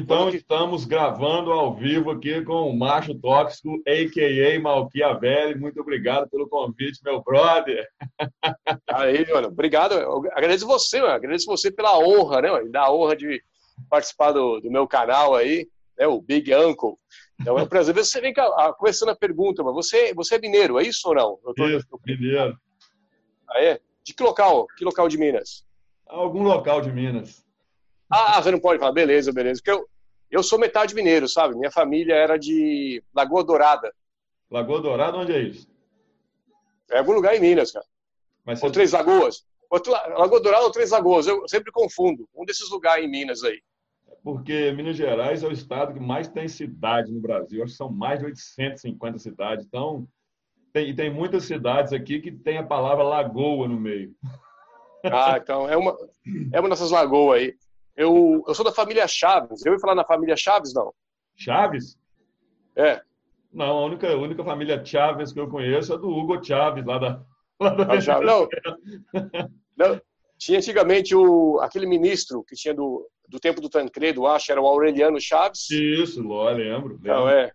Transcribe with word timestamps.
então 0.00 0.30
estamos 0.30 0.86
gravando 0.86 1.52
ao 1.52 1.74
vivo 1.76 2.10
aqui 2.10 2.42
com 2.42 2.70
o 2.70 2.76
Macho 2.76 3.14
Tóxico, 3.14 3.82
a.k.a. 3.86 4.58
Malquiavelli. 4.58 5.60
Muito 5.60 5.78
obrigado 5.78 6.26
pelo 6.30 6.48
convite, 6.48 7.00
meu 7.04 7.22
brother. 7.22 7.86
Aí, 8.88 9.30
mano, 9.30 9.48
obrigado. 9.48 9.92
Eu 9.92 10.22
agradeço 10.32 10.66
você, 10.66 11.02
mano. 11.02 11.12
agradeço 11.12 11.44
você 11.44 11.70
pela 11.70 11.98
honra, 11.98 12.40
né, 12.40 12.50
mano? 12.50 12.72
da 12.72 12.90
honra 12.90 13.14
de 13.14 13.42
participar 13.90 14.32
do, 14.32 14.58
do 14.60 14.70
meu 14.70 14.88
canal 14.88 15.34
aí, 15.34 15.68
né, 15.98 16.06
o 16.06 16.18
Big 16.18 16.54
Uncle. 16.54 16.94
Então 17.38 17.58
é 17.58 17.62
um 17.62 17.68
prazer. 17.68 17.94
Você 17.94 18.22
vem 18.22 18.32
cá, 18.32 18.72
começando 18.78 19.10
a 19.10 19.16
pergunta, 19.16 19.62
mas 19.62 19.74
você, 19.74 20.14
você 20.14 20.36
é 20.36 20.38
mineiro, 20.38 20.80
é 20.80 20.82
isso 20.82 21.06
ou 21.08 21.14
não? 21.14 21.38
Eu 21.44 21.52
tô, 21.52 21.68
isso, 21.68 21.86
mineiro. 22.06 22.58
Ah, 23.50 23.62
é? 23.62 23.78
De 24.02 24.14
que 24.14 24.22
local? 24.22 24.66
Que 24.78 24.84
local 24.84 25.08
de 25.08 25.18
Minas? 25.18 25.62
Algum 26.06 26.42
local 26.42 26.80
de 26.80 26.90
Minas. 26.90 27.44
Ah, 28.10 28.42
você 28.42 28.50
não 28.50 28.60
pode 28.60 28.80
falar, 28.80 28.92
beleza, 28.92 29.32
beleza. 29.32 29.60
Porque 29.62 29.70
eu, 29.70 29.86
eu 30.30 30.42
sou 30.42 30.58
metade 30.58 30.94
mineiro, 30.94 31.28
sabe? 31.28 31.54
Minha 31.54 31.70
família 31.70 32.14
era 32.14 32.36
de 32.36 33.02
Lagoa 33.14 33.44
Dourada. 33.44 33.92
Lagoa 34.50 34.80
Dourada, 34.80 35.16
onde 35.16 35.32
é 35.32 35.40
isso? 35.40 35.68
É 36.90 36.98
algum 36.98 37.12
lugar 37.12 37.36
em 37.36 37.40
Minas, 37.40 37.70
cara. 37.70 37.86
Mas 38.44 38.62
Ou 38.62 38.70
Três 38.70 38.92
Lagoas. 38.92 39.44
Lagoa 39.70 40.40
Dourada 40.40 40.64
ou 40.64 40.72
Três 40.72 40.90
Lagoas, 40.90 41.28
eu 41.28 41.48
sempre 41.48 41.70
confundo. 41.70 42.28
Um 42.34 42.44
desses 42.44 42.68
lugares 42.70 43.04
em 43.04 43.08
Minas 43.08 43.44
aí. 43.44 43.62
Porque 44.24 44.72
Minas 44.72 44.96
Gerais 44.96 45.44
é 45.44 45.46
o 45.46 45.52
estado 45.52 45.94
que 45.94 46.00
mais 46.00 46.28
tem 46.28 46.48
cidade 46.48 47.12
no 47.12 47.20
Brasil. 47.20 47.62
Acho 47.62 47.72
que 47.72 47.76
são 47.76 47.90
mais 47.90 48.18
de 48.18 48.26
850 48.26 49.18
cidades. 49.18 49.64
Então, 49.64 50.06
tem, 50.72 50.94
tem 50.94 51.10
muitas 51.10 51.44
cidades 51.44 51.92
aqui 51.92 52.20
que 52.20 52.32
tem 52.32 52.58
a 52.58 52.66
palavra 52.66 53.04
lagoa 53.04 53.68
no 53.68 53.78
meio. 53.78 54.12
Ah, 55.04 55.38
então 55.40 55.68
é 55.68 55.76
uma, 55.76 55.96
é 56.52 56.60
uma 56.60 56.68
dessas 56.68 56.90
lagoas 56.90 57.40
aí. 57.40 57.54
Eu, 58.00 58.42
eu 58.48 58.54
sou 58.54 58.64
da 58.64 58.72
família 58.72 59.06
Chaves. 59.06 59.62
Eu 59.66 59.74
ia 59.74 59.78
falar 59.78 59.94
na 59.94 60.06
família 60.06 60.34
Chaves, 60.34 60.72
não? 60.72 60.90
Chaves? 61.36 61.98
É. 62.74 63.02
Não, 63.52 63.76
a 63.76 63.84
única, 63.84 64.10
a 64.10 64.16
única 64.16 64.42
família 64.42 64.82
Chaves 64.82 65.34
que 65.34 65.38
eu 65.38 65.50
conheço 65.50 65.92
é 65.92 65.98
do 65.98 66.08
Hugo 66.08 66.42
Chaves, 66.42 66.82
lá 66.86 66.96
da. 66.96 67.22
Lá 67.60 67.74
da 67.74 67.84
ah, 67.92 68.20
não, 68.22 68.48
não, 69.76 70.00
tinha 70.38 70.56
antigamente 70.56 71.14
o, 71.14 71.60
aquele 71.60 71.84
ministro 71.84 72.42
que 72.42 72.56
tinha 72.56 72.72
do, 72.72 73.06
do 73.28 73.38
tempo 73.38 73.60
do 73.60 73.68
Tancredo, 73.68 74.26
acho, 74.26 74.50
era 74.50 74.62
o 74.62 74.66
Aureliano 74.66 75.20
Chaves. 75.20 75.70
Isso, 75.70 76.22
lembro. 76.22 76.94
lembro. 76.94 77.00
Não, 77.02 77.28
é, 77.28 77.52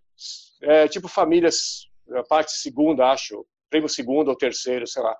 é 0.61 0.87
tipo 0.87 1.07
famílias, 1.07 1.89
parte 2.29 2.51
segunda, 2.51 3.11
acho, 3.11 3.43
primo 3.67 3.89
segundo 3.89 4.27
ou 4.27 4.37
terceiro, 4.37 4.85
sei 4.85 5.01
lá. 5.01 5.17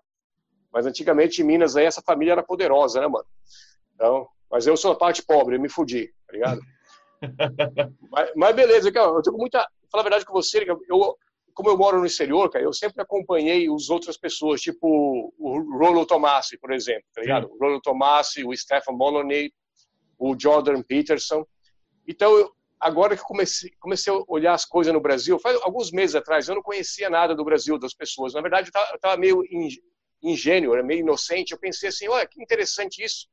Mas 0.72 0.86
antigamente 0.86 1.42
em 1.42 1.46
Minas 1.46 1.76
aí 1.76 1.86
essa 1.86 2.04
família 2.04 2.34
era 2.34 2.44
poderosa, 2.44 3.02
né, 3.02 3.08
mano? 3.08 3.26
Então, 3.96 4.28
mas 4.52 4.68
eu 4.68 4.78
sou 4.78 4.92
a 4.92 4.96
parte 4.96 5.24
pobre, 5.24 5.56
eu 5.56 5.62
me 5.62 5.70
fudi, 5.70 6.14
tá 6.28 6.34
ligado? 6.34 6.62
mas, 8.12 8.32
mas, 8.36 8.56
beleza, 8.56 8.92
cara, 8.92 9.08
eu 9.08 9.22
tenho 9.22 9.38
muita. 9.38 9.68
Falar 9.92 10.02
a 10.02 10.04
verdade 10.04 10.26
com 10.26 10.34
você, 10.34 10.66
eu, 10.90 11.18
como 11.54 11.70
eu 11.70 11.78
moro 11.78 12.00
no 12.00 12.06
exterior, 12.06 12.50
cara, 12.50 12.66
eu 12.66 12.74
sempre 12.74 13.02
acompanhei 13.02 13.70
os 13.70 13.90
outras 13.90 14.18
pessoas, 14.18 14.62
tipo 14.62 15.34
o 15.40 15.78
Rollo 15.78 16.06
Tomassi, 16.06 16.58
por 16.58 16.72
exemplo, 16.72 17.06
tá 17.14 17.22
ligado? 17.22 17.50
O 17.50 17.58
Rollo 17.58 17.80
Tomassi, 17.80 18.44
o 18.44 18.56
Stefan 18.56 18.92
Moloney, 18.92 19.54
o 20.20 20.36
Jordan 20.38 20.82
Peterson. 20.82 21.46
Então, 22.08 22.38
eu, 22.38 22.52
agora 22.80 23.16
que 23.16 23.24
comecei, 23.24 23.72
comecei 23.80 24.14
a 24.14 24.22
olhar 24.28 24.54
as 24.54 24.66
coisas 24.66 24.94
no 24.94 25.00
Brasil, 25.00 25.40
faz 25.40 25.60
alguns 25.62 25.92
meses 25.92 26.16
atrás, 26.16 26.48
eu 26.48 26.56
não 26.56 26.62
conhecia 26.62 27.10
nada 27.10 27.34
do 27.34 27.46
Brasil, 27.46 27.80
das 27.80 27.94
pessoas. 27.94 28.34
Na 28.34 28.42
verdade, 28.42 28.70
eu 28.74 28.96
estava 28.96 29.18
meio 29.18 29.42
ingênuo, 30.22 30.74
era 30.74 30.84
meio 30.84 31.00
inocente. 31.00 31.52
Eu 31.52 31.60
pensei 31.60 31.90
assim, 31.90 32.08
olha, 32.08 32.28
que 32.28 32.42
interessante 32.42 33.04
isso. 33.04 33.28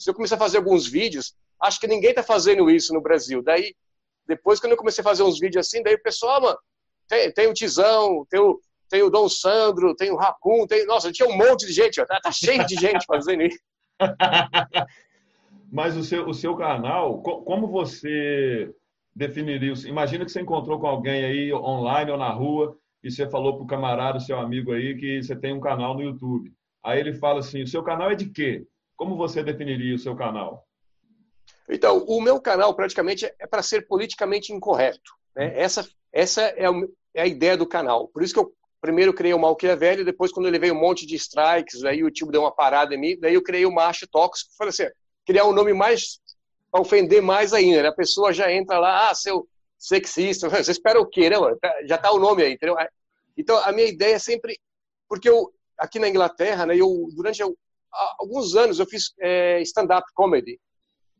Se 0.00 0.08
eu 0.08 0.14
começar 0.14 0.36
a 0.36 0.38
fazer 0.38 0.56
alguns 0.56 0.88
vídeos, 0.88 1.34
acho 1.60 1.78
que 1.78 1.86
ninguém 1.86 2.10
está 2.10 2.22
fazendo 2.22 2.70
isso 2.70 2.94
no 2.94 3.02
Brasil. 3.02 3.42
Daí, 3.42 3.74
depois, 4.26 4.58
quando 4.58 4.72
eu 4.72 4.78
comecei 4.78 5.02
a 5.02 5.04
fazer 5.04 5.22
uns 5.22 5.38
vídeos 5.38 5.66
assim, 5.66 5.82
daí 5.82 5.94
o 5.94 6.02
pessoal, 6.02 6.38
ah, 6.38 6.40
mano, 6.40 6.58
tem, 7.06 7.30
tem 7.30 7.46
o 7.48 7.52
Tizão, 7.52 8.24
tem 8.30 8.40
o, 8.40 8.58
tem 8.88 9.02
o 9.02 9.10
Dom 9.10 9.28
Sandro, 9.28 9.94
tem 9.94 10.10
o 10.10 10.16
Racun, 10.16 10.66
tem. 10.66 10.86
Nossa, 10.86 11.12
tinha 11.12 11.28
um 11.28 11.36
monte 11.36 11.66
de 11.66 11.72
gente, 11.72 12.00
ó, 12.00 12.06
tá, 12.06 12.18
tá 12.18 12.32
cheio 12.32 12.66
de 12.66 12.76
gente 12.76 13.04
fazendo 13.04 13.42
isso. 13.42 13.58
Mas 15.70 15.96
o 15.96 16.02
seu, 16.02 16.26
o 16.26 16.34
seu 16.34 16.56
canal, 16.56 17.20
como 17.22 17.68
você 17.68 18.74
definiria? 19.14 19.74
Imagina 19.86 20.24
que 20.24 20.32
você 20.32 20.40
encontrou 20.40 20.80
com 20.80 20.86
alguém 20.86 21.24
aí 21.24 21.52
online 21.52 22.10
ou 22.10 22.16
na 22.16 22.30
rua 22.30 22.74
e 23.04 23.10
você 23.10 23.28
falou 23.28 23.54
para 23.54 23.64
o 23.64 23.66
camarada, 23.66 24.18
seu 24.18 24.38
amigo 24.38 24.72
aí, 24.72 24.96
que 24.96 25.22
você 25.22 25.36
tem 25.36 25.52
um 25.52 25.60
canal 25.60 25.94
no 25.94 26.02
YouTube. 26.02 26.52
Aí 26.82 26.98
ele 26.98 27.12
fala 27.12 27.40
assim: 27.40 27.62
o 27.62 27.68
seu 27.68 27.82
canal 27.82 28.10
é 28.10 28.14
de 28.14 28.30
quê? 28.30 28.66
Como 29.00 29.16
você 29.16 29.42
definiria 29.42 29.94
o 29.94 29.98
seu 29.98 30.14
canal? 30.14 30.68
Então, 31.66 32.04
o 32.04 32.20
meu 32.20 32.38
canal 32.38 32.74
praticamente 32.74 33.24
é 33.24 33.46
para 33.46 33.62
ser 33.62 33.88
politicamente 33.88 34.52
incorreto. 34.52 35.14
Né? 35.34 35.58
Essa, 35.58 35.88
essa 36.12 36.42
é, 36.42 36.66
é 37.14 37.22
a 37.22 37.26
ideia 37.26 37.56
do 37.56 37.66
canal. 37.66 38.08
Por 38.08 38.22
isso 38.22 38.34
que 38.34 38.40
eu 38.40 38.52
primeiro 38.78 39.14
criei 39.14 39.32
o 39.32 39.38
Malquia 39.38 39.74
Velho, 39.74 40.04
depois 40.04 40.30
quando 40.30 40.44
eu 40.44 40.52
levei 40.52 40.70
um 40.70 40.78
monte 40.78 41.06
de 41.06 41.14
strikes, 41.14 41.82
aí 41.82 42.02
o 42.02 42.08
YouTube 42.08 42.32
deu 42.32 42.42
uma 42.42 42.54
parada 42.54 42.94
em 42.94 42.98
mim, 42.98 43.18
daí 43.18 43.32
eu 43.32 43.42
criei 43.42 43.64
o 43.64 43.72
Macho 43.72 44.06
Tóxico, 44.06 44.52
falei 44.54 44.68
assim, 44.68 44.84
criar 45.24 45.46
um 45.46 45.52
nome 45.54 45.72
mais 45.72 46.20
para 46.70 46.82
ofender 46.82 47.22
mais 47.22 47.54
ainda, 47.54 47.84
né? 47.84 47.88
A 47.88 47.94
pessoa 47.94 48.34
já 48.34 48.52
entra 48.52 48.78
lá, 48.78 49.08
ah, 49.08 49.14
seu 49.14 49.48
sexista, 49.78 50.46
você 50.62 50.72
espera 50.72 51.00
o 51.00 51.06
quê, 51.06 51.30
né, 51.30 51.38
mano? 51.38 51.56
Tá, 51.58 51.74
já 51.86 51.96
tá 51.96 52.12
o 52.12 52.18
nome 52.18 52.42
aí, 52.42 52.52
entendeu? 52.52 52.76
Então, 53.34 53.56
a 53.64 53.72
minha 53.72 53.88
ideia 53.88 54.16
é 54.16 54.18
sempre, 54.18 54.60
porque 55.08 55.26
eu, 55.26 55.50
aqui 55.78 55.98
na 55.98 56.06
Inglaterra, 56.06 56.66
né, 56.66 56.76
eu, 56.76 57.08
durante 57.16 57.40
alguns 58.18 58.54
anos 58.56 58.78
eu 58.78 58.86
fiz 58.86 59.12
é, 59.20 59.60
stand-up 59.62 60.06
comedy, 60.14 60.60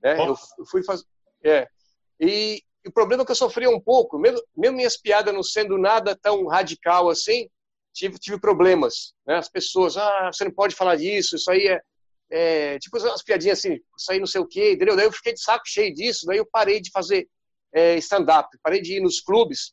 né? 0.02 0.16
Eu 0.28 0.66
fui 0.66 0.82
fazer, 0.82 1.04
é, 1.44 1.66
e 2.18 2.62
o 2.86 2.92
problema 2.92 3.22
é 3.22 3.26
que 3.26 3.32
eu 3.32 3.36
sofria 3.36 3.70
um 3.70 3.80
pouco, 3.80 4.18
mesmo, 4.18 4.42
mesmo 4.56 4.76
minhas 4.76 4.96
piadas 4.96 5.34
não 5.34 5.42
sendo 5.42 5.78
nada 5.78 6.16
tão 6.16 6.46
radical 6.46 7.08
assim, 7.08 7.48
tive, 7.92 8.18
tive 8.18 8.40
problemas. 8.40 9.14
Né? 9.26 9.36
As 9.36 9.48
pessoas, 9.48 9.96
ah, 9.96 10.30
você 10.32 10.44
não 10.44 10.52
pode 10.52 10.74
falar 10.74 10.96
disso, 10.96 11.36
isso 11.36 11.50
aí 11.50 11.66
é, 11.66 11.80
é 12.30 12.78
tipo 12.78 12.98
umas 12.98 13.22
piadinhas 13.22 13.58
assim, 13.58 13.78
isso 13.96 14.12
aí 14.12 14.18
não 14.18 14.26
sei 14.26 14.40
o 14.40 14.46
quê, 14.46 14.72
entendeu? 14.72 14.96
Daí 14.96 15.06
eu 15.06 15.12
fiquei 15.12 15.32
de 15.32 15.42
saco 15.42 15.64
cheio 15.66 15.92
disso, 15.94 16.26
daí 16.26 16.38
eu 16.38 16.46
parei 16.46 16.80
de 16.80 16.90
fazer 16.90 17.28
é, 17.72 17.96
stand-up, 17.96 18.48
parei 18.62 18.80
de 18.80 18.96
ir 18.96 19.00
nos 19.00 19.20
clubes 19.20 19.72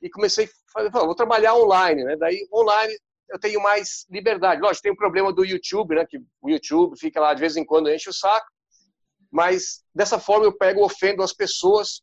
e 0.00 0.10
comecei 0.10 0.46
a 0.46 0.72
fazer, 0.72 0.90
vou 0.90 1.14
trabalhar 1.14 1.54
online, 1.54 2.04
né? 2.04 2.16
Daí 2.16 2.46
online 2.52 2.96
eu 3.30 3.38
tenho 3.38 3.60
mais 3.62 4.06
liberdade. 4.10 4.60
Lógico, 4.60 4.82
tem 4.82 4.92
o 4.92 4.96
problema 4.96 5.32
do 5.32 5.44
YouTube, 5.44 5.94
né? 5.94 6.06
Que 6.06 6.18
o 6.40 6.48
YouTube 6.48 6.98
fica 6.98 7.20
lá 7.20 7.34
de 7.34 7.40
vez 7.40 7.56
em 7.56 7.64
quando 7.64 7.90
enche 7.90 8.08
o 8.08 8.12
saco, 8.12 8.46
mas 9.30 9.84
dessa 9.94 10.18
forma 10.18 10.46
eu 10.46 10.52
pego, 10.52 10.84
ofendo 10.84 11.22
as 11.22 11.32
pessoas 11.32 12.02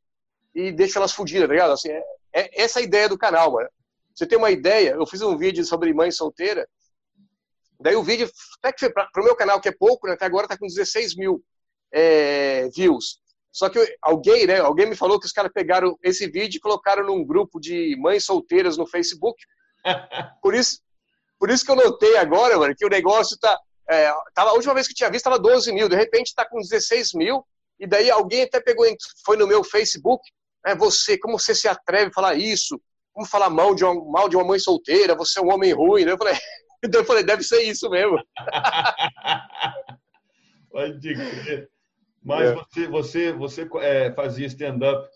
e 0.54 0.72
deixo 0.72 0.98
elas 0.98 1.12
fodidas, 1.12 1.48
tá 1.48 1.54
ligado? 1.54 1.74
Assim, 1.74 1.90
é, 1.90 2.04
é 2.34 2.64
essa 2.64 2.80
a 2.80 2.82
ideia 2.84 3.10
do 3.10 3.18
canal, 3.18 3.54
mano. 3.54 3.70
Você 4.14 4.26
tem 4.26 4.38
uma 4.38 4.52
ideia? 4.52 4.92
Eu 4.92 5.06
fiz 5.06 5.22
um 5.22 5.38
vídeo 5.38 5.66
sobre 5.66 5.94
mãe 5.94 6.10
solteira. 6.12 6.68
Daí 7.80 7.96
o 7.96 8.04
vídeo, 8.04 8.30
até 8.60 8.72
que 8.72 8.80
foi 8.80 8.90
para 8.90 9.10
o 9.18 9.24
meu 9.24 9.36
canal, 9.36 9.60
que 9.60 9.68
é 9.68 9.74
pouco, 9.74 10.08
né? 10.08 10.14
Até 10.14 10.26
agora 10.26 10.48
tá 10.48 10.58
com 10.58 10.66
16 10.66 11.16
mil 11.16 11.44
é, 11.92 12.70
views. 12.70 13.20
Só 13.52 13.70
que 13.70 13.80
alguém, 14.02 14.48
né? 14.48 14.60
Alguém 14.60 14.86
me 14.86 14.96
falou 14.96 15.20
que 15.20 15.26
os 15.26 15.32
caras 15.32 15.52
pegaram 15.54 15.98
esse 16.02 16.28
vídeo 16.28 16.58
e 16.58 16.62
colocaram 16.62 17.06
num 17.06 17.26
grupo 17.26 17.60
de 17.60 17.96
mães 17.98 18.26
solteiras 18.26 18.78
no 18.78 18.88
Facebook. 18.88 19.38
Por 20.42 20.54
isso, 20.54 20.80
por 21.40 21.50
isso 21.50 21.66
que 21.66 21.72
eu 21.72 21.76
notei 21.76 22.18
agora, 22.18 22.58
mano, 22.58 22.76
que 22.76 22.86
o 22.86 22.90
negócio 22.90 23.38
tá. 23.40 23.58
É, 23.90 24.12
tava, 24.34 24.50
a 24.50 24.54
última 24.54 24.74
vez 24.74 24.88
que 24.88 24.94
eu 24.94 24.96
tinha 24.96 25.10
visto 25.12 25.28
estava 25.28 25.38
12 25.38 25.72
mil, 25.72 25.88
de 25.88 25.96
repente 25.96 26.28
está 26.28 26.44
com 26.44 26.58
16 26.60 27.14
mil, 27.14 27.46
e 27.80 27.86
daí 27.86 28.10
alguém 28.10 28.44
até 28.44 28.60
pegou, 28.60 28.86
foi 29.24 29.38
no 29.38 29.46
meu 29.46 29.64
Facebook, 29.64 30.24
é 30.66 30.76
você, 30.76 31.18
como 31.18 31.38
você 31.38 31.54
se 31.54 31.68
atreve 31.68 32.08
a 32.08 32.14
falar 32.14 32.36
isso? 32.36 32.82
Como 33.14 33.28
falar 33.28 33.50
mal 33.50 33.76
de 33.76 33.86
uma, 33.86 34.12
mal 34.12 34.28
de 34.28 34.36
uma 34.36 34.44
mãe 34.44 34.60
solteira? 34.60 35.16
Você 35.16 35.40
é 35.40 35.42
um 35.42 35.54
homem 35.54 35.72
ruim. 35.72 36.04
Eu 36.04 36.18
falei, 36.18 36.34
então 36.84 37.02
eu 37.02 37.06
falei 37.06 37.24
deve 37.24 37.44
ser 37.44 37.62
isso 37.62 37.90
mesmo. 37.90 38.18
Pode 40.72 41.14
crer. 41.14 41.70
Mas 42.24 42.50
é. 42.50 42.54
você, 42.54 42.88
você, 42.88 43.32
você 43.32 43.70
é, 43.82 44.12
fazia 44.12 44.48
stand-up 44.48 45.08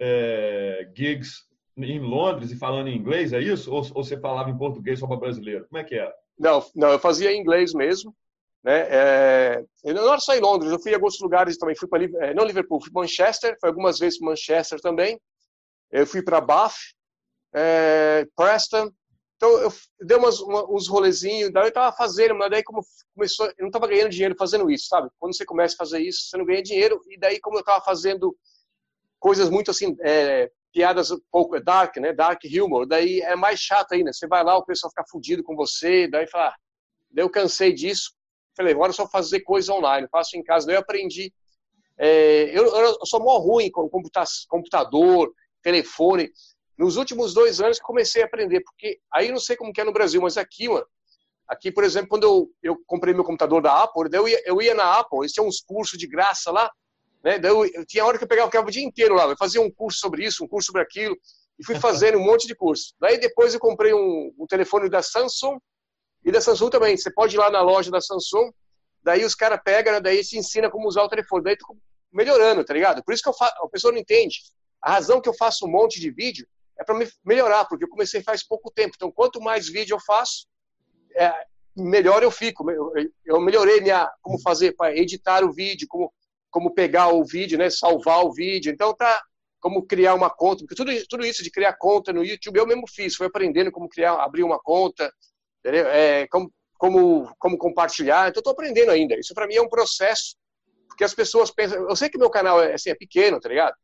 é, 0.00 0.88
gigs 0.96 1.44
em 1.84 2.00
Londres 2.00 2.50
e 2.50 2.56
falando 2.56 2.88
em 2.88 2.96
inglês, 2.96 3.32
é 3.32 3.40
isso? 3.40 3.70
Ou, 3.70 3.78
ou 3.94 4.04
você 4.04 4.18
falava 4.18 4.48
em 4.48 4.56
português 4.56 4.98
só 4.98 5.06
para 5.06 5.16
brasileiro? 5.16 5.66
Como 5.68 5.78
é 5.78 5.84
que 5.84 5.94
era? 5.94 6.14
Não, 6.38 6.64
não, 6.74 6.90
eu 6.90 6.98
fazia 6.98 7.32
em 7.32 7.40
inglês 7.40 7.74
mesmo. 7.74 8.14
Né? 8.62 8.86
É, 8.90 9.64
eu 9.84 9.94
não 9.94 10.08
era 10.08 10.18
só 10.18 10.34
em 10.34 10.40
Londres, 10.40 10.72
eu 10.72 10.80
fui 10.80 10.92
a 10.92 10.96
alguns 10.96 11.20
lugares 11.20 11.56
também. 11.58 11.76
Fui 11.76 11.88
para 11.88 12.04
é, 12.04 12.34
não 12.34 12.44
Liverpool, 12.44 12.80
fui 12.80 12.90
para 12.90 13.02
Manchester, 13.02 13.56
foi 13.60 13.68
algumas 13.68 13.98
vezes 13.98 14.18
para 14.18 14.28
Manchester 14.28 14.80
também. 14.80 15.20
Eu 15.90 16.06
fui 16.06 16.22
para 16.22 16.40
Bath, 16.40 16.74
é, 17.54 18.26
Preston. 18.34 18.90
Então 19.36 19.50
eu 19.58 19.72
dei 20.00 20.16
umas, 20.16 20.40
uma, 20.40 20.68
uns 20.70 20.88
rolezinhos, 20.88 21.52
daí 21.52 21.64
eu 21.64 21.68
estava 21.68 21.94
fazendo, 21.94 22.34
mas 22.34 22.50
daí 22.50 22.62
como 22.62 22.82
começou, 23.14 23.46
eu 23.46 23.54
não 23.60 23.66
estava 23.66 23.86
ganhando 23.86 24.10
dinheiro 24.10 24.34
fazendo 24.38 24.70
isso, 24.70 24.86
sabe? 24.88 25.10
Quando 25.18 25.36
você 25.36 25.44
começa 25.44 25.74
a 25.74 25.78
fazer 25.78 26.00
isso, 26.00 26.30
você 26.30 26.38
não 26.38 26.46
ganha 26.46 26.62
dinheiro. 26.62 27.00
E 27.08 27.18
daí 27.18 27.38
como 27.38 27.56
eu 27.56 27.60
estava 27.60 27.84
fazendo 27.84 28.34
coisas 29.20 29.50
muito 29.50 29.70
assim, 29.70 29.94
é, 30.00 30.50
piadas 30.76 31.10
um 31.10 31.18
pouco 31.32 31.58
dark, 31.58 31.96
né? 31.96 32.12
Dark 32.12 32.42
humor, 32.44 32.86
daí 32.86 33.22
é 33.22 33.34
mais 33.34 33.58
chato 33.58 33.92
ainda. 33.92 34.12
Você 34.12 34.26
vai 34.26 34.44
lá, 34.44 34.58
o 34.58 34.64
pessoal 34.66 34.90
fica 34.90 35.06
fudido 35.10 35.42
com 35.42 35.56
você, 35.56 36.06
daí 36.06 36.26
fala, 36.26 36.48
ah, 36.48 36.54
eu 37.16 37.30
cansei 37.30 37.72
disso. 37.72 38.12
Falei, 38.54 38.74
agora 38.74 38.90
é 38.90 38.92
só 38.92 39.08
fazer 39.08 39.40
coisa 39.40 39.72
online, 39.72 40.06
faço 40.12 40.36
em 40.36 40.42
casa. 40.42 40.66
Daí 40.66 40.76
eu 40.76 40.80
aprendi 40.80 41.32
É, 41.98 42.50
eu, 42.52 42.66
eu, 42.66 43.06
sou 43.06 43.20
mó 43.20 43.38
ruim 43.38 43.70
com 43.70 43.88
computador, 44.48 45.32
telefone. 45.62 46.30
Nos 46.76 46.98
últimos 46.98 47.32
dois 47.32 47.58
anos 47.58 47.78
que 47.78 47.84
comecei 47.84 48.22
a 48.22 48.26
aprender, 48.26 48.60
porque 48.60 49.00
aí 49.10 49.32
não 49.32 49.40
sei 49.40 49.56
como 49.56 49.72
que 49.72 49.80
é 49.80 49.84
no 49.84 49.94
Brasil, 49.94 50.20
mas 50.20 50.36
aqui, 50.36 50.68
mano, 50.68 50.86
aqui, 51.48 51.72
por 51.72 51.84
exemplo, 51.84 52.10
quando 52.10 52.24
eu, 52.24 52.50
eu 52.62 52.76
comprei 52.86 53.14
meu 53.14 53.24
computador 53.24 53.62
da 53.62 53.82
Apple, 53.82 54.10
eu 54.12 54.28
ia, 54.28 54.42
eu 54.44 54.60
ia 54.60 54.74
na 54.74 54.98
Apple, 54.98 55.20
eles 55.20 55.32
tinham 55.32 55.48
uns 55.48 55.62
cursos 55.62 55.98
de 55.98 56.06
graça 56.06 56.52
lá, 56.52 56.70
né? 57.26 57.40
Daí 57.40 57.50
eu, 57.50 57.66
eu 57.66 57.84
tinha 57.84 58.04
hora 58.04 58.16
que 58.16 58.22
eu 58.22 58.28
pegava, 58.28 58.46
ficava 58.46 58.68
o 58.68 58.70
dia 58.70 58.84
inteiro 58.84 59.16
lá, 59.16 59.24
eu 59.24 59.36
fazia 59.36 59.60
um 59.60 59.68
curso 59.68 59.98
sobre 59.98 60.24
isso, 60.24 60.44
um 60.44 60.48
curso 60.48 60.66
sobre 60.66 60.82
aquilo, 60.82 61.16
e 61.58 61.64
fui 61.66 61.74
fazendo 61.80 62.18
um 62.18 62.24
monte 62.24 62.46
de 62.46 62.54
curso. 62.54 62.94
Daí 63.00 63.18
depois 63.18 63.52
eu 63.52 63.58
comprei 63.58 63.92
um, 63.92 64.32
um 64.38 64.46
telefone 64.46 64.88
da 64.88 65.02
Samsung, 65.02 65.58
e 66.24 66.30
da 66.30 66.40
Samsung 66.40 66.70
também. 66.70 66.96
Você 66.96 67.10
pode 67.10 67.34
ir 67.34 67.38
lá 67.38 67.50
na 67.50 67.60
loja 67.62 67.90
da 67.90 68.00
Samsung, 68.00 68.52
daí 69.02 69.24
os 69.24 69.34
caras 69.34 69.60
pegam, 69.64 69.92
né, 69.92 70.00
daí 70.00 70.22
te 70.22 70.38
ensina 70.38 70.70
como 70.70 70.86
usar 70.86 71.02
o 71.02 71.08
telefone. 71.08 71.42
Daí 71.42 71.56
tu 71.56 71.76
melhorando, 72.12 72.64
tá 72.64 72.72
ligado? 72.72 73.02
Por 73.02 73.12
isso 73.12 73.24
que 73.24 73.36
faço, 73.36 73.54
a 73.60 73.68
pessoa 73.68 73.92
não 73.92 73.98
entende. 73.98 74.40
A 74.80 74.92
razão 74.92 75.20
que 75.20 75.28
eu 75.28 75.34
faço 75.34 75.66
um 75.66 75.70
monte 75.70 76.00
de 76.00 76.10
vídeo 76.10 76.46
é 76.78 76.84
para 76.84 76.96
me 76.96 77.08
melhorar, 77.24 77.64
porque 77.64 77.84
eu 77.84 77.88
comecei 77.88 78.22
faz 78.22 78.46
pouco 78.46 78.70
tempo. 78.70 78.94
Então, 78.94 79.10
quanto 79.10 79.40
mais 79.40 79.68
vídeo 79.68 79.94
eu 79.94 80.00
faço, 80.00 80.46
é, 81.16 81.32
melhor 81.76 82.22
eu 82.22 82.30
fico. 82.30 82.70
Eu, 82.70 82.92
eu 83.24 83.40
melhorei 83.40 83.80
minha 83.80 84.08
como 84.22 84.40
fazer 84.40 84.72
para 84.76 84.96
editar 84.96 85.44
o 85.44 85.52
vídeo, 85.52 85.88
como 85.88 86.12
como 86.50 86.74
pegar 86.74 87.08
o 87.08 87.24
vídeo, 87.24 87.58
né, 87.58 87.70
salvar 87.70 88.24
o 88.24 88.32
vídeo. 88.32 88.72
Então 88.72 88.94
tá 88.94 89.22
como 89.60 89.84
criar 89.84 90.14
uma 90.14 90.30
conta, 90.30 90.58
porque 90.58 90.74
tudo, 90.74 90.92
tudo 91.08 91.26
isso 91.26 91.42
de 91.42 91.50
criar 91.50 91.72
conta 91.74 92.12
no 92.12 92.24
YouTube 92.24 92.58
eu 92.58 92.66
mesmo 92.66 92.84
fiz, 92.88 93.16
fui 93.16 93.26
aprendendo 93.26 93.72
como 93.72 93.88
criar, 93.88 94.14
abrir 94.14 94.44
uma 94.44 94.60
conta? 94.60 95.12
É, 95.64 96.26
como, 96.28 96.52
como, 96.78 97.34
como 97.38 97.58
compartilhar. 97.58 98.28
Então, 98.28 98.40
estou 98.40 98.52
aprendendo 98.52 98.90
ainda. 98.90 99.18
Isso 99.18 99.34
para 99.34 99.46
mim 99.46 99.56
é 99.56 99.62
um 99.62 99.68
processo, 99.68 100.36
porque 100.88 101.04
as 101.04 101.14
pessoas 101.14 101.50
pensam. 101.50 101.88
Eu 101.88 101.96
sei 101.96 102.08
que 102.08 102.18
meu 102.18 102.30
canal 102.30 102.62
é, 102.62 102.74
assim, 102.74 102.90
é 102.90 102.94
pequeno, 102.94 103.40
tá 103.40 103.48
ligado? 103.48 103.74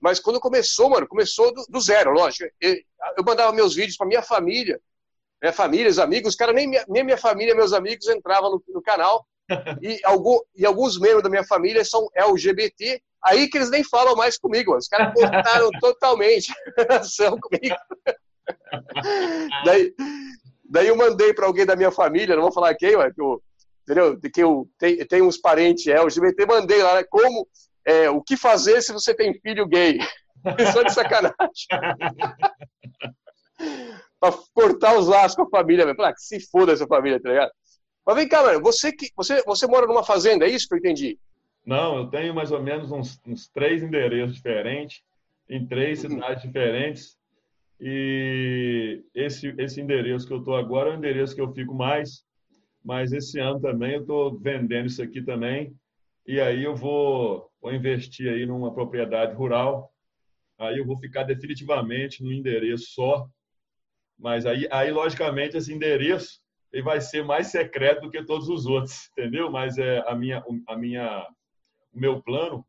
Mas 0.00 0.20
quando 0.20 0.38
começou, 0.38 0.90
mano, 0.90 1.08
começou 1.08 1.52
do, 1.52 1.64
do 1.68 1.80
zero, 1.80 2.12
lógico. 2.12 2.48
Eu, 2.60 2.76
eu 3.16 3.24
mandava 3.24 3.52
meus 3.52 3.74
vídeos 3.74 3.96
para 3.96 4.06
minha 4.06 4.22
família, 4.22 4.80
minha 5.42 5.52
família, 5.52 5.90
os 5.90 5.98
amigos, 5.98 6.30
os 6.30 6.36
caras, 6.36 6.54
nem 6.54 6.68
minha, 6.68 6.84
nem 6.88 7.02
minha 7.02 7.18
família, 7.18 7.54
meus 7.54 7.72
amigos 7.72 8.06
entravam 8.08 8.50
no, 8.50 8.64
no 8.68 8.82
canal. 8.82 9.26
E, 9.82 10.00
algum, 10.04 10.38
e 10.56 10.64
alguns 10.64 10.98
membros 10.98 11.22
da 11.22 11.30
minha 11.30 11.44
família 11.44 11.84
são 11.84 12.08
LGBT, 12.14 13.00
aí 13.22 13.48
que 13.48 13.58
eles 13.58 13.70
nem 13.70 13.84
falam 13.84 14.16
mais 14.16 14.38
comigo. 14.38 14.70
Mano. 14.70 14.80
Os 14.80 14.88
caras 14.88 15.12
cortaram 15.14 15.70
totalmente 15.80 16.52
a 16.78 16.82
relação 16.82 17.38
comigo. 17.38 17.76
Daí, 19.64 19.94
Daí 20.74 20.88
eu 20.88 20.96
mandei 20.96 21.32
para 21.32 21.46
alguém 21.46 21.64
da 21.64 21.76
minha 21.76 21.92
família, 21.92 22.34
não 22.34 22.42
vou 22.42 22.52
falar 22.52 22.74
quem, 22.74 22.96
mas 22.96 23.14
que 23.14 23.20
eu, 23.20 23.40
entendeu? 23.84 24.16
De 24.16 24.28
que 24.28 24.42
eu 24.42 24.68
tenho, 24.76 25.06
tenho 25.06 25.24
uns 25.24 25.38
parentes 25.38 25.86
LGBT, 25.86 26.46
mandei 26.46 26.82
lá, 26.82 26.96
né, 26.96 27.04
como, 27.04 27.46
é, 27.86 28.10
o 28.10 28.20
que 28.20 28.36
fazer 28.36 28.82
se 28.82 28.92
você 28.92 29.14
tem 29.14 29.38
filho 29.40 29.68
gay? 29.68 30.00
Só 30.72 30.82
de 30.82 30.92
sacanagem. 30.92 31.36
para 34.18 34.34
cortar 34.52 34.98
os 34.98 35.06
laços 35.06 35.36
com 35.36 35.42
a 35.42 35.48
família, 35.48 35.86
velho. 35.86 36.02
Ah, 36.02 36.12
que 36.12 36.20
se 36.20 36.40
foda 36.50 36.72
essa 36.72 36.88
família, 36.88 37.22
tá 37.22 37.28
ligado? 37.28 37.52
Mas 38.06 38.16
vem 38.16 38.28
cá, 38.28 38.42
mano, 38.42 38.60
você, 38.60 38.92
que, 38.92 39.10
você, 39.16 39.42
você 39.44 39.66
mora 39.66 39.86
numa 39.86 40.04
fazenda, 40.04 40.44
é 40.44 40.50
isso 40.50 40.68
que 40.68 40.74
eu 40.74 40.78
entendi? 40.78 41.18
Não, 41.64 41.96
eu 41.96 42.06
tenho 42.08 42.34
mais 42.34 42.52
ou 42.52 42.62
menos 42.62 42.92
uns, 42.92 43.18
uns 43.26 43.48
três 43.48 43.82
endereços 43.82 44.36
diferentes, 44.36 45.02
em 45.48 45.66
três 45.66 46.04
uhum. 46.04 46.10
cidades 46.10 46.42
diferentes. 46.42 47.16
E 47.80 49.02
esse, 49.14 49.54
esse 49.58 49.80
endereço 49.80 50.26
que 50.26 50.32
eu 50.32 50.38
estou 50.38 50.56
agora 50.56 50.90
é 50.90 50.92
o 50.94 50.96
endereço 50.96 51.34
que 51.34 51.40
eu 51.40 51.52
fico 51.52 51.74
mais, 51.74 52.22
mas 52.84 53.12
esse 53.12 53.40
ano 53.40 53.60
também 53.60 53.94
eu 53.94 54.00
estou 54.02 54.38
vendendo 54.38 54.86
isso 54.86 55.02
aqui 55.02 55.22
também. 55.22 55.74
E 56.26 56.40
aí 56.40 56.62
eu 56.62 56.76
vou, 56.76 57.50
vou 57.60 57.72
investir 57.72 58.30
aí 58.30 58.44
numa 58.44 58.72
propriedade 58.72 59.34
rural. 59.34 59.90
Aí 60.58 60.78
eu 60.78 60.86
vou 60.86 60.98
ficar 60.98 61.24
definitivamente 61.24 62.22
no 62.22 62.32
endereço 62.32 62.84
só. 62.90 63.26
Mas 64.18 64.46
aí, 64.46 64.68
aí 64.70 64.90
logicamente, 64.90 65.56
esse 65.56 65.72
endereço 65.72 66.43
ele 66.74 66.82
vai 66.82 67.00
ser 67.00 67.24
mais 67.24 67.46
secreto 67.46 68.02
do 68.02 68.10
que 68.10 68.22
todos 68.24 68.48
os 68.48 68.66
outros, 68.66 69.08
entendeu? 69.16 69.50
Mas 69.50 69.78
é 69.78 70.02
a 70.08 70.14
minha, 70.14 70.44
a 70.66 70.76
minha, 70.76 71.26
o 71.92 71.98
meu 71.98 72.20
plano 72.20 72.66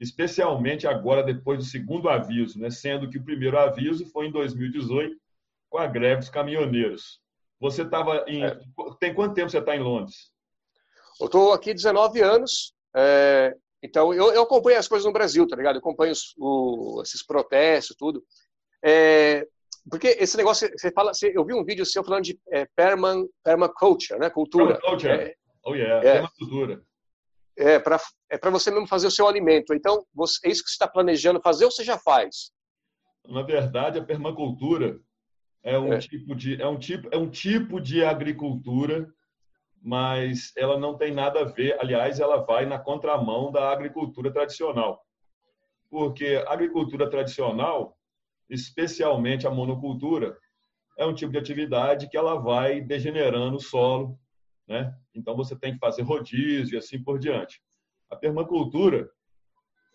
especialmente 0.00 0.84
agora 0.84 1.22
depois 1.22 1.60
do 1.60 1.64
segundo 1.64 2.08
aviso, 2.08 2.58
né? 2.58 2.70
sendo 2.70 3.08
que 3.08 3.18
o 3.18 3.24
primeiro 3.24 3.56
aviso 3.56 4.04
foi 4.06 4.26
em 4.26 4.32
2018 4.32 5.16
com 5.70 5.78
a 5.78 5.86
greve 5.86 6.22
dos 6.22 6.28
caminhoneiros. 6.28 7.20
Você 7.60 7.82
estava 7.82 8.24
em. 8.26 8.42
É. 8.44 8.58
Tem 8.98 9.14
quanto 9.14 9.34
tempo 9.34 9.48
você 9.48 9.58
está 9.58 9.76
em 9.76 9.80
Londres? 9.80 10.32
Eu 11.20 11.26
estou 11.26 11.52
aqui 11.52 11.72
19 11.72 12.20
anos. 12.20 12.74
É... 12.96 13.54
Então, 13.80 14.12
eu, 14.12 14.32
eu, 14.32 14.42
acompanho 14.42 14.78
as 14.78 14.88
coisas 14.88 15.06
no 15.06 15.12
Brasil, 15.12 15.46
tá 15.46 15.54
ligado? 15.54 15.76
Eu 15.76 15.80
acompanho 15.80 16.12
os, 16.12 16.34
o, 16.36 17.00
esses 17.02 17.24
protestos, 17.24 17.96
tudo. 17.96 18.24
É... 18.84 19.46
Porque 19.90 20.16
esse 20.18 20.36
negócio, 20.36 20.70
você 20.76 20.92
fala, 20.92 21.12
você, 21.12 21.32
eu 21.34 21.44
vi 21.44 21.54
um 21.54 21.64
vídeo 21.64 21.84
seu 21.84 22.04
falando 22.04 22.24
de 22.24 22.38
é, 22.50 22.66
perman, 22.76 23.26
permaculture, 23.44 24.18
né? 24.18 24.30
Cultura. 24.30 24.78
Permaculture. 24.78 25.12
É, 25.12 25.34
oh, 25.64 25.74
yeah. 25.74 26.08
É. 26.08 26.12
Permacultura 26.12 26.82
é 27.56 27.78
para 27.78 27.98
é 28.30 28.38
para 28.38 28.50
você 28.50 28.70
mesmo 28.70 28.86
fazer 28.86 29.06
o 29.06 29.10
seu 29.10 29.26
alimento. 29.26 29.74
Então, 29.74 30.04
você, 30.14 30.46
é 30.46 30.50
isso 30.50 30.62
que 30.62 30.70
você 30.70 30.74
está 30.74 30.88
planejando 30.88 31.40
fazer 31.40 31.64
ou 31.64 31.70
você 31.70 31.84
já 31.84 31.98
faz? 31.98 32.50
Na 33.26 33.42
verdade, 33.42 33.98
a 33.98 34.04
permacultura 34.04 34.98
é 35.62 35.78
um 35.78 35.92
é. 35.92 35.98
tipo 35.98 36.34
de 36.34 36.60
é 36.60 36.66
um 36.66 36.78
tipo 36.78 37.08
é 37.12 37.16
um 37.16 37.28
tipo 37.28 37.80
de 37.80 38.04
agricultura, 38.04 39.08
mas 39.82 40.52
ela 40.56 40.78
não 40.78 40.96
tem 40.96 41.12
nada 41.12 41.40
a 41.40 41.44
ver. 41.44 41.78
Aliás, 41.80 42.20
ela 42.20 42.38
vai 42.38 42.66
na 42.66 42.78
contramão 42.78 43.52
da 43.52 43.70
agricultura 43.70 44.32
tradicional, 44.32 45.04
porque 45.90 46.42
a 46.46 46.52
agricultura 46.52 47.08
tradicional, 47.08 47.96
especialmente 48.52 49.46
a 49.46 49.50
monocultura, 49.50 50.36
é 50.98 51.06
um 51.06 51.14
tipo 51.14 51.32
de 51.32 51.38
atividade 51.38 52.08
que 52.08 52.16
ela 52.16 52.34
vai 52.34 52.82
degenerando 52.82 53.56
o 53.56 53.60
solo, 53.60 54.18
né? 54.68 54.94
Então 55.14 55.34
você 55.34 55.56
tem 55.56 55.72
que 55.72 55.78
fazer 55.78 56.02
rodízio 56.02 56.74
e 56.74 56.78
assim 56.78 57.02
por 57.02 57.18
diante. 57.18 57.62
A 58.10 58.16
permacultura, 58.16 59.10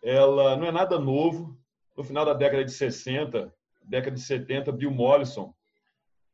ela 0.04 0.58
não 0.58 0.66
é 0.66 0.72
nada 0.72 1.00
novo. 1.00 1.56
No 1.96 2.04
final 2.04 2.26
da 2.26 2.34
década 2.34 2.66
de 2.66 2.72
60, 2.72 3.54
década 3.84 4.16
de 4.16 4.22
70, 4.22 4.72
Bill 4.72 4.92
Mollison, 4.92 5.54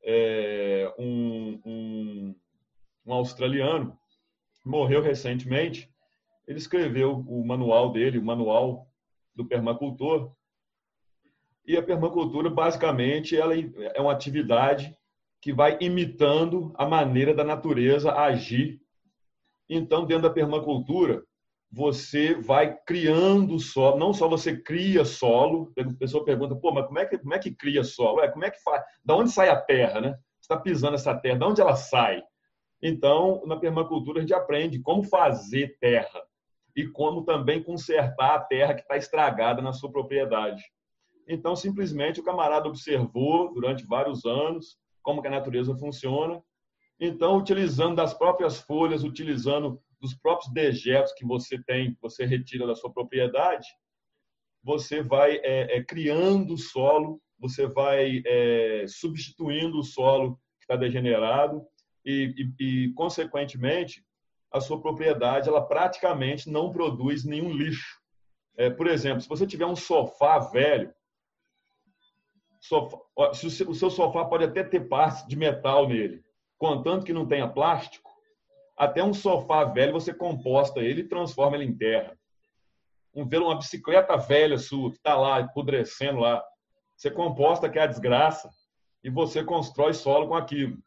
é, 0.03 0.93
um, 0.97 1.61
um, 1.65 2.35
um 3.05 3.13
australiano, 3.13 3.97
morreu 4.65 5.01
recentemente. 5.01 5.89
Ele 6.47 6.57
escreveu 6.57 7.19
o 7.19 7.45
manual 7.45 7.91
dele, 7.91 8.17
o 8.17 8.23
manual 8.23 8.87
do 9.35 9.45
permacultor. 9.45 10.33
E 11.65 11.77
a 11.77 11.83
permacultura, 11.83 12.49
basicamente, 12.49 13.37
ela 13.37 13.53
é 13.55 14.01
uma 14.01 14.11
atividade 14.11 14.95
que 15.41 15.53
vai 15.53 15.77
imitando 15.79 16.73
a 16.75 16.85
maneira 16.85 17.33
da 17.33 17.43
natureza 17.43 18.13
agir. 18.13 18.81
Então, 19.69 20.05
dentro 20.05 20.23
da 20.23 20.29
permacultura, 20.29 21.23
você 21.71 22.35
vai 22.35 22.77
criando 22.85 23.57
solo, 23.59 23.97
não 23.97 24.13
só 24.13 24.27
você 24.27 24.55
cria 24.55 25.03
solo, 25.03 25.73
a 25.77 25.93
pessoa 25.97 26.23
pergunta, 26.23 26.55
pô, 26.55 26.71
mas 26.71 26.85
como 26.85 26.99
é 26.99 27.05
que, 27.05 27.17
como 27.17 27.33
é 27.33 27.39
que 27.39 27.51
cria 27.51 27.83
solo? 27.83 28.21
É, 28.21 28.27
como 28.29 28.45
é 28.45 28.51
que 28.51 28.61
faz? 28.61 28.83
Da 29.03 29.15
onde 29.15 29.31
sai 29.31 29.49
a 29.49 29.59
terra, 29.59 29.99
né? 29.99 30.09
Você 30.39 30.43
está 30.43 30.57
pisando 30.57 30.95
essa 30.95 31.15
terra, 31.15 31.39
de 31.39 31.45
onde 31.45 31.61
ela 31.61 31.75
sai? 31.75 32.21
Então, 32.81 33.41
na 33.45 33.57
permacultura, 33.57 34.19
a 34.19 34.21
gente 34.21 34.33
aprende 34.33 34.79
como 34.81 35.03
fazer 35.03 35.77
terra 35.79 36.21
e 36.75 36.85
como 36.85 37.23
também 37.23 37.63
consertar 37.63 38.35
a 38.35 38.39
terra 38.39 38.75
que 38.75 38.81
está 38.81 38.95
estragada 38.95 39.61
na 39.61 39.73
sua 39.73 39.91
propriedade. 39.91 40.61
Então, 41.27 41.55
simplesmente, 41.55 42.19
o 42.19 42.23
camarada 42.23 42.67
observou 42.67 43.53
durante 43.53 43.85
vários 43.85 44.25
anos 44.25 44.77
como 45.01 45.21
que 45.21 45.27
a 45.27 45.31
natureza 45.31 45.75
funciona. 45.77 46.41
Então, 46.99 47.37
utilizando 47.37 47.95
das 47.95 48.13
próprias 48.13 48.59
folhas, 48.61 49.03
utilizando 49.03 49.81
dos 49.99 50.13
próprios 50.13 50.51
dejetos 50.51 51.13
que 51.13 51.25
você 51.25 51.61
tem, 51.63 51.93
que 51.93 52.01
você 52.01 52.25
retira 52.25 52.67
da 52.67 52.75
sua 52.75 52.91
propriedade, 52.91 53.67
você 54.63 55.01
vai 55.01 55.37
é, 55.37 55.77
é, 55.77 55.83
criando 55.83 56.53
o 56.53 56.57
solo, 56.57 57.21
você 57.37 57.67
vai 57.67 58.21
é, 58.25 58.85
substituindo 58.87 59.79
o 59.79 59.83
solo 59.83 60.35
que 60.57 60.63
está 60.63 60.75
degenerado 60.75 61.61
e, 62.05 62.53
e, 62.59 62.63
e, 62.85 62.93
consequentemente, 62.93 64.03
a 64.51 64.61
sua 64.61 64.79
propriedade 64.79 65.49
ela 65.49 65.65
praticamente 65.65 66.49
não 66.49 66.71
produz 66.71 67.25
nenhum 67.25 67.51
lixo. 67.51 67.99
É, 68.55 68.69
por 68.69 68.87
exemplo, 68.87 69.21
se 69.21 69.27
você 69.27 69.47
tiver 69.47 69.65
um 69.65 69.75
sofá 69.75 70.37
velho, 70.37 70.93
sofá, 72.63 72.97
o 73.17 73.73
seu 73.75 73.89
sofá 73.89 74.23
pode 74.23 74.45
até 74.45 74.63
ter 74.63 74.87
partes 74.87 75.27
de 75.27 75.35
metal 75.35 75.87
nele, 75.87 76.23
contanto 76.57 77.05
que 77.05 77.11
não 77.11 77.27
tenha 77.27 77.47
plástico, 77.47 78.09
até 78.77 79.03
um 79.03 79.13
sofá 79.13 79.65
velho 79.65 79.91
você 79.91 80.13
composta 80.13 80.79
ele 80.79 81.01
e 81.01 81.07
transforma 81.07 81.57
ele 81.57 81.65
em 81.65 81.75
terra. 81.75 82.17
Um 83.13 83.27
velo, 83.27 83.45
uma 83.45 83.57
bicicleta 83.57 84.15
velha 84.17 84.57
sua 84.57 84.89
que 84.89 84.97
está 84.97 85.15
lá 85.15 85.39
apodrecendo 85.39 86.21
lá, 86.21 86.43
você 86.95 87.11
composta 87.11 87.69
que 87.69 87.77
é 87.77 87.83
a 87.83 87.87
desgraça 87.87 88.49
e 89.03 89.09
você 89.09 89.43
constrói 89.43 89.93
solo 89.93 90.29
com 90.29 90.35
aquilo. 90.35 90.77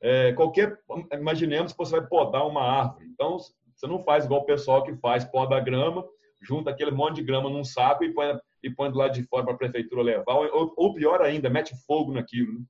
É, 0.00 0.32
qualquer, 0.32 0.78
imaginemos 1.12 1.72
que 1.72 1.78
você 1.78 1.98
vai 1.98 2.06
podar 2.06 2.46
uma 2.46 2.62
árvore. 2.62 3.06
Então 3.06 3.36
você 3.74 3.86
não 3.86 3.98
faz 3.98 4.24
igual 4.24 4.42
o 4.42 4.46
pessoal 4.46 4.84
que 4.84 4.94
faz 4.96 5.24
poda 5.24 5.58
grama, 5.58 6.06
junta 6.40 6.70
aquele 6.70 6.92
monte 6.92 7.16
de 7.16 7.24
grama 7.24 7.50
num 7.50 7.64
saco 7.64 8.04
e 8.04 8.14
põe, 8.14 8.38
e 8.66 8.74
põe 8.74 8.90
do 8.90 8.98
lado 8.98 9.14
de 9.14 9.22
fora 9.22 9.44
para 9.44 9.54
a 9.54 9.58
prefeitura 9.58 10.02
levar, 10.02 10.34
ou, 10.34 10.74
ou, 10.76 10.92
pior 10.92 11.22
ainda, 11.22 11.48
mete 11.48 11.74
fogo 11.86 12.12
naquilo. 12.12 12.52
Né? 12.52 12.64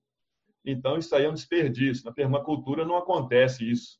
Então, 0.66 0.98
isso 0.98 1.14
aí 1.14 1.24
é 1.24 1.30
um 1.30 1.34
desperdício. 1.34 2.04
Na 2.04 2.12
permacultura 2.12 2.84
não 2.84 2.96
acontece 2.96 3.68
isso. 3.68 3.98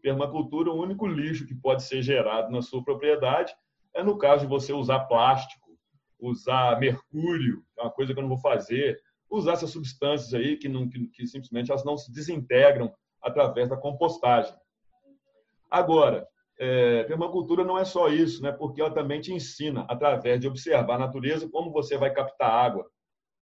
Permacultura, 0.00 0.70
o 0.70 0.80
único 0.80 1.06
lixo 1.06 1.46
que 1.46 1.54
pode 1.54 1.82
ser 1.82 2.00
gerado 2.00 2.50
na 2.50 2.62
sua 2.62 2.82
propriedade 2.82 3.54
é 3.94 4.02
no 4.02 4.16
caso 4.16 4.42
de 4.42 4.48
você 4.48 4.72
usar 4.72 5.00
plástico, 5.00 5.76
usar 6.18 6.78
mercúrio, 6.80 7.62
é 7.78 7.82
uma 7.82 7.90
coisa 7.90 8.14
que 8.14 8.18
eu 8.18 8.22
não 8.22 8.30
vou 8.30 8.38
fazer, 8.38 8.98
usar 9.30 9.52
essas 9.52 9.70
substâncias 9.70 10.32
aí 10.32 10.56
que, 10.56 10.68
não, 10.68 10.88
que, 10.88 11.08
que 11.08 11.26
simplesmente 11.26 11.70
elas 11.70 11.84
não 11.84 11.98
se 11.98 12.10
desintegram 12.12 12.94
através 13.20 13.68
da 13.68 13.76
compostagem. 13.76 14.54
Agora, 15.70 16.26
é, 16.58 17.04
permacultura 17.04 17.64
não 17.64 17.78
é 17.78 17.84
só 17.84 18.08
isso, 18.08 18.42
né? 18.42 18.50
porque 18.50 18.80
ela 18.80 18.92
também 18.92 19.20
te 19.20 19.32
ensina, 19.32 19.86
através 19.88 20.40
de 20.40 20.48
observar 20.48 20.94
a 20.94 21.00
natureza, 21.00 21.48
como 21.48 21.70
você 21.70 21.98
vai 21.98 22.12
captar 22.12 22.50
água 22.50 22.88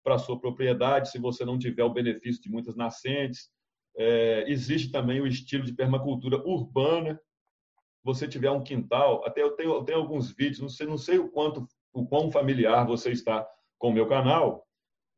para 0.02 0.16
a 0.16 0.18
sua 0.18 0.38
propriedade, 0.38 1.10
se 1.10 1.18
você 1.18 1.44
não 1.44 1.58
tiver 1.58 1.84
o 1.84 1.92
benefício 1.92 2.42
de 2.42 2.50
muitas 2.50 2.76
nascentes. 2.76 3.48
É, 3.96 4.44
existe 4.48 4.90
também 4.90 5.20
o 5.20 5.26
estilo 5.26 5.64
de 5.64 5.72
permacultura 5.72 6.36
urbana. 6.46 7.18
Você 8.02 8.28
tiver 8.28 8.50
um 8.50 8.62
quintal, 8.62 9.24
até 9.24 9.42
eu 9.42 9.52
tenho, 9.52 9.72
eu 9.72 9.82
tenho 9.82 9.98
alguns 9.98 10.30
vídeos, 10.30 10.60
não 10.60 10.68
sei, 10.68 10.86
não 10.86 10.98
sei 10.98 11.18
o 11.18 11.30
quanto, 11.30 11.66
o 11.92 12.04
quão 12.04 12.30
familiar 12.30 12.86
você 12.86 13.12
está 13.12 13.48
com 13.78 13.88
o 13.88 13.92
meu 13.92 14.06
canal, 14.06 14.66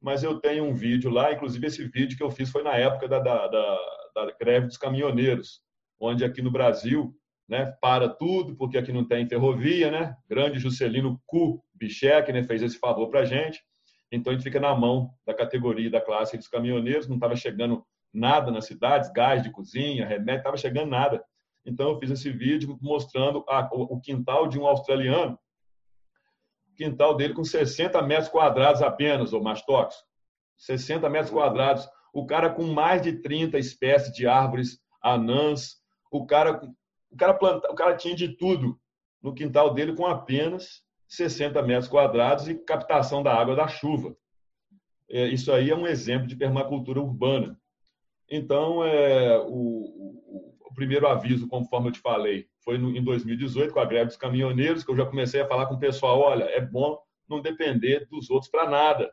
mas 0.01 0.23
eu 0.23 0.39
tenho 0.39 0.65
um 0.65 0.75
vídeo 0.75 1.11
lá, 1.11 1.33
inclusive 1.33 1.67
esse 1.67 1.89
vídeo 1.89 2.17
que 2.17 2.23
eu 2.23 2.31
fiz 2.31 2.51
foi 2.51 2.63
na 2.63 2.77
época 2.77 3.09
da, 3.09 3.19
da, 3.19 3.49
da, 3.49 3.79
da 4.15 4.37
greve 4.39 4.67
dos 4.67 4.77
caminhoneiros, 4.77 5.63
onde 5.99 6.25
aqui 6.25 6.41
no 6.41 6.51
Brasil 6.51 7.13
né, 7.49 7.67
para 7.81 8.09
tudo, 8.09 8.57
porque 8.57 8.77
aqui 8.77 8.93
não 8.93 9.07
tem 9.07 9.29
ferrovia, 9.29 9.91
né? 9.91 10.17
Grande 10.29 10.59
Juscelino 10.59 11.21
Kubitschek 11.27 12.33
né, 12.33 12.43
fez 12.43 12.63
esse 12.63 12.79
favor 12.79 13.09
para 13.09 13.21
a 13.21 13.25
gente. 13.25 13.63
Então, 14.11 14.33
a 14.33 14.35
gente 14.35 14.45
fica 14.45 14.61
na 14.61 14.75
mão 14.75 15.11
da 15.27 15.35
categoria 15.35 15.91
da 15.91 16.01
classe 16.01 16.37
dos 16.37 16.49
caminhoneiros, 16.49 17.09
não 17.09 17.17
estava 17.17 17.37
chegando 17.37 17.85
nada 18.13 18.51
nas 18.51 18.67
cidades, 18.67 19.13
gás 19.13 19.43
de 19.43 19.51
cozinha, 19.51 20.07
remédio, 20.07 20.39
estava 20.39 20.57
chegando 20.57 20.91
nada. 20.91 21.23
Então, 21.65 21.91
eu 21.91 21.99
fiz 21.99 22.11
esse 22.11 22.31
vídeo 22.31 22.79
mostrando 22.81 23.45
a, 23.49 23.69
o, 23.73 23.97
o 23.97 24.01
quintal 24.01 24.49
de 24.49 24.59
um 24.59 24.67
australiano, 24.67 25.39
quintal 26.77 27.17
dele 27.17 27.35
com 27.35 27.43
60 27.43 28.01
metros 28.03 28.29
quadrados 28.29 28.83
apenas, 28.83 29.33
o 29.33 29.41
Mastox. 29.41 29.97
60 30.59 31.09
metros 31.09 31.31
quadrados. 31.31 31.89
O 32.13 32.27
cara 32.27 32.51
com 32.51 32.65
mais 32.65 33.03
de 33.03 33.21
30 33.21 33.59
espécies 33.59 34.13
de 34.15 34.27
árvores 34.27 34.79
anãs. 35.03 35.77
O 36.11 36.25
cara, 36.27 36.61
o 37.11 37.17
cara, 37.17 37.35
planta, 37.35 37.71
o 37.71 37.75
cara 37.75 37.97
tinha 37.97 38.15
de 38.15 38.29
tudo 38.29 38.79
no 39.23 39.35
quintal 39.35 39.73
dele 39.73 39.95
com 39.95 40.07
apenas 40.07 40.83
60 41.09 41.63
metros 41.63 41.89
quadrados 41.89 42.49
e 42.49 42.55
captação 42.55 43.23
da 43.23 43.35
água 43.35 43.55
da 43.55 43.69
chuva. 43.69 44.17
É, 45.09 45.29
isso 45.29 45.53
aí 45.53 45.71
é 45.71 45.77
um 45.77 45.87
exemplo 45.87 46.27
de 46.27 46.37
permacultura 46.37 47.01
urbana. 47.01 47.59
Então, 48.29 48.85
é, 48.85 49.39
o, 49.39 49.51
o, 49.51 50.57
o, 50.69 50.75
primeiro 50.75 51.07
aviso, 51.07 51.47
conforme 51.47 51.89
eu 51.89 51.93
te 51.93 52.01
falei, 52.01 52.49
foi 52.65 52.77
no, 52.77 52.97
em 52.97 53.03
2018, 53.03 53.73
com 53.73 53.79
a 53.79 53.85
greve 53.85 54.07
dos 54.07 54.17
caminhoneiros, 54.17 54.83
que 54.83 54.91
eu 54.91 54.97
já 54.97 55.07
comecei 55.07 55.41
a 55.41 55.47
falar 55.47 55.67
com 55.67 55.75
o 55.75 55.81
pessoal: 55.81 56.19
olha, 56.19 56.45
é 56.45 56.61
bom 56.61 56.99
não 57.29 57.41
depender 57.41 58.07
dos 58.11 58.29
outros 58.31 58.51
para 58.51 58.69
nada. 58.69 59.13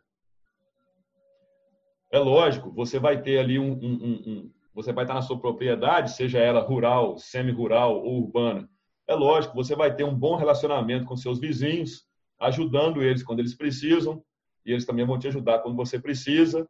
É 2.11 2.17
lógico, 2.19 2.71
você 2.71 2.99
vai 2.99 3.21
ter 3.21 3.39
ali 3.39 3.57
um, 3.57 3.71
um, 3.71 3.93
um, 3.93 4.53
você 4.73 4.91
vai 4.91 5.03
estar 5.03 5.13
na 5.13 5.21
sua 5.21 5.39
propriedade, 5.39 6.11
seja 6.11 6.39
ela 6.39 6.61
rural, 6.61 7.17
semi-rural 7.17 8.01
ou 8.03 8.21
urbana. 8.21 8.67
É 9.07 9.13
lógico, 9.13 9.55
você 9.55 9.75
vai 9.75 9.93
ter 9.95 10.03
um 10.03 10.15
bom 10.15 10.35
relacionamento 10.35 11.05
com 11.05 11.15
seus 11.15 11.39
vizinhos, 11.39 12.05
ajudando 12.39 13.01
eles 13.03 13.23
quando 13.23 13.39
eles 13.39 13.55
precisam, 13.55 14.23
e 14.65 14.71
eles 14.71 14.85
também 14.85 15.05
vão 15.05 15.19
te 15.19 15.27
ajudar 15.27 15.59
quando 15.59 15.75
você 15.75 15.99
precisa, 15.99 16.67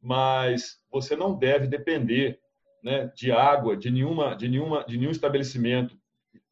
mas 0.00 0.78
você 0.90 1.16
não 1.16 1.36
deve 1.36 1.66
depender 1.66 2.38
né, 2.82 3.10
de 3.16 3.32
água, 3.32 3.76
de 3.76 3.90
nenhuma, 3.90 4.36
de 4.36 4.48
nenhuma, 4.48 4.84
de 4.84 4.96
nenhum 4.96 5.10
estabelecimento, 5.10 5.98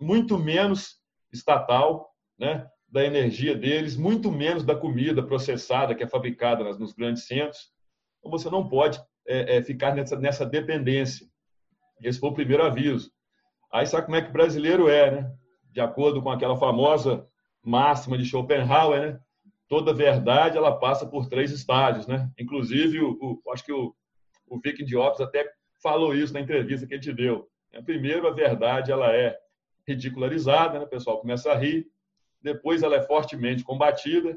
muito 0.00 0.36
menos 0.36 0.98
estatal, 1.32 2.10
né, 2.38 2.66
da 2.88 3.04
energia 3.04 3.56
deles, 3.56 3.96
muito 3.96 4.30
menos 4.30 4.64
da 4.64 4.74
comida 4.74 5.22
processada 5.22 5.94
que 5.94 6.02
é 6.02 6.08
fabricada 6.08 6.64
nos 6.74 6.92
grandes 6.92 7.26
centros. 7.26 7.72
Então 8.18 8.30
você 8.30 8.50
não 8.50 8.68
pode 8.68 9.00
é, 9.26 9.56
é, 9.56 9.62
ficar 9.62 9.94
nessa, 9.94 10.16
nessa 10.16 10.46
dependência. 10.46 11.26
Esse 12.02 12.18
foi 12.18 12.30
o 12.30 12.34
primeiro 12.34 12.64
aviso. 12.64 13.10
Aí 13.72 13.86
sabe 13.86 14.06
como 14.06 14.16
é 14.16 14.22
que 14.22 14.32
brasileiro 14.32 14.88
é, 14.88 15.10
né? 15.10 15.32
De 15.72 15.80
acordo 15.80 16.22
com 16.22 16.30
aquela 16.30 16.56
famosa 16.56 17.26
máxima 17.62 18.16
de 18.18 18.24
Schopenhauer, 18.24 19.00
né? 19.00 19.20
Toda 19.68 19.94
verdade 19.94 20.56
ela 20.56 20.78
passa 20.78 21.06
por 21.06 21.26
três 21.26 21.50
estágios, 21.50 22.06
né? 22.06 22.30
Inclusive, 22.38 23.00
o, 23.00 23.18
o 23.20 23.52
acho 23.52 23.64
que 23.64 23.72
o, 23.72 23.94
o 24.46 24.60
Viking 24.60 24.84
Diopes 24.84 25.20
até 25.20 25.50
falou 25.82 26.14
isso 26.14 26.32
na 26.32 26.40
entrevista 26.40 26.86
que 26.86 26.94
ele 26.94 27.02
te 27.02 27.12
deu. 27.12 27.48
Primeiro, 27.84 28.28
a 28.28 28.30
verdade 28.30 28.92
ela 28.92 29.12
é 29.12 29.36
ridicularizada, 29.86 30.78
né? 30.78 30.84
o 30.84 30.88
pessoal 30.88 31.20
começa 31.20 31.50
a 31.50 31.56
rir. 31.56 31.86
Depois, 32.40 32.82
ela 32.82 32.96
é 32.96 33.02
fortemente 33.02 33.64
combatida. 33.64 34.36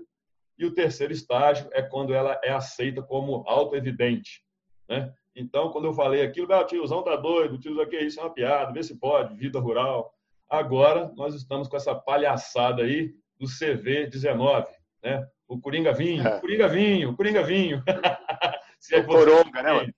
E 0.58 0.66
o 0.66 0.74
terceiro 0.74 1.14
estágio 1.14 1.70
é 1.72 1.84
quando 1.84 2.14
ela 2.14 2.40
é 2.44 2.52
aceita 2.52 3.04
como 3.04 3.44
auto-evidente. 3.48 4.42
Né? 4.88 5.14
Então, 5.36 5.70
quando 5.70 5.86
eu 5.86 5.94
falei 5.94 6.24
aquilo, 6.24 6.52
ah, 6.54 6.62
o 6.62 6.66
tiozão 6.66 7.04
tá 7.04 7.16
doido, 7.16 7.56
o 7.56 7.60
tiozão 7.60 7.84
aqui, 7.84 7.98
isso 7.98 8.20
é 8.20 8.24
uma 8.24 8.34
piada, 8.34 8.72
vê 8.72 8.82
se 8.82 8.98
pode, 8.98 9.36
vida 9.36 9.60
rural. 9.60 10.14
Agora, 10.50 11.12
nós 11.16 11.36
estamos 11.36 11.68
com 11.68 11.78
essa 11.78 11.94
palhaçada 11.94 12.84
aí 12.84 13.14
do 13.40 13.46
CV19, 13.46 14.66
né? 15.04 15.28
O 15.48 15.60
Coringa 15.60 15.94
Vinho, 15.94 16.28
é. 16.28 16.40
Coringa 16.40 16.68
Vinho, 16.68 17.16
Coringa 17.16 17.44
Vinho. 17.44 17.84
se 18.80 18.96
é 18.96 19.00
o 19.00 19.06
Coronga, 19.06 19.62
né? 19.62 19.92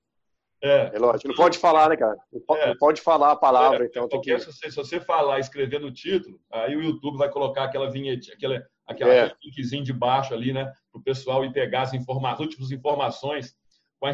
É. 0.62 0.91
é 0.93 1.00
lógico, 1.00 1.29
não 1.29 1.36
pode 1.36 1.58
falar, 1.58 1.89
né, 1.89 1.96
cara? 1.96 2.17
Não 2.34 2.41
pode, 2.41 2.62
é. 2.62 2.75
pode 2.75 3.01
falar 3.01 3.31
a 3.31 3.36
palavra, 3.36 3.86
é. 3.86 3.88
então 3.88 4.10
tem 4.10 4.19
que... 4.19 4.38
Se 4.39 4.48
você, 4.48 4.69
se 4.69 4.75
você 4.75 5.00
falar 5.00 5.39
escrever 5.39 5.79
no 5.79 5.91
título, 5.91 6.38
aí 6.51 6.75
o 6.75 6.84
YouTube 6.84 7.17
vai 7.17 7.29
colocar 7.29 7.63
aquela 7.63 7.89
vinheta, 7.89 8.34
aquela, 8.34 8.62
aquela 8.86 9.13
é. 9.13 9.31
linkzinho 9.41 9.86
de 9.86 9.93
baixo 9.93 10.34
ali, 10.34 10.51
né? 10.51 10.65
Para 10.91 11.00
o 11.00 11.03
pessoal 11.03 11.46
ir 11.46 11.53
pegar 11.53 11.84
as, 11.84 11.93
informa 11.93 12.34
as 12.34 12.39
últimas 12.41 12.72
informações 12.72 13.55
com 14.00 14.08
a, 14.08 14.13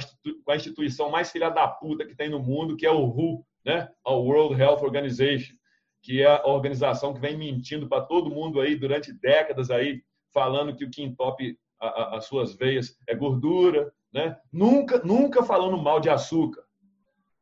a 0.50 0.56
instituição 0.56 1.10
mais 1.10 1.32
filha 1.32 1.50
da 1.50 1.68
puta 1.68 2.06
que 2.06 2.15
tem 2.15 2.30
no 2.30 2.39
mundo, 2.39 2.75
que 2.75 2.86
é 2.86 2.92
o 2.92 3.06
WHO, 3.06 3.46
né? 3.63 3.89
a 4.04 4.13
World 4.13 4.60
Health 4.60 4.82
Organization, 4.82 5.54
que 6.01 6.22
é 6.22 6.27
a 6.27 6.46
organização 6.48 7.13
que 7.13 7.20
vem 7.20 7.38
mentindo 7.38 7.88
para 7.88 8.01
todo 8.01 8.30
mundo 8.30 8.62
aí 8.62 8.75
durante 8.75 9.13
décadas 9.13 9.72
aí, 9.72 10.01
falando 10.34 10.75
que 10.75 10.86
o 10.86 10.89
que 10.89 11.04
entope 11.04 11.58
as 11.80 12.25
suas 12.25 12.56
veias 12.56 12.98
é 13.08 13.15
gordura, 13.15 13.92
né? 14.13 14.38
Nunca, 14.51 15.00
nunca 15.00 15.44
falando 15.44 15.77
mal 15.77 16.00
de 16.00 16.10
açúcar, 16.10 16.63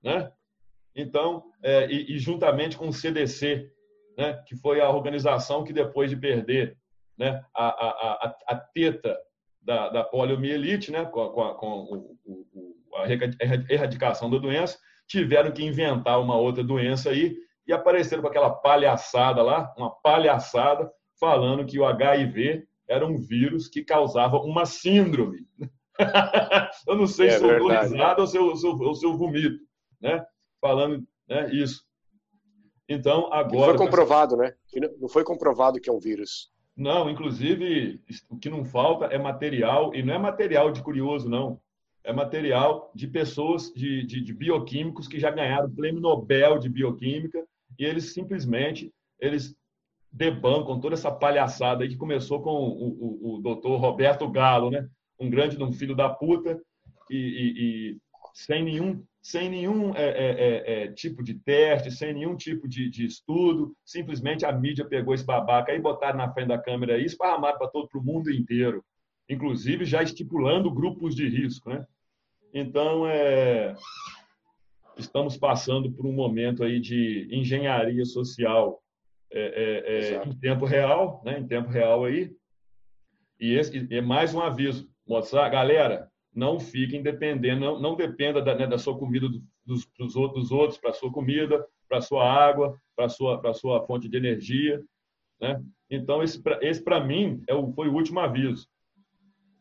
né? 0.01 0.31
Então, 0.95 1.43
é, 1.61 1.89
e, 1.89 2.15
e, 2.15 2.19
juntamente 2.19 2.77
com 2.77 2.87
o 2.87 2.93
CDC, 2.93 3.71
né? 4.17 4.41
Que 4.47 4.55
foi 4.55 4.81
a 4.81 4.89
organização 4.89 5.63
que 5.63 5.71
depois 5.71 6.09
de 6.09 6.17
perder, 6.17 6.77
né? 7.17 7.43
A, 7.53 7.67
a, 7.67 7.89
a, 7.89 8.37
a 8.47 8.55
teta 8.55 9.17
da, 9.63 9.89
da 9.89 10.03
poliomielite, 10.03 10.91
né, 10.91 11.05
com, 11.05 11.29
com, 11.29 11.53
com 11.53 12.17
o, 12.25 12.45
o, 12.53 12.95
a 12.97 13.07
erradicação 13.69 14.29
da 14.29 14.37
doença, 14.37 14.77
tiveram 15.07 15.51
que 15.51 15.63
inventar 15.63 16.19
uma 16.19 16.37
outra 16.37 16.63
doença 16.63 17.09
aí 17.09 17.35
e 17.67 17.73
apareceram 17.73 18.21
com 18.21 18.27
aquela 18.27 18.49
palhaçada 18.49 19.41
lá, 19.41 19.73
uma 19.77 19.89
palhaçada, 19.89 20.91
falando 21.19 21.65
que 21.65 21.79
o 21.79 21.85
HIV 21.85 22.67
era 22.87 23.05
um 23.05 23.17
vírus 23.17 23.67
que 23.67 23.83
causava 23.83 24.37
uma 24.37 24.65
síndrome. 24.65 25.39
eu 26.87 26.95
não 26.95 27.07
sei 27.07 27.27
é 27.27 27.37
se 27.37 27.43
eu 27.43 27.51
estou 27.51 27.69
risado 27.69 28.21
ou 28.21 28.27
se 28.27 28.37
eu, 28.37 28.55
se, 28.55 28.67
eu, 28.67 28.71
ou 28.71 28.95
se 28.95 29.05
eu 29.05 29.17
vomito, 29.17 29.59
né? 30.01 30.23
Falando 30.59 31.05
né, 31.27 31.49
isso. 31.53 31.83
Então, 32.89 33.31
agora. 33.31 33.71
Não 33.71 33.77
foi 33.77 33.77
comprovado, 33.77 34.35
né? 34.35 34.53
Não 34.99 35.07
foi 35.07 35.23
comprovado 35.23 35.79
que 35.79 35.89
é 35.89 35.93
um 35.93 35.99
vírus. 35.99 36.51
Não, 36.75 37.09
inclusive, 37.09 38.01
o 38.29 38.37
que 38.37 38.49
não 38.49 38.65
falta 38.65 39.05
é 39.05 39.17
material, 39.17 39.93
e 39.93 40.01
não 40.01 40.13
é 40.13 40.17
material 40.17 40.71
de 40.71 40.81
curioso, 40.81 41.29
não. 41.29 41.59
É 42.03 42.11
material 42.11 42.91
de 42.95 43.07
pessoas, 43.07 43.71
de, 43.73 44.05
de, 44.05 44.21
de 44.21 44.33
bioquímicos 44.33 45.07
que 45.07 45.19
já 45.19 45.29
ganharam 45.29 45.67
o 45.67 45.75
prêmio 45.75 46.01
Nobel 46.01 46.57
de 46.57 46.67
Bioquímica, 46.67 47.45
e 47.77 47.85
eles 47.85 48.13
simplesmente 48.13 48.91
eles 49.19 49.55
debancam 50.11 50.79
toda 50.79 50.95
essa 50.95 51.11
palhaçada 51.11 51.83
aí 51.83 51.89
que 51.89 51.95
começou 51.95 52.41
com 52.41 52.51
o, 52.51 52.89
o, 52.89 53.35
o 53.35 53.41
doutor 53.41 53.77
Roberto 53.77 54.29
Galo, 54.29 54.69
né? 54.69 54.87
um 55.19 55.29
grande 55.29 55.61
um 55.61 55.71
filho 55.71 55.95
da 55.95 56.09
puta, 56.09 56.61
e, 57.09 57.15
e, 57.15 57.61
e 57.91 57.97
sem 58.33 58.63
nenhum 58.63 59.05
sem 59.21 59.49
nenhum 59.49 59.95
é, 59.95 60.03
é, 60.03 60.31
é, 60.31 60.83
é, 60.83 60.91
tipo 60.91 61.23
de 61.23 61.35
teste, 61.35 61.89
sem 61.89 62.13
nenhum 62.13 62.35
tipo 62.35 62.67
de, 62.67 62.89
de, 62.89 63.05
estudo, 63.05 63.73
simplesmente 63.85 64.45
a 64.45 64.51
mídia 64.51 64.83
pegou 64.83 65.13
esse 65.13 65.25
babaca 65.25 65.73
e 65.73 65.79
botaram 65.79 66.17
na 66.17 66.33
frente 66.33 66.49
da 66.49 66.57
câmera 66.57 66.97
e 66.97 67.05
esparramaram 67.05 67.57
para 67.57 67.69
todo 67.69 67.87
o 67.93 68.03
mundo 68.03 68.29
inteiro, 68.29 68.83
inclusive 69.29 69.85
já 69.85 70.03
estipulando 70.03 70.69
grupos 70.69 71.15
de 71.15 71.29
risco. 71.29 71.69
Né? 71.69 71.87
Então, 72.53 73.07
é, 73.07 73.73
estamos 74.97 75.37
passando 75.37 75.89
por 75.89 76.05
um 76.05 76.11
momento 76.11 76.61
aí 76.61 76.81
de 76.81 77.29
engenharia 77.31 78.03
social 78.03 78.83
é, 79.31 80.19
é, 80.21 80.27
em 80.27 80.37
tempo 80.37 80.65
real, 80.65 81.21
né? 81.25 81.39
Em 81.39 81.47
tempo 81.47 81.69
real 81.69 82.05
aí. 82.05 82.31
E 83.39 83.55
esse 83.55 83.87
é 83.89 84.01
mais 84.01 84.33
um 84.35 84.41
aviso, 84.41 84.87
mostrar, 85.07 85.49
galera, 85.49 86.11
não 86.33 86.59
fiquem 86.59 87.01
dependendo, 87.01 87.61
não, 87.61 87.79
não 87.79 87.95
dependa 87.95 88.41
da, 88.41 88.55
né, 88.55 88.65
da 88.65 88.77
sua 88.77 88.97
comida 88.97 89.27
dos, 89.65 89.85
dos 89.97 90.15
outros, 90.15 90.51
outros 90.51 90.79
para 90.79 90.93
sua 90.93 91.11
comida, 91.11 91.65
para 91.87 92.01
sua 92.01 92.27
água, 92.27 92.79
para 92.95 93.07
sua 93.07 93.39
para 93.39 93.53
sua 93.53 93.85
fonte 93.85 94.09
de 94.09 94.17
energia, 94.17 94.83
né? 95.39 95.61
Então 95.89 96.23
esse 96.23 96.41
esse 96.61 96.83
para 96.83 97.03
mim 97.03 97.43
é 97.47 97.53
o, 97.53 97.71
foi 97.73 97.87
o 97.87 97.93
último 97.93 98.19
aviso. 98.19 98.67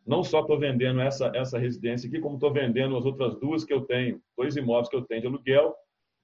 Não 0.04 0.24
só 0.24 0.40
estou 0.40 0.58
vendendo 0.58 1.00
essa 1.00 1.30
essa 1.34 1.58
residência 1.58 2.08
aqui, 2.08 2.20
como 2.20 2.36
estou 2.36 2.52
vendendo 2.52 2.96
as 2.96 3.04
outras 3.04 3.38
duas 3.38 3.64
que 3.64 3.72
eu 3.72 3.82
tenho, 3.82 4.20
dois 4.36 4.56
imóveis 4.56 4.88
que 4.88 4.96
eu 4.96 5.04
tenho 5.04 5.20
de 5.20 5.26
aluguel 5.26 5.74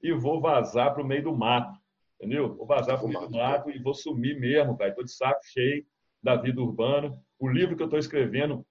e 0.03 0.13
vou 0.13 0.41
vazar 0.41 0.95
para 0.95 1.03
o 1.03 1.07
meio 1.07 1.25
do 1.25 1.37
mato, 1.37 1.79
entendeu? 2.17 2.55
Vou 2.57 2.67
vazar 2.67 2.97
para 2.97 3.07
o 3.07 3.09
meio 3.09 3.29
do 3.29 3.37
mato 3.37 3.71
e 3.71 3.79
vou 3.79 3.95
sumir 3.95 4.39
mesmo, 4.41 4.77
cara. 4.77 4.91
Estou 4.91 5.05
de 5.05 5.13
saco 5.13 5.41
cheio 5.45 5.85
da 6.23 6.37
vida 6.37 6.61
urbana. 6.61 7.17
O 7.39 7.49
livro 7.49 7.77
que 7.77 7.83
eu 7.83 7.87
estou 7.87 7.99
escrevendo 7.99 8.65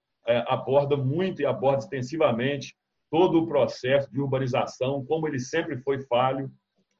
aborda 0.46 0.96
muito 0.96 1.40
e 1.40 1.46
aborda 1.46 1.78
extensivamente 1.78 2.76
todo 3.10 3.38
o 3.38 3.46
processo 3.46 4.10
de 4.10 4.20
urbanização, 4.20 5.04
como 5.06 5.26
ele 5.26 5.38
sempre 5.38 5.78
foi 5.78 6.02
falho 6.02 6.50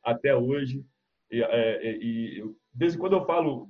até 0.02 0.34
hoje. 0.34 0.84
E, 1.30 1.42
é, 1.42 1.96
e 1.96 2.42
de 2.42 2.54
vez 2.74 2.94
em 2.94 2.98
quando 2.98 3.14
eu 3.14 3.26
falo, 3.26 3.68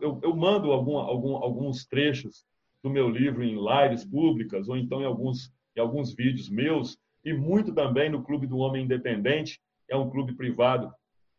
eu, 0.00 0.20
eu 0.22 0.36
mando 0.36 0.70
algum, 0.72 0.96
algum, 0.96 1.36
alguns 1.36 1.84
trechos 1.86 2.44
do 2.82 2.90
meu 2.90 3.08
livro 3.08 3.42
em 3.42 3.56
lives 3.56 4.04
públicas 4.04 4.68
ou 4.68 4.76
então 4.76 5.00
em 5.00 5.04
alguns, 5.06 5.52
em 5.76 5.80
alguns 5.80 6.14
vídeos 6.14 6.48
meus 6.48 6.96
e 7.24 7.32
muito 7.32 7.74
também 7.74 8.08
no 8.08 8.22
Clube 8.22 8.46
do 8.46 8.58
Homem 8.58 8.84
Independente, 8.84 9.60
é 9.88 9.96
um 9.96 10.08
clube 10.08 10.34
privado 10.36 10.92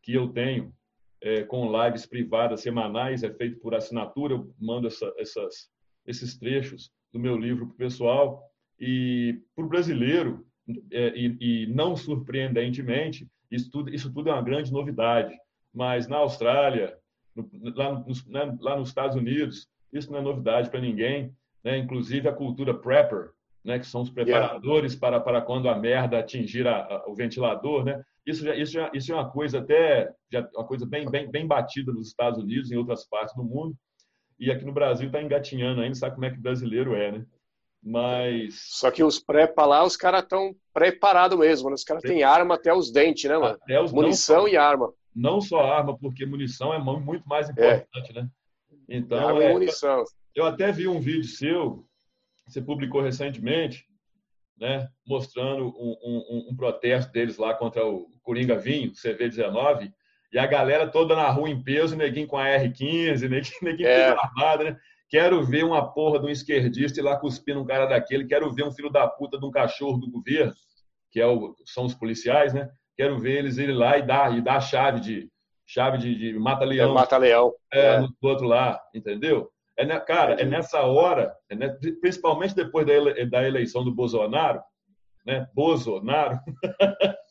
que 0.04 0.14
eu 0.14 0.28
tenho 0.28 0.74
é, 1.22 1.44
com 1.44 1.72
lives 1.72 2.06
privadas 2.06 2.62
semanais, 2.62 3.24
é 3.24 3.34
feito 3.34 3.58
por 3.60 3.74
assinatura, 3.74 4.34
eu 4.34 4.54
mando 4.60 4.88
essa, 4.88 5.14
essas, 5.18 5.70
esses 6.06 6.38
trechos 6.38 6.92
do 7.12 7.20
meu 7.20 7.38
livro 7.38 7.68
para 7.68 7.74
o 7.74 7.78
pessoal. 7.78 8.44
E 8.80 9.42
para 9.56 9.66
o 9.66 9.70
brasileiro, 9.70 10.46
é, 10.92 11.14
e, 11.16 11.38
e, 11.40 11.68
não 11.68 11.96
surpreendentemente, 11.96 13.28
isso 13.50 13.72
tudo, 13.72 13.94
isso 13.94 14.14
tudo 14.14 14.30
é 14.30 14.34
uma 14.34 14.42
grande 14.42 14.72
novidade. 14.72 15.36
Mas 15.74 16.08
na 16.08 16.18
Austrália, 16.18 16.98
no, 17.36 17.50
lá, 17.76 18.00
nos, 18.00 18.26
né, 18.28 18.58
lá 18.60 18.78
nos 18.78 18.90
Estados 18.90 19.16
Unidos, 19.16 19.68
isso 19.92 20.12
não 20.12 20.20
é 20.20 20.22
novidade 20.22 20.70
para 20.70 20.82
ninguém. 20.82 21.34
Né? 21.64 21.78
Inclusive 21.78 22.28
a 22.28 22.34
cultura 22.34 22.74
prepper, 22.74 23.32
né? 23.64 23.80
que 23.80 23.88
são 23.88 24.02
os 24.02 24.10
preparadores 24.10 24.94
yeah. 24.94 25.00
para, 25.00 25.20
para 25.20 25.42
quando 25.42 25.70
a 25.70 25.78
merda 25.78 26.20
atingir 26.20 26.68
a, 26.68 26.84
a, 26.84 27.10
o 27.10 27.16
ventilador, 27.16 27.84
né? 27.84 28.02
Isso, 28.26 28.44
já, 28.44 28.56
isso, 28.56 28.74
já, 28.74 28.92
isso 28.94 29.12
é 29.12 29.16
uma 29.16 29.30
coisa 29.30 29.60
até 29.60 30.12
já, 30.30 30.46
uma 30.54 30.66
coisa 30.66 30.86
bem, 30.86 31.10
bem, 31.10 31.32
bem 31.32 31.48
batida 31.48 31.94
nos 31.94 32.10
Estados 32.10 32.38
Unidos 32.44 32.70
e 32.70 32.74
em 32.74 32.78
outras 32.78 33.08
partes 33.08 33.34
do 33.34 33.44
mundo. 33.44 33.74
E 34.40 34.52
aqui 34.52 34.64
no 34.66 34.72
Brasil 34.72 35.08
está 35.08 35.22
engatinhando 35.22 35.82
ainda, 35.82 35.96
sabe 35.96 36.16
como 36.16 36.26
é 36.26 36.30
que 36.30 36.38
brasileiro 36.38 36.96
é, 36.96 37.12
né? 37.12 37.26
Mas. 37.82 38.60
Só 38.70 38.92
que 38.92 39.04
os 39.04 39.20
pré 39.20 39.52
lá, 39.58 39.84
os 39.84 39.96
caras 39.96 40.24
estão 40.24 40.56
preparados 40.74 41.38
mesmo, 41.38 41.70
né? 41.70 41.76
Os 41.76 41.84
caras 41.84 42.04
têm 42.04 42.24
arma 42.24 42.56
até 42.56 42.74
os 42.74 42.92
dentes, 42.92 43.30
né, 43.30 43.38
mano? 43.38 43.58
Até 43.62 43.82
os, 43.82 43.92
munição 43.92 44.42
só, 44.42 44.48
e 44.48 44.58
arma. 44.58 44.94
Não 45.16 45.40
só 45.40 45.62
arma, 45.62 45.98
porque 45.98 46.26
munição 46.26 46.74
é 46.74 46.80
muito 46.80 47.28
mais 47.28 47.50
importante, 47.50 48.12
é. 48.12 48.14
né? 48.14 48.30
Então. 48.90 49.28
Arma 49.28 49.44
é, 49.44 49.54
munição. 49.54 50.04
Eu 50.36 50.46
até 50.46 50.72
vi 50.72 50.88
um 50.88 51.00
vídeo 51.00 51.24
seu, 51.24 51.88
você 52.48 52.62
publicou 52.62 53.02
recentemente, 53.02 53.86
né, 54.60 54.88
mostrando 55.06 55.68
um, 55.68 55.98
um, 56.04 56.48
um, 56.50 56.56
protesto 56.56 57.12
deles 57.12 57.38
lá 57.38 57.54
contra 57.54 57.86
o 57.86 58.10
Coringa 58.24 58.58
Vinho, 58.58 58.92
CV19, 58.92 59.92
e 60.32 60.38
a 60.38 60.46
galera 60.46 60.88
toda 60.88 61.16
na 61.16 61.30
rua 61.30 61.50
em 61.50 61.62
peso, 61.62 61.96
neguinho 61.96 62.28
com 62.28 62.38
a 62.38 62.46
R15, 62.46 63.30
neguinho, 63.30 63.56
neguinho 63.62 63.90
é. 63.90 64.10
armado, 64.10 64.64
né? 64.64 64.78
Quero 65.10 65.42
ver 65.46 65.64
uma 65.64 65.94
porra 65.94 66.20
de 66.20 66.26
um 66.26 66.30
esquerdista 66.30 67.00
ir 67.00 67.04
lá 67.04 67.16
cuspindo 67.16 67.62
um 67.62 67.66
cara 67.66 67.86
daquele, 67.86 68.28
quero 68.28 68.54
ver 68.54 68.64
um 68.64 68.72
filho 68.72 68.90
da 68.90 69.08
puta 69.08 69.40
de 69.40 69.46
um 69.46 69.52
cachorro 69.52 69.98
do 69.98 70.12
governo, 70.12 70.54
que 71.12 71.22
é 71.22 71.26
o, 71.26 71.56
são 71.66 71.86
os 71.86 71.96
policiais, 71.96 72.54
né? 72.54 72.70
Quero 72.96 73.18
ver 73.18 73.38
eles 73.38 73.58
irem 73.58 73.76
lá 73.76 73.98
e 73.98 74.02
dar, 74.02 74.38
e 74.38 74.42
dar 74.42 74.60
chave 74.60 75.00
de 75.00 75.30
chave 75.66 75.98
de, 75.98 76.16
de 76.16 76.40
mata-leão. 76.40 76.92
É, 76.92 76.94
mata-leão. 76.94 77.54
É, 77.72 77.80
é. 77.80 78.00
do 78.00 78.16
outro 78.22 78.48
lá, 78.48 78.82
entendeu? 78.94 79.50
É, 79.78 79.86
cara, 80.00 80.34
é 80.42 80.46
nessa 80.46 80.82
hora, 80.82 81.36
é 81.50 81.56
principalmente 82.02 82.56
depois 82.56 82.86
da, 82.86 82.94
ele, 82.94 83.26
da 83.28 83.48
eleição 83.48 83.84
do 83.84 83.94
Bolsonaro, 83.94 84.62
né? 85.26 85.48
Bolsonaro, 85.54 86.40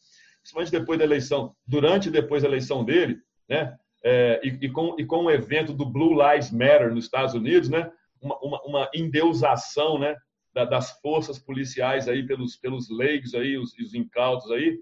principalmente 0.47 0.71
depois 0.71 0.99
da 0.99 1.05
eleição, 1.05 1.57
durante 1.67 2.09
e 2.09 2.13
depois 2.13 2.43
da 2.43 2.49
eleição 2.49 2.85
dele, 2.85 3.19
né? 3.49 3.77
É, 4.05 4.41
e, 4.45 4.67
e, 4.67 4.71
com, 4.71 4.95
e 4.97 5.05
com 5.05 5.25
o 5.25 5.31
evento 5.31 5.73
do 5.73 5.85
Blue 5.85 6.15
Lives 6.15 6.53
Matter 6.53 6.95
nos 6.95 7.07
Estados 7.07 7.35
Unidos, 7.35 7.69
né? 7.69 7.91
Uma, 8.21 8.39
uma, 8.39 8.63
uma 8.63 8.91
endeusação, 8.95 9.99
né? 9.99 10.17
Da, 10.55 10.65
das 10.65 11.01
forças 11.01 11.39
policiais 11.39 12.09
aí 12.09 12.25
pelos 12.25 12.57
pelos 12.57 12.89
leigos 12.89 13.35
aí, 13.35 13.59
os, 13.59 13.77
os 13.77 13.93
incautos 13.93 14.51
aí. 14.53 14.79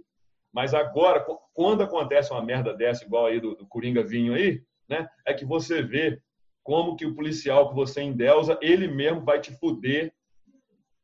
Mas 0.52 0.74
agora, 0.74 1.24
quando 1.54 1.82
acontece 1.82 2.30
uma 2.30 2.44
merda 2.44 2.74
dessa 2.74 3.04
igual 3.04 3.26
aí 3.26 3.40
do, 3.40 3.56
do 3.56 3.66
Coringa 3.66 4.04
Vinho 4.04 4.34
aí, 4.34 4.62
né? 4.88 5.08
É 5.26 5.32
que 5.32 5.46
você 5.46 5.82
vê 5.82 6.20
como 6.62 6.94
que 6.94 7.06
o 7.06 7.14
policial 7.14 7.70
que 7.70 7.74
você 7.74 8.02
endeusa, 8.02 8.58
ele 8.60 8.86
mesmo 8.86 9.22
vai 9.22 9.40
te 9.40 9.52
fuder 9.58 10.12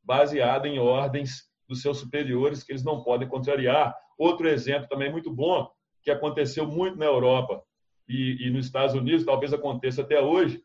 baseado 0.03 0.67
em 0.67 0.79
ordens 0.79 1.51
dos 1.67 1.81
seus 1.81 1.99
superiores 1.99 2.63
que 2.63 2.73
eles 2.73 2.85
não 2.85 3.03
podem 3.03 3.29
contrariar. 3.29 3.97
Outro 4.21 4.47
exemplo 4.47 4.87
também 4.87 5.11
muito 5.11 5.33
bom, 5.33 5.67
que 6.03 6.11
aconteceu 6.11 6.67
muito 6.67 6.99
na 6.99 7.07
Europa 7.07 7.65
e, 8.07 8.47
e 8.47 8.51
nos 8.51 8.67
Estados 8.67 8.95
Unidos, 8.95 9.25
talvez 9.25 9.51
aconteça 9.51 10.03
até 10.03 10.21
hoje, 10.21 10.63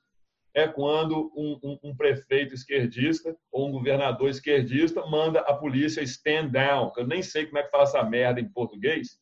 é 0.53 0.67
quando 0.67 1.31
um, 1.33 1.57
um, 1.63 1.79
um, 1.85 1.95
prefeito 1.95 2.53
esquerdista 2.53 3.33
ou 3.49 3.69
um 3.69 3.71
governador 3.71 4.29
esquerdista 4.29 5.05
manda 5.05 5.39
a 5.39 5.53
polícia 5.53 6.01
stand 6.01 6.49
down. 6.49 6.91
Eu 6.97 7.07
nem 7.07 7.21
sei 7.21 7.45
como 7.45 7.57
é 7.57 7.63
que 7.63 7.71
fala 7.71 7.83
essa 7.83 8.03
merda 8.03 8.41
em 8.41 8.49
português, 8.49 9.17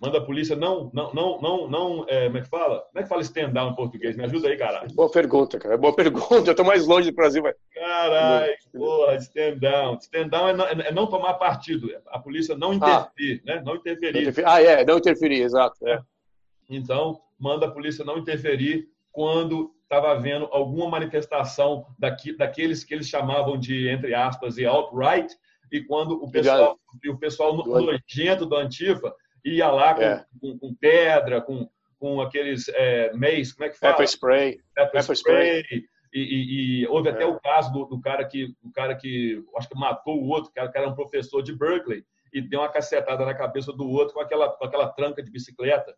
manda 0.00 0.18
a 0.18 0.24
polícia 0.24 0.54
não, 0.54 0.90
não, 0.92 1.12
não, 1.12 1.40
não, 1.40 1.68
não 1.68 2.06
é, 2.08 2.26
como 2.26 2.38
é 2.38 2.40
que 2.42 2.48
fala? 2.48 2.80
Como 2.80 2.98
é 2.98 3.02
que 3.02 3.08
fala 3.08 3.22
stand 3.22 3.50
down 3.50 3.70
em 3.70 3.74
português? 3.74 4.16
Me 4.16 4.24
ajuda 4.24 4.48
aí, 4.48 4.56
caralho. 4.56 4.92
Boa 4.94 5.10
pergunta, 5.10 5.58
cara. 5.58 5.76
Boa 5.76 5.94
pergunta. 5.94 6.50
Eu 6.50 6.54
tô 6.54 6.64
mais 6.64 6.86
longe 6.86 7.10
do 7.10 7.14
Brasil, 7.14 7.42
vai. 7.42 7.54
Caralho, 7.74 8.54
porra, 8.72 9.16
stand 9.16 9.58
down. 9.58 9.98
Stand 10.00 10.28
down 10.28 10.48
é 10.48 10.52
não, 10.52 10.66
é 10.66 10.92
não 10.92 11.06
tomar 11.06 11.34
partido. 11.34 11.90
A 12.08 12.18
polícia 12.18 12.56
não 12.56 12.74
interferir, 12.74 13.42
ah, 13.48 13.54
né? 13.54 13.62
Não 13.64 13.76
interferir. 13.76 14.24
Não. 14.24 14.50
Ah, 14.50 14.62
é, 14.62 14.84
não 14.84 14.98
interferir, 14.98 15.42
exato. 15.42 15.86
É. 15.86 16.00
Então, 16.68 17.20
manda 17.38 17.66
a 17.66 17.70
polícia 17.70 18.04
não 18.04 18.18
interferir 18.18 18.88
quando 19.12 19.74
estava 19.82 20.10
havendo 20.10 20.46
alguma 20.50 20.90
manifestação 20.90 21.86
daqui, 21.98 22.36
daqueles 22.36 22.84
que 22.84 22.92
eles 22.92 23.08
chamavam 23.08 23.56
de, 23.56 23.88
entre 23.88 24.14
aspas, 24.14 24.58
e 24.58 24.66
alt-right, 24.66 25.32
e 25.72 25.80
quando 25.80 26.22
o 26.22 26.30
pessoal, 26.30 26.78
e 27.02 27.08
o 27.08 27.18
pessoal 27.18 27.56
nojento 27.56 28.46
do 28.46 28.56
Antifa 28.56 29.14
ia 29.54 29.70
lá 29.70 29.94
com, 29.94 30.02
é. 30.02 30.24
com, 30.40 30.58
com 30.58 30.74
pedra, 30.74 31.40
com, 31.40 31.68
com 31.98 32.20
aqueles 32.20 32.68
é, 32.68 33.12
mace, 33.12 33.54
como 33.54 33.66
é 33.66 33.70
que 33.70 33.78
fala? 33.78 33.92
Pepper 33.92 34.08
spray. 34.08 34.52
Pepper, 34.74 34.92
Pepper 34.92 35.16
spray. 35.16 35.60
spray. 35.60 35.84
E, 36.12 36.20
e, 36.20 36.80
e, 36.82 36.88
houve 36.88 37.08
é. 37.08 37.12
até 37.12 37.26
o 37.26 37.38
caso 37.38 37.72
do, 37.72 37.84
do, 37.84 38.00
cara 38.00 38.24
que, 38.24 38.54
o 38.62 38.72
cara 38.72 38.94
que, 38.94 39.42
acho 39.56 39.68
que 39.68 39.78
matou 39.78 40.20
o 40.20 40.28
outro, 40.28 40.50
que 40.50 40.58
era, 40.58 40.70
que 40.70 40.78
era 40.78 40.88
um 40.88 40.94
professor 40.94 41.42
de 41.42 41.54
Berkeley, 41.54 42.04
e 42.32 42.40
deu 42.40 42.60
uma 42.60 42.68
cacetada 42.68 43.24
na 43.24 43.34
cabeça 43.34 43.72
do 43.72 43.88
outro 43.88 44.14
com 44.14 44.20
aquela, 44.20 44.48
com 44.50 44.64
aquela 44.64 44.88
tranca 44.88 45.22
de 45.22 45.30
bicicleta. 45.30 45.94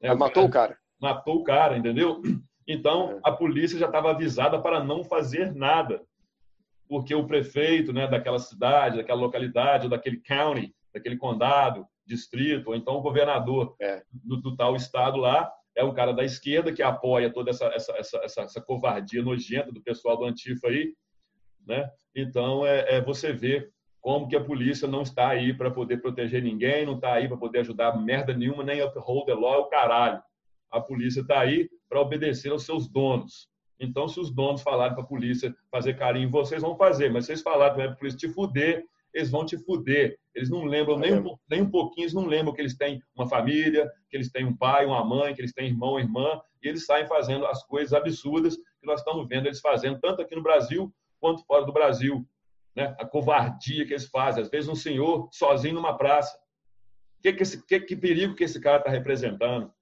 É, 0.00 0.14
matou 0.14 0.44
o 0.44 0.50
cara. 0.50 0.76
Matou 1.00 1.36
o 1.36 1.44
cara, 1.44 1.76
entendeu? 1.76 2.22
Então, 2.66 3.12
é. 3.12 3.20
a 3.24 3.32
polícia 3.32 3.78
já 3.78 3.86
estava 3.86 4.10
avisada 4.10 4.60
para 4.60 4.82
não 4.82 5.04
fazer 5.04 5.54
nada. 5.54 6.02
Porque 6.88 7.14
o 7.14 7.26
prefeito 7.26 7.92
né, 7.92 8.06
daquela 8.06 8.38
cidade, 8.38 8.96
daquela 8.96 9.20
localidade, 9.20 9.88
daquele 9.88 10.20
county, 10.20 10.74
daquele 10.92 11.16
condado, 11.16 11.86
distrito, 12.06 12.68
ou 12.68 12.74
então 12.74 12.94
o 12.94 13.02
governador 13.02 13.74
é. 13.80 14.02
do, 14.12 14.36
do, 14.36 14.56
tal 14.56 14.76
estado 14.76 15.18
lá 15.18 15.50
é 15.76 15.82
um 15.82 15.94
cara 15.94 16.12
da 16.12 16.24
esquerda 16.24 16.72
que 16.72 16.82
apoia 16.82 17.32
toda 17.32 17.50
essa, 17.50 17.66
essa, 17.66 17.96
essa, 17.96 18.42
essa, 18.42 18.60
covardia 18.60 19.22
nojenta 19.22 19.72
do 19.72 19.82
pessoal 19.82 20.16
do 20.16 20.24
Antifa 20.24 20.68
aí, 20.68 20.94
né? 21.66 21.90
Então, 22.14 22.64
é, 22.64 22.96
é 22.96 23.00
você 23.00 23.32
ver 23.32 23.72
como 24.00 24.28
que 24.28 24.36
a 24.36 24.44
polícia 24.44 24.86
não 24.86 25.02
está 25.02 25.28
aí 25.28 25.54
para 25.54 25.70
poder 25.70 26.00
proteger 26.02 26.42
ninguém, 26.42 26.84
não 26.84 26.96
está 26.96 27.14
aí 27.14 27.26
para 27.26 27.38
poder 27.38 27.60
ajudar 27.60 27.98
merda 27.98 28.34
nenhuma, 28.34 28.62
nem 28.62 28.82
uphold 28.82 29.24
the 29.24 29.34
law, 29.34 29.62
o 29.62 29.68
caralho. 29.68 30.22
A 30.70 30.80
polícia 30.80 31.22
está 31.22 31.40
aí 31.40 31.68
para 31.88 32.00
obedecer 32.00 32.52
aos 32.52 32.64
seus 32.64 32.86
donos. 32.86 33.48
Então, 33.80 34.06
se 34.06 34.20
os 34.20 34.30
donos 34.30 34.62
falarem 34.62 34.94
para 34.94 35.02
a 35.02 35.06
polícia 35.06 35.54
fazer 35.70 35.94
carinho, 35.94 36.30
vocês 36.30 36.62
vão 36.62 36.76
fazer. 36.76 37.10
Mas 37.10 37.24
se 37.24 37.28
vocês 37.28 37.42
falarem 37.42 37.74
para 37.74 37.92
a 37.92 37.96
polícia 37.96 38.18
te 38.18 38.28
fuder, 38.28 38.84
eles 39.14 39.30
vão 39.30 39.46
te 39.46 39.56
fuder. 39.56 40.18
Eles 40.34 40.50
não 40.50 40.64
lembram 40.64 40.98
nem 40.98 41.14
um, 41.14 41.36
nem 41.48 41.62
um 41.62 41.70
pouquinho, 41.70 42.04
eles 42.04 42.14
não 42.14 42.26
lembram 42.26 42.52
que 42.52 42.60
eles 42.60 42.76
têm 42.76 43.00
uma 43.14 43.28
família, 43.28 43.88
que 44.10 44.16
eles 44.16 44.30
têm 44.30 44.44
um 44.44 44.56
pai, 44.56 44.84
uma 44.84 45.04
mãe, 45.04 45.34
que 45.34 45.40
eles 45.40 45.52
têm 45.52 45.68
irmão, 45.68 45.98
irmã, 45.98 46.40
e 46.62 46.68
eles 46.68 46.84
saem 46.84 47.06
fazendo 47.06 47.46
as 47.46 47.64
coisas 47.64 47.92
absurdas 47.92 48.56
que 48.56 48.86
nós 48.86 49.00
estamos 49.00 49.26
vendo 49.28 49.46
eles 49.46 49.60
fazendo, 49.60 50.00
tanto 50.00 50.20
aqui 50.20 50.34
no 50.34 50.42
Brasil 50.42 50.92
quanto 51.20 51.44
fora 51.46 51.64
do 51.64 51.72
Brasil. 51.72 52.26
Né? 52.74 52.94
A 52.98 53.06
covardia 53.06 53.86
que 53.86 53.92
eles 53.92 54.08
fazem. 54.08 54.42
Às 54.42 54.50
vezes 54.50 54.68
um 54.68 54.74
senhor 54.74 55.28
sozinho 55.32 55.74
numa 55.74 55.96
praça. 55.96 56.36
Que, 57.22 57.32
que, 57.32 57.42
esse, 57.42 57.64
que, 57.64 57.80
que 57.80 57.96
perigo 57.96 58.34
que 58.34 58.44
esse 58.44 58.60
cara 58.60 58.78
está 58.78 58.90
representando? 58.90 59.72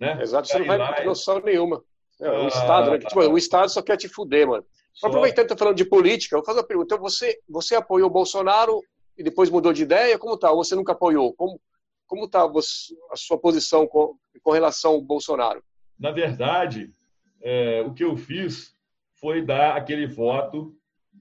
Né? 0.00 0.20
Exato, 0.22 0.48
você 0.48 0.58
não 0.58 0.66
vai 0.66 0.94
ter 0.96 1.04
noção 1.04 1.40
nenhuma. 1.40 1.82
É, 2.20 2.30
o 2.30 2.44
ah, 2.44 2.48
Estado, 2.48 2.90
né? 2.90 2.98
Tipo, 2.98 3.20
o 3.20 3.38
Estado 3.38 3.68
só 3.68 3.82
quer 3.82 3.96
te 3.96 4.08
fuder, 4.08 4.48
mano. 4.48 4.64
Só... 4.92 5.06
Aproveitando 5.06 5.46
que 5.46 5.54
tô 5.54 5.58
falando 5.58 5.76
de 5.76 5.84
política, 5.84 6.34
eu 6.34 6.40
vou 6.40 6.46
fazer 6.46 6.60
uma 6.60 6.66
pergunta. 6.66 6.94
Então, 6.94 7.02
você, 7.02 7.38
você 7.48 7.74
apoiou 7.74 8.08
o 8.08 8.12
Bolsonaro 8.12 8.82
e 9.16 9.22
depois 9.22 9.50
mudou 9.50 9.72
de 9.72 9.82
ideia? 9.82 10.18
Como 10.18 10.36
tá? 10.36 10.50
Ou 10.50 10.64
você 10.64 10.74
nunca 10.74 10.92
apoiou? 10.92 11.32
Como, 11.34 11.60
como 12.06 12.28
tá 12.28 12.44
a 12.44 13.16
sua 13.16 13.38
posição 13.38 13.86
com, 13.86 14.16
com 14.42 14.50
relação 14.50 14.92
ao 14.92 15.02
Bolsonaro? 15.02 15.62
Na 15.98 16.10
verdade, 16.10 16.92
é, 17.40 17.82
o 17.82 17.92
que 17.92 18.04
eu 18.04 18.16
fiz 18.16 18.74
foi 19.20 19.42
dar 19.44 19.76
aquele 19.76 20.06
voto 20.06 20.74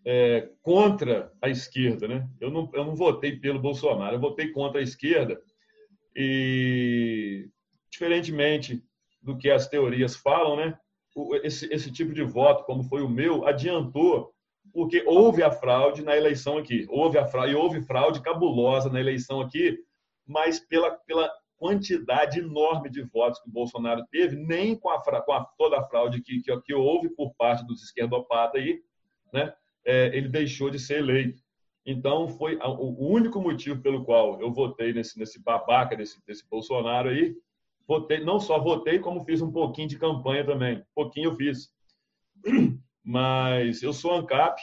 é, 0.06 0.49
contra 0.62 1.34
a 1.41 1.49
esquerda. 1.49 2.08
Né? 2.08 2.27
Eu, 2.39 2.49
não, 2.49 2.69
eu 2.73 2.86
não 2.86 2.95
votei 2.95 3.36
pelo 3.36 3.60
Bolsonaro, 3.60 4.15
eu 4.15 4.19
votei 4.19 4.51
contra 4.51 4.80
a 4.80 4.84
esquerda. 4.84 5.39
E, 6.15 7.49
diferentemente 7.91 8.84
do 9.21 9.38
que 9.38 9.49
as 9.49 9.67
teorias 9.67 10.15
falam, 10.15 10.56
né? 10.56 10.80
Esse, 11.43 11.71
esse 11.73 11.91
tipo 11.91 12.13
de 12.13 12.23
voto, 12.23 12.63
como 12.63 12.84
foi 12.84 13.01
o 13.01 13.10
meu, 13.10 13.45
adiantou 13.45 14.34
porque 14.73 15.03
houve 15.08 15.41
a 15.41 15.49
fraude 15.49 16.03
na 16.03 16.15
eleição 16.15 16.58
aqui. 16.58 16.86
Houve 16.89 17.17
a 17.17 17.25
fraude, 17.25 17.51
e 17.51 17.56
houve 17.56 17.82
fraude 17.82 18.21
cabulosa 18.21 18.89
na 18.89 18.99
eleição 18.99 19.41
aqui, 19.41 19.75
mas 20.25 20.60
pela, 20.60 20.91
pela 20.91 21.32
quantidade 21.58 22.39
enorme 22.39 22.89
de 22.89 23.01
votos 23.01 23.39
que 23.39 23.49
o 23.49 23.51
Bolsonaro 23.51 24.06
teve, 24.12 24.36
nem 24.36 24.75
com, 24.75 24.89
a, 24.89 25.01
com 25.01 25.34
a, 25.34 25.45
toda 25.58 25.80
a 25.80 25.84
fraude 25.84 26.21
que, 26.21 26.41
que, 26.41 26.62
que, 26.62 26.73
houve 26.73 27.10
por 27.10 27.34
parte 27.34 27.65
dos 27.65 27.82
esquerdopatas 27.82 28.62
aí, 28.62 28.80
né, 29.34 29.51
é, 29.84 30.15
ele 30.15 30.27
deixou 30.27 30.69
de 30.69 30.77
ser 30.77 30.99
eleito. 30.99 31.41
Então, 31.84 32.27
foi 32.27 32.58
o 32.58 33.12
único 33.12 33.41
motivo 33.41 33.82
pelo 33.82 34.03
qual 34.03 34.39
eu 34.41 34.51
votei 34.51 34.93
nesse, 34.93 35.17
nesse 35.17 35.41
babaca, 35.41 35.95
nesse, 35.95 36.21
nesse 36.27 36.47
Bolsonaro 36.47 37.10
aí. 37.10 37.34
Votei, 37.88 38.23
não 38.23 38.39
só 38.39 38.60
votei, 38.60 39.00
como 39.00 39.23
fiz 39.23 39.41
um 39.41 39.52
pouquinho 39.52 39.88
de 39.88 39.97
campanha 39.97 40.45
também. 40.45 40.80
Um 40.80 40.84
pouquinho 40.93 41.30
eu 41.32 41.36
fiz. 41.36 41.69
Mas 43.04 43.82
eu 43.82 43.93
sou 43.93 44.13
ANCAP 44.13 44.62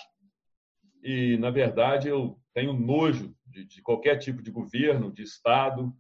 e, 1.03 1.39
na 1.39 1.51
verdade, 1.51 2.09
eu 2.09 2.39
tenho 2.53 2.75
nojo 2.75 3.35
de, 3.47 3.65
de 3.65 3.83
qualquer 3.83 4.19
tipo 4.19 4.43
de 4.43 4.51
governo, 4.51 5.13
de 5.13 5.23
Estado, 5.23 5.95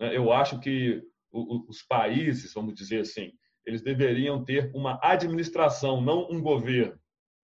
né? 0.00 0.16
Eu 0.16 0.32
acho 0.32 0.60
que 0.60 1.02
os 1.30 1.82
países, 1.82 2.54
vamos 2.54 2.74
dizer 2.74 3.00
assim, 3.00 3.32
eles 3.66 3.82
deveriam 3.82 4.42
ter 4.44 4.70
uma 4.74 4.98
administração, 5.02 6.00
não 6.00 6.30
um 6.30 6.40
governo. 6.40 6.98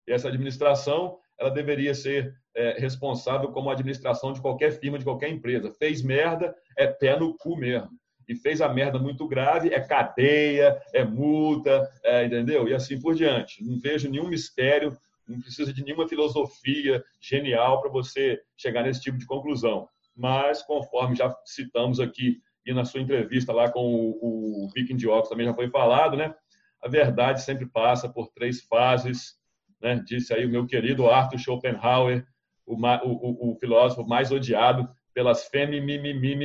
E 0.08 0.12
essa 0.12 0.28
administração, 0.28 1.18
ela 1.40 1.50
deveria 1.50 1.96
ser 1.96 2.36
é, 2.56 2.80
responsável 2.80 3.52
como 3.52 3.72
administração 3.72 4.32
de 4.34 4.42
qualquer 4.42 4.80
firma, 4.80 5.00
de 5.00 5.06
qualquer 5.06 5.30
empresa. 5.30 5.72
Fez 5.72 6.04
merda, 6.04 6.56
é 6.78 6.86
pé 6.86 7.18
no 7.18 7.36
cu 7.38 7.58
mesmo. 7.58 7.90
E 8.32 8.36
fez 8.36 8.62
a 8.62 8.70
merda 8.70 8.98
muito 8.98 9.28
grave, 9.28 9.74
é 9.74 9.80
cadeia, 9.80 10.82
é 10.94 11.04
multa, 11.04 11.90
é, 12.04 12.26
entendeu? 12.26 12.68
E 12.68 12.74
assim 12.74 13.00
por 13.00 13.16
diante. 13.16 13.64
Não 13.64 13.80
vejo 13.80 14.10
nenhum 14.10 14.28
mistério, 14.28 14.96
não 15.28 15.40
precisa 15.40 15.74
de 15.74 15.84
nenhuma 15.84 16.08
filosofia 16.08 17.04
genial 17.20 17.82
para 17.82 17.90
você 17.90 18.42
chegar 18.58 18.84
nesse 18.84 19.02
tipo 19.02 19.18
de 19.18 19.26
conclusão 19.26 19.88
mas 20.16 20.62
conforme 20.62 21.16
já 21.16 21.36
citamos 21.46 22.00
aqui 22.00 22.42
e 22.66 22.74
na 22.74 22.86
sua 22.86 23.02
entrevista 23.02 23.52
lá 23.52 23.72
com 23.72 23.82
o, 23.82 24.66
o 24.66 24.70
Viking 24.74 24.96
de 24.96 25.08
Ox 25.08 25.30
também 25.30 25.48
já 25.48 25.54
foi 25.54 25.70
falado, 25.70 26.16
né? 26.16 26.34
A 26.82 26.88
verdade 26.88 27.42
sempre 27.42 27.66
passa 27.66 28.08
por 28.08 28.28
três 28.30 28.62
fases, 28.62 29.36
né? 29.82 30.02
Disse 30.06 30.34
aí 30.34 30.46
o 30.46 30.50
meu 30.50 30.68
querido 30.68 31.10
Arthur 31.10 31.40
Schopenhauer, 31.40 32.26
o, 32.66 32.76
o, 32.76 33.52
o 33.52 33.56
filósofo 33.56 34.08
mais 34.08 34.32
odiado 34.32 34.88
pelas 35.14 35.50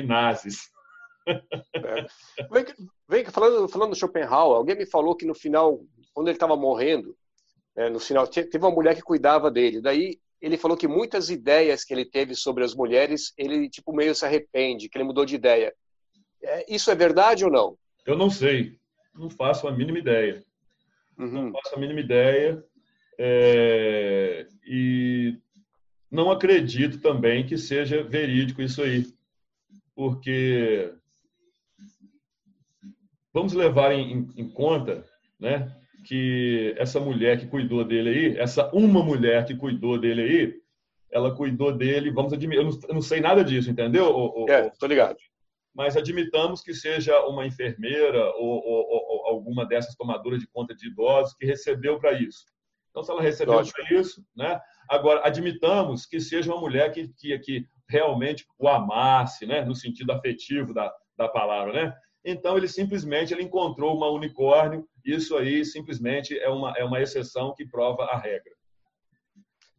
nazis. 0.07 0.71
É. 1.27 2.07
Vem, 2.51 2.65
vem 3.09 3.25
falando, 3.27 3.69
falando 3.69 3.91
do 3.91 3.97
Schopenhauer, 3.97 4.57
alguém 4.57 4.77
me 4.77 4.87
falou 4.87 5.15
que 5.15 5.27
no 5.27 5.35
final, 5.35 5.81
quando 6.15 6.29
ele 6.29 6.37
estava 6.37 6.57
morrendo, 6.57 7.17
é, 7.77 7.91
no 7.91 8.01
final 8.01 8.27
teve 8.27 8.59
uma 8.59 8.71
mulher 8.71 8.95
que 8.95 9.03
cuidava 9.03 9.51
dele. 9.51 9.81
Daí 9.81 10.19
ele 10.41 10.57
falou 10.57 10.77
que 10.77 10.89
muitas 10.89 11.31
ideias 11.31 11.85
que 11.85 11.93
ele 11.93 12.05
teve 12.05 12.35
sobre 12.35 12.65
as 12.65 12.75
mulheres, 12.75 13.33
ele 13.37 13.69
tipo 13.69 13.93
meio 13.93 14.15
se 14.15 14.25
arrepende, 14.25 14.89
que 14.89 14.97
ele 14.97 15.05
mudou 15.05 15.25
de 15.25 15.35
ideia. 15.35 15.75
É, 16.43 16.75
isso 16.75 16.91
é 16.91 16.95
verdade 16.95 17.45
ou 17.45 17.51
não? 17.51 17.77
Eu 18.07 18.17
não 18.17 18.31
sei, 18.31 18.79
não 19.15 19.29
faço 19.29 19.67
a 19.67 19.73
mínima 19.73 19.99
ideia. 19.99 20.45
Uhum. 21.19 21.45
Não 21.45 21.53
faço 21.53 21.75
a 21.75 21.79
mínima 21.79 22.01
ideia 22.01 22.63
é... 23.19 24.47
e 24.65 25.39
não 26.11 26.31
acredito 26.31 27.01
também 27.01 27.47
que 27.47 27.57
seja 27.57 28.03
verídico 28.03 28.63
isso 28.63 28.83
aí, 28.83 29.07
porque 29.95 30.93
vamos 33.37 33.53
levar 33.53 33.93
em, 33.93 34.31
em 34.35 34.49
conta, 34.49 35.05
né? 35.39 35.71
que 36.07 36.75
essa 36.79 36.99
mulher 36.99 37.39
que 37.39 37.47
cuidou 37.47 37.85
dele 37.85 38.09
aí, 38.09 38.39
essa 38.39 38.71
uma 38.73 39.03
mulher 39.03 39.45
que 39.45 39.55
cuidou 39.55 39.99
dele 39.99 40.23
aí, 40.23 40.55
ela 41.11 41.35
cuidou 41.35 41.71
dele, 41.71 42.11
vamos 42.11 42.33
admitir, 42.33 42.65
eu 42.65 42.71
não, 42.71 42.81
eu 42.89 42.95
não 42.95 43.03
sei 43.03 43.21
nada 43.21 43.45
disso, 43.45 43.71
entendeu? 43.71 44.07
O, 44.09 44.47
é, 44.49 44.71
tô 44.79 44.87
ligado. 44.87 45.19
Mas 45.75 45.99
admitamos 45.99 46.63
que 46.63 46.73
seja 46.73 47.27
uma 47.27 47.45
enfermeira 47.45 48.25
ou, 48.37 48.65
ou, 48.65 49.11
ou 49.11 49.27
alguma 49.27 49.67
dessas 49.67 49.95
tomadoras 49.97 50.41
de 50.41 50.47
conta 50.47 50.75
de 50.75 50.87
idosos 50.87 51.35
que 51.35 51.45
recebeu 51.45 51.99
para 51.99 52.15
isso. 52.15 52.47
Então, 52.89 53.03
se 53.03 53.11
ela 53.11 53.21
recebeu 53.21 53.63
para 53.63 54.01
isso, 54.01 54.25
né? 54.35 54.59
Agora, 54.89 55.21
admitamos 55.27 56.07
que 56.07 56.21
seja 56.21 56.51
uma 56.51 56.61
mulher 56.61 56.91
que, 56.91 57.09
que, 57.19 57.39
que 57.41 57.67
realmente 57.87 58.47
o 58.59 58.67
amasse, 58.67 59.45
né? 59.45 59.63
No 59.63 59.75
sentido 59.75 60.13
afetivo 60.13 60.73
da, 60.73 60.91
da 61.19 61.29
palavra, 61.29 61.73
né? 61.75 61.95
Então, 62.29 62.57
ele 62.57 62.67
simplesmente 62.67 63.33
ele 63.33 63.45
encontrou 63.45 63.97
uma 63.97 64.11
unicórnio. 64.11 64.85
Isso 65.05 65.37
aí, 65.37 65.65
simplesmente, 65.65 66.37
é 66.37 66.49
uma, 66.49 66.73
é 66.77 66.83
uma 66.83 67.01
exceção 67.01 67.55
que 67.55 67.65
prova 67.65 68.03
a 68.07 68.19
regra. 68.19 68.53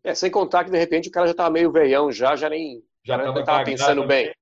É, 0.02 0.16
sem 0.16 0.32
contar 0.32 0.64
que, 0.64 0.72
de 0.72 0.78
repente, 0.78 1.10
o 1.10 1.12
cara 1.12 1.28
já 1.28 1.32
estava 1.32 1.50
meio 1.50 1.70
veião, 1.70 2.10
já, 2.10 2.38
já 2.38 2.50
nem 2.50 2.82
já 3.04 3.18
estava 3.38 3.66
pensando 3.66 4.08
bem. 4.08 4.34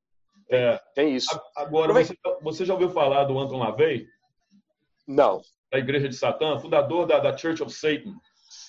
É. 0.47 0.79
Tem 0.93 1.15
isso. 1.15 1.29
Agora, 1.55 1.91
você, 1.91 2.15
você, 2.43 2.63
já 2.63 2.73
ouviu 2.73 2.91
falar 2.91 3.23
do 3.23 3.39
Anton 3.39 3.57
LaVey? 3.57 4.07
Não. 5.07 5.41
Da 5.71 5.79
Igreja 5.79 6.07
de 6.07 6.15
Satã, 6.15 6.59
fundador 6.59 7.07
da, 7.07 7.17
da 7.17 7.35
Church 7.35 7.63
of 7.63 7.73
Satan, 7.73 8.13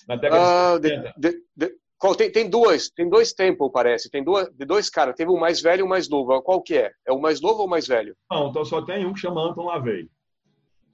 na 0.07 0.15
década 0.15 0.73
ah, 0.73 0.79
de 0.79 0.89
70. 0.89 1.13
De, 1.15 1.43
de, 1.55 1.75
tem, 2.15 2.31
tem 2.31 2.49
duas, 2.49 2.89
tem 2.89 3.09
dois 3.09 3.33
tempos, 3.33 3.71
parece. 3.73 4.09
Tem 4.09 4.23
duas, 4.23 4.47
de 4.49 4.65
dois 4.65 4.89
caras. 4.89 5.15
Teve 5.15 5.31
o 5.31 5.39
mais 5.39 5.61
velho 5.61 5.81
e 5.81 5.83
o 5.83 5.87
mais 5.87 6.07
novo. 6.07 6.41
Qual 6.41 6.61
que 6.61 6.77
é? 6.77 6.91
É 7.05 7.11
o 7.11 7.19
mais 7.19 7.41
novo 7.41 7.61
ou 7.61 7.67
o 7.67 7.69
mais 7.69 7.87
velho? 7.87 8.15
Não, 8.29 8.49
então 8.49 8.63
só 8.63 8.81
tem 8.81 9.05
um 9.05 9.13
que 9.13 9.19
chama 9.19 9.41
Anton 9.41 9.65
LaVey. 9.65 10.07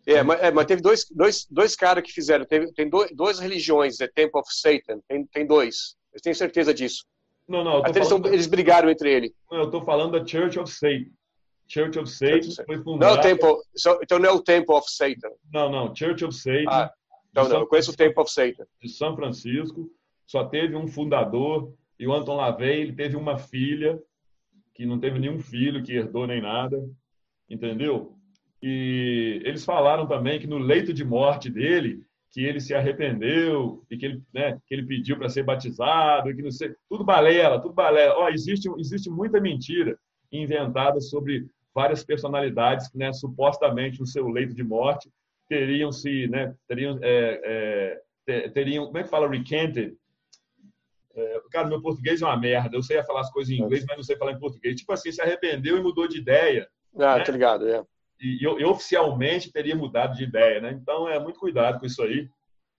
É, 0.06 0.22
mas, 0.22 0.42
é, 0.42 0.52
mas 0.52 0.66
teve 0.66 0.82
dois, 0.82 1.06
dois, 1.10 1.46
dois 1.50 1.76
caras 1.76 2.04
que 2.04 2.12
fizeram. 2.12 2.46
Teve, 2.46 2.72
tem 2.74 2.90
dois, 2.90 3.10
duas 3.16 3.40
religiões, 3.40 3.98
The 3.98 4.08
Temple 4.08 4.40
of 4.40 4.50
Satan. 4.54 5.00
Tem, 5.08 5.26
tem 5.28 5.46
dois. 5.46 5.96
Eu 6.14 6.22
tenho 6.22 6.36
certeza 6.36 6.74
disso. 6.74 7.06
Não, 7.48 7.64
não. 7.64 7.78
Até 7.78 8.00
eles, 8.30 8.48
brigaram 8.48 8.90
entre 8.90 9.12
eles. 9.12 9.32
Não, 9.52 9.60
eu 9.60 9.66
estou 9.66 9.84
falando 9.84 10.18
da 10.20 10.26
Church 10.26 10.60
of 10.60 10.72
Satan. 10.72 11.12
Church 11.68 12.00
of 12.00 12.10
Satan 12.10 12.44
Church 12.44 12.66
foi 12.66 12.84
fundada... 12.84 13.14
Não, 13.14 13.20
é 13.20 13.22
Temple, 13.22 13.56
então 14.04 14.20
não 14.20 14.30
é 14.30 14.32
o 14.32 14.42
Temple 14.42 14.76
of 14.76 14.90
Satan. 14.90 15.32
Não, 15.52 15.70
não. 15.70 15.96
Church 15.96 16.24
of 16.24 16.36
Satan. 16.36 16.70
Ah, 16.70 16.92
então 17.32 17.50
não, 17.50 17.60
eu 17.62 17.68
conheço 17.68 17.92
o 17.92 17.96
Temple 17.96 18.22
of 18.22 18.32
Satan. 18.32 18.66
De 18.82 18.90
São 18.90 19.16
Francisco 19.16 19.90
só 20.34 20.44
teve 20.44 20.76
um 20.76 20.88
fundador, 20.88 21.72
e 22.00 22.08
o 22.08 22.12
Anton 22.12 22.38
LaVey 22.38 22.82
ele 22.82 22.94
teve 22.94 23.16
uma 23.16 23.38
filha, 23.38 24.02
que 24.74 24.84
não 24.84 25.00
teve 25.00 25.20
nenhum 25.20 25.40
filho 25.40 25.84
que 25.84 25.94
herdou 25.94 26.26
nem 26.26 26.42
nada, 26.42 26.84
entendeu? 27.48 28.18
E 28.60 29.44
eles 29.46 29.64
falaram 29.64 30.08
também 30.08 30.40
que 30.40 30.48
no 30.48 30.58
leito 30.58 30.92
de 30.92 31.06
morte 31.06 31.52
dele, 31.52 32.02
que 32.32 32.44
ele 32.44 32.60
se 32.60 32.74
arrependeu 32.74 33.86
e 33.92 33.96
que 33.96 34.08
ele, 34.08 34.24
né, 34.34 34.60
que 34.66 34.74
ele 34.74 34.88
pediu 34.88 35.20
para 35.20 35.30
ser 35.30 35.44
batizado, 35.44 36.32
e 36.32 36.36
que 36.36 36.42
não 36.42 36.50
sei, 36.50 36.74
tudo 36.90 37.04
balela, 37.04 37.62
tudo 37.62 37.76
balela. 37.76 38.16
Ó, 38.18 38.28
existe, 38.30 38.68
existe 38.80 39.12
muita 39.12 39.40
mentira 39.40 39.96
inventada 40.32 41.00
sobre 41.00 41.46
várias 41.76 42.04
personalidades 42.04 42.88
que, 42.88 42.98
né, 42.98 43.14
supostamente 43.14 44.00
no 44.00 44.08
seu 44.08 44.28
leito 44.28 44.56
de 44.56 44.64
morte 44.64 45.12
teriam 45.48 45.92
se, 45.92 46.28
né, 46.28 46.56
teriam, 46.68 46.98
é, 47.04 48.02
é, 48.26 48.50
teriam, 48.50 48.88
como 48.88 48.98
é 48.98 49.04
que 49.04 49.10
fala, 49.10 49.30
recanted, 49.30 49.96
é, 51.16 51.42
cara, 51.52 51.68
meu 51.68 51.82
português 51.82 52.22
é 52.22 52.26
uma 52.26 52.38
merda. 52.38 52.76
Eu 52.76 52.84
sei 52.84 53.02
falar 53.04 53.22
as 53.22 53.32
coisas 53.32 53.54
em 53.54 53.62
inglês, 53.62 53.86
mas 53.88 53.98
não 53.98 54.04
sei 54.04 54.16
falar 54.16 54.32
em 54.32 54.40
português. 54.40 54.76
Tipo 54.76 54.94
assim, 54.94 55.12
se 55.12 55.22
arrependeu 55.22 55.78
e 55.78 55.82
mudou 55.82 56.08
de 56.08 56.18
ideia. 56.18 56.68
Ah, 56.96 57.18
né? 57.18 57.24
tá 57.24 57.32
ligado, 57.32 57.68
é. 57.68 57.84
E 58.20 58.46
eu, 58.46 58.60
eu, 58.60 58.70
oficialmente 58.70 59.52
teria 59.52 59.76
mudado 59.76 60.16
de 60.16 60.24
ideia, 60.24 60.62
né? 60.62 60.72
Então, 60.72 61.08
é 61.08 61.20
muito 61.20 61.40
cuidado 61.40 61.80
com 61.80 61.86
isso 61.86 62.02
aí. 62.02 62.28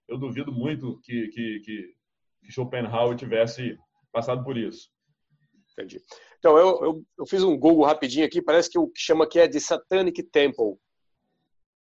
Eu 0.09 0.19
duvido 0.19 0.53
muito 0.53 0.99
que, 1.03 1.29
que, 1.29 1.61
que, 1.61 1.95
que 2.41 2.53
Schopenhauer 2.53 3.17
tivesse 3.17 3.79
passado 4.13 4.43
por 4.43 4.57
isso. 4.57 4.89
Entendi. 5.73 6.01
Então, 6.39 6.57
eu, 6.57 6.85
eu, 6.85 7.05
eu, 7.19 7.27
fiz 7.27 7.43
um 7.43 7.59
Google 7.59 7.85
rapidinho 7.85 8.25
aqui, 8.25 8.41
parece 8.41 8.71
que 8.71 8.79
o 8.79 8.89
que 8.89 9.01
chama 9.01 9.25
aqui 9.25 9.39
é 9.39 9.47
de 9.47 9.61
Satanic 9.61 10.23
Temple. 10.25 10.77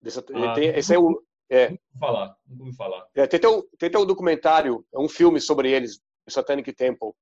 De 0.02 0.10
sat... 0.10 0.30
ah, 0.34 0.54
tem, 0.54 0.68
esse 0.70 0.94
é 0.94 0.98
o. 0.98 1.22
É. 1.48 1.70
Não 1.70 1.78
vou 1.92 2.00
falar, 2.00 2.36
não 2.48 2.64
vou 2.64 2.72
falar. 2.74 3.06
É, 3.14 3.26
tem, 3.26 3.38
tem, 3.38 3.50
um, 3.50 3.62
tem 3.78 3.90
um 3.96 4.06
documentário, 4.06 4.84
é 4.92 4.98
um 4.98 5.08
filme 5.08 5.40
sobre 5.40 5.70
eles, 5.70 6.00
Satanic 6.30 6.72
Temple. 6.72 7.12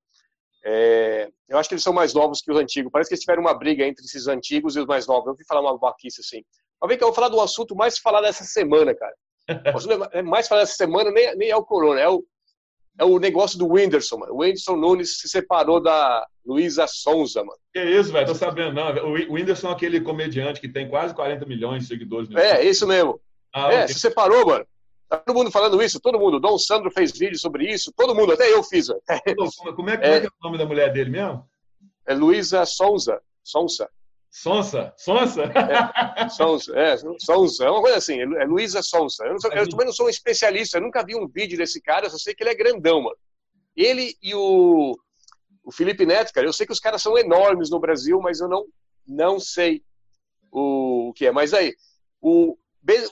É, 0.64 1.28
eu 1.48 1.58
acho 1.58 1.68
que 1.68 1.74
eles 1.74 1.84
são 1.84 1.92
mais 1.92 2.14
novos 2.14 2.40
que 2.40 2.50
os 2.50 2.58
antigos. 2.58 2.90
Parece 2.90 3.08
que 3.08 3.14
eles 3.14 3.22
tiveram 3.22 3.42
uma 3.42 3.54
briga 3.54 3.86
entre 3.86 4.04
esses 4.04 4.26
antigos 4.26 4.76
e 4.76 4.80
os 4.80 4.86
mais 4.86 5.06
novos. 5.06 5.26
Eu 5.26 5.32
ouvi 5.32 5.44
falar 5.46 5.60
uma 5.60 5.78
baquice 5.78 6.20
assim. 6.20 6.42
Vamos 6.80 6.92
ver 6.92 6.98
que 6.98 7.04
eu 7.04 7.08
vou 7.08 7.14
falar 7.14 7.28
do 7.28 7.40
assunto 7.40 7.76
mais 7.76 7.98
falado 7.98 8.24
dessa 8.24 8.44
semana, 8.44 8.94
cara. 8.94 9.14
O 9.74 9.76
assunto 9.76 10.08
é 10.12 10.22
mais 10.22 10.48
falado 10.48 10.64
dessa 10.64 10.76
semana 10.76 11.10
nem, 11.10 11.36
nem 11.36 11.50
é 11.50 11.56
o 11.56 11.62
corona, 11.62 12.00
é 12.00 12.08
o, 12.08 12.24
é 12.98 13.04
o 13.04 13.18
negócio 13.18 13.58
do 13.58 13.70
Whindersson, 13.70 14.16
mano. 14.16 14.32
O 14.32 14.38
Whindersson 14.38 14.76
Nunes 14.76 15.18
se 15.18 15.28
separou 15.28 15.82
da 15.82 16.26
Luísa 16.46 16.86
Sonza, 16.86 17.44
mano. 17.44 17.58
Que 17.72 17.82
isso, 17.82 18.10
velho? 18.10 18.26
Tô 18.26 18.34
sabendo, 18.34 18.72
não. 18.72 19.10
O 19.10 19.34
Whindersson 19.34 19.68
é 19.68 19.72
aquele 19.72 20.00
comediante 20.00 20.60
que 20.60 20.68
tem 20.68 20.88
quase 20.88 21.14
40 21.14 21.44
milhões 21.44 21.82
de 21.82 21.88
seguidores. 21.88 22.28
No 22.30 22.38
é, 22.38 22.64
isso 22.64 22.86
mesmo. 22.86 23.20
Ah, 23.54 23.72
é, 23.72 23.86
se 23.86 24.00
separou, 24.00 24.46
mano. 24.46 24.66
Tá 25.08 25.18
todo 25.18 25.36
mundo 25.36 25.50
falando 25.50 25.82
isso, 25.82 26.00
todo 26.00 26.18
mundo. 26.18 26.40
Dom 26.40 26.58
Sandro 26.58 26.90
fez 26.90 27.12
vídeo 27.12 27.38
sobre 27.38 27.70
isso, 27.72 27.92
todo 27.96 28.14
mundo, 28.14 28.32
até 28.32 28.52
eu 28.52 28.62
fiz. 28.62 28.88
Como 29.36 29.68
é, 29.68 29.72
como 29.74 29.90
é, 29.90 29.94
é, 30.02 30.24
é, 30.24 30.26
o 30.26 30.44
nome 30.44 30.58
da 30.58 30.66
mulher 30.66 30.92
dele 30.92 31.10
mesmo? 31.10 31.48
É 32.06 32.14
Luísa 32.14 32.64
Sonza. 32.64 33.20
Sonsa. 33.42 33.88
Sonsa? 34.30 34.92
Sonsa? 34.96 35.42
É, 35.44 36.28
Sonsa, 36.28 36.76
é, 36.76 36.96
Sonsa, 37.20 37.64
é 37.64 37.70
uma 37.70 37.80
coisa 37.80 37.98
assim, 37.98 38.20
é 38.20 38.44
Luísa 38.44 38.82
Sonsa. 38.82 39.24
Eu, 39.24 39.36
eu, 39.52 39.68
também 39.68 39.86
não 39.86 39.92
sou 39.92 40.06
um 40.06 40.10
especialista, 40.10 40.78
eu 40.78 40.82
nunca 40.82 41.04
vi 41.04 41.14
um 41.14 41.28
vídeo 41.28 41.56
desse 41.56 41.80
cara, 41.80 42.06
eu 42.06 42.10
só 42.10 42.18
sei 42.18 42.34
que 42.34 42.42
ele 42.42 42.50
é 42.50 42.54
grandão, 42.54 43.00
mano. 43.00 43.16
Ele 43.76 44.16
e 44.20 44.34
o, 44.34 44.96
o 45.64 45.72
Felipe 45.72 46.04
Neto, 46.04 46.32
cara, 46.32 46.46
eu 46.46 46.52
sei 46.52 46.66
que 46.66 46.72
os 46.72 46.80
caras 46.80 47.00
são 47.00 47.16
enormes 47.16 47.70
no 47.70 47.78
Brasil, 47.78 48.20
mas 48.20 48.40
eu 48.40 48.48
não, 48.48 48.64
não 49.06 49.38
sei 49.38 49.84
o, 50.50 51.10
o 51.10 51.12
que 51.12 51.26
é. 51.26 51.32
Mas 51.32 51.54
aí, 51.54 51.72
o, 52.20 52.56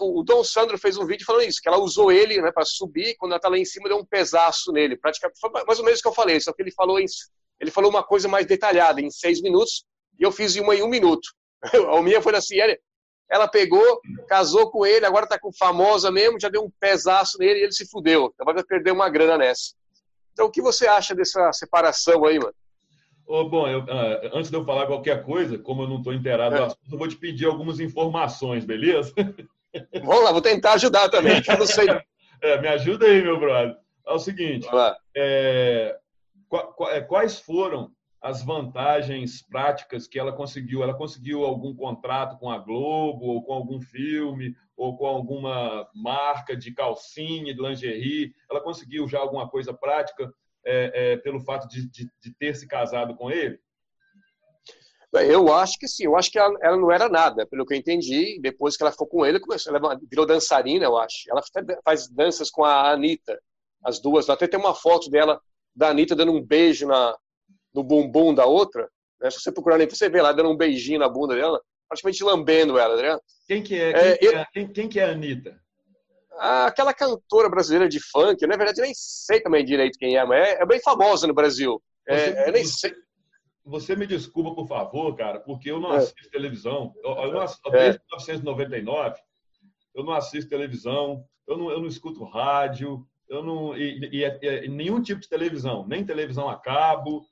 o 0.01 0.23
Dom 0.23 0.45
Sandro 0.45 0.79
fez 0.79 0.99
um 0.99 1.07
vídeo 1.07 1.25
falando 1.25 1.49
isso, 1.49 1.61
que 1.63 1.69
ela 1.69 1.79
usou 1.79 2.13
ele 2.13 2.41
né, 2.41 2.53
para 2.53 2.65
subir, 2.65 3.17
quando 3.17 3.33
ela 3.33 3.41
tá 3.41 3.49
lá 3.49 3.57
em 3.57 3.65
cima, 3.65 3.89
deu 3.89 3.99
um 3.99 4.05
pesaço 4.05 4.71
nele. 4.71 4.97
Praticamente, 4.97 5.41
foi 5.41 5.51
mais 5.67 5.79
ou 5.79 5.85
menos 5.85 6.01
o 6.01 6.03
que 6.03 6.09
eu 6.09 6.15
falei, 6.15 6.41
só 6.41 6.53
que 6.53 6.63
ele 6.63 6.73
falou, 6.73 7.01
em, 7.01 7.07
ele 7.59 7.71
falou 7.71 7.91
uma 7.91 8.03
coisa 8.03 8.29
mais 8.29 8.47
detalhada, 8.47 9.01
em 9.01 9.11
seis 9.11 9.41
minutos, 9.41 9.85
e 10.19 10.25
eu 10.25 10.31
fiz 10.31 10.57
uma 10.57 10.75
em 10.75 10.83
um 10.83 10.89
minuto. 10.89 11.29
A 11.97 12.03
minha 12.03 12.21
foi 12.21 12.35
assim, 12.35 12.57
ela 13.31 13.49
pegou, 13.49 14.01
casou 14.29 14.71
com 14.71 14.85
ele, 14.85 15.07
agora 15.07 15.27
tá 15.27 15.39
com 15.39 15.51
famosa 15.51 16.11
mesmo, 16.11 16.39
já 16.39 16.51
deu 16.51 16.63
um 16.65 16.71
pesaço 16.79 17.39
nele 17.39 17.61
e 17.61 17.63
ele 17.63 17.73
se 17.73 17.89
fudeu. 17.89 18.31
Então 18.35 18.45
vai 18.45 18.63
perder 18.63 18.91
uma 18.91 19.09
grana 19.09 19.39
nessa. 19.39 19.73
Então 20.33 20.47
o 20.47 20.51
que 20.51 20.61
você 20.61 20.87
acha 20.87 21.15
dessa 21.15 21.51
separação 21.53 22.27
aí, 22.27 22.39
mano? 22.39 22.55
Oh, 23.27 23.49
bom, 23.49 23.67
eu, 23.67 23.81
uh, 23.81 24.37
antes 24.37 24.51
de 24.51 24.57
eu 24.57 24.65
falar 24.65 24.87
qualquer 24.87 25.25
coisa, 25.25 25.57
como 25.57 25.83
eu 25.83 25.89
não 25.89 25.99
estou 25.99 26.13
inteirado 26.13 26.55
é. 26.55 26.59
do 26.59 26.65
assunto, 26.65 26.93
eu 26.93 26.99
vou 26.99 27.09
te 27.09 27.17
pedir 27.17 27.47
algumas 27.47 27.81
informações, 27.81 28.65
beleza? 28.65 29.15
Vamos 30.05 30.25
lá, 30.25 30.33
vou 30.33 30.43
tentar 30.43 30.75
ajudar 30.75 31.09
também, 31.09 31.41
que 31.43 31.51
eu 31.51 31.59
não 31.59 31.67
sei. 31.67 31.87
É, 32.45 32.61
me 32.61 32.67
ajuda 32.67 33.07
aí, 33.07 33.23
meu 33.23 33.39
brother. 33.39 33.77
É 34.05 34.13
o 34.13 34.19
seguinte, 34.19 34.67
é, 35.15 35.97
é, 36.91 37.01
quais 37.03 37.39
foram 37.39 37.93
as 38.21 38.43
vantagens 38.43 39.43
práticas 39.43 40.09
que 40.09 40.19
ela 40.19 40.33
conseguiu? 40.33 40.83
Ela 40.83 40.93
conseguiu 40.93 41.45
algum 41.45 41.73
contrato 41.75 42.37
com 42.39 42.51
a 42.51 42.59
Globo, 42.59 43.27
ou 43.27 43.45
com 43.45 43.53
algum 43.53 43.81
filme, 43.81 44.57
ou 44.77 44.97
com 44.97 45.07
alguma 45.07 45.89
marca 45.95 46.57
de 46.57 46.73
calcinha, 46.73 47.55
de 47.55 47.63
lingerie? 47.63 48.33
Ela 48.51 48.61
conseguiu 48.61 49.07
já 49.07 49.21
alguma 49.21 49.49
coisa 49.49 49.73
prática 49.73 50.33
é, 50.65 51.13
é, 51.13 51.17
pelo 51.19 51.41
fato 51.41 51.69
de, 51.69 51.89
de, 51.89 52.11
de, 52.21 52.35
ter 52.35 52.55
se 52.55 52.67
casado 52.67 53.17
com 53.17 53.31
ele? 53.31 53.59
Eu 55.13 55.53
acho 55.53 55.79
que 55.79 55.87
sim. 55.87 56.05
Eu 56.05 56.17
acho 56.17 56.31
que 56.31 56.39
ela, 56.39 56.57
ela, 56.63 56.77
não 56.77 56.91
era 56.91 57.09
nada, 57.09 57.47
pelo 57.47 57.67
que 57.67 57.75
eu 57.75 57.79
entendi. 57.79 58.41
Depois 58.41 58.77
que 58.77 58.83
ela 58.83 58.93
ficou 58.93 59.07
com 59.07 59.27
ele, 59.27 59.41
começou, 59.41 59.75
ela 59.75 59.99
virou 60.11 60.25
dançarina, 60.25 60.85
eu 60.85 60.97
acho. 60.97 61.31
Ela 61.31 61.43
faz 61.85 62.09
danças 62.09 62.51
com 62.51 62.65
a 62.65 62.91
Anitta, 62.91 63.39
as 63.85 64.01
duas. 64.01 64.31
Até 64.31 64.47
tem 64.47 64.59
uma 64.59 64.75
foto 64.75 65.11
dela, 65.11 65.41
da 65.77 65.91
Anitta, 65.91 66.17
dando 66.17 66.33
um 66.33 66.43
beijo 66.43 66.87
na, 66.87 67.17
no 67.75 67.83
bumbum 67.83 68.35
da 68.35 68.47
outra. 68.47 68.89
Né? 69.21 69.31
Se 69.31 69.41
você 69.41 69.53
procurar 69.53 69.79
você 69.87 70.09
vê 70.09 70.23
lá 70.23 70.33
dando 70.33 70.51
um 70.51 70.57
beijinho 70.57 70.99
na 70.99 71.09
bunda 71.09 71.35
dela, 71.35 71.61
praticamente 71.89 72.25
lambendo 72.25 72.79
ela, 72.79 72.97
tá 72.97 73.21
Quem 73.47 73.63
que 73.63 73.79
é? 73.79 73.93
Quem, 73.93 74.03
é, 74.03 74.17
que, 74.17 74.29
é, 74.29 74.47
quem, 74.53 74.73
quem 74.73 74.89
que 74.89 75.01
é 75.01 75.05
a 75.05 75.11
Anitta? 75.11 75.61
aquela 76.39 76.95
cantora 76.95 77.49
brasileira 77.49 77.89
de 77.89 78.01
funk, 78.01 78.47
na 78.47 78.57
verdade 78.57 78.81
nem 78.81 78.93
sei 78.95 79.41
também 79.41 79.65
direito 79.65 79.99
quem 79.99 80.17
é, 80.17 80.25
mas 80.25 80.49
é, 80.49 80.63
é 80.63 80.67
bem 80.67 80.81
famosa 80.81 81.27
no 81.27 81.35
Brasil. 81.35 81.81
É, 82.09 82.17
você, 82.17 82.31
é, 82.31 82.53
nem 82.53 82.65
sei. 82.65 82.95
Você 83.65 83.95
me 83.95 84.07
desculpa, 84.07 84.55
por 84.55 84.67
favor, 84.67 85.15
cara, 85.15 85.41
porque 85.41 85.71
eu 85.71 85.81
não 85.81 85.95
é. 85.95 85.99
assisto 85.99 86.31
televisão. 86.31 86.93
Eu, 87.03 87.13
eu 87.13 87.33
não 87.33 87.41
assisto, 87.41 87.71
desde 87.71 88.01
1999, 88.01 89.21
eu 89.95 90.05
não 90.05 90.13
assisto 90.13 90.51
televisão, 90.51 91.25
eu 91.47 91.57
não, 91.57 91.71
eu 91.71 91.81
não 91.81 91.87
escuto 91.87 92.25
rádio, 92.25 93.07
eu 93.29 93.43
não 93.43 93.77
e, 93.77 93.99
e, 94.13 94.25
e, 94.25 94.69
nenhum 94.69 95.01
tipo 95.01 95.21
de 95.21 95.29
televisão, 95.29 95.87
nem 95.87 96.05
televisão 96.05 96.49
a 96.49 96.59
cabo, 96.59 97.25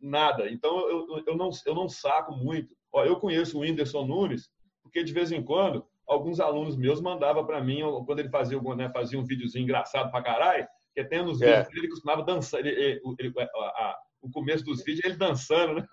nada. 0.00 0.50
Então 0.50 0.88
eu, 0.88 1.22
eu, 1.26 1.36
não, 1.36 1.50
eu 1.66 1.74
não 1.74 1.88
saco 1.88 2.32
muito. 2.32 2.74
Ó, 2.92 3.04
eu 3.04 3.18
conheço 3.18 3.56
o 3.56 3.60
Whindersson 3.60 4.04
Nunes, 4.04 4.50
porque 4.82 5.02
de 5.02 5.12
vez 5.12 5.32
em 5.32 5.42
quando 5.42 5.86
alguns 6.06 6.40
alunos 6.40 6.76
meus 6.76 7.00
mandavam 7.00 7.46
para 7.46 7.62
mim, 7.62 7.80
quando 8.04 8.18
ele 8.18 8.28
fazia, 8.28 8.60
né, 8.76 8.90
fazia 8.90 9.18
um 9.18 9.24
videozinho 9.24 9.64
engraçado 9.64 10.10
para 10.10 10.22
caralho, 10.22 10.66
que 10.94 11.04
tem 11.04 11.24
nos 11.24 11.40
é. 11.40 11.62
vídeos 11.62 11.76
ele 11.76 11.88
costumava 11.88 12.22
dançar, 12.22 12.60
ele, 12.60 12.70
ele, 12.70 13.00
ele, 13.18 13.34
a, 13.38 13.44
a, 13.44 13.98
o 14.22 14.30
começo 14.30 14.64
dos 14.64 14.82
vídeos 14.84 15.04
ele 15.04 15.16
dançando, 15.16 15.74
né? 15.74 15.86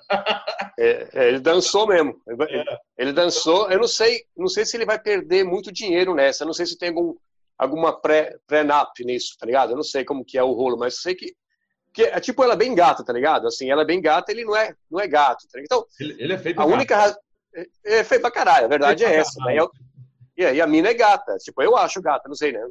É, 0.77 1.09
é, 1.13 1.27
ele 1.27 1.39
dançou 1.39 1.87
mesmo. 1.87 2.21
Ele, 2.25 2.43
é. 2.57 2.77
ele, 2.97 3.11
dançou. 3.11 3.69
Eu 3.69 3.79
não 3.79 3.87
sei, 3.87 4.23
não 4.37 4.47
sei 4.47 4.65
se 4.65 4.77
ele 4.77 4.85
vai 4.85 4.97
perder 4.97 5.43
muito 5.43 5.73
dinheiro 5.73 6.13
nessa. 6.13 6.43
Eu 6.43 6.45
não 6.45 6.53
sei 6.53 6.65
se 6.65 6.77
tem 6.77 6.89
algum, 6.89 7.15
alguma 7.57 7.91
pré-nap 7.99 8.93
pré 8.95 9.05
nisso, 9.05 9.35
tá 9.37 9.45
ligado? 9.45 9.71
Eu 9.71 9.75
não 9.75 9.83
sei 9.83 10.05
como 10.05 10.23
que 10.23 10.37
é 10.37 10.43
o 10.43 10.53
rolo, 10.53 10.77
mas 10.77 10.93
eu 10.93 11.01
sei 11.01 11.15
que 11.15 11.35
que 11.91 12.03
é 12.03 12.19
tipo 12.19 12.43
ela 12.43 12.53
é 12.53 12.57
bem 12.57 12.75
gata, 12.75 13.03
tá 13.03 13.11
ligado? 13.11 13.47
Assim, 13.47 13.69
ela 13.69 13.81
é 13.81 13.85
bem 13.85 13.99
gata, 13.99 14.31
ele 14.31 14.45
não 14.45 14.55
é, 14.55 14.73
não 14.89 14.99
é 14.99 15.07
gato. 15.07 15.47
Tá 15.51 15.59
então, 15.59 15.85
ele, 15.99 16.15
ele, 16.19 16.33
é 16.33 16.37
feito 16.37 16.61
a 16.61 16.65
única 16.65 16.95
razão 16.95 17.17
é, 17.55 17.67
é 17.83 18.03
feito 18.03 18.21
pra 18.21 18.31
caralho, 18.31 18.65
a 18.65 18.69
verdade 18.69 19.03
é 19.03 19.15
essa. 19.15 19.39
Eu, 19.51 19.71
e 20.37 20.45
aí 20.45 20.61
a 20.61 20.67
mina 20.67 20.89
é 20.89 20.93
gata, 20.93 21.35
tipo, 21.37 21.61
eu 21.61 21.75
acho 21.75 22.01
gata, 22.01 22.29
não 22.29 22.35
sei, 22.35 22.51
né? 22.51 22.61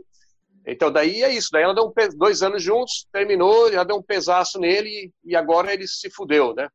Então 0.70 0.92
daí 0.92 1.22
é 1.22 1.32
isso, 1.32 1.48
daí 1.50 1.62
ela 1.62 1.74
deu 1.74 1.86
um, 1.86 1.92
dois 2.18 2.42
anos 2.42 2.62
juntos, 2.62 3.06
terminou, 3.10 3.72
já 3.72 3.82
deu 3.84 3.96
um 3.96 4.02
pesaço 4.02 4.60
nele 4.60 5.10
e 5.24 5.34
agora 5.34 5.72
ele 5.72 5.88
se 5.88 6.10
fudeu, 6.10 6.54
né? 6.54 6.68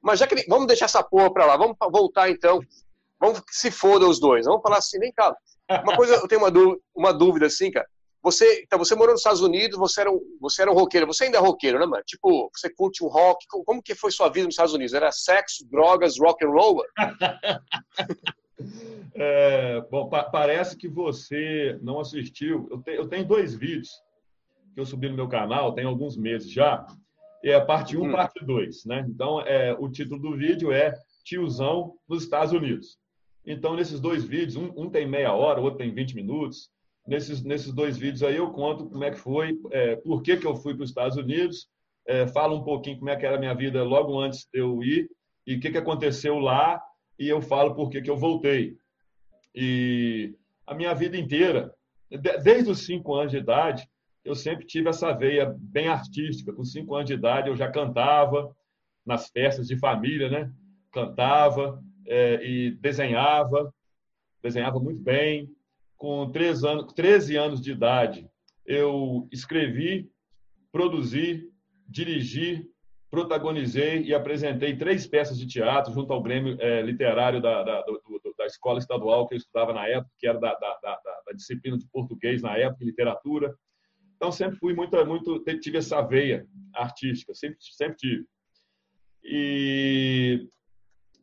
Mas 0.00 0.20
já 0.20 0.28
que 0.28 0.46
vamos 0.48 0.68
deixar 0.68 0.84
essa 0.84 1.02
porra 1.02 1.32
pra 1.32 1.44
lá, 1.44 1.56
vamos 1.56 1.76
voltar 1.90 2.30
então, 2.30 2.60
vamos 3.20 3.40
que 3.40 3.54
se 3.54 3.70
foda 3.70 4.06
os 4.06 4.20
dois, 4.20 4.46
vamos 4.46 4.62
falar 4.62 4.78
assim, 4.78 4.98
vem 5.00 5.12
cá. 5.12 5.34
Uma 5.82 5.96
coisa, 5.96 6.14
eu 6.14 6.28
tenho 6.28 6.40
uma 6.40 6.50
dúvida, 6.52 6.80
uma 6.94 7.12
dúvida 7.12 7.46
assim, 7.46 7.70
cara. 7.70 7.86
Você, 8.22 8.62
então 8.62 8.78
você 8.78 8.94
morou 8.94 9.12
nos 9.12 9.20
Estados 9.20 9.40
Unidos, 9.40 9.76
você 9.76 10.02
era 10.02 10.12
um, 10.12 10.20
você 10.40 10.62
era 10.62 10.70
um 10.70 10.74
roqueiro, 10.74 11.08
você 11.08 11.24
ainda 11.24 11.38
é 11.38 11.40
roqueiro, 11.40 11.80
né, 11.80 11.86
mano? 11.86 12.04
Tipo, 12.06 12.48
você 12.54 12.70
curte 12.70 13.02
um 13.02 13.08
rock, 13.08 13.44
como 13.48 13.82
que 13.82 13.96
foi 13.96 14.12
sua 14.12 14.28
vida 14.28 14.46
nos 14.46 14.54
Estados 14.54 14.74
Unidos? 14.74 14.94
Era 14.94 15.10
sexo, 15.10 15.66
drogas, 15.68 16.16
rock 16.20 16.44
and 16.44 16.50
roll? 16.50 16.84
É, 19.14 19.80
bom, 19.90 20.08
pa 20.08 20.24
parece 20.24 20.76
que 20.76 20.88
você 20.88 21.78
não 21.82 22.00
assistiu. 22.00 22.68
Eu, 22.70 22.82
te 22.82 22.90
eu, 22.92 23.08
tenho 23.08 23.26
dois 23.26 23.54
vídeos 23.54 23.90
que 24.74 24.80
eu 24.80 24.86
subi 24.86 25.08
no 25.08 25.16
meu 25.16 25.28
canal, 25.28 25.74
tem 25.74 25.84
alguns 25.84 26.16
meses 26.16 26.50
já. 26.50 26.86
É 27.44 27.58
parte 27.60 27.96
1, 27.96 28.00
um, 28.00 28.08
hum. 28.08 28.12
parte 28.12 28.44
2, 28.44 28.84
né? 28.84 29.04
Então, 29.08 29.40
é, 29.40 29.72
o 29.74 29.88
título 29.88 30.20
do 30.20 30.36
vídeo 30.36 30.72
é 30.72 30.94
Tiozão 31.24 31.94
nos 32.08 32.22
Estados 32.22 32.52
Unidos. 32.52 32.98
Então, 33.44 33.74
nesses 33.74 34.00
dois 34.00 34.24
vídeos, 34.24 34.56
um, 34.56 34.72
um 34.76 34.88
tem 34.88 35.06
meia 35.06 35.32
hora, 35.32 35.60
o 35.60 35.64
outro 35.64 35.78
tem 35.78 35.92
20 35.92 36.14
minutos. 36.14 36.70
Nesses, 37.06 37.42
nesses 37.42 37.72
dois 37.72 37.98
vídeos 37.98 38.22
aí 38.22 38.36
eu 38.36 38.52
conto 38.52 38.88
como 38.88 39.02
é 39.02 39.10
que 39.10 39.18
foi, 39.18 39.58
é, 39.72 39.96
por 39.96 40.22
que, 40.22 40.36
que 40.36 40.46
eu 40.46 40.54
fui 40.54 40.72
para 40.72 40.84
os 40.84 40.90
Estados 40.90 41.16
Unidos, 41.16 41.68
é, 42.06 42.28
falo 42.28 42.56
um 42.56 42.62
pouquinho 42.62 42.98
como 42.98 43.10
é 43.10 43.16
que 43.16 43.26
era 43.26 43.36
a 43.36 43.40
minha 43.40 43.54
vida 43.54 43.82
logo 43.82 44.20
antes 44.20 44.46
de 44.52 44.60
eu 44.60 44.80
ir 44.84 45.10
e 45.44 45.56
o 45.56 45.60
que, 45.60 45.72
que 45.72 45.78
aconteceu 45.78 46.38
lá 46.38 46.80
e 47.22 47.28
eu 47.28 47.40
falo 47.40 47.72
por 47.76 47.88
que, 47.88 48.02
eu 48.10 48.16
voltei. 48.16 48.76
E 49.54 50.34
a 50.66 50.74
minha 50.74 50.92
vida 50.92 51.16
inteira, 51.16 51.72
desde 52.42 52.68
os 52.68 52.84
cinco 52.84 53.14
anos 53.14 53.30
de 53.30 53.38
idade, 53.38 53.88
eu 54.24 54.34
sempre 54.34 54.66
tive 54.66 54.88
essa 54.88 55.12
veia 55.12 55.54
bem 55.56 55.86
artística. 55.86 56.52
Com 56.52 56.64
cinco 56.64 56.96
anos 56.96 57.06
de 57.06 57.14
idade, 57.14 57.48
eu 57.48 57.56
já 57.56 57.70
cantava 57.70 58.52
nas 59.06 59.28
festas 59.28 59.68
de 59.68 59.78
família, 59.78 60.28
né? 60.28 60.52
Cantava 60.90 61.80
é, 62.04 62.44
e 62.44 62.72
desenhava, 62.72 63.72
desenhava 64.42 64.80
muito 64.80 65.00
bem. 65.00 65.48
Com 65.96 66.28
três 66.32 66.64
anos, 66.64 66.92
13 66.92 67.36
anos 67.36 67.60
de 67.60 67.70
idade, 67.70 68.28
eu 68.66 69.28
escrevi, 69.30 70.10
produzi, 70.72 71.48
dirigi 71.86 72.68
protagonizei 73.12 74.02
e 74.04 74.14
apresentei 74.14 74.74
três 74.74 75.06
peças 75.06 75.38
de 75.38 75.46
teatro 75.46 75.92
junto 75.92 76.10
ao 76.14 76.22
Grêmio 76.22 76.56
é, 76.58 76.80
Literário 76.80 77.42
da, 77.42 77.62
da, 77.62 77.82
do, 77.82 78.00
da, 78.38 78.46
Escola 78.46 78.78
Estadual 78.78 79.28
que 79.28 79.34
eu 79.34 79.36
estudava 79.36 79.74
na 79.74 79.86
época, 79.86 80.10
que 80.18 80.26
era 80.26 80.40
da, 80.40 80.54
da, 80.54 80.78
da, 80.82 81.32
disciplina 81.34 81.76
de 81.76 81.86
português 81.92 82.40
na 82.40 82.56
época, 82.56 82.86
literatura. 82.86 83.54
Então, 84.16 84.32
sempre 84.32 84.56
fui 84.56 84.72
muito, 84.72 84.96
muito 85.04 85.38
tive 85.60 85.76
essa 85.76 86.00
veia 86.00 86.46
artística, 86.74 87.34
sempre, 87.34 87.58
sempre 87.60 87.96
tive. 87.98 88.24
E 89.22 90.48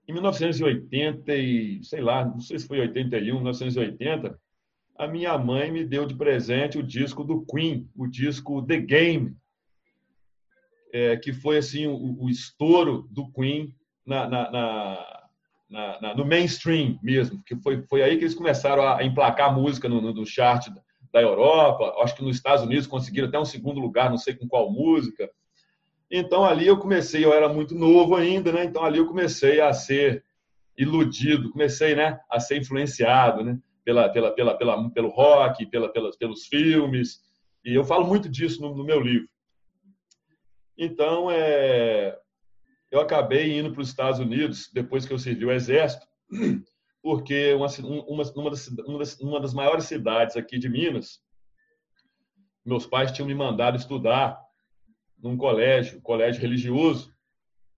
em 0.07 0.13
1980, 0.13 1.35
e, 1.35 1.83
sei 1.83 2.01
lá, 2.01 2.23
não 2.23 2.39
sei 2.39 2.59
se 2.59 2.67
foi 2.67 2.81
81, 2.81 3.33
1980, 3.33 4.39
a 4.95 5.07
minha 5.07 5.35
mãe 5.39 5.71
me 5.71 5.83
deu 5.83 6.05
de 6.05 6.15
presente 6.15 6.77
o 6.77 6.83
disco 6.83 7.23
do 7.23 7.43
Queen, 7.45 7.89
o 7.95 8.05
disco 8.05 8.63
The 8.63 8.77
Game, 8.77 9.35
é, 10.91 11.17
que 11.17 11.31
foi 11.33 11.57
assim 11.57 11.87
o, 11.87 12.23
o, 12.23 12.29
estouro 12.29 13.07
do 13.11 13.31
Queen 13.31 13.73
na, 14.05 14.27
na, 14.27 14.51
na, 14.51 15.99
na, 16.01 16.15
no 16.15 16.25
mainstream 16.25 16.99
mesmo, 17.01 17.41
que 17.45 17.55
foi, 17.57 17.83
foi 17.83 18.01
aí 18.01 18.17
que 18.17 18.23
eles 18.23 18.35
começaram 18.35 18.87
a 18.87 19.03
emplacar 19.03 19.53
música 19.53 19.87
no, 19.87 20.01
no, 20.01 20.13
no 20.13 20.25
chart 20.25 20.67
da 21.13 21.21
Europa, 21.21 21.95
acho 22.01 22.15
que 22.15 22.23
nos 22.23 22.35
Estados 22.35 22.63
Unidos 22.63 22.87
conseguiram 22.87 23.27
até 23.27 23.39
um 23.39 23.45
segundo 23.45 23.79
lugar, 23.79 24.09
não 24.09 24.17
sei 24.17 24.35
com 24.35 24.47
qual 24.47 24.71
música. 24.71 25.29
Então 26.09 26.43
ali 26.43 26.65
eu 26.65 26.77
comecei, 26.77 27.23
eu 27.23 27.33
era 27.33 27.47
muito 27.47 27.75
novo 27.75 28.15
ainda, 28.15 28.51
né? 28.51 28.63
Então 28.63 28.83
ali 28.83 28.97
eu 28.97 29.07
comecei 29.07 29.61
a 29.61 29.73
ser 29.73 30.23
iludido, 30.77 31.51
comecei, 31.51 31.93
né, 31.93 32.19
a 32.31 32.39
ser 32.39 32.57
influenciado, 32.57 33.43
né, 33.43 33.59
pela, 33.83 34.07
pela, 34.07 34.31
pela, 34.31 34.57
pela 34.57 34.89
pelo 34.91 35.09
rock, 35.09 35.65
pela, 35.65 35.91
pelas, 35.91 36.15
pelos 36.15 36.47
filmes. 36.47 37.19
E 37.65 37.75
eu 37.75 37.83
falo 37.83 38.07
muito 38.07 38.29
disso 38.29 38.61
no, 38.61 38.73
no 38.73 38.83
meu 38.83 39.01
livro. 39.01 39.27
Então, 40.81 41.29
é, 41.29 42.17
eu 42.89 43.01
acabei 43.01 43.59
indo 43.59 43.69
para 43.73 43.81
os 43.81 43.89
Estados 43.89 44.17
Unidos 44.17 44.71
depois 44.73 45.05
que 45.05 45.11
eu 45.11 45.19
servi 45.19 45.45
o 45.45 45.51
Exército, 45.51 46.07
porque 47.03 47.53
uma, 47.53 47.67
uma, 48.07 48.23
uma, 48.33 48.49
das, 48.49 48.67
uma, 48.69 48.97
das, 48.97 49.19
uma 49.19 49.39
das 49.41 49.53
maiores 49.53 49.83
cidades 49.83 50.37
aqui 50.37 50.57
de 50.57 50.69
Minas, 50.69 51.19
meus 52.65 52.87
pais 52.87 53.11
tinham 53.11 53.27
me 53.27 53.35
mandado 53.35 53.75
estudar 53.75 54.39
num 55.17 55.35
colégio, 55.35 56.01
colégio 56.01 56.41
religioso, 56.41 57.13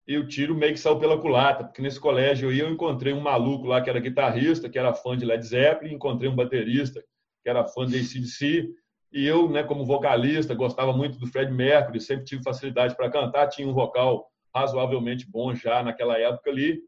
e 0.07 0.15
o 0.19 0.27
tiro 0.27 0.53
meio 0.53 0.73
que 0.73 0.79
saiu 0.79 0.99
pela 0.99 1.19
culata, 1.19 1.63
porque 1.63 1.81
nesse 1.81 1.99
colégio 1.99 2.51
ia, 2.51 2.63
eu 2.63 2.69
encontrei 2.71 3.13
um 3.13 3.19
maluco 3.19 3.65
lá 3.65 3.81
que 3.81 3.89
era 3.89 3.99
guitarrista, 3.99 4.69
que 4.69 4.77
era 4.77 4.93
fã 4.93 5.17
de 5.17 5.25
Led 5.25 5.43
Zeppelin, 5.43 5.95
encontrei 5.95 6.29
um 6.29 6.35
baterista 6.35 7.03
que 7.41 7.49
era 7.49 7.65
fã 7.65 7.87
de 7.87 7.97
ACDC, 7.97 8.69
e 9.11 9.25
eu, 9.25 9.49
né, 9.49 9.61
como 9.61 9.85
vocalista, 9.85 10.55
gostava 10.55 10.93
muito 10.93 11.19
do 11.19 11.27
Fred 11.27 11.51
Mercury, 11.51 11.99
sempre 11.99 12.23
tive 12.23 12.43
facilidade 12.43 12.95
para 12.95 13.11
cantar, 13.11 13.47
tinha 13.47 13.67
um 13.67 13.73
vocal 13.73 14.31
razoavelmente 14.55 15.29
bom 15.29 15.53
já 15.53 15.83
naquela 15.83 16.17
época 16.17 16.49
ali. 16.49 16.81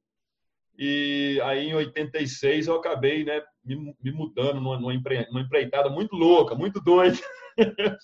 E 0.78 1.40
aí, 1.44 1.68
em 1.68 1.76
86, 1.76 2.68
eu 2.68 2.76
acabei 2.76 3.26
né, 3.26 3.42
me, 3.64 3.94
me 4.02 4.12
mudando 4.12 4.62
numa, 4.62 4.80
numa, 4.80 4.94
empreitada 5.42 5.90
muito 5.90 6.16
louca, 6.16 6.56
muito 6.56 6.82
doida, 6.82 7.18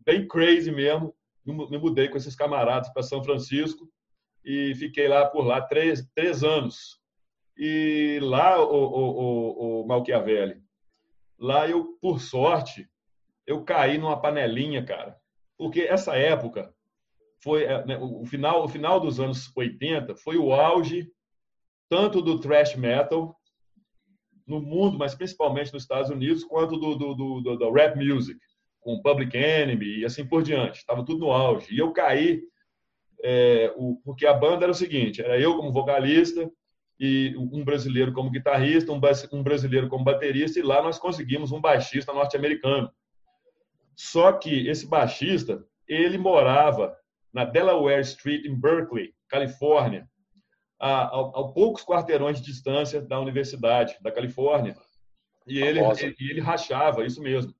bem 0.00 0.26
crazy 0.26 0.72
mesmo. 0.72 1.14
Me 1.44 1.78
mudei 1.78 2.08
com 2.08 2.16
esses 2.16 2.34
camaradas 2.34 2.92
para 2.92 3.02
São 3.02 3.22
Francisco 3.22 3.88
e 4.44 4.74
fiquei 4.74 5.08
lá 5.08 5.26
por 5.26 5.44
lá 5.44 5.60
três, 5.60 6.06
três 6.14 6.42
anos. 6.42 6.98
E 7.56 8.18
lá, 8.22 8.60
o, 8.60 8.74
o, 8.74 9.80
o, 9.80 9.82
o 9.82 9.86
Malchiavelli, 9.86 10.60
lá 11.38 11.68
eu, 11.68 11.96
por 12.00 12.20
sorte, 12.20 12.88
eu 13.48 13.64
caí 13.64 13.96
numa 13.96 14.20
panelinha, 14.20 14.84
cara. 14.84 15.16
Porque 15.56 15.80
essa 15.80 16.14
época 16.14 16.72
foi 17.42 17.64
é, 17.64 17.84
né, 17.86 17.98
o 17.98 18.24
final, 18.26 18.62
o 18.62 18.68
final 18.68 19.00
dos 19.00 19.18
anos 19.18 19.50
80 19.56 20.14
foi 20.16 20.36
o 20.36 20.52
auge 20.52 21.10
tanto 21.88 22.20
do 22.20 22.38
thrash 22.38 22.76
metal 22.76 23.34
no 24.46 24.60
mundo, 24.60 24.98
mas 24.98 25.14
principalmente 25.14 25.72
nos 25.72 25.82
Estados 25.82 26.10
Unidos, 26.10 26.44
quanto 26.44 26.76
do, 26.76 26.94
do, 26.94 27.14
do, 27.14 27.56
do 27.56 27.72
rap 27.72 27.96
music, 27.96 28.38
com 28.80 29.00
Public 29.00 29.36
Enemy 29.36 30.00
e 30.00 30.04
assim 30.04 30.26
por 30.26 30.42
diante. 30.42 30.78
Estava 30.78 31.04
tudo 31.04 31.20
no 31.20 31.32
auge. 31.32 31.74
E 31.74 31.78
eu 31.78 31.90
caí 31.92 32.42
é, 33.24 33.72
o, 33.76 33.96
porque 34.04 34.26
a 34.26 34.34
banda 34.34 34.64
era 34.64 34.72
o 34.72 34.74
seguinte: 34.74 35.22
era 35.22 35.40
eu 35.40 35.56
como 35.56 35.72
vocalista 35.72 36.50
e 37.00 37.34
um 37.36 37.64
brasileiro 37.64 38.12
como 38.12 38.30
guitarrista, 38.30 38.92
um, 38.92 39.00
um 39.32 39.42
brasileiro 39.42 39.88
como 39.88 40.04
baterista, 40.04 40.58
e 40.58 40.62
lá 40.62 40.82
nós 40.82 40.98
conseguimos 40.98 41.50
um 41.50 41.60
baixista 41.60 42.12
norte-americano. 42.12 42.90
Só 43.98 44.30
que 44.32 44.68
esse 44.68 44.86
baixista, 44.86 45.64
ele 45.88 46.16
morava 46.16 46.96
na 47.32 47.44
Delaware 47.44 48.00
Street, 48.02 48.44
em 48.46 48.54
Berkeley, 48.54 49.12
Califórnia, 49.28 50.08
a, 50.78 51.02
a, 51.02 51.20
a 51.20 51.52
poucos 51.52 51.84
quarteirões 51.84 52.40
de 52.40 52.46
distância 52.46 53.02
da 53.02 53.18
Universidade 53.18 53.96
da 54.00 54.12
Califórnia. 54.12 54.76
E 55.48 55.58
ele, 55.60 55.80
ele, 55.80 56.14
ele, 56.20 56.40
rachava, 56.40 57.04
isso 57.04 57.20
mesmo. 57.20 57.52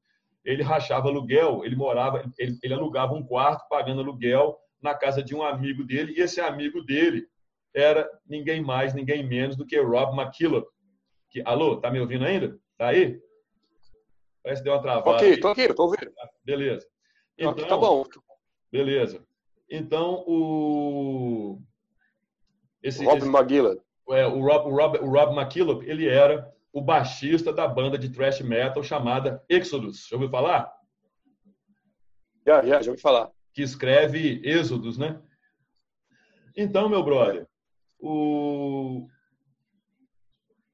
Ele 0.45 0.63
rachava 0.63 1.09
aluguel, 1.09 1.65
ele 1.65 1.75
morava, 1.75 2.25
ele, 2.39 2.57
ele 2.63 2.75
alugava 2.75 3.15
um 3.15 3.27
quarto 3.27 3.69
pagando 3.69 4.01
aluguel 4.01 4.57
na 4.81 4.95
casa 4.95 5.21
de 5.25 5.35
um 5.35 5.43
amigo 5.43 5.83
dele, 5.83 6.15
e 6.17 6.21
esse 6.21 6.41
amigo 6.41 6.83
dele 6.83 7.27
era 7.75 8.09
ninguém 8.25 8.63
mais, 8.63 8.95
ninguém 8.95 9.27
menos 9.27 9.57
do 9.57 9.67
que 9.67 9.77
Rob 9.81 10.17
McKillop. 10.17 10.69
Que, 11.31 11.43
alô, 11.45 11.81
tá 11.81 11.91
me 11.91 11.99
ouvindo 11.99 12.25
ainda? 12.25 12.57
Tá 12.77 12.89
aí? 12.89 13.21
Parece 14.49 14.63
que 14.63 14.65
deu 14.65 14.73
uma 14.73 14.83
travada. 14.83 15.11
Ok, 15.11 15.41
tô 15.41 15.49
aqui, 15.49 15.75
tô 15.75 15.83
ouvindo. 15.83 16.11
Beleza. 16.43 16.87
Então, 17.37 17.55
tá 17.55 17.77
bom. 17.77 18.03
Beleza. 18.73 19.23
Então, 19.71 20.25
o... 20.27 21.61
Esse, 22.83 23.05
Rob 23.05 23.19
esse. 23.19 23.83
É, 24.09 24.27
o, 24.27 24.41
Rob, 24.41 24.71
o, 24.71 24.75
Rob, 24.75 24.99
o 25.01 25.11
Rob 25.11 25.39
McKillop, 25.39 25.85
ele 25.85 26.09
era 26.09 26.51
o 26.73 26.81
baixista 26.81 27.53
da 27.53 27.69
banda 27.69 27.99
de 27.99 28.09
thrash 28.09 28.41
metal 28.41 28.83
chamada 28.83 29.45
Exodus. 29.51 30.09
Já 30.09 30.17
ouviu 30.17 30.31
falar? 30.31 30.73
Já, 32.47 32.65
já, 32.65 32.81
já 32.81 32.91
ouvi 32.91 33.03
falar. 33.03 33.31
Que 33.53 33.61
escreve 33.61 34.41
Êxodos, 34.43 34.97
né? 34.97 35.21
Então, 36.57 36.89
meu 36.89 37.03
brother, 37.03 37.47
o... 37.99 39.07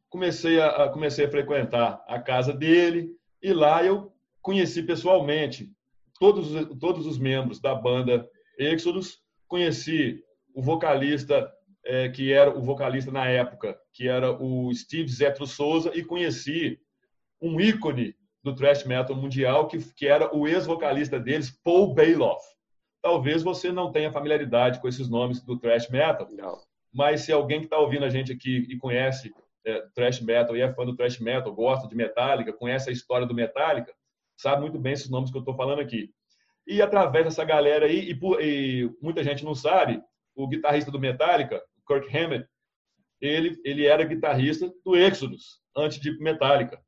comecei, 0.08 0.60
a, 0.60 0.88
comecei 0.90 1.26
a 1.26 1.30
frequentar 1.30 2.04
a 2.06 2.20
casa 2.20 2.52
dele, 2.52 3.12
e 3.44 3.52
lá 3.52 3.84
eu 3.84 4.10
conheci 4.40 4.82
pessoalmente 4.82 5.70
todos, 6.18 6.48
todos 6.78 7.06
os 7.06 7.18
membros 7.18 7.60
da 7.60 7.74
banda 7.74 8.26
Exodus, 8.58 9.18
conheci 9.46 10.24
o 10.54 10.62
vocalista, 10.62 11.52
é, 11.84 12.08
que 12.08 12.32
era 12.32 12.56
o 12.56 12.62
vocalista 12.62 13.10
na 13.10 13.26
época, 13.26 13.78
que 13.92 14.08
era 14.08 14.32
o 14.32 14.74
Steve 14.74 15.10
Zetro 15.10 15.46
Souza, 15.46 15.92
e 15.94 16.02
conheci 16.02 16.80
um 17.38 17.60
ícone 17.60 18.16
do 18.42 18.54
thrash 18.54 18.84
metal 18.84 19.14
mundial, 19.14 19.68
que, 19.68 19.78
que 19.92 20.06
era 20.06 20.34
o 20.34 20.48
ex-vocalista 20.48 21.20
deles, 21.20 21.50
Paul 21.62 21.92
Bailoff. 21.92 22.42
Talvez 23.02 23.42
você 23.42 23.70
não 23.70 23.92
tenha 23.92 24.10
familiaridade 24.10 24.80
com 24.80 24.88
esses 24.88 25.06
nomes 25.10 25.42
do 25.42 25.58
thrash 25.58 25.90
metal, 25.90 26.26
não. 26.32 26.62
mas 26.94 27.20
se 27.20 27.32
alguém 27.32 27.60
que 27.60 27.66
está 27.66 27.78
ouvindo 27.78 28.06
a 28.06 28.10
gente 28.10 28.32
aqui 28.32 28.66
e 28.70 28.78
conhece 28.78 29.34
é, 29.64 29.80
thrash 29.94 30.20
metal 30.20 30.56
e 30.56 30.60
é 30.60 30.72
fã 30.72 30.84
do 30.84 30.96
thrash 30.96 31.18
metal, 31.18 31.54
gosta 31.54 31.88
de 31.88 31.94
Metallica, 31.94 32.52
conhece 32.52 32.90
a 32.90 32.92
história 32.92 33.26
do 33.26 33.34
Metallica, 33.34 33.92
sabe 34.36 34.62
muito 34.62 34.78
bem 34.78 34.92
esses 34.92 35.10
nomes 35.10 35.30
que 35.30 35.36
eu 35.36 35.40
estou 35.40 35.56
falando 35.56 35.80
aqui. 35.80 36.10
E 36.66 36.80
através 36.80 37.24
dessa 37.24 37.44
galera 37.44 37.86
aí, 37.86 38.10
e, 38.10 38.18
e, 38.40 38.90
muita 39.00 39.22
gente 39.22 39.44
não 39.44 39.54
sabe, 39.54 40.02
o 40.34 40.48
guitarrista 40.48 40.90
do 40.90 40.98
Metallica, 40.98 41.62
Kirk 41.86 42.16
Hammett, 42.16 42.48
ele, 43.20 43.60
ele 43.64 43.86
era 43.86 44.04
guitarrista 44.04 44.72
do 44.84 44.96
Exodus, 44.96 45.60
antes 45.76 46.00
de 46.00 46.18
Metallica. 46.18 46.80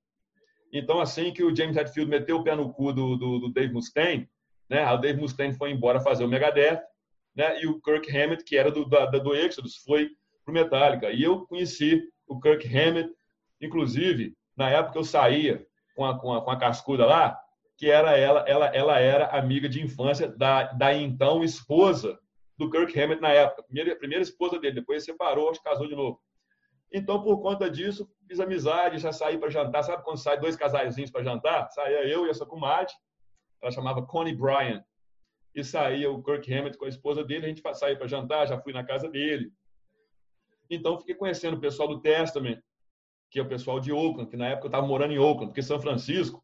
Então, 0.73 1.01
assim 1.01 1.33
que 1.33 1.45
o 1.45 1.55
James 1.55 1.77
Hetfield 1.77 2.11
meteu 2.11 2.39
o 2.39 2.45
pé 2.45 2.55
no 2.55 2.73
cu 2.73 2.93
do, 2.93 3.17
do, 3.17 3.39
do 3.39 3.53
Dave 3.53 3.73
Mustaine, 3.73 4.29
né, 4.69 4.91
o 4.93 4.97
Dave 4.99 5.21
Mustaine 5.21 5.55
foi 5.55 5.71
embora 5.71 6.01
fazer 6.01 6.25
o 6.25 6.29
Megadeth, 6.29 6.81
né, 7.35 7.63
e 7.63 7.67
o 7.67 7.81
Kirk 7.81 8.11
Hammett, 8.11 8.45
que 8.45 8.57
era 8.57 8.71
do, 8.71 8.85
da, 8.85 9.07
do 9.07 9.35
Exodus, 9.35 9.77
foi 9.77 10.11
pro 10.45 10.55
Metallica. 10.55 11.11
E 11.11 11.23
eu 11.23 11.47
conheci 11.47 12.03
o 12.27 12.41
Kirk 12.41 12.67
Hammett. 12.67 13.13
Inclusive, 13.61 14.37
na 14.57 14.71
época 14.71 14.99
eu 14.99 15.05
saía 15.05 15.67
com 15.95 16.05
a, 16.05 16.19
com 16.19 16.35
a, 16.35 16.43
com 16.43 16.51
a 16.51 16.59
cascuda 16.59 17.07
lá, 17.07 17.41
que 17.77 17.91
era 17.91 18.17
ela, 18.17 18.41
ela, 18.49 18.67
ela 18.67 18.99
era 18.99 19.27
amiga 19.27 19.69
de 19.69 19.83
infância 19.83 20.29
da, 20.29 20.73
da 20.73 20.95
então 20.95 21.45
esposa 21.45 22.19
do 22.57 22.71
Kirk 22.71 22.99
Hammett 22.99 23.21
na 23.21 23.31
época. 23.31 23.63
Primeira, 23.65 23.97
primeira 23.97 24.23
esposa 24.23 24.59
dele, 24.59 24.77
depois 24.77 25.05
separou, 25.05 25.53
que 25.53 25.63
casou 25.63 25.87
de 25.87 25.95
novo. 25.95 26.21
Então, 26.93 27.23
por 27.23 27.41
conta 27.43 27.69
disso, 27.71 28.09
fiz 28.27 28.41
amizade, 28.41 28.99
já 28.99 29.13
saí 29.13 29.37
para 29.37 29.51
jantar. 29.51 29.83
Sabe 29.83 30.05
quando 30.05 30.19
sai 30.19 30.39
dois 30.39 30.57
casaizinhos 30.57 31.11
para 31.11 31.25
jantar? 31.25 31.69
Saía 31.71 32.07
eu 32.09 32.27
e 32.27 32.31
essa 32.31 32.47
comadre, 32.47 32.95
ela 33.61 33.71
chamava 33.71 34.07
Connie 34.07 34.35
Bryan. 34.35 34.83
E 35.55 35.65
saía 35.65 36.11
o 36.11 36.23
Kirk 36.23 36.53
Hammett 36.53 36.79
com 36.79 36.85
a 36.85 36.89
esposa 36.89 37.25
dele, 37.25 37.47
a 37.47 37.49
gente 37.49 37.63
saía 37.75 37.97
para 37.97 38.07
jantar, 38.07 38.47
já 38.47 38.61
fui 38.61 38.73
na 38.73 38.85
casa 38.85 39.09
dele. 39.09 39.51
Então, 40.71 40.99
fiquei 40.99 41.15
conhecendo 41.15 41.57
o 41.57 41.61
pessoal 41.61 41.89
do 41.89 42.01
Testament, 42.01 42.61
que 43.31 43.39
é 43.39 43.43
o 43.43 43.49
pessoal 43.49 43.81
de 43.81 43.93
Oakland, 43.93 44.31
que 44.31 44.37
na 44.37 44.49
época 44.49 44.67
eu 44.67 44.69
estava 44.69 44.87
morando 44.87 45.13
em 45.13 45.19
Oakland, 45.19 45.49
porque 45.49 45.63
São 45.63 45.81
Francisco, 45.81 46.43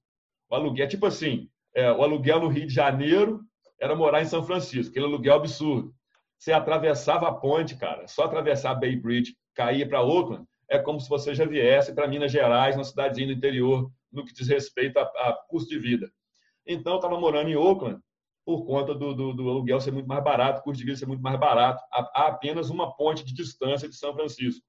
o 0.48 0.54
aluguel, 0.54 0.84
é 0.84 0.88
tipo 0.88 1.06
assim, 1.06 1.48
é, 1.74 1.90
o 1.90 2.02
aluguel 2.02 2.40
no 2.40 2.48
Rio 2.48 2.66
de 2.66 2.74
Janeiro 2.74 3.40
era 3.80 3.94
morar 3.94 4.22
em 4.22 4.26
São 4.26 4.42
Francisco, 4.42 4.90
aquele 4.90 5.06
aluguel 5.06 5.34
absurdo. 5.34 5.94
Você 6.38 6.52
atravessava 6.52 7.28
a 7.28 7.34
ponte, 7.34 7.76
cara, 7.76 8.06
só 8.08 8.24
atravessar 8.24 8.74
Bay 8.74 8.96
Bridge, 8.96 9.36
caía 9.54 9.88
para 9.88 10.02
Oakland, 10.02 10.44
é 10.68 10.78
como 10.78 11.00
se 11.00 11.08
você 11.08 11.34
já 11.34 11.44
viesse 11.44 11.94
para 11.94 12.08
Minas 12.08 12.32
Gerais, 12.32 12.76
uma 12.76 12.84
cidadezinha 12.84 13.28
do 13.28 13.32
interior, 13.32 13.90
no 14.10 14.24
que 14.24 14.32
diz 14.32 14.48
respeito 14.48 14.98
a, 14.98 15.02
a 15.02 15.38
custo 15.48 15.70
de 15.70 15.78
vida. 15.78 16.10
Então, 16.66 16.94
eu 16.94 16.96
estava 16.96 17.18
morando 17.18 17.48
em 17.48 17.56
Oakland, 17.56 18.00
por 18.44 18.64
conta 18.64 18.94
do, 18.94 19.14
do, 19.14 19.32
do, 19.32 19.48
aluguel 19.48 19.80
ser 19.80 19.92
muito 19.92 20.08
mais 20.08 20.22
barato, 20.22 20.60
o 20.60 20.62
custo 20.64 20.78
de 20.78 20.84
vida 20.84 20.96
ser 20.96 21.06
muito 21.06 21.22
mais 21.22 21.38
barato, 21.38 21.82
há, 21.92 22.26
apenas 22.26 22.70
uma 22.70 22.94
ponte 22.96 23.24
de 23.24 23.32
distância 23.32 23.88
de 23.88 23.94
São 23.94 24.12
Francisco. 24.14 24.64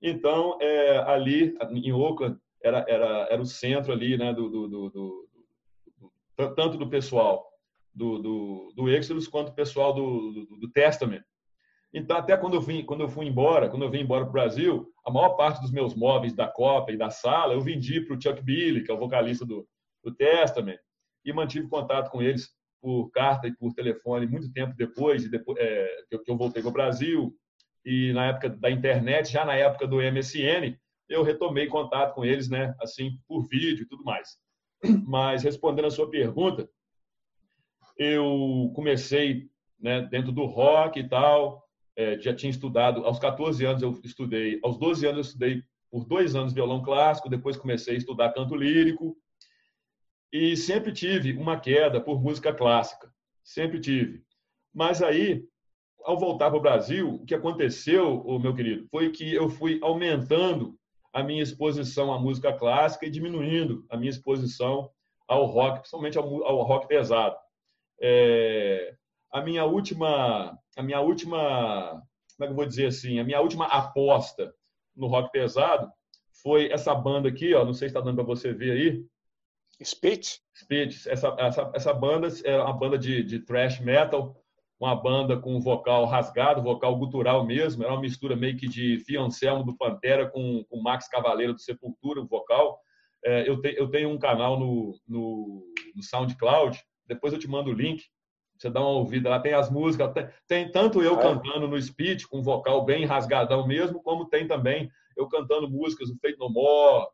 Então, 0.00 0.58
é, 0.60 0.98
ali 0.98 1.56
em 1.72 1.92
Oakland, 1.92 2.38
era, 2.62 2.84
era, 2.88 3.28
era 3.30 3.42
o 3.42 3.46
centro 3.46 3.92
ali, 3.92 4.16
né, 4.16 4.32
do, 4.32 4.48
do, 4.48 4.68
do, 4.68 4.90
do 4.90 5.28
tanto 6.54 6.76
do 6.76 6.88
pessoal 6.88 7.46
do, 7.96 8.18
do, 8.18 8.72
do 8.76 8.88
Exodus 8.90 9.26
quanto 9.26 9.48
do 9.48 9.54
pessoal 9.54 9.94
do, 9.94 10.44
do, 10.60 10.70
Testament. 10.70 11.22
Então, 11.94 12.18
até 12.18 12.36
quando 12.36 12.54
eu, 12.54 12.60
vim, 12.60 12.84
quando 12.84 13.00
eu 13.00 13.08
fui 13.08 13.26
embora, 13.26 13.70
quando 13.70 13.84
eu 13.84 13.90
vim 13.90 14.00
embora 14.00 14.24
para 14.24 14.30
o 14.30 14.32
Brasil, 14.32 14.92
a 15.04 15.10
maior 15.10 15.30
parte 15.30 15.62
dos 15.62 15.70
meus 15.70 15.94
móveis 15.94 16.34
da 16.34 16.46
Copa 16.46 16.92
e 16.92 16.96
da 16.98 17.08
sala 17.08 17.54
eu 17.54 17.60
vendi 17.62 18.02
para 18.02 18.14
o 18.14 18.20
Chuck 18.20 18.42
Billy, 18.42 18.84
que 18.84 18.90
é 18.90 18.94
o 18.94 18.98
vocalista 18.98 19.46
do, 19.46 19.66
do 20.04 20.14
Testament, 20.14 20.78
e 21.24 21.32
mantive 21.32 21.68
contato 21.68 22.10
com 22.10 22.20
eles 22.20 22.54
por 22.86 23.10
carta 23.10 23.48
e 23.48 23.52
por 23.52 23.74
telefone 23.74 24.28
muito 24.28 24.52
tempo 24.52 24.72
depois, 24.76 25.22
de 25.22 25.28
depois 25.28 25.58
é, 25.58 26.04
que, 26.08 26.14
eu, 26.14 26.22
que 26.22 26.30
eu 26.30 26.36
voltei 26.36 26.62
para 26.62 26.68
o 26.68 26.72
Brasil. 26.72 27.36
E 27.84 28.12
na 28.12 28.26
época 28.26 28.48
da 28.48 28.70
internet, 28.70 29.32
já 29.32 29.44
na 29.44 29.56
época 29.56 29.88
do 29.88 29.96
MSN, 29.96 30.78
eu 31.08 31.24
retomei 31.24 31.66
contato 31.66 32.14
com 32.14 32.24
eles, 32.24 32.48
né, 32.48 32.76
assim, 32.80 33.18
por 33.26 33.42
vídeo 33.48 33.82
e 33.82 33.88
tudo 33.88 34.04
mais. 34.04 34.38
Mas 35.04 35.42
respondendo 35.42 35.86
a 35.86 35.90
sua 35.90 36.08
pergunta, 36.08 36.68
eu 37.98 38.70
comecei 38.72 39.48
né, 39.80 40.02
dentro 40.02 40.30
do 40.30 40.44
rock 40.44 41.00
e 41.00 41.08
tal, 41.08 41.64
é, 41.96 42.20
já 42.20 42.32
tinha 42.32 42.50
estudado, 42.50 43.04
aos 43.04 43.18
14 43.18 43.64
anos 43.64 43.82
eu 43.82 43.98
estudei, 44.04 44.60
aos 44.62 44.78
12 44.78 45.06
anos 45.06 45.16
eu 45.16 45.22
estudei 45.22 45.62
por 45.90 46.04
dois 46.04 46.36
anos 46.36 46.52
violão 46.52 46.84
clássico, 46.84 47.28
depois 47.28 47.56
comecei 47.56 47.94
a 47.94 47.98
estudar 47.98 48.32
canto 48.32 48.54
lírico, 48.54 49.16
e 50.32 50.56
sempre 50.56 50.92
tive 50.92 51.32
uma 51.32 51.58
queda 51.58 52.00
por 52.00 52.20
música 52.20 52.52
clássica, 52.52 53.12
sempre 53.42 53.80
tive. 53.80 54.22
Mas 54.74 55.02
aí, 55.02 55.44
ao 56.04 56.18
voltar 56.18 56.50
para 56.50 56.58
o 56.58 56.62
Brasil, 56.62 57.14
o 57.14 57.24
que 57.24 57.34
aconteceu, 57.34 58.24
meu 58.40 58.54
querido, 58.54 58.86
foi 58.90 59.10
que 59.10 59.34
eu 59.34 59.48
fui 59.48 59.78
aumentando 59.82 60.78
a 61.12 61.22
minha 61.22 61.42
exposição 61.42 62.12
à 62.12 62.18
música 62.18 62.52
clássica 62.52 63.06
e 63.06 63.10
diminuindo 63.10 63.86
a 63.88 63.96
minha 63.96 64.10
exposição 64.10 64.90
ao 65.26 65.46
rock, 65.46 65.80
principalmente 65.80 66.18
ao, 66.18 66.62
rock 66.62 66.86
pesado. 66.86 67.36
É, 68.00 68.94
a 69.32 69.40
minha 69.40 69.64
última, 69.64 70.58
a 70.76 70.82
minha 70.82 71.00
última, 71.00 72.02
como 72.36 72.44
é 72.44 72.46
que 72.46 72.52
eu 72.52 72.56
vou 72.56 72.66
dizer 72.66 72.86
assim, 72.86 73.18
a 73.18 73.24
minha 73.24 73.40
última 73.40 73.66
aposta 73.66 74.54
no 74.94 75.06
rock 75.06 75.32
pesado 75.32 75.90
foi 76.42 76.70
essa 76.70 76.94
banda 76.94 77.28
aqui, 77.28 77.54
ó, 77.54 77.64
não 77.64 77.72
sei 77.72 77.88
se 77.88 77.96
está 77.96 78.00
dando 78.00 78.16
para 78.16 78.24
você 78.24 78.52
ver 78.52 78.72
aí. 78.72 79.06
Spitz? 79.80 80.40
Spitz. 80.54 81.06
Essa, 81.06 81.34
essa, 81.38 81.70
essa 81.74 81.94
banda 81.94 82.28
é 82.44 82.56
uma 82.56 82.72
banda 82.72 82.98
de, 82.98 83.22
de 83.22 83.40
thrash 83.40 83.80
metal 83.80 84.36
uma 84.78 84.94
banda 84.94 85.38
com 85.38 85.60
vocal 85.60 86.04
rasgado, 86.04 86.62
vocal 86.62 86.96
gutural 86.96 87.44
mesmo, 87.44 87.82
era 87.82 87.92
uma 87.92 88.00
mistura 88.00 88.36
meio 88.36 88.56
que 88.56 88.68
de 88.68 88.98
Fioncelmo 88.98 89.64
do 89.64 89.76
Pantera 89.76 90.28
com, 90.28 90.64
com 90.68 90.82
Max 90.82 91.08
Cavaleiro 91.08 91.54
do 91.54 91.60
Sepultura, 91.60 92.20
o 92.20 92.26
vocal. 92.26 92.78
É, 93.24 93.48
eu, 93.48 93.60
te, 93.60 93.74
eu 93.76 93.88
tenho 93.88 94.10
um 94.10 94.18
canal 94.18 94.58
no, 94.58 94.94
no, 95.08 95.72
no, 95.94 96.02
SoundCloud, 96.02 96.78
depois 97.06 97.32
eu 97.32 97.38
te 97.38 97.48
mando 97.48 97.70
o 97.70 97.74
link, 97.74 98.04
você 98.58 98.70
dá 98.70 98.80
uma 98.80 98.90
ouvida 98.90 99.30
lá, 99.30 99.40
tem 99.40 99.54
as 99.54 99.70
músicas, 99.70 100.12
tem, 100.12 100.28
tem 100.46 100.70
tanto 100.70 101.02
eu 101.02 101.18
é. 101.18 101.22
cantando 101.22 101.66
no 101.66 101.80
speech, 101.80 102.28
com 102.28 102.42
vocal 102.42 102.84
bem 102.84 103.04
rasgadão 103.06 103.66
mesmo, 103.66 104.02
como 104.02 104.28
tem 104.28 104.46
também 104.46 104.90
eu 105.16 105.26
cantando 105.28 105.68
músicas 105.68 106.10
do 106.10 106.18
Fate 106.18 106.38
No 106.38 106.50
More, 106.50 107.06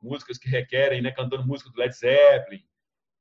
músicas 0.00 0.38
que 0.38 0.48
requerem, 0.48 1.02
né, 1.02 1.10
cantando 1.10 1.46
músicas 1.46 1.72
do 1.72 1.80
Led 1.80 1.94
Zeppelin, 1.94 2.62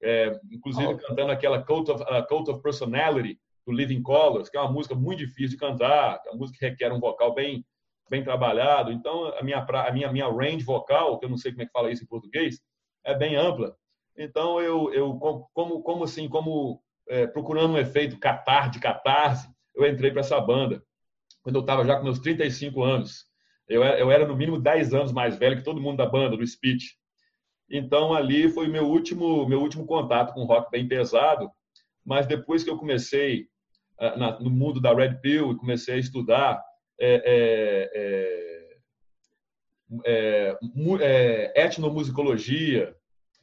é, 0.01 0.39
inclusive 0.51 0.93
oh. 0.93 0.97
cantando 0.97 1.32
aquela 1.32 1.61
Cult 1.63 1.89
of, 1.89 2.03
uh, 2.03 2.26
Cult 2.28 2.49
of 2.49 2.61
Personality, 2.61 3.39
do 3.65 3.73
Living 3.73 4.03
Colors, 4.03 4.49
que 4.49 4.57
é 4.57 4.61
uma 4.61 4.71
música 4.71 4.93
muito 4.93 5.19
difícil 5.19 5.49
de 5.51 5.57
cantar, 5.57 6.21
é 6.26 6.30
uma 6.30 6.38
música 6.38 6.59
que 6.59 6.65
requer 6.65 6.93
um 6.93 6.99
vocal 6.99 7.34
bem 7.34 7.65
bem 8.07 8.23
trabalhado. 8.23 8.91
Então, 8.91 9.26
a 9.36 9.41
minha 9.41 9.57
a 9.57 9.91
minha 9.91 10.11
minha 10.11 10.28
range 10.28 10.63
vocal, 10.63 11.17
que 11.17 11.26
eu 11.26 11.30
não 11.30 11.38
sei 11.38 11.51
como 11.51 11.63
é 11.63 11.65
que 11.65 11.71
fala 11.71 11.91
isso 11.91 12.03
em 12.03 12.07
português, 12.07 12.61
é 13.03 13.15
bem 13.15 13.36
ampla. 13.36 13.76
Então, 14.15 14.61
eu 14.61 14.93
eu 14.93 15.15
como 15.15 15.82
como 15.82 16.03
assim, 16.03 16.30
como 16.30 16.82
é, 17.09 17.26
procurando 17.26 17.73
um 17.73 17.78
efeito 17.80 18.19
catar 18.19 18.69
de 18.69 18.80
catarse, 18.80 19.49
eu 19.76 19.88
entrei 19.88 20.11
para 20.11 20.21
essa 20.21 20.39
banda 20.39 20.84
quando 21.41 21.55
eu 21.57 21.61
estava 21.61 21.86
já 21.86 21.97
com 21.97 22.03
meus 22.03 22.19
35 22.19 22.84
anos. 22.84 23.26
Eu 23.68 23.84
eu 23.84 24.11
era 24.11 24.28
no 24.28 24.36
mínimo 24.36 24.59
10 24.59 24.93
anos 24.93 25.11
mais 25.11 25.38
velho 25.38 25.57
que 25.57 25.63
todo 25.63 25.82
mundo 25.82 25.97
da 25.97 26.05
banda, 26.05 26.38
do 26.38 26.45
Speech. 26.45 26.95
Então 27.70 28.13
ali 28.13 28.49
foi 28.49 28.68
meu 28.68 28.86
último 28.86 29.47
meu 29.47 29.59
último 29.61 29.86
contato 29.86 30.34
com 30.34 30.45
rock 30.45 30.70
bem 30.72 30.88
pesado, 30.88 31.49
mas 32.05 32.28
depois 32.28 32.63
que 32.63 32.70
eu 32.70 32.78
comecei 32.78 33.47
ah, 33.99 34.16
na, 34.18 34.39
no 34.39 34.49
mundo 34.49 34.82
da 34.82 34.93
Red 34.93 35.16
Pill 35.22 35.51
e 35.51 35.57
comecei 35.57 35.95
a 35.95 35.99
estudar 35.99 36.61
é, 36.99 37.89
é, 37.95 38.45
é, 40.05 40.57
é, 41.01 41.63
etnomusicologia 41.66 42.95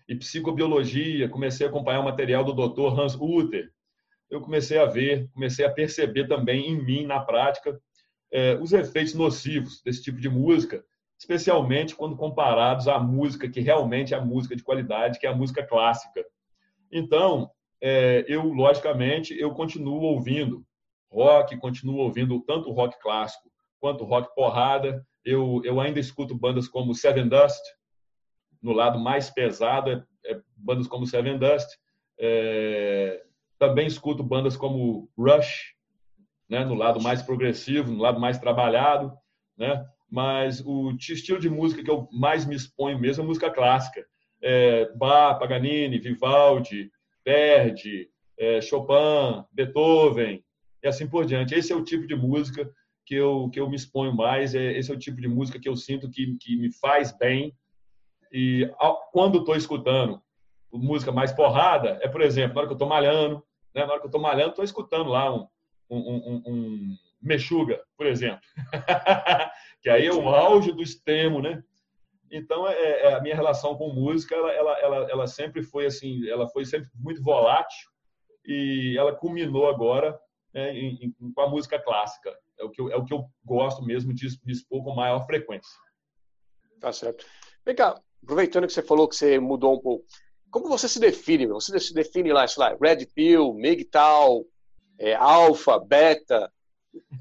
e 0.09 0.15
psicobiologia, 0.15 1.29
comecei 1.29 1.67
a 1.67 1.71
acompanhar 1.71 2.01
o 2.01 2.05
material 2.05 2.45
do 2.45 2.53
Dr. 2.53 2.99
Hans 2.99 3.15
Uter. 3.15 3.71
Eu 4.31 4.41
comecei 4.41 4.79
a 4.79 4.87
ver, 4.87 5.29
comecei 5.33 5.65
a 5.65 5.71
perceber 5.71 6.27
também 6.27 6.69
em 6.69 6.83
mim, 6.83 7.07
na 7.07 7.21
prática, 7.21 7.79
é, 8.33 8.55
os 8.55 8.73
efeitos 8.73 9.15
nocivos 9.15 9.83
desse 9.83 10.03
tipo 10.03 10.19
de 10.19 10.29
música, 10.29 10.83
especialmente 11.19 11.95
quando 11.95 12.17
comparados 12.17 12.89
à 12.89 12.99
música 12.99 13.49
que 13.49 13.61
realmente 13.61 14.15
é 14.15 14.17
a 14.17 14.25
música 14.25 14.57
de 14.57 14.63
qualidade, 14.65 15.19
que 15.19 15.27
é 15.27 15.31
a 15.31 15.37
música 15.37 15.65
clássica. 15.65 16.25
Então, 16.91 17.51
é, 17.81 18.25
eu, 18.27 18.45
logicamente, 18.45 19.39
eu 19.39 19.53
continuo 19.53 20.01
ouvindo 20.01 20.65
rock, 21.11 21.57
continuo 21.59 21.99
ouvindo 21.99 22.41
tanto 22.41 22.73
rock 22.73 22.99
clássico 23.01 23.51
quanto 23.79 24.05
rock 24.05 24.35
porrada. 24.35 25.07
Eu, 25.25 25.61
eu 25.65 25.81
ainda 25.81 26.01
escuto 26.01 26.35
bandas 26.35 26.67
como 26.67 26.95
Seven 26.95 27.29
Dust, 27.29 27.61
no 28.63 28.73
lado 28.73 28.99
mais 28.99 29.29
pesado, 29.29 29.91
é, 29.91 30.33
é 30.33 30.41
bandas 30.57 30.87
como 30.87 31.07
Seven 31.07 31.39
Dust. 31.39 31.69
É, 32.19 33.23
também 33.59 33.87
escuto 33.87 34.23
bandas 34.23 34.57
como 34.57 35.11
Rush, 35.19 35.72
né, 36.53 36.67
no 36.67 36.75
lado 36.75 37.01
mais 37.01 37.23
progressivo, 37.23 37.91
no 37.91 38.03
lado 38.03 38.21
mais 38.21 38.39
trabalhado, 38.39 39.11
né? 39.57 39.83
Mas 40.11 40.61
o 40.61 40.91
estilo 40.91 41.41
de 41.41 41.49
música 41.49 41.83
que 41.83 41.91
eu 41.91 42.07
mais 42.13 42.45
me 42.45 42.55
exponho 42.55 42.99
mesmo 42.99 43.25
é 43.25 43.27
música 43.27 43.51
clássica. 43.51 44.05
É, 44.43 44.93
Bach, 44.95 45.39
Paganini, 45.39 45.99
Vivaldi, 45.99 46.91
Verdi, 47.25 48.11
é, 48.39 48.61
Chopin, 48.61 49.47
Beethoven 49.51 50.45
e 50.83 50.89
assim 50.89 51.09
por 51.09 51.25
diante. 51.25 51.55
Esse 51.55 51.73
é 51.73 51.77
o 51.77 51.83
tipo 51.83 52.07
de 52.07 52.15
música 52.15 52.71
que 53.07 53.15
eu, 53.15 53.49
que 53.49 53.59
eu 53.59 53.71
me 53.71 53.77
exponho 53.77 54.15
mais, 54.15 54.55
é, 54.55 54.77
esse 54.77 54.91
é 54.91 54.95
o 54.95 54.99
tipo 54.99 55.23
de 55.23 55.29
música 55.29 55.59
que 55.59 55.71
eu 55.71 55.75
sinto 55.75 56.11
que, 56.11 56.37
que 56.37 56.55
me 56.55 56.71
faz 56.71 57.17
bem. 57.17 57.57
E 58.31 58.71
ao, 58.77 59.09
quando 59.11 59.39
estou 59.39 59.57
escutando 59.57 60.21
música 60.71 61.11
mais 61.11 61.33
porrada, 61.33 61.99
é, 62.03 62.09
por 62.09 62.21
exemplo, 62.21 62.57
na 62.57 62.61
hora 62.61 62.69
que 62.69 62.73
eu 62.73 62.77
estou 62.77 62.89
malhando, 62.89 63.43
né? 63.75 63.87
na 63.87 63.93
hora 63.93 64.01
que 64.01 64.07
eu 64.07 64.11
estou 64.11 64.21
malhando, 64.21 64.51
estou 64.51 64.65
escutando 64.65 65.09
lá 65.09 65.35
um, 65.35 65.47
um, 65.97 66.43
um, 66.47 66.97
Mexuga, 67.21 67.81
por 67.97 68.07
exemplo. 68.07 68.41
que 69.81 69.89
aí 69.89 70.07
é 70.07 70.13
o 70.13 70.29
auge 70.29 70.73
do 70.73 70.83
extremo, 70.83 71.41
né? 71.41 71.63
Então, 72.31 72.67
é, 72.67 73.03
é, 73.03 73.15
a 73.15 73.21
minha 73.21 73.35
relação 73.35 73.77
com 73.77 73.93
música, 73.93 74.35
ela, 74.35 74.53
ela, 74.53 74.79
ela, 74.81 75.11
ela, 75.11 75.27
sempre 75.27 75.63
foi 75.63 75.87
assim, 75.87 76.27
ela 76.29 76.49
foi 76.49 76.65
sempre 76.65 76.89
muito 76.95 77.23
volátil 77.23 77.91
e 78.47 78.97
ela 78.99 79.15
culminou 79.15 79.69
agora 79.69 80.19
né, 80.53 80.75
em, 80.75 81.15
em, 81.21 81.33
com 81.33 81.41
a 81.43 81.49
música 81.49 81.79
clássica. 81.79 82.35
É 82.59 82.65
o, 82.65 82.71
que 82.71 82.81
eu, 82.81 82.91
é 82.91 82.97
o 82.97 83.05
que 83.05 83.13
eu 83.13 83.25
gosto 83.45 83.85
mesmo 83.85 84.15
de, 84.15 84.29
de 84.29 84.53
expor 84.53 84.83
com 84.83 84.95
maior 84.95 85.27
frequência. 85.27 85.71
Tá 86.81 86.93
certo. 86.93 87.25
Vem 87.65 87.75
cá, 87.75 88.01
aproveitando 88.23 88.67
que 88.67 88.73
você 88.73 88.83
falou 88.83 89.09
que 89.09 89.15
você 89.15 89.39
mudou 89.39 89.75
um 89.75 89.81
pouco, 89.81 90.05
como 90.51 90.69
você 90.69 90.89
se 90.89 91.01
define? 91.01 91.47
Você 91.47 91.79
se 91.79 91.95
define 91.95 92.33
lá, 92.33 92.47
sei 92.47 92.63
lá, 92.63 92.77
Red 92.81 93.07
Pill, 93.15 93.55
MGTOW, 93.55 94.47
é, 94.99 95.15
Alpha, 95.15 95.79
Beta, 95.79 96.51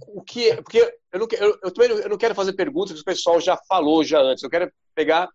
o 0.08 0.22
que 0.22 0.50
é, 0.50 0.56
porque 0.62 0.80
eu 1.12 1.20
não, 1.20 1.28
eu, 1.32 1.60
eu, 1.64 1.72
também 1.72 1.90
não, 1.90 1.98
eu 1.98 2.10
não 2.10 2.18
quero 2.18 2.36
fazer 2.36 2.54
perguntas 2.54 2.94
que 2.94 3.02
o 3.02 3.06
pessoal 3.06 3.40
já 3.40 3.58
falou 3.68 4.04
já 4.04 4.20
antes. 4.20 4.44
Eu 4.44 4.50
quero 4.50 4.72
pegar. 4.94 5.30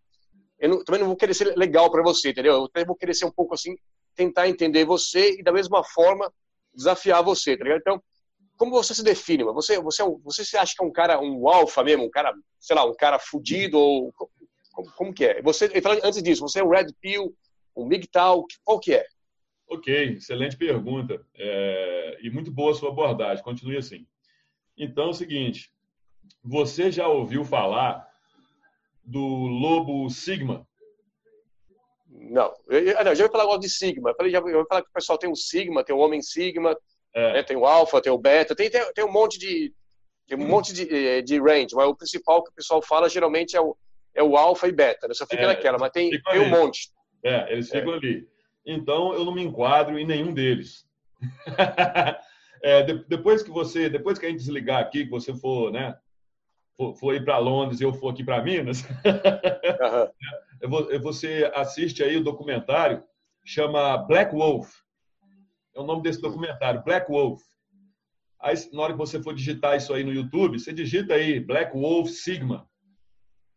Eu 0.58 0.70
não, 0.70 0.84
também 0.84 1.00
não 1.00 1.08
vou 1.08 1.16
querer 1.16 1.34
ser 1.34 1.56
legal 1.56 1.90
para 1.90 2.02
você, 2.02 2.30
entendeu? 2.30 2.54
Eu 2.54 2.68
também 2.68 2.86
vou 2.86 2.96
querer 2.96 3.14
ser 3.14 3.26
um 3.26 3.32
pouco 3.32 3.54
assim, 3.54 3.76
tentar 4.14 4.48
entender 4.48 4.84
você 4.84 5.38
e 5.38 5.42
da 5.42 5.52
mesma 5.52 5.84
forma 5.84 6.32
desafiar 6.74 7.22
você, 7.22 7.56
tá 7.56 7.64
ligado? 7.64 7.80
Então, 7.80 8.02
como 8.56 8.72
você 8.72 8.94
se 8.94 9.02
define? 9.02 9.44
Você, 9.44 9.80
você, 9.80 10.02
é 10.02 10.06
você 10.24 10.44
se 10.44 10.56
acha 10.56 10.74
que 10.74 10.82
é 10.82 10.86
um 10.86 10.92
cara, 10.92 11.20
um 11.20 11.48
alfa 11.48 11.84
mesmo, 11.84 12.04
um 12.04 12.10
cara, 12.10 12.32
sei 12.58 12.74
lá, 12.74 12.84
um 12.84 12.94
cara 12.94 13.18
fudido 13.18 13.78
ou 13.78 14.12
como, 14.72 14.92
como 14.92 15.14
que 15.14 15.24
é? 15.24 15.42
Você, 15.42 15.70
antes 16.02 16.22
disso, 16.22 16.42
você 16.42 16.60
é 16.60 16.64
um 16.64 16.70
red 16.70 16.86
pill, 17.00 17.34
um 17.74 17.86
MGTOW, 17.86 18.46
qual 18.64 18.80
que 18.80 18.94
é? 18.94 19.06
Ok, 19.68 20.14
excelente 20.14 20.56
pergunta 20.56 21.24
é, 21.34 22.18
e 22.22 22.30
muito 22.30 22.50
boa 22.50 22.70
a 22.70 22.74
sua 22.74 22.90
abordagem. 22.90 23.42
Continue 23.42 23.76
assim. 23.76 24.06
Então 24.76 25.06
é 25.06 25.08
o 25.08 25.14
seguinte, 25.14 25.72
você 26.42 26.90
já 26.90 27.08
ouviu 27.08 27.44
falar 27.44 28.08
do 29.02 29.20
lobo 29.20 30.08
Sigma? 30.08 30.66
Não, 32.08 32.52
eu, 32.68 32.98
ah, 32.98 33.04
não, 33.04 33.14
já 33.14 33.24
ouvi 33.24 33.36
falar 33.36 33.58
de 33.58 33.68
Sigma. 33.68 34.10
Eu 34.10 34.16
falei, 34.16 34.32
já 34.32 34.40
ouvi 34.40 34.52
falar 34.68 34.82
que 34.82 34.90
o 34.90 34.92
pessoal 34.92 35.18
tem 35.18 35.30
o 35.30 35.36
Sigma, 35.36 35.84
tem 35.84 35.94
o 35.94 35.98
homem 35.98 36.22
Sigma, 36.22 36.76
é. 37.14 37.34
né, 37.34 37.42
tem 37.42 37.56
o 37.56 37.66
Alpha, 37.66 38.00
tem 38.00 38.12
o 38.12 38.18
Beta, 38.18 38.54
tem, 38.54 38.70
tem, 38.70 38.92
tem 38.92 39.04
um 39.04 39.12
monte 39.12 39.38
de 39.38 39.74
tem 40.26 40.36
um 40.36 40.46
monte 40.46 40.72
de, 40.72 40.92
eh, 40.92 41.22
de 41.22 41.38
range, 41.38 41.74
mas 41.74 41.86
o 41.86 41.94
principal 41.94 42.42
que 42.42 42.50
o 42.50 42.54
pessoal 42.54 42.82
fala 42.82 43.08
geralmente 43.08 43.56
é 43.56 43.60
o, 43.60 43.76
é 44.12 44.22
o 44.22 44.36
Alpha 44.36 44.66
e 44.66 44.72
Beta, 44.72 45.06
né? 45.06 45.14
só 45.14 45.24
fica 45.24 45.42
é, 45.42 45.46
naquela, 45.46 45.78
mas 45.78 45.92
tem, 45.92 46.10
tem 46.10 46.40
um 46.40 46.48
monte. 46.48 46.90
É, 47.22 47.52
eles 47.52 47.70
ficam 47.70 47.94
é. 47.94 47.96
ali. 47.96 48.28
Então 48.66 49.14
eu 49.14 49.24
não 49.24 49.32
me 49.32 49.42
enquadro 49.42 49.98
em 49.98 50.04
nenhum 50.04 50.34
deles. 50.34 50.86
É, 52.62 52.82
de, 52.82 53.04
depois 53.04 53.42
que 53.42 53.50
você, 53.50 53.88
depois 53.88 54.18
que 54.18 54.26
a 54.26 54.28
gente 54.28 54.38
desligar 54.38 54.80
aqui, 54.80 55.04
que 55.04 55.10
você 55.10 55.32
for, 55.32 55.70
né, 55.70 55.96
for, 56.76 56.96
for 56.96 57.14
ir 57.14 57.24
para 57.24 57.38
Londres 57.38 57.80
e 57.80 57.84
eu 57.84 57.92
for 57.92 58.08
aqui 58.08 58.24
para 58.24 58.42
Minas, 58.42 58.82
uhum. 60.62 61.00
você 61.00 61.48
assiste 61.54 62.02
aí 62.02 62.16
o 62.16 62.24
documentário 62.24 63.04
chama 63.44 63.96
Black 63.98 64.34
Wolf. 64.34 64.68
É 65.76 65.80
o 65.80 65.84
nome 65.84 66.02
desse 66.02 66.20
documentário, 66.20 66.82
Black 66.82 67.08
Wolf. 67.08 67.40
Aí, 68.40 68.54
na 68.72 68.82
hora 68.82 68.92
que 68.92 68.98
você 68.98 69.22
for 69.22 69.34
digitar 69.34 69.76
isso 69.76 69.94
aí 69.94 70.02
no 70.02 70.12
YouTube, 70.12 70.58
você 70.58 70.72
digita 70.72 71.14
aí 71.14 71.38
Black 71.38 71.72
Wolf 71.72 72.08
Sigma. 72.08 72.68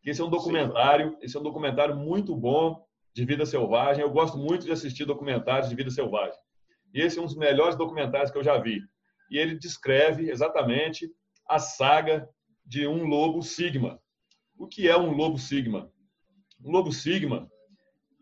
Esse 0.06 0.22
é 0.22 0.24
um 0.24 0.30
documentário, 0.30 1.18
esse 1.22 1.36
é 1.36 1.40
um 1.40 1.44
documentário 1.44 1.96
muito 1.96 2.36
bom 2.36 2.86
de 3.14 3.26
vida 3.26 3.46
selvagem. 3.46 4.02
Eu 4.02 4.12
gosto 4.12 4.38
muito 4.38 4.66
de 4.66 4.72
assistir 4.72 5.06
documentários 5.06 5.70
de 5.70 5.76
vida 5.76 5.90
selvagem. 5.90 6.38
E 6.94 7.02
esse 7.02 7.20
é 7.20 7.22
um 7.22 7.26
dos 7.26 7.36
melhores 7.36 7.76
documentários 7.76 8.32
que 8.32 8.38
eu 8.38 8.44
já 8.44 8.58
vi. 8.58 8.82
E 9.30 9.38
ele 9.38 9.58
descreve 9.58 10.30
exatamente 10.30 11.10
a 11.48 11.60
saga 11.60 12.28
de 12.66 12.88
um 12.88 13.06
lobo 13.06 13.42
sigma. 13.42 14.00
O 14.58 14.68
que 14.68 14.88
é 14.88 14.98
um 14.98 15.12
lobo 15.12 15.38
sigma? 15.38 15.92
Um 16.64 16.72
lobo 16.72 16.92
sigma, 16.92 17.50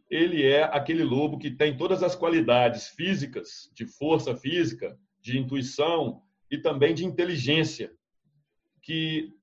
ele 0.09 0.45
é 0.45 0.63
aquele 0.63 1.03
lobo 1.03 1.37
que 1.37 1.51
tem 1.51 1.75
todas 1.75 2.01
as 2.01 2.15
qualidades 2.15 2.87
físicas, 2.89 3.69
de 3.73 3.85
força 3.85 4.35
física, 4.35 4.97
de 5.19 5.37
intuição 5.37 6.21
e 6.49 6.57
também 6.57 6.93
de 6.93 7.05
inteligência, 7.05 7.91
que 8.81 9.33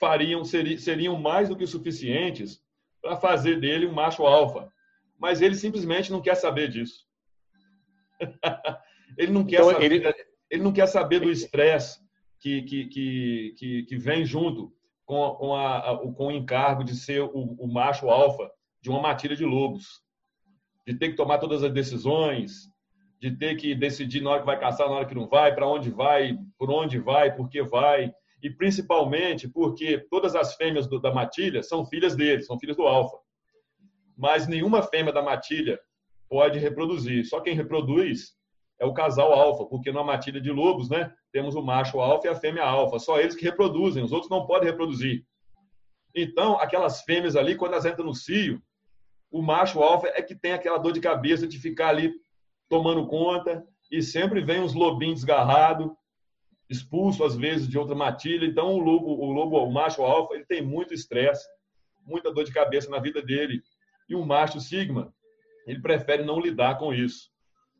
fariam 0.00 0.44
seriam 0.44 1.16
mais 1.20 1.48
do 1.48 1.56
que 1.56 1.66
suficientes 1.66 2.60
para 3.00 3.16
fazer 3.16 3.60
dele 3.60 3.86
um 3.86 3.92
macho 3.92 4.24
alfa. 4.24 4.72
Mas 5.20 5.42
ele 5.42 5.54
simplesmente 5.54 6.10
não 6.10 6.22
quer 6.22 6.34
saber 6.34 6.68
disso. 6.68 7.04
ele 9.18 9.30
não 9.30 9.44
quer 9.44 9.56
então, 9.56 9.70
saber, 9.70 9.92
ele... 9.92 10.14
ele... 10.50 10.62
não 10.62 10.72
quer 10.72 10.86
saber 10.86 11.20
do 11.20 11.30
estresse 11.30 12.00
que, 12.40 12.62
que, 12.62 12.86
que, 13.54 13.84
que, 13.86 13.98
vem 13.98 14.24
junto 14.24 14.72
com, 15.04 15.30
com, 15.34 15.54
a, 15.54 15.98
com 16.16 16.28
o 16.28 16.32
encargo 16.32 16.82
de 16.82 16.96
ser 16.96 17.20
o, 17.20 17.30
o 17.32 17.68
macho 17.70 18.08
alfa 18.08 18.50
de 18.80 18.88
uma 18.88 19.00
matilha 19.00 19.36
de 19.36 19.44
lobos, 19.44 20.00
de 20.86 20.94
ter 20.94 21.10
que 21.10 21.16
tomar 21.16 21.38
todas 21.38 21.62
as 21.62 21.72
decisões, 21.72 22.70
de 23.20 23.36
ter 23.36 23.56
que 23.56 23.74
decidir 23.74 24.22
na 24.22 24.30
hora 24.30 24.40
que 24.40 24.46
vai 24.46 24.58
caçar, 24.58 24.88
na 24.88 24.94
hora 24.94 25.06
que 25.06 25.14
não 25.14 25.28
vai, 25.28 25.54
para 25.54 25.68
onde 25.68 25.90
vai, 25.90 26.38
por 26.58 26.70
onde 26.70 26.98
vai, 26.98 27.36
por 27.36 27.50
que 27.50 27.62
vai, 27.62 28.10
e 28.42 28.48
principalmente 28.48 29.46
porque 29.46 29.98
todas 30.10 30.34
as 30.34 30.54
fêmeas 30.54 30.86
do, 30.86 30.98
da 30.98 31.12
matilha 31.12 31.62
são 31.62 31.84
filhas 31.84 32.16
dele, 32.16 32.42
são 32.42 32.58
filhas 32.58 32.76
do 32.76 32.84
alfa. 32.84 33.18
Mas 34.20 34.46
nenhuma 34.46 34.82
fêmea 34.82 35.14
da 35.14 35.22
matilha 35.22 35.80
pode 36.28 36.58
reproduzir. 36.58 37.24
Só 37.24 37.40
quem 37.40 37.54
reproduz 37.54 38.34
é 38.78 38.84
o 38.84 38.92
casal 38.92 39.32
alfa, 39.32 39.64
porque 39.64 39.90
na 39.90 40.04
matilha 40.04 40.38
de 40.38 40.50
lobos, 40.50 40.90
né, 40.90 41.10
temos 41.32 41.54
o 41.54 41.62
macho 41.62 41.98
alfa 42.00 42.26
e 42.26 42.30
a 42.30 42.34
fêmea 42.34 42.64
alfa. 42.64 42.98
Só 42.98 43.18
eles 43.18 43.34
que 43.34 43.46
reproduzem, 43.46 44.04
os 44.04 44.12
outros 44.12 44.30
não 44.30 44.44
podem 44.44 44.68
reproduzir. 44.68 45.24
Então, 46.14 46.60
aquelas 46.60 47.00
fêmeas 47.00 47.34
ali, 47.34 47.56
quando 47.56 47.72
elas 47.72 47.86
entram 47.86 48.04
no 48.04 48.14
cio, 48.14 48.62
o 49.30 49.40
macho 49.40 49.80
alfa 49.82 50.08
é 50.08 50.20
que 50.20 50.34
tem 50.34 50.52
aquela 50.52 50.76
dor 50.76 50.92
de 50.92 51.00
cabeça 51.00 51.46
de 51.46 51.58
ficar 51.58 51.88
ali 51.88 52.12
tomando 52.68 53.06
conta 53.06 53.66
e 53.90 54.02
sempre 54.02 54.42
vem 54.42 54.60
uns 54.60 54.74
lobinhos 54.74 55.20
desgarrados, 55.20 55.90
expulso 56.68 57.24
às 57.24 57.34
vezes 57.34 57.66
de 57.66 57.78
outra 57.78 57.94
matilha. 57.94 58.44
Então, 58.44 58.74
o 58.74 58.78
lobo, 58.80 59.06
o 59.06 59.32
lobo, 59.32 59.56
o 59.64 59.72
macho 59.72 60.02
alfa, 60.02 60.34
ele 60.34 60.44
tem 60.44 60.60
muito 60.60 60.92
estresse, 60.92 61.48
muita 62.04 62.30
dor 62.30 62.44
de 62.44 62.52
cabeça 62.52 62.90
na 62.90 62.98
vida 62.98 63.22
dele. 63.22 63.62
E 64.10 64.14
o 64.16 64.26
macho 64.26 64.60
sigma, 64.60 65.14
ele 65.64 65.80
prefere 65.80 66.24
não 66.24 66.40
lidar 66.40 66.76
com 66.78 66.92
isso. 66.92 67.30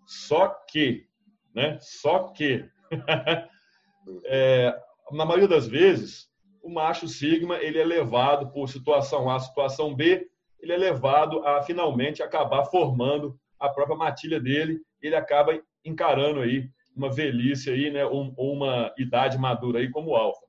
Só 0.07 0.49
que, 0.71 1.09
né? 1.53 1.77
Só 1.81 2.29
que, 2.29 2.65
é, 4.27 4.81
na 5.11 5.25
maioria 5.25 5.49
das 5.49 5.67
vezes, 5.67 6.31
o 6.63 6.71
macho 6.71 7.09
sigma 7.09 7.57
ele 7.57 7.81
é 7.81 7.85
levado 7.85 8.53
por 8.53 8.69
situação 8.69 9.29
A, 9.29 9.41
situação 9.41 9.93
B, 9.93 10.29
ele 10.61 10.73
é 10.73 10.77
levado 10.77 11.45
a 11.45 11.63
finalmente 11.63 12.23
acabar 12.23 12.65
formando 12.67 13.37
a 13.59 13.69
própria 13.69 13.97
matilha 13.97 14.39
dele. 14.39 14.81
Ele 15.03 15.17
acaba 15.17 15.61
encarando 15.85 16.41
aí 16.41 16.71
uma 16.95 17.11
velhice 17.11 17.71
aí, 17.71 17.91
né, 17.91 18.05
ou 18.05 18.35
uma 18.39 18.93
idade 18.97 19.37
madura 19.37 19.81
aí 19.81 19.91
como 19.91 20.15
alfa. 20.15 20.47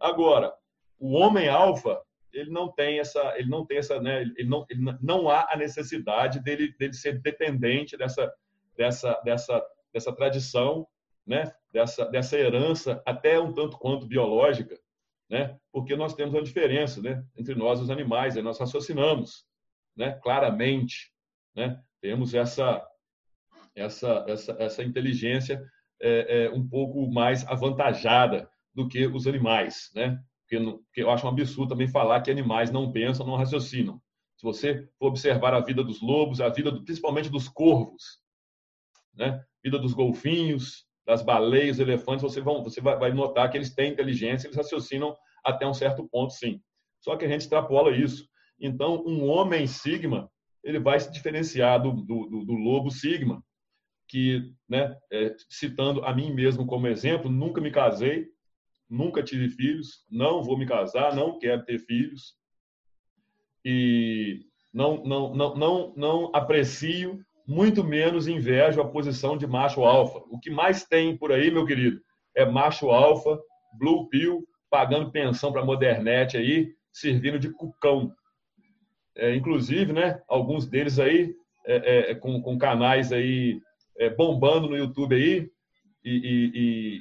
Agora, 0.00 0.52
o 0.98 1.12
homem 1.12 1.48
alfa 1.48 2.00
ele 2.32 2.50
não 2.50 2.70
tem 2.70 2.98
essa, 2.98 3.34
ele 3.36 3.48
não 3.48 3.64
tem 3.64 3.78
essa, 3.78 4.00
né? 4.00 4.22
Ele 4.22 4.48
não, 4.48 4.66
ele 4.68 4.82
não 5.00 5.28
há 5.28 5.48
a 5.50 5.56
necessidade 5.56 6.40
dele, 6.40 6.74
dele 6.78 6.92
ser 6.92 7.20
dependente 7.20 7.96
dessa, 7.96 8.32
dessa, 8.76 9.20
dessa, 9.24 9.66
dessa 9.92 10.12
tradição, 10.12 10.86
né? 11.26 11.52
Dessa, 11.72 12.06
dessa 12.06 12.36
herança 12.38 13.02
até 13.06 13.38
um 13.38 13.52
tanto 13.52 13.78
quanto 13.78 14.06
biológica, 14.06 14.78
né? 15.28 15.56
Porque 15.72 15.94
nós 15.96 16.14
temos 16.14 16.34
uma 16.34 16.42
diferença, 16.42 17.00
né? 17.00 17.24
Entre 17.36 17.54
nós 17.54 17.78
e 17.78 17.82
os 17.82 17.90
animais, 17.90 18.36
nós 18.36 18.58
raciocinamos, 18.58 19.44
né? 19.96 20.18
Claramente, 20.22 21.12
né? 21.54 21.80
Temos 22.00 22.34
essa, 22.34 22.86
essa, 23.74 24.24
essa, 24.28 24.56
essa 24.58 24.82
inteligência 24.82 25.62
é, 26.00 26.44
é, 26.44 26.50
um 26.50 26.66
pouco 26.66 27.10
mais 27.10 27.46
avantajada 27.46 28.48
do 28.74 28.88
que 28.88 29.06
os 29.06 29.26
animais, 29.26 29.90
né? 29.94 30.18
Porque, 30.50 31.00
eu 31.00 31.10
acho 31.10 31.24
um 31.24 31.28
absurdo 31.28 31.68
também 31.68 31.86
falar 31.86 32.20
que 32.20 32.30
animais 32.30 32.72
não 32.72 32.90
pensam, 32.90 33.24
não 33.24 33.36
raciocinam. 33.36 34.00
Se 34.36 34.42
você 34.42 34.88
for 34.98 35.06
observar 35.06 35.54
a 35.54 35.60
vida 35.60 35.84
dos 35.84 36.00
lobos, 36.00 36.40
a 36.40 36.48
vida 36.48 36.72
do, 36.72 36.82
principalmente 36.82 37.30
dos 37.30 37.48
corvos, 37.48 38.20
né? 39.14 39.44
vida 39.62 39.78
dos 39.78 39.92
golfinhos, 39.92 40.84
das 41.06 41.22
baleias, 41.22 41.78
elefantes, 41.78 42.22
você, 42.22 42.40
vão, 42.40 42.64
você 42.64 42.80
vai 42.80 43.12
notar 43.12 43.50
que 43.50 43.56
eles 43.56 43.74
têm 43.74 43.92
inteligência, 43.92 44.46
eles 44.46 44.56
raciocinam 44.56 45.16
até 45.44 45.66
um 45.66 45.74
certo 45.74 46.08
ponto, 46.08 46.32
sim. 46.32 46.60
Só 47.00 47.16
que 47.16 47.24
a 47.24 47.28
gente 47.28 47.42
extrapola 47.42 47.96
isso. 47.96 48.28
Então, 48.58 49.04
um 49.06 49.28
homem 49.28 49.66
sigma, 49.66 50.30
ele 50.64 50.78
vai 50.78 50.98
se 50.98 51.10
diferenciar 51.12 51.80
do, 51.80 51.92
do, 51.92 52.44
do 52.44 52.52
lobo 52.54 52.90
sigma, 52.90 53.42
que, 54.08 54.52
né, 54.68 54.96
é, 55.12 55.34
citando 55.48 56.04
a 56.04 56.14
mim 56.14 56.32
mesmo 56.32 56.66
como 56.66 56.88
exemplo, 56.88 57.30
nunca 57.30 57.60
me 57.60 57.70
casei, 57.70 58.26
nunca 58.90 59.22
tive 59.22 59.48
filhos, 59.48 60.04
não 60.10 60.42
vou 60.42 60.58
me 60.58 60.66
casar, 60.66 61.14
não 61.14 61.38
quero 61.38 61.64
ter 61.64 61.78
filhos 61.78 62.34
e 63.64 64.40
não 64.72 65.02
não 65.04 65.34
não 65.34 65.54
não, 65.54 65.94
não 65.96 66.30
aprecio, 66.34 67.24
muito 67.46 67.84
menos 67.84 68.26
invejo 68.26 68.80
a 68.80 68.88
posição 68.88 69.36
de 69.36 69.46
macho 69.46 69.84
alfa. 69.84 70.18
O 70.30 70.38
que 70.38 70.50
mais 70.50 70.84
tem 70.84 71.16
por 71.16 71.32
aí, 71.32 71.50
meu 71.50 71.64
querido, 71.64 72.00
é 72.34 72.44
macho 72.44 72.90
alfa, 72.90 73.40
blue 73.78 74.08
pill, 74.08 74.44
pagando 74.68 75.10
pensão 75.10 75.52
para 75.52 75.64
modernete 75.64 76.36
aí, 76.36 76.72
servindo 76.92 77.38
de 77.38 77.50
cucão. 77.50 78.12
É, 79.16 79.34
inclusive, 79.34 79.92
né, 79.92 80.20
alguns 80.28 80.66
deles 80.66 80.98
aí 80.98 81.34
é, 81.66 82.10
é, 82.10 82.14
com, 82.14 82.40
com 82.40 82.56
canais 82.56 83.12
aí 83.12 83.60
é, 83.98 84.08
bombando 84.08 84.68
no 84.68 84.76
YouTube 84.76 85.14
aí 85.14 85.50
e, 86.04 86.10
e, 86.10 86.50
e, 86.54 87.00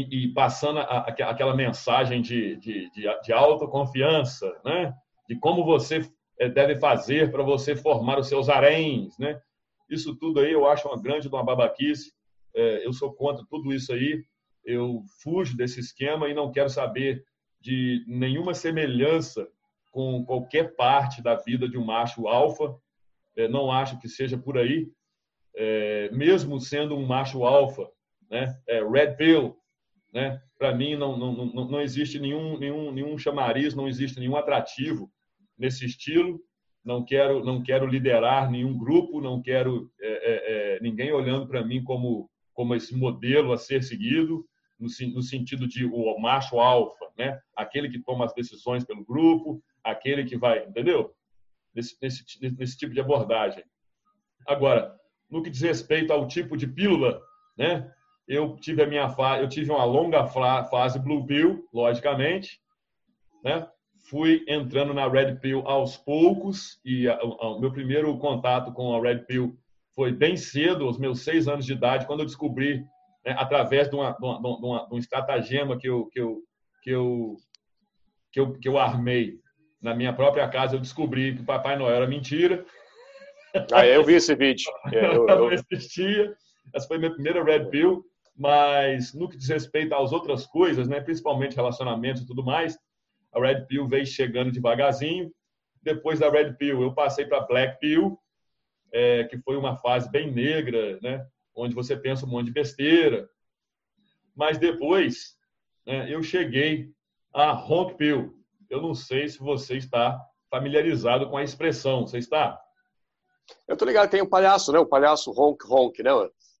e 0.00 0.28
passando 0.32 0.80
a, 0.80 0.98
aquela 0.98 1.54
mensagem 1.54 2.20
de, 2.20 2.56
de, 2.56 2.90
de, 2.90 3.20
de 3.22 3.32
autoconfiança, 3.32 4.52
né? 4.64 4.94
de 5.28 5.38
como 5.38 5.64
você 5.64 6.00
eh, 6.38 6.48
deve 6.48 6.76
fazer 6.76 7.30
para 7.30 7.42
você 7.42 7.74
formar 7.74 8.18
os 8.18 8.28
seus 8.28 8.48
haréns. 8.48 9.18
Né? 9.18 9.40
Isso 9.88 10.14
tudo 10.16 10.40
aí 10.40 10.52
eu 10.52 10.66
acho 10.66 10.88
uma 10.88 11.00
grande 11.00 11.28
uma 11.28 11.44
babaquice. 11.44 12.12
É, 12.54 12.86
eu 12.86 12.92
sou 12.92 13.12
contra 13.12 13.44
tudo 13.48 13.72
isso 13.72 13.92
aí. 13.92 14.22
Eu 14.64 15.02
fujo 15.22 15.56
desse 15.56 15.80
esquema 15.80 16.28
e 16.28 16.34
não 16.34 16.50
quero 16.50 16.68
saber 16.68 17.24
de 17.60 18.04
nenhuma 18.06 18.54
semelhança 18.54 19.48
com 19.90 20.24
qualquer 20.24 20.74
parte 20.74 21.22
da 21.22 21.36
vida 21.36 21.68
de 21.68 21.78
um 21.78 21.84
macho 21.84 22.26
alfa. 22.26 22.76
É, 23.36 23.48
não 23.48 23.70
acho 23.70 23.98
que 23.98 24.08
seja 24.08 24.36
por 24.36 24.58
aí. 24.58 24.88
É, 25.54 26.10
mesmo 26.10 26.60
sendo 26.60 26.96
um 26.96 27.06
macho 27.06 27.44
alfa, 27.44 27.88
né? 28.30 28.54
É, 28.66 28.82
red 28.84 29.14
pill, 29.16 29.56
né? 30.12 30.40
Para 30.58 30.74
mim, 30.74 30.96
não, 30.96 31.16
não, 31.16 31.32
não, 31.32 31.68
não 31.68 31.80
existe 31.80 32.18
nenhum, 32.18 32.58
nenhum, 32.58 32.92
nenhum 32.92 33.18
chamariz, 33.18 33.74
não 33.74 33.88
existe 33.88 34.18
nenhum 34.18 34.36
atrativo 34.36 35.10
nesse 35.58 35.84
estilo. 35.84 36.40
Não 36.84 37.04
quero, 37.04 37.44
não 37.44 37.62
quero 37.62 37.86
liderar 37.86 38.50
nenhum 38.50 38.76
grupo, 38.76 39.20
não 39.20 39.42
quero 39.42 39.90
é, 40.00 40.06
é, 40.08 40.76
é 40.76 40.80
ninguém 40.80 41.12
olhando 41.12 41.46
para 41.46 41.64
mim 41.64 41.82
como, 41.82 42.30
como 42.54 42.74
esse 42.74 42.94
modelo 42.94 43.52
a 43.52 43.58
ser 43.58 43.82
seguido, 43.82 44.46
no, 44.78 44.88
no 45.12 45.22
sentido 45.22 45.66
de 45.66 45.84
o 45.84 46.18
macho 46.18 46.60
alfa, 46.60 47.06
né? 47.18 47.40
aquele 47.56 47.88
que 47.88 48.02
toma 48.02 48.24
as 48.24 48.34
decisões 48.34 48.84
pelo 48.84 49.04
grupo, 49.04 49.62
aquele 49.82 50.24
que 50.24 50.36
vai, 50.36 50.64
entendeu? 50.64 51.12
Nesse, 51.74 51.96
nesse, 52.00 52.24
nesse 52.56 52.78
tipo 52.78 52.94
de 52.94 53.00
abordagem. 53.00 53.64
Agora, 54.46 54.96
no 55.28 55.42
que 55.42 55.50
diz 55.50 55.60
respeito 55.60 56.12
ao 56.12 56.28
tipo 56.28 56.56
de 56.56 56.66
pílula, 56.66 57.20
né? 57.56 57.92
Eu 58.28 58.56
tive 58.56 58.82
a 58.82 58.86
minha 58.86 59.08
fase, 59.08 59.42
eu 59.42 59.48
tive 59.48 59.70
uma 59.70 59.84
longa 59.84 60.26
fase 60.26 60.98
blue 60.98 61.24
pill, 61.26 61.66
logicamente, 61.72 62.60
né? 63.44 63.66
Fui 64.08 64.44
entrando 64.46 64.94
na 64.94 65.08
red 65.08 65.36
pill 65.36 65.66
aos 65.66 65.96
poucos 65.96 66.80
e 66.84 67.08
o 67.08 67.58
meu 67.58 67.72
primeiro 67.72 68.16
contato 68.18 68.72
com 68.72 68.94
a 68.94 69.00
red 69.00 69.20
pill 69.20 69.56
foi 69.94 70.12
bem 70.12 70.36
cedo, 70.36 70.84
aos 70.84 70.98
meus 70.98 71.22
seis 71.22 71.48
anos 71.48 71.64
de 71.64 71.72
idade, 71.72 72.06
quando 72.06 72.20
eu 72.20 72.26
descobri 72.26 72.84
né, 73.24 73.34
através 73.38 73.88
de, 73.88 73.96
uma, 73.96 74.12
de, 74.12 74.24
uma, 74.24 74.86
de, 74.86 74.94
um 74.94 74.98
estratagema 74.98 75.78
que 75.78 75.88
eu, 75.88 76.06
que, 76.06 76.20
eu, 76.20 76.42
que, 76.82 76.90
eu, 76.90 77.36
que, 78.30 78.40
eu, 78.40 78.52
que 78.52 78.68
eu 78.68 78.78
armei 78.78 79.40
na 79.80 79.94
minha 79.94 80.12
própria 80.12 80.46
casa, 80.48 80.76
eu 80.76 80.80
descobri 80.80 81.34
que 81.34 81.42
o 81.42 81.46
Papai 81.46 81.76
Noel 81.76 81.96
era 81.96 82.06
mentira. 82.06 82.64
Ah, 83.72 83.86
eu 83.86 84.04
vi 84.04 84.14
esse 84.14 84.34
vídeo. 84.34 84.70
É, 84.92 85.06
eu, 85.06 85.26
eu... 85.26 85.38
não 85.38 85.52
existia. 85.52 86.34
Essa 86.74 86.86
foi 86.86 86.96
a 86.96 87.00
minha 87.00 87.12
primeira 87.12 87.42
Red 87.42 87.66
Pill, 87.70 88.04
mas 88.36 89.14
no 89.14 89.28
que 89.28 89.36
diz 89.36 89.48
respeito 89.48 89.94
às 89.94 90.12
outras 90.12 90.46
coisas, 90.46 90.86
né, 90.86 91.00
principalmente 91.00 91.56
relacionamentos 91.56 92.22
e 92.22 92.26
tudo 92.26 92.44
mais, 92.44 92.78
a 93.32 93.40
Red 93.40 93.66
Pill 93.66 93.88
veio 93.88 94.06
chegando 94.06 94.52
devagarzinho. 94.52 95.32
Depois 95.82 96.18
da 96.18 96.30
Red 96.30 96.54
Pill, 96.54 96.82
eu 96.82 96.92
passei 96.92 97.24
para 97.24 97.46
Black 97.46 97.78
Pill, 97.80 98.18
é, 98.92 99.24
que 99.24 99.38
foi 99.38 99.56
uma 99.56 99.76
fase 99.76 100.10
bem 100.10 100.30
negra, 100.30 100.98
né, 101.02 101.26
onde 101.54 101.74
você 101.74 101.96
pensa 101.96 102.26
um 102.26 102.28
monte 102.28 102.46
de 102.46 102.52
besteira. 102.52 103.28
Mas 104.34 104.58
depois, 104.58 105.36
né, 105.86 106.12
eu 106.12 106.22
cheguei 106.22 106.90
a 107.32 107.52
Honk 107.52 107.94
Pill. 107.96 108.34
Eu 108.68 108.82
não 108.82 108.94
sei 108.94 109.28
se 109.28 109.38
você 109.38 109.76
está 109.76 110.20
familiarizado 110.50 111.28
com 111.30 111.36
a 111.36 111.42
expressão. 111.42 112.06
Você 112.06 112.18
está? 112.18 112.60
Eu 113.66 113.76
tô 113.76 113.84
ligado, 113.84 114.10
tem 114.10 114.20
o 114.20 114.24
um 114.24 114.28
palhaço, 114.28 114.72
né? 114.72 114.78
O 114.78 114.86
palhaço 114.86 115.30
Honk 115.30 115.64
Honk, 115.68 116.02
né? 116.02 116.10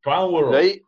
Clown 0.02 0.30
World. 0.30 0.52
Daí, 0.52 0.82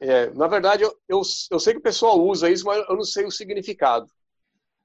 é, 0.00 0.30
na 0.30 0.46
verdade, 0.46 0.82
eu, 0.82 0.90
eu, 1.08 1.22
eu, 1.50 1.60
sei 1.60 1.72
que 1.72 1.78
o 1.78 1.82
pessoal 1.82 2.20
usa 2.20 2.50
isso, 2.50 2.64
mas 2.66 2.84
eu 2.88 2.96
não 2.96 3.04
sei 3.04 3.24
o 3.24 3.30
significado. 3.30 4.06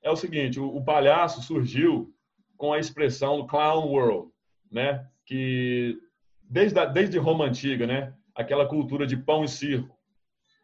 É 0.01 0.09
o 0.09 0.16
seguinte, 0.16 0.59
o, 0.59 0.68
o 0.68 0.84
palhaço 0.84 1.41
surgiu 1.41 2.14
com 2.57 2.74
a 2.74 2.80
expressão 2.80 3.45
Clown 3.45 3.88
World, 3.88 4.32
né? 4.72 5.07
Que 5.26 5.97
desde, 6.41 6.80
a, 6.80 6.86
desde 6.86 7.18
Roma 7.18 7.45
Antiga, 7.45 7.86
né? 7.86 8.14
Aquela 8.34 8.68
cultura 8.68 9.05
de 9.05 9.18
pão 9.18 9.43
e 9.43 9.47
circo, 9.49 9.95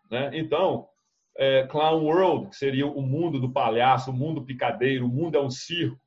né? 0.10 0.32
Então, 0.34 0.88
é, 1.36 1.68
Clown 1.68 2.04
World, 2.04 2.50
que 2.50 2.56
seria 2.56 2.88
o 2.88 3.02
mundo 3.02 3.40
do 3.40 3.52
palhaço, 3.52 4.12
o 4.12 4.14
mundo 4.14 4.46
picadeiro, 4.46 5.06
o 5.06 5.10
mundo 5.10 5.38
é 5.38 5.42
um 5.42 5.50
circo. 5.50 6.00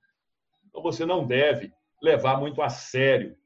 Então, 0.68 0.82
você 0.82 1.04
não 1.04 1.26
deve 1.26 1.72
levar 2.02 2.38
muito 2.38 2.62
a 2.62 2.68
sério 2.68 3.36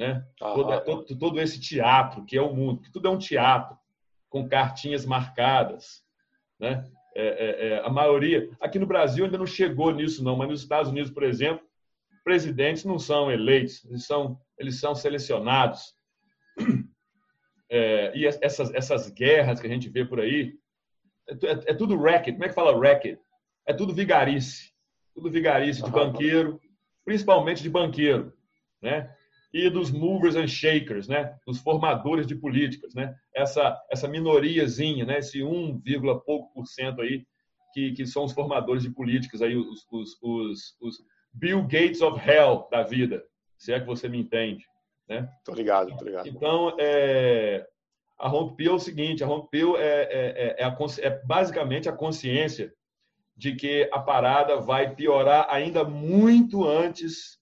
né? 0.00 0.24
Todo, 0.38 0.80
todo, 0.80 1.18
todo, 1.18 1.40
esse 1.40 1.60
teatro 1.60 2.24
que 2.24 2.34
é 2.34 2.40
o 2.40 2.54
mundo, 2.54 2.80
que 2.80 2.90
tudo 2.90 3.06
é 3.06 3.10
um 3.10 3.18
teatro 3.18 3.76
com 4.30 4.48
cartinhas 4.48 5.04
marcadas, 5.04 6.02
né? 6.58 6.88
É, 7.14 7.26
é, 7.26 7.68
é, 7.68 7.80
a 7.84 7.90
maioria 7.90 8.48
aqui 8.60 8.78
no 8.78 8.86
Brasil 8.86 9.24
ainda 9.24 9.36
não 9.36 9.46
chegou 9.46 9.92
nisso 9.92 10.22
não, 10.22 10.36
mas 10.36 10.48
nos 10.48 10.62
Estados 10.62 10.92
Unidos, 10.92 11.10
por 11.10 11.24
exemplo, 11.24 11.66
presidentes 12.22 12.84
não 12.84 13.00
são 13.00 13.30
eleitos, 13.30 13.84
eles 13.84 14.06
são 14.06 14.40
eles 14.56 14.78
são 14.78 14.94
selecionados. 14.94 15.94
É, 17.72 18.10
e 18.16 18.26
essas 18.26 18.74
essas 18.74 19.08
guerras 19.10 19.60
que 19.60 19.66
a 19.68 19.70
gente 19.70 19.88
vê 19.88 20.04
por 20.04 20.18
aí 20.18 20.58
é, 21.28 21.32
é, 21.46 21.52
é 21.66 21.74
tudo 21.74 21.96
racket. 21.96 22.34
Como 22.34 22.44
é 22.44 22.48
que 22.48 22.54
fala 22.54 22.76
racket? 22.76 23.16
É 23.64 23.72
tudo 23.72 23.94
vigarice, 23.94 24.72
tudo 25.14 25.30
vigarice 25.30 25.80
de 25.80 25.88
banqueiro, 25.88 26.60
principalmente 27.04 27.62
de 27.62 27.70
banqueiro, 27.70 28.32
né? 28.82 29.14
E 29.52 29.68
dos 29.68 29.90
movers 29.90 30.36
and 30.36 30.46
shakers, 30.46 31.08
né? 31.08 31.36
dos 31.46 31.58
formadores 31.58 32.26
de 32.26 32.34
políticas, 32.34 32.94
né? 32.94 33.14
essa, 33.34 33.76
essa 33.90 34.06
minoriazinha, 34.06 35.04
né? 35.04 35.18
esse 35.18 35.42
1, 35.42 35.82
pouco 36.24 36.52
por 36.54 36.66
cento 36.66 37.02
aí, 37.02 37.24
que, 37.72 37.92
que 37.92 38.06
são 38.06 38.24
os 38.24 38.32
formadores 38.32 38.82
de 38.82 38.90
políticas, 38.90 39.42
aí, 39.42 39.56
os, 39.56 39.86
os, 39.90 40.18
os, 40.22 40.76
os 40.80 40.98
Bill 41.32 41.62
Gates 41.62 42.00
of 42.00 42.20
Hell 42.28 42.68
da 42.70 42.82
vida, 42.82 43.24
se 43.58 43.72
é 43.72 43.80
que 43.80 43.86
você 43.86 44.08
me 44.08 44.18
entende. 44.18 44.64
Né? 45.08 45.28
Tô 45.44 45.52
ligado, 45.52 45.96
tô 45.96 46.04
ligado. 46.04 46.28
Então, 46.28 46.76
é, 46.78 47.66
a 48.18 48.28
Rompeu 48.28 48.72
é 48.72 48.76
o 48.76 48.78
seguinte, 48.78 49.24
a 49.24 49.26
Rompeu 49.26 49.76
é, 49.76 50.02
é, 50.02 50.56
é, 50.60 50.64
a, 50.64 50.76
é 51.00 51.10
basicamente 51.24 51.88
a 51.88 51.92
consciência 51.92 52.72
de 53.36 53.56
que 53.56 53.88
a 53.92 53.98
parada 53.98 54.60
vai 54.60 54.94
piorar 54.94 55.46
ainda 55.50 55.82
muito 55.82 56.64
antes 56.64 57.39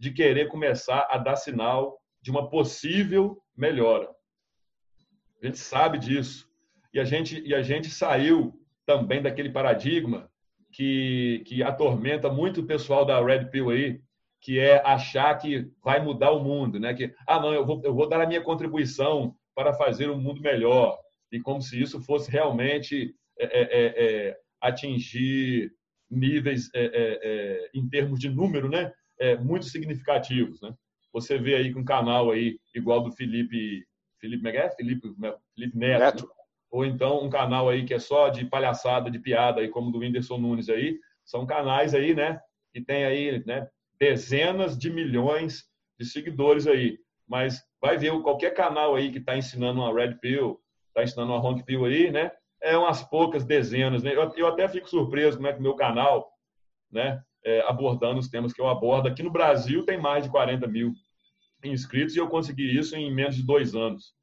de 0.00 0.10
querer 0.10 0.48
começar 0.48 1.06
a 1.10 1.18
dar 1.18 1.36
sinal 1.36 2.00
de 2.22 2.30
uma 2.30 2.48
possível 2.48 3.36
melhora. 3.54 4.08
A 5.42 5.46
gente 5.46 5.58
sabe 5.58 5.98
disso. 5.98 6.48
E 6.92 6.98
a 6.98 7.04
gente, 7.04 7.38
e 7.46 7.54
a 7.54 7.60
gente 7.60 7.90
saiu 7.90 8.58
também 8.86 9.20
daquele 9.20 9.50
paradigma 9.50 10.30
que, 10.72 11.42
que 11.46 11.62
atormenta 11.62 12.30
muito 12.30 12.62
o 12.62 12.66
pessoal 12.66 13.04
da 13.04 13.22
Red 13.22 13.50
Pill 13.50 13.68
aí, 13.68 14.00
que 14.40 14.58
é 14.58 14.82
achar 14.86 15.36
que 15.36 15.70
vai 15.84 16.02
mudar 16.02 16.30
o 16.30 16.42
mundo, 16.42 16.80
né? 16.80 16.94
Que, 16.94 17.14
ah, 17.26 17.38
não, 17.38 17.52
eu 17.52 17.66
vou, 17.66 17.82
eu 17.84 17.94
vou 17.94 18.08
dar 18.08 18.22
a 18.22 18.26
minha 18.26 18.40
contribuição 18.40 19.36
para 19.54 19.74
fazer 19.74 20.08
um 20.08 20.18
mundo 20.18 20.40
melhor. 20.40 20.98
E 21.30 21.38
como 21.38 21.60
se 21.60 21.80
isso 21.80 22.00
fosse 22.00 22.30
realmente 22.30 23.14
é, 23.38 23.44
é, 23.44 23.62
é, 23.62 24.04
é 24.28 24.38
atingir 24.62 25.70
níveis 26.10 26.70
é, 26.74 26.90
é, 26.94 27.70
em 27.74 27.86
termos 27.86 28.18
de 28.18 28.30
número, 28.30 28.70
né? 28.70 28.90
É, 29.20 29.36
muito 29.36 29.66
significativos, 29.66 30.60
né? 30.62 30.74
Você 31.12 31.38
vê 31.38 31.56
aí 31.56 31.72
com 31.72 31.80
um 31.80 31.84
canal 31.84 32.30
aí 32.30 32.58
igual 32.74 33.02
do 33.02 33.12
Felipe, 33.12 33.84
Felipe 34.18 34.42
Megué, 34.42 34.70
Felipe, 34.70 35.08
Felipe 35.54 35.76
Neto, 35.76 36.00
Neto, 36.00 36.30
ou 36.70 36.86
então 36.86 37.22
um 37.22 37.28
canal 37.28 37.68
aí 37.68 37.84
que 37.84 37.92
é 37.92 37.98
só 37.98 38.28
de 38.28 38.44
palhaçada, 38.44 39.10
de 39.10 39.18
piada 39.18 39.60
aí 39.60 39.68
como 39.68 39.88
o 39.88 39.92
do 39.92 39.98
Whindersson 39.98 40.38
Nunes 40.38 40.68
aí, 40.68 40.98
são 41.24 41.46
canais 41.46 41.94
aí, 41.94 42.14
né? 42.14 42.40
Que 42.72 42.80
tem 42.80 43.04
aí, 43.04 43.44
né? 43.44 43.68
Dezenas 43.98 44.78
de 44.78 44.88
milhões 44.88 45.64
de 45.98 46.06
seguidores 46.06 46.66
aí, 46.66 46.98
mas 47.28 47.62
vai 47.80 47.98
ver 47.98 48.18
qualquer 48.22 48.54
canal 48.54 48.94
aí 48.94 49.10
que 49.10 49.18
está 49.18 49.36
ensinando 49.36 49.80
uma 49.80 49.92
Red 49.92 50.14
Pill, 50.14 50.58
está 50.88 51.02
ensinando 51.02 51.32
uma 51.32 51.44
Honk 51.44 51.64
Pill 51.64 51.84
aí, 51.84 52.10
né? 52.10 52.30
É 52.62 52.76
umas 52.76 53.02
poucas 53.02 53.44
dezenas, 53.44 54.02
né? 54.02 54.14
Eu, 54.14 54.32
eu 54.36 54.46
até 54.46 54.66
fico 54.68 54.88
surpreso 54.88 55.36
como 55.36 55.48
é 55.48 55.52
que 55.52 55.58
o 55.58 55.62
meu 55.62 55.74
canal, 55.74 56.30
né? 56.90 57.22
É, 57.44 57.60
abordando 57.62 58.20
os 58.20 58.28
temas 58.28 58.52
que 58.52 58.60
eu 58.60 58.68
abordo. 58.68 59.08
Aqui 59.08 59.22
no 59.22 59.30
Brasil 59.30 59.84
tem 59.84 59.98
mais 59.98 60.24
de 60.24 60.30
40 60.30 60.66
mil 60.66 60.92
inscritos 61.64 62.16
e 62.16 62.18
eu 62.18 62.28
consegui 62.28 62.76
isso 62.76 62.96
em 62.96 63.12
menos 63.12 63.36
de 63.36 63.42
dois 63.42 63.74
anos. 63.74 64.14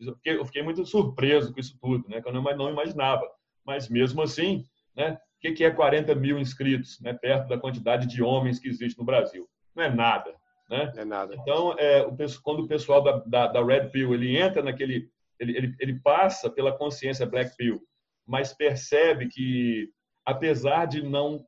Eu 0.00 0.14
fiquei, 0.16 0.36
eu 0.36 0.44
fiquei 0.44 0.62
muito 0.62 0.84
surpreso 0.84 1.52
com 1.52 1.60
isso 1.60 1.78
tudo, 1.80 2.08
né? 2.08 2.20
que 2.20 2.28
eu 2.28 2.32
não, 2.32 2.42
não 2.42 2.70
imaginava. 2.70 3.26
Mas 3.64 3.88
mesmo 3.88 4.22
assim, 4.22 4.64
né? 4.94 5.18
o 5.44 5.54
que 5.54 5.64
é 5.64 5.70
40 5.70 6.14
mil 6.14 6.38
inscritos, 6.38 7.00
né? 7.00 7.12
perto 7.12 7.48
da 7.48 7.58
quantidade 7.58 8.06
de 8.06 8.22
homens 8.22 8.58
que 8.58 8.68
existe 8.68 8.98
no 8.98 9.04
Brasil? 9.04 9.48
Não 9.74 9.84
é 9.84 9.90
nada. 9.90 10.34
Né? 10.68 10.92
É 10.96 11.04
nada. 11.04 11.34
Então, 11.34 11.74
é, 11.78 12.02
o, 12.02 12.16
quando 12.42 12.60
o 12.60 12.68
pessoal 12.68 13.02
da, 13.02 13.18
da, 13.26 13.46
da 13.46 13.64
Red 13.64 13.88
Pill 13.90 14.14
ele 14.14 14.36
entra 14.36 14.62
naquele, 14.62 15.08
ele, 15.38 15.56
ele, 15.56 15.76
ele 15.78 16.00
passa 16.00 16.50
pela 16.50 16.76
consciência 16.76 17.26
Black 17.26 17.56
Pill, 17.56 17.80
mas 18.26 18.52
percebe 18.52 19.28
que, 19.28 19.88
apesar 20.24 20.86
de 20.86 21.02
não 21.02 21.44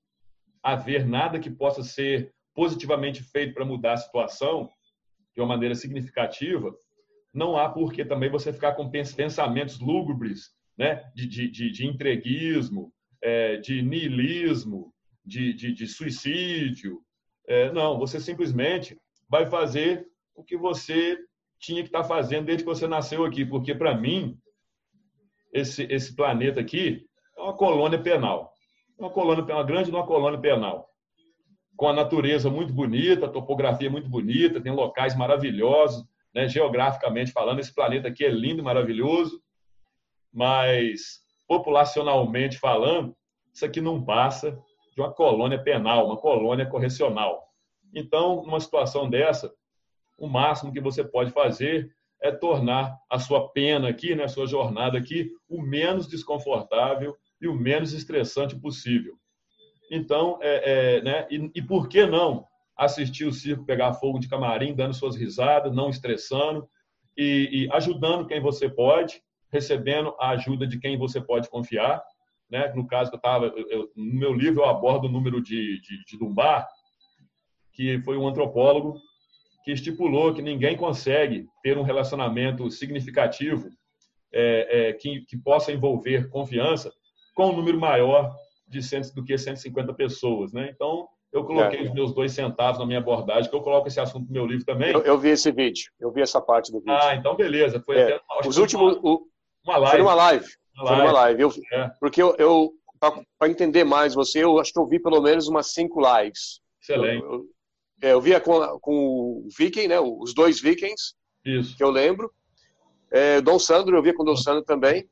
haver 0.63 1.07
nada 1.07 1.39
que 1.39 1.51
possa 1.51 1.83
ser 1.83 2.33
positivamente 2.55 3.23
feito 3.23 3.55
para 3.55 3.65
mudar 3.65 3.93
a 3.93 3.99
situação 3.99 4.69
de 5.35 5.41
uma 5.41 5.47
maneira 5.49 5.75
significativa, 5.75 6.75
não 7.33 7.57
há 7.57 7.69
por 7.69 7.93
que 7.93 8.05
também 8.05 8.31
você 8.31 8.53
ficar 8.53 8.73
com 8.75 8.91
pensamentos 8.91 9.79
lúgubres, 9.79 10.51
né? 10.77 11.09
de, 11.15 11.27
de, 11.27 11.49
de, 11.49 11.71
de 11.71 11.87
entreguismo, 11.87 12.93
é, 13.23 13.57
de 13.59 13.83
niilismo, 13.83 14.93
de, 15.25 15.53
de, 15.53 15.73
de 15.73 15.87
suicídio. 15.87 17.01
É, 17.47 17.71
não, 17.73 17.99
você 17.99 18.19
simplesmente 18.19 18.99
vai 19.29 19.49
fazer 19.49 20.07
o 20.35 20.43
que 20.43 20.57
você 20.57 21.19
tinha 21.61 21.83
que 21.83 21.89
estar 21.89 22.03
tá 22.03 22.09
fazendo 22.09 22.47
desde 22.47 22.65
que 22.65 22.71
você 22.71 22.87
nasceu 22.87 23.25
aqui, 23.25 23.45
porque 23.45 23.75
para 23.75 23.97
mim 23.97 24.39
esse, 25.53 25.85
esse 25.85 26.15
planeta 26.15 26.61
aqui 26.61 27.07
é 27.37 27.41
uma 27.41 27.57
colônia 27.57 28.01
penal 28.03 28.53
uma 28.99 29.11
colônia, 29.11 29.45
uma 29.45 29.63
grande 29.63 29.91
uma 29.91 30.07
colônia 30.07 30.41
penal, 30.41 30.89
com 31.77 31.89
a 31.89 31.93
natureza 31.93 32.51
muito 32.51 32.73
bonita, 32.73 33.27
a 33.27 33.31
topografia 33.31 33.89
muito 33.89 34.09
bonita, 34.09 34.61
tem 34.61 34.73
locais 34.73 35.17
maravilhosos, 35.17 36.05
né? 36.35 36.49
geograficamente 36.49 37.31
falando, 37.31 37.61
esse 37.61 37.73
planeta 37.73 38.09
aqui 38.09 38.25
é 38.25 38.31
lindo 38.31 38.63
maravilhoso, 38.63 39.41
mas 40.33 41.21
populacionalmente 41.47 42.59
falando, 42.59 43.17
isso 43.55 43.65
aqui 43.65 43.81
não 43.81 44.05
passa 44.05 44.59
de 44.95 45.01
uma 45.01 45.13
colônia 45.13 45.63
penal, 45.63 46.07
uma 46.07 46.17
colônia 46.17 46.67
correcional. 46.67 47.47
Então, 47.95 48.43
numa 48.45 48.61
situação 48.61 49.09
dessa, 49.09 49.51
o 50.19 50.27
máximo 50.27 50.73
que 50.73 50.81
você 50.81 51.05
pode 51.05 51.31
fazer 51.31 51.91
é 52.21 52.33
tornar 52.33 52.99
a 53.09 53.21
sua 53.21 53.49
pena 53.51 53.89
aqui, 53.89 54.17
né, 54.17 54.25
a 54.25 54.29
sua 54.29 54.49
jornada 54.49 54.99
aqui, 54.99 55.31
o 55.49 55.63
menos 55.63 56.09
desconfortável 56.09 57.17
e 57.41 57.49
o 57.49 57.55
menos 57.55 57.93
estressante 57.93 58.57
possível. 58.57 59.15
Então, 59.91 60.39
é, 60.43 60.97
é, 60.97 61.03
né? 61.03 61.27
E, 61.31 61.51
e, 61.55 61.63
por 61.63 61.89
que 61.89 62.05
não 62.07 62.47
assistir 62.77 63.25
o 63.25 63.33
circo 63.33 63.65
pegar 63.65 63.95
fogo 63.95 64.19
de 64.19 64.29
camarim, 64.29 64.75
dando 64.75 64.95
suas 64.95 65.17
risadas, 65.17 65.75
não 65.75 65.91
estressando 65.91 66.69
e, 67.17 67.65
e 67.65 67.73
ajudando 67.73 68.27
quem 68.27 68.41
você 68.41 68.69
pode, 68.69 69.21
recebendo 69.51 70.15
a 70.21 70.31
ajuda 70.31 70.67
de 70.67 70.79
quem 70.79 70.97
você 70.97 71.21
pode 71.21 71.49
confiar. 71.49 72.03
Né? 72.51 72.73
No 72.75 72.87
caso 72.87 73.11
que 73.11 73.17
eu 73.17 73.19
estava, 73.19 73.53
no 73.97 74.15
meu 74.15 74.33
livro 74.33 74.61
eu 74.61 74.67
abordo 74.67 75.07
o 75.07 75.11
número 75.11 75.43
de, 75.43 75.81
de, 75.81 76.05
de 76.05 76.19
que 77.73 78.01
foi 78.03 78.17
um 78.17 78.29
antropólogo 78.29 79.01
que 79.65 79.73
estipulou 79.73 80.33
que 80.33 80.43
ninguém 80.43 80.77
consegue 80.77 81.47
ter 81.63 81.77
um 81.77 81.83
relacionamento 81.83 82.71
significativo 82.71 83.69
é, 84.33 84.89
é, 84.89 84.93
que, 84.93 85.23
que 85.23 85.37
possa 85.37 85.73
envolver 85.73 86.29
confiança 86.31 86.93
com 87.39 87.51
um 87.51 87.57
número 87.57 87.79
maior 87.79 88.35
de 88.67 88.83
cento, 88.83 89.15
do 89.15 89.25
que 89.25 89.39
150 89.39 89.95
pessoas. 89.95 90.53
Né? 90.53 90.71
Então, 90.75 91.07
eu 91.33 91.45
coloquei 91.45 91.79
é. 91.79 91.83
os 91.85 91.95
meus 91.95 92.13
dois 92.13 92.33
centavos 92.33 92.81
na 92.81 92.85
minha 92.85 92.99
abordagem, 92.99 93.49
que 93.49 93.55
eu 93.55 93.63
coloco 93.63 93.87
esse 93.87 94.01
assunto 94.01 94.27
no 94.27 94.33
meu 94.33 94.45
livro 94.45 94.65
também. 94.65 94.93
Eu, 94.93 95.03
eu 95.03 95.17
vi 95.17 95.29
esse 95.29 95.53
vídeo, 95.53 95.89
eu 96.01 96.11
vi 96.11 96.21
essa 96.21 96.41
parte 96.41 96.73
do 96.73 96.81
vídeo. 96.81 96.99
Ah, 97.01 97.15
então 97.15 97.37
beleza. 97.37 97.81
Foi 97.81 97.97
é. 97.97 98.15
até, 98.15 98.21
Os 98.45 98.59
últimos. 98.59 98.97
Uma, 98.97 99.09
o, 99.09 99.27
uma 99.65 99.77
live. 99.77 99.93
Foi 99.93 100.01
uma 100.03 100.15
live. 100.15 100.47
Uma 100.75 100.87
foi 100.89 100.97
uma 100.97 101.13
live. 101.13 101.43
Eu, 101.43 101.53
é. 101.73 101.91
Porque 102.01 102.21
eu, 102.21 102.35
eu 102.39 102.73
para 103.39 103.49
entender 103.49 103.85
mais 103.85 104.15
você, 104.15 104.43
eu 104.43 104.59
acho 104.59 104.73
que 104.73 104.81
eu 104.81 104.89
vi 104.89 104.99
pelo 104.99 105.21
menos 105.21 105.47
umas 105.47 105.73
cinco 105.73 106.01
lives. 106.01 106.61
Excelente. 106.83 107.23
Eu, 107.23 107.33
eu, 107.33 107.45
é, 108.03 108.13
eu 108.15 108.21
via 108.21 108.41
com, 108.41 108.81
com 108.81 108.95
o 108.95 109.49
Viking, 109.57 109.87
né? 109.87 110.01
Os 110.01 110.35
dois 110.35 110.61
Vikings. 110.61 111.15
Isso. 111.45 111.77
Que 111.77 111.85
eu 111.85 111.91
lembro. 111.91 112.33
É, 113.13 113.41
Dom 113.41 113.61
Sandro, 113.61 113.97
eu 113.97 114.03
via 114.03 114.13
com 114.13 114.25
o 114.25 114.27
Dom 114.27 114.37
Sandro 114.37 114.65
também. 114.65 115.09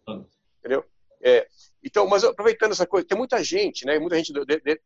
Entendeu? 0.58 0.84
É, 1.22 1.46
então, 1.86 2.04
mas 2.08 2.24
aproveitando 2.24 2.72
essa 2.72 2.84
coisa, 2.84 3.06
tem 3.06 3.16
muita 3.16 3.44
gente, 3.44 3.86
né? 3.86 3.96
Muita 3.96 4.16
gente 4.16 4.32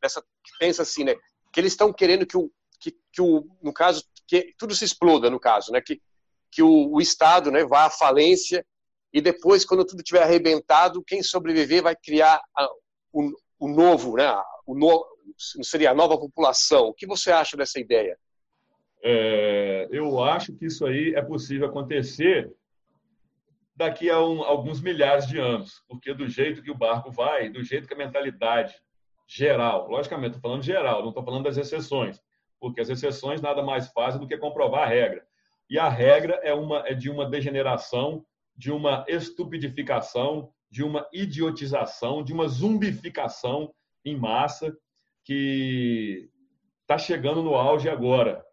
dessa 0.03 0.21
que 0.21 0.51
pensa 0.59 0.83
assim, 0.83 1.03
né? 1.03 1.15
Que 1.51 1.59
eles 1.59 1.73
estão 1.73 1.91
querendo 1.91 2.27
que 2.27 2.37
o, 2.37 2.53
que, 2.79 2.95
que, 3.11 3.23
o, 3.23 3.49
no 3.63 3.73
caso, 3.73 4.05
que 4.29 4.55
tudo 4.59 4.75
se 4.75 4.85
exploda, 4.85 5.31
no 5.31 5.41
caso, 5.41 5.73
né? 5.73 5.81
Que, 5.81 5.99
que 6.53 6.63
o, 6.63 6.93
o 6.93 7.01
Estado, 7.01 7.51
né? 7.51 7.65
Vá 7.65 7.87
à 7.87 7.91
falência 7.91 8.63
e 9.15 9.23
depois, 9.23 9.65
quando 9.65 9.87
tudo 9.87 10.03
tiver 10.03 10.23
arrebentado, 10.23 11.03
quem 11.03 11.23
sobreviver 11.23 11.83
vai 11.83 11.97
criar 11.97 12.39
a, 12.55 12.69
o, 13.15 13.33
o 13.59 13.69
novo, 13.69 14.17
né? 14.17 14.31
O 14.67 14.75
no, 14.75 15.03
seria 15.63 15.93
a 15.93 15.95
nova 15.95 16.19
população. 16.19 16.89
O 16.89 16.95
que 16.95 17.07
você 17.07 17.33
acha 17.33 17.57
dessa 17.57 17.81
ideia? 17.81 18.19
É, 19.03 19.89
eu 19.91 20.23
acho 20.23 20.53
que 20.53 20.67
isso 20.67 20.85
aí 20.85 21.15
é 21.15 21.23
possível 21.23 21.67
acontecer 21.67 22.53
daqui 23.75 24.11
a 24.11 24.21
um, 24.21 24.43
alguns 24.43 24.81
milhares 24.81 25.27
de 25.27 25.39
anos, 25.39 25.83
porque 25.89 26.13
do 26.13 26.29
jeito 26.29 26.63
que 26.63 26.71
o 26.71 26.77
barco 26.77 27.11
vai, 27.11 27.49
do 27.49 27.63
jeito 27.63 27.89
que 27.89 27.95
a 27.95 27.97
mentalidade 27.97 28.75
geral, 29.27 29.89
logicamente, 29.89 30.37
estou 30.37 30.51
falando 30.51 30.63
geral, 30.63 31.03
não 31.03 31.11
estou 31.11 31.25
falando 31.25 31.45
das 31.45 31.57
exceções, 31.57 32.21
porque 32.59 32.81
as 32.81 32.89
exceções 32.89 33.41
nada 33.41 33.63
mais 33.63 33.89
fazem 33.89 34.21
do 34.21 34.27
que 34.27 34.37
comprovar 34.37 34.83
a 34.83 34.87
regra. 34.87 35.25
E 35.69 35.79
a 35.79 35.89
regra 35.89 36.35
é, 36.43 36.53
uma, 36.53 36.81
é 36.87 36.95
de 36.95 37.09
uma 37.09 37.25
degeneração, 37.25 38.25
de 38.57 38.73
uma 38.73 39.05
estupidificação, 39.09 40.53
de 40.69 40.83
uma 40.83 41.07
idiotização, 41.13 42.23
de 42.23 42.33
uma 42.33 42.49
zumbificação 42.49 43.73
em 44.05 44.17
massa 44.17 44.77
que 45.25 46.29
está 46.83 46.99
chegando 46.99 47.43
no 47.43 47.55
auge 47.55 47.89
agora. 47.89 48.45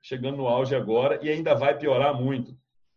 Chegando 0.00 0.38
no 0.38 0.48
auge 0.48 0.74
agora 0.74 1.20
e 1.22 1.28
ainda 1.28 1.54
vai 1.54 1.76
piorar 1.76 2.14
muito. 2.14 2.56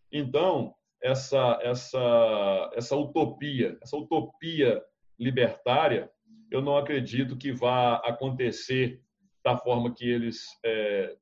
Então, 0.10 0.74
essa, 1.04 1.60
essa, 1.62 2.72
essa 2.74 2.95
utopia, 2.95 3.78
essa 3.82 3.97
utopia 3.97 4.82
libertária, 5.20 6.10
eu 6.49 6.62
não 6.62 6.78
acredito 6.78 7.36
que 7.36 7.51
vá 7.51 7.95
acontecer 7.97 9.01
da 9.43 9.58
forma 9.58 9.93
que 9.93 10.10
eles, 10.10 10.45
é, 10.64 11.14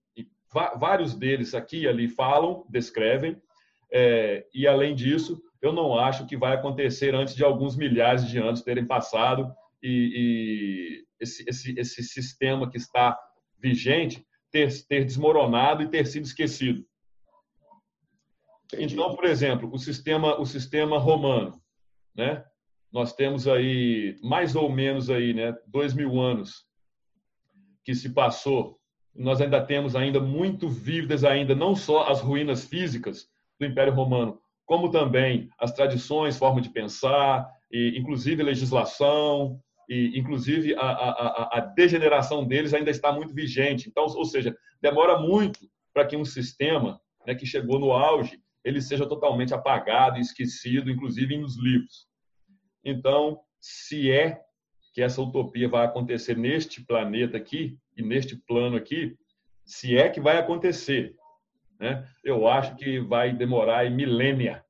vários 0.78 1.16
deles 1.16 1.56
aqui 1.56 1.82
e 1.82 1.88
ali 1.88 2.08
falam, 2.08 2.64
descrevem, 2.70 3.42
é, 3.92 4.46
e 4.54 4.68
além 4.68 4.94
disso, 4.94 5.42
eu 5.62 5.74
não 5.74 5.98
acho 5.98 6.28
que 6.28 6.38
vai 6.38 6.54
acontecer 6.54 7.16
antes 7.16 7.36
de 7.36 7.44
alguns 7.44 7.76
milhares 7.76 8.28
de 8.28 8.38
anos 8.38 8.62
terem 8.62 8.86
passado 8.86 9.52
e, 9.82 10.14
e 10.16 11.06
esse, 11.20 11.44
esse, 11.48 11.80
esse 11.80 12.04
sistema 12.04 12.70
que 12.70 12.78
está 12.78 13.18
vigente 13.60 14.26
ter, 14.52 14.70
ter 14.88 15.06
desmoronado 15.06 15.82
e 15.82 15.90
ter 15.90 16.06
sido 16.06 16.26
esquecido. 16.26 16.86
Entendi. 18.74 18.94
Então, 18.94 19.16
por 19.16 19.26
exemplo, 19.26 19.70
o 19.72 19.78
sistema, 19.78 20.40
o 20.40 20.46
sistema 20.46 20.98
romano, 20.98 21.62
né? 22.16 22.44
Nós 22.92 23.14
temos 23.14 23.48
aí 23.48 24.18
mais 24.22 24.56
ou 24.56 24.70
menos 24.70 25.10
aí, 25.10 25.34
né, 25.34 25.56
dois 25.66 25.94
mil 25.94 26.20
anos 26.20 26.66
que 27.86 27.96
se 27.96 28.10
passou. 28.10 28.78
Nós 29.16 29.40
ainda 29.40 29.64
temos 29.66 29.96
ainda 29.96 30.20
muito 30.20 30.70
vívidas 30.70 31.24
ainda 31.24 31.56
não 31.56 31.76
só 31.76 32.10
as 32.10 32.20
ruínas 32.22 32.66
físicas 32.66 33.28
do 33.60 33.66
Império 33.66 33.94
Romano, 33.94 34.40
como 34.66 34.92
também 34.92 35.50
as 35.58 35.72
tradições, 35.72 36.38
forma 36.38 36.62
de 36.62 36.70
pensar, 36.70 37.50
e 37.72 37.98
inclusive 37.98 38.44
legislação, 38.44 39.60
e 39.90 40.18
inclusive 40.18 40.76
a, 40.76 40.82
a, 40.82 41.58
a 41.58 41.60
degeneração 41.60 42.46
deles 42.46 42.74
ainda 42.74 42.92
está 42.92 43.12
muito 43.12 43.34
vigente. 43.34 43.90
Então, 43.90 44.04
ou 44.04 44.26
seja, 44.26 44.56
demora 44.82 45.20
muito 45.20 45.60
para 45.94 46.06
que 46.06 46.16
um 46.16 46.26
sistema 46.26 47.00
né, 47.26 47.36
que 47.36 47.46
chegou 47.46 47.80
no 47.80 47.92
auge 47.92 48.40
ele 48.64 48.82
seja 48.82 49.08
totalmente 49.08 49.54
apagado 49.54 50.20
esquecido, 50.20 50.92
inclusive 50.92 51.38
nos 51.38 51.58
livros. 51.58 52.08
Então, 52.84 53.40
se 53.60 54.12
é 54.12 54.42
que 54.94 55.02
essa 55.02 55.22
utopia 55.22 55.70
vai 55.70 55.86
acontecer 55.86 56.38
neste 56.38 56.84
planeta 56.84 57.38
aqui 57.38 57.78
e 57.96 58.02
neste 58.02 58.36
plano 58.36 58.76
aqui, 58.76 59.18
se 59.66 59.98
é 59.98 60.10
que 60.10 60.20
vai 60.20 60.38
acontecer, 60.38 61.16
né? 61.80 62.08
Eu 62.24 62.48
acho 62.48 62.76
que 62.76 63.00
vai 63.00 63.34
demorar 63.34 63.90
milênia, 63.90 64.64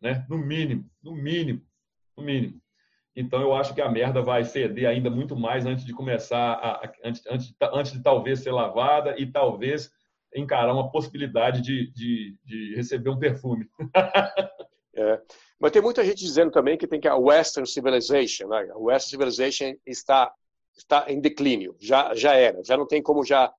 né? 0.00 0.26
No 0.28 0.36
mínimo, 0.36 0.90
no 1.02 1.14
mínimo, 1.14 1.62
no 2.16 2.22
mínimo. 2.24 2.60
Então 3.14 3.40
eu 3.40 3.54
acho 3.54 3.74
que 3.74 3.80
a 3.80 3.90
merda 3.90 4.22
vai 4.22 4.44
feder 4.44 4.88
ainda 4.88 5.10
muito 5.10 5.36
mais 5.36 5.66
antes 5.66 5.84
de 5.84 5.92
começar, 5.92 6.54
a, 6.54 6.92
antes, 7.04 7.26
antes, 7.26 7.54
antes 7.72 7.92
de 7.92 8.02
talvez 8.02 8.40
ser 8.40 8.52
lavada 8.52 9.14
e 9.18 9.26
talvez 9.26 9.90
encarar 10.34 10.72
uma 10.72 10.90
possibilidade 10.90 11.60
de, 11.60 11.92
de, 11.92 12.36
de 12.44 12.74
receber 12.74 13.10
um 13.10 13.18
perfume. 13.18 13.68
é. 14.96 15.20
Mas 15.60 15.70
tem 15.72 15.82
muita 15.82 16.04
gente 16.04 16.24
dizendo 16.24 16.50
também 16.50 16.76
que 16.76 16.86
tem 16.86 17.00
que 17.00 17.08
a 17.08 17.16
Western 17.16 17.68
Civilization, 17.68 18.48
né? 18.48 18.68
a 18.72 18.78
Western 18.78 19.10
Civilization 19.10 19.74
está 19.86 20.32
está 20.76 21.04
em 21.08 21.20
declínio, 21.20 21.76
já 21.78 22.14
já 22.14 22.34
era, 22.34 22.64
já 22.64 22.76
não 22.76 22.86
tem 22.86 23.02
como 23.02 23.22
já, 23.24 23.52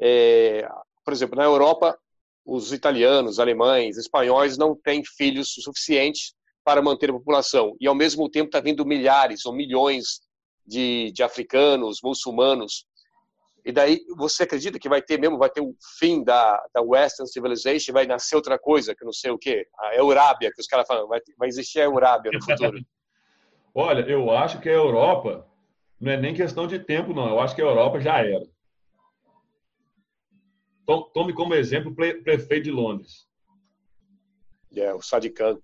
é, 0.00 0.68
por 1.04 1.12
exemplo, 1.12 1.36
na 1.36 1.44
Europa 1.44 1.96
os 2.44 2.72
italianos, 2.72 3.38
alemães, 3.38 3.96
espanhóis 3.96 4.58
não 4.58 4.74
têm 4.74 5.02
filhos 5.04 5.54
suficientes 5.54 6.34
para 6.64 6.82
manter 6.82 7.10
a 7.10 7.12
população 7.12 7.76
e 7.80 7.86
ao 7.86 7.94
mesmo 7.94 8.28
tempo 8.28 8.46
está 8.46 8.60
vindo 8.60 8.84
milhares 8.84 9.46
ou 9.46 9.52
milhões 9.52 10.20
de, 10.66 11.12
de 11.12 11.22
africanos, 11.22 12.00
muçulmanos 12.02 12.84
e 13.66 13.72
daí 13.72 14.00
você 14.16 14.44
acredita 14.44 14.78
que 14.78 14.88
vai 14.88 15.02
ter 15.02 15.18
mesmo, 15.18 15.36
vai 15.36 15.50
ter 15.50 15.60
o 15.60 15.74
fim 15.98 16.22
da, 16.22 16.64
da 16.72 16.80
Western 16.80 17.28
Civilization, 17.28 17.92
vai 17.92 18.06
nascer 18.06 18.36
outra 18.36 18.56
coisa, 18.56 18.94
que 18.94 19.04
não 19.04 19.12
sei 19.12 19.32
o 19.32 19.38
quê, 19.38 19.66
a 19.80 19.96
Eurábia, 19.96 20.52
que 20.54 20.60
os 20.60 20.68
caras 20.68 20.86
falam, 20.86 21.08
vai, 21.08 21.20
vai 21.36 21.48
existir 21.48 21.80
a 21.80 21.84
Eurábia 21.84 22.30
no 22.32 22.40
futuro. 22.40 22.78
Olha, 23.74 24.08
eu 24.08 24.30
acho 24.30 24.60
que 24.60 24.68
a 24.68 24.72
Europa 24.72 25.50
não 26.00 26.12
é 26.12 26.16
nem 26.16 26.32
questão 26.32 26.68
de 26.68 26.78
tempo, 26.78 27.12
não. 27.12 27.28
Eu 27.28 27.40
acho 27.40 27.56
que 27.56 27.60
a 27.60 27.64
Europa 27.64 28.00
já 28.00 28.20
era. 28.20 28.46
Tome 31.12 31.34
como 31.34 31.52
exemplo 31.52 31.90
o 31.90 31.94
prefeito 31.94 32.64
de 32.64 32.70
Londres. 32.70 33.26
É, 34.74 34.94
o 34.94 35.02
Sadiq 35.02 35.34
Khan. 35.34 35.58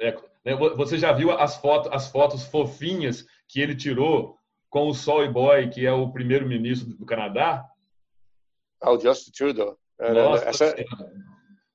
É, 0.00 0.10
né, 0.44 0.56
você 0.76 0.98
já 0.98 1.12
viu 1.12 1.30
as 1.30 1.56
fotos, 1.56 1.90
as 1.92 2.10
fotos 2.10 2.42
fofinhas 2.44 3.24
que 3.46 3.60
ele 3.60 3.76
tirou 3.76 4.37
com 4.70 4.88
o 4.88 4.94
Soy 4.94 5.28
Boy, 5.28 5.70
que 5.70 5.86
é 5.86 5.92
o 5.92 6.10
primeiro-ministro 6.10 6.94
do 6.94 7.06
Canadá. 7.06 7.64
Ah, 8.80 8.92
o 8.92 9.00
Justin 9.00 9.30
Trudeau. 9.32 9.78
É, 9.98 10.12
né, 10.12 10.22
Nossa, 10.22 10.44
essa... 10.44 10.76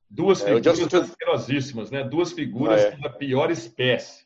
Duas 0.10 0.42
é, 0.42 0.56
figuras 0.56 0.94
asquerosíssimas, 0.94 1.92
né? 1.92 2.04
Duas 2.04 2.32
figuras 2.32 2.86
ah, 2.86 2.88
é. 2.88 2.98
da 2.98 3.10
pior 3.10 3.50
espécie. 3.50 4.26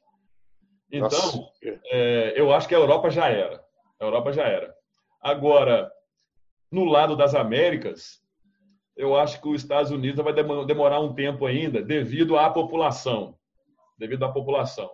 Então, 0.92 1.50
é, 1.64 2.34
eu 2.36 2.54
acho 2.54 2.68
que 2.68 2.76
a 2.76 2.78
Europa 2.78 3.10
já 3.10 3.28
era. 3.28 3.64
A 4.00 4.06
Europa 4.06 4.34
já 4.34 4.44
era. 4.44 4.74
Agora, 5.22 5.92
no 6.72 6.86
lado 6.86 7.16
das 7.16 7.34
Américas, 7.34 8.22
eu 8.96 9.18
acho 9.18 9.42
que 9.42 9.48
os 9.48 9.62
Estados 9.62 9.92
Unidos 9.92 10.24
vai 10.24 10.34
demorar 10.34 11.00
um 11.00 11.14
tempo 11.14 11.46
ainda, 11.46 11.82
devido 11.82 12.38
à 12.38 12.50
população. 12.50 13.38
Devido 13.98 14.24
à 14.26 14.32
população. 14.32 14.92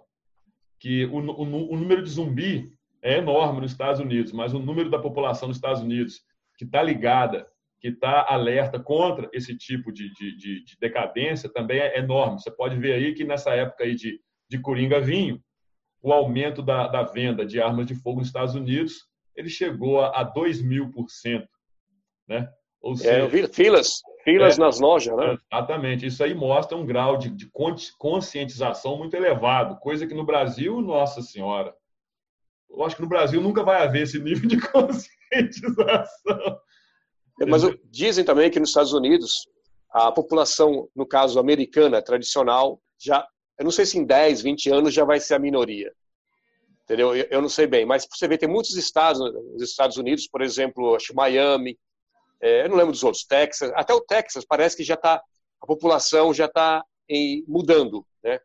Que 0.80 1.06
o, 1.06 1.18
o, 1.18 1.74
o 1.74 1.78
número 1.78 2.04
de 2.04 2.10
zumbi 2.10 2.73
é 3.04 3.18
enorme 3.18 3.62
nos 3.62 3.72
Estados 3.72 4.00
Unidos, 4.00 4.32
mas 4.32 4.54
o 4.54 4.60
número 4.60 4.90
da 4.90 4.98
população 4.98 5.48
nos 5.48 5.58
Estados 5.58 5.82
Unidos 5.82 6.22
que 6.58 6.64
está 6.64 6.82
ligada, 6.82 7.46
que 7.80 7.90
está 7.90 8.26
alerta 8.30 8.80
contra 8.80 9.30
esse 9.34 9.56
tipo 9.58 9.92
de, 9.92 10.12
de, 10.14 10.38
de, 10.38 10.64
de, 10.64 10.78
decadência 10.80 11.50
também 11.50 11.80
é 11.80 12.00
enorme. 12.00 12.40
Você 12.40 12.50
pode 12.50 12.78
ver 12.78 12.94
aí 12.94 13.14
que 13.14 13.26
nessa 13.26 13.52
época 13.52 13.84
aí 13.84 13.94
de, 13.94 14.20
de 14.50 14.60
Coringa 14.60 15.02
Vinho, 15.02 15.42
o 16.02 16.14
aumento 16.14 16.62
da, 16.62 16.88
da 16.88 17.04
venda 17.04 17.46
de 17.46 17.62
armas 17.62 17.86
de 17.86 17.96
fogo 17.96 18.20
nos 18.20 18.28
Estados 18.28 18.56
Unidos 18.56 19.12
ele 19.36 19.50
chegou 19.50 20.02
a, 20.02 20.22
a 20.22 20.24
2 20.24 20.62
mil 20.62 20.92
por 20.92 21.10
cento. 21.10 21.50
Né? 22.28 22.48
Ou 22.82 22.96
seja, 22.96 23.12
é, 23.12 23.22
eu 23.22 23.30
vi 23.30 23.48
filas, 23.48 24.02
filas 24.24 24.58
é, 24.58 24.62
nas 24.62 24.80
lojas, 24.80 25.16
né? 25.16 25.38
Exatamente. 25.52 26.06
Isso 26.06 26.24
aí 26.24 26.34
mostra 26.34 26.78
um 26.78 26.86
grau 26.86 27.18
de, 27.18 27.30
de 27.30 27.50
conscientização 27.98 28.98
muito 28.98 29.16
elevado, 29.16 29.80
coisa 29.80 30.06
que 30.06 30.14
no 30.14 30.26
Brasil, 30.26 30.82
nossa 30.82 31.22
senhora, 31.22 31.74
eu 32.74 32.84
acho 32.84 32.96
que 32.96 33.02
no 33.02 33.08
Brasil 33.08 33.40
nunca 33.42 33.64
vai 33.64 33.84
haver 33.84 34.04
esse 34.04 34.20
nível 34.20 34.48
de 34.48 34.60
conscientização. 34.72 36.60
É, 37.42 37.46
mas 37.46 37.62
dizem 37.86 38.26
também 38.26 38.50
que 38.50 38.60
nos 38.60 38.70
Estados 38.70 38.94
Unidos 38.94 39.48
a 39.90 40.12
população, 40.12 40.90
no 40.96 41.06
caso 41.06 41.40
americana 41.40 42.02
tradicional, 42.02 42.82
já 43.00 43.28
eu 43.60 43.64
não 43.64 43.72
sei 43.72 43.86
se 43.86 44.00
em 44.00 44.04
10, 44.04 44.42
20 44.42 44.72
anos 44.72 44.94
já 44.94 45.06
vai 45.06 45.20
ser 45.20 45.36
a 45.36 45.40
minoria. 45.40 45.94
Entendeu? 46.84 47.16
Eu, 47.16 47.42
não 47.42 47.48
sei 47.48 47.66
bem, 47.66 47.86
mas 47.86 48.06
você 48.12 48.28
vê, 48.28 48.38
tem 48.38 48.50
muitos 48.50 48.76
estados, 48.76 49.22
nos 49.22 49.62
Estados 49.62 49.96
Unidos, 49.96 50.28
por 50.28 50.42
exemplo, 50.42 50.96
acho 50.96 51.16
Miami, 51.16 51.80
é, 52.42 52.66
eu 52.66 52.70
não 52.70 52.76
lembro 52.76 52.92
dos 52.92 53.04
outros, 53.04 53.24
Texas, 53.24 53.72
até 53.74 53.94
o 53.94 54.02
Texas 54.02 54.44
parece 54.44 54.76
que 54.76 54.84
já 54.84 54.96
está, 54.96 55.22
a 55.62 55.66
população 55.66 56.34
já 56.34 56.46
está 56.46 56.84
mudando, 57.48 58.06
né? 58.22 58.40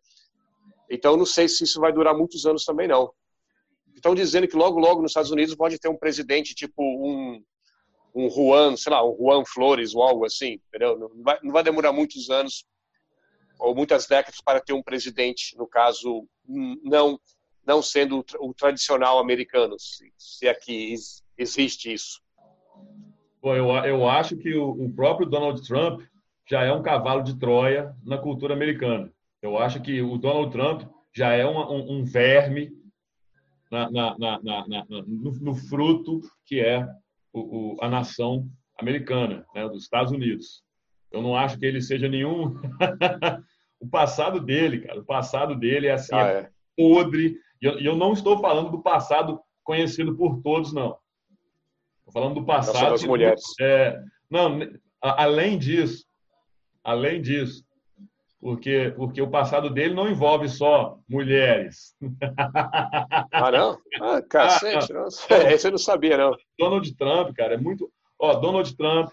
Então, 0.88 1.16
não 1.16 1.26
sei 1.26 1.48
se 1.48 1.64
isso 1.64 1.80
vai 1.80 1.92
durar 1.92 2.16
muitos 2.16 2.46
anos 2.46 2.64
também, 2.64 2.86
não. 2.86 3.12
Estão 3.98 4.14
dizendo 4.14 4.46
que 4.46 4.56
logo, 4.56 4.78
logo 4.78 5.02
nos 5.02 5.10
Estados 5.10 5.30
Unidos 5.30 5.54
pode 5.54 5.78
ter 5.78 5.88
um 5.88 5.96
presidente 5.96 6.54
tipo 6.54 6.82
um, 6.82 7.42
um 8.14 8.30
Juan, 8.30 8.76
sei 8.76 8.92
lá, 8.92 9.04
um 9.04 9.16
Juan 9.16 9.44
Flores 9.44 9.94
ou 9.94 10.02
algo 10.02 10.24
assim, 10.24 10.60
entendeu? 10.68 10.98
Não 10.98 11.22
vai, 11.22 11.38
não 11.42 11.52
vai 11.52 11.62
demorar 11.62 11.92
muitos 11.92 12.30
anos 12.30 12.64
ou 13.58 13.74
muitas 13.74 14.06
décadas 14.06 14.40
para 14.40 14.60
ter 14.60 14.72
um 14.72 14.82
presidente, 14.82 15.56
no 15.56 15.66
caso, 15.66 16.26
não 16.46 17.18
não 17.66 17.82
sendo 17.82 18.24
o 18.40 18.54
tradicional 18.54 19.18
americano, 19.18 19.78
se, 19.78 20.10
se 20.16 20.48
aqui 20.48 20.94
existe 21.36 21.92
isso. 21.92 22.18
Bom, 23.42 23.54
eu, 23.54 23.68
eu 23.84 24.08
acho 24.08 24.38
que 24.38 24.54
o, 24.54 24.70
o 24.70 24.90
próprio 24.94 25.28
Donald 25.28 25.60
Trump 25.68 26.00
já 26.48 26.64
é 26.64 26.72
um 26.72 26.82
cavalo 26.82 27.22
de 27.22 27.38
Troia 27.38 27.94
na 28.02 28.16
cultura 28.16 28.54
americana. 28.54 29.12
Eu 29.42 29.58
acho 29.58 29.82
que 29.82 30.00
o 30.00 30.16
Donald 30.16 30.50
Trump 30.50 30.88
já 31.14 31.34
é 31.34 31.44
um, 31.44 31.58
um, 31.58 31.98
um 31.98 32.04
verme 32.04 32.72
na, 33.70 33.90
na, 33.90 34.18
na, 34.18 34.84
no, 34.88 35.32
no, 35.32 35.54
fruto 35.54 36.20
que 36.46 36.60
é 36.60 36.86
o, 37.32 37.74
o, 37.74 37.76
a 37.80 37.88
nação 37.88 38.48
americana, 38.78 39.44
né, 39.54 39.68
dos 39.68 39.82
Estados 39.82 40.12
Unidos. 40.12 40.62
Eu 41.10 41.22
não 41.22 41.36
acho 41.36 41.58
que 41.58 41.66
ele 41.66 41.80
seja 41.80 42.08
nenhum. 42.08 42.54
o 43.80 43.88
passado 43.88 44.40
dele, 44.40 44.80
cara, 44.80 45.00
o 45.00 45.04
passado 45.04 45.54
dele 45.54 45.86
é 45.86 45.92
assim, 45.92 46.14
ah, 46.14 46.26
é. 46.26 46.50
podre. 46.76 47.36
E 47.60 47.66
eu, 47.66 47.78
eu, 47.78 47.96
não 47.96 48.12
estou 48.12 48.38
falando 48.40 48.70
do 48.70 48.82
passado 48.82 49.40
conhecido 49.64 50.16
por 50.16 50.40
todos, 50.42 50.72
não. 50.72 50.96
Estou 51.98 52.12
falando 52.12 52.34
do 52.36 52.46
passado. 52.46 52.90
Das 52.90 53.04
mulheres. 53.04 53.42
É, 53.60 54.00
não, 54.30 54.60
além 55.00 55.58
disso, 55.58 56.06
além 56.84 57.20
disso, 57.20 57.64
porque, 58.40 58.92
porque 58.96 59.20
o 59.20 59.30
passado 59.30 59.68
dele 59.68 59.94
não 59.94 60.08
envolve 60.08 60.48
só 60.48 60.98
mulheres. 61.08 61.94
Ah, 63.32 63.50
não? 63.50 63.78
Ah, 64.00 64.22
cacete, 64.22 64.92
não. 64.92 65.08
Esse 65.08 65.66
eu 65.66 65.72
não 65.72 65.78
sabia, 65.78 66.16
não. 66.16 66.36
Donald 66.58 66.94
Trump, 66.96 67.34
cara, 67.34 67.54
é 67.54 67.56
muito. 67.56 67.90
Ó, 68.18 68.34
Donald 68.34 68.76
Trump, 68.76 69.10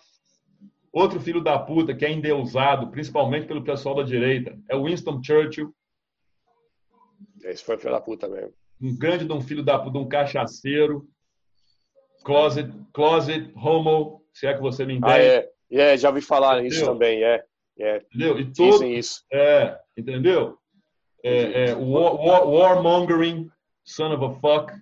outro 0.92 1.20
filho 1.20 1.42
da 1.42 1.58
puta 1.58 1.96
que 1.96 2.06
é 2.06 2.12
endeusado, 2.12 2.90
principalmente 2.92 3.48
pelo 3.48 3.64
pessoal 3.64 3.96
da 3.96 4.04
direita, 4.04 4.58
é 4.70 4.78
Winston 4.78 5.22
Churchill. 5.24 5.74
Esse 7.44 7.64
foi 7.64 7.78
filho 7.78 7.94
da 7.94 8.02
puta 8.02 8.28
mesmo. 8.28 8.54
Um 8.82 8.98
grande 8.98 9.26
de 9.26 9.34
um 9.34 9.42
filho 9.42 9.64
da 9.64 9.78
puta, 9.80 9.92
de 9.92 9.98
um 9.98 10.08
cachaceiro. 10.08 11.08
Closet, 12.24 12.72
closet 12.92 13.52
homo, 13.56 14.24
se 14.34 14.48
é 14.48 14.54
que 14.54 14.62
você 14.62 14.86
me 14.86 14.96
entende. 14.96 15.14
Ah, 15.14 15.22
é. 15.22 15.52
é 15.72 15.98
já 15.98 16.10
ouvi 16.10 16.22
falar 16.22 16.60
Entendeu? 16.60 16.72
nisso 16.72 16.86
também, 16.86 17.24
é. 17.24 17.44
É, 17.78 17.98
entendeu? 17.98 18.40
E 18.40 18.54
todo, 18.54 18.86
isso. 18.86 19.24
É, 19.32 19.80
entendeu? 19.98 20.58
É, 21.24 21.70
é, 21.70 21.74
war, 21.76 22.16
war, 22.16 22.48
warmongering, 22.48 23.50
son 23.84 24.14
of 24.14 24.24
a 24.24 24.40
fuck, 24.40 24.74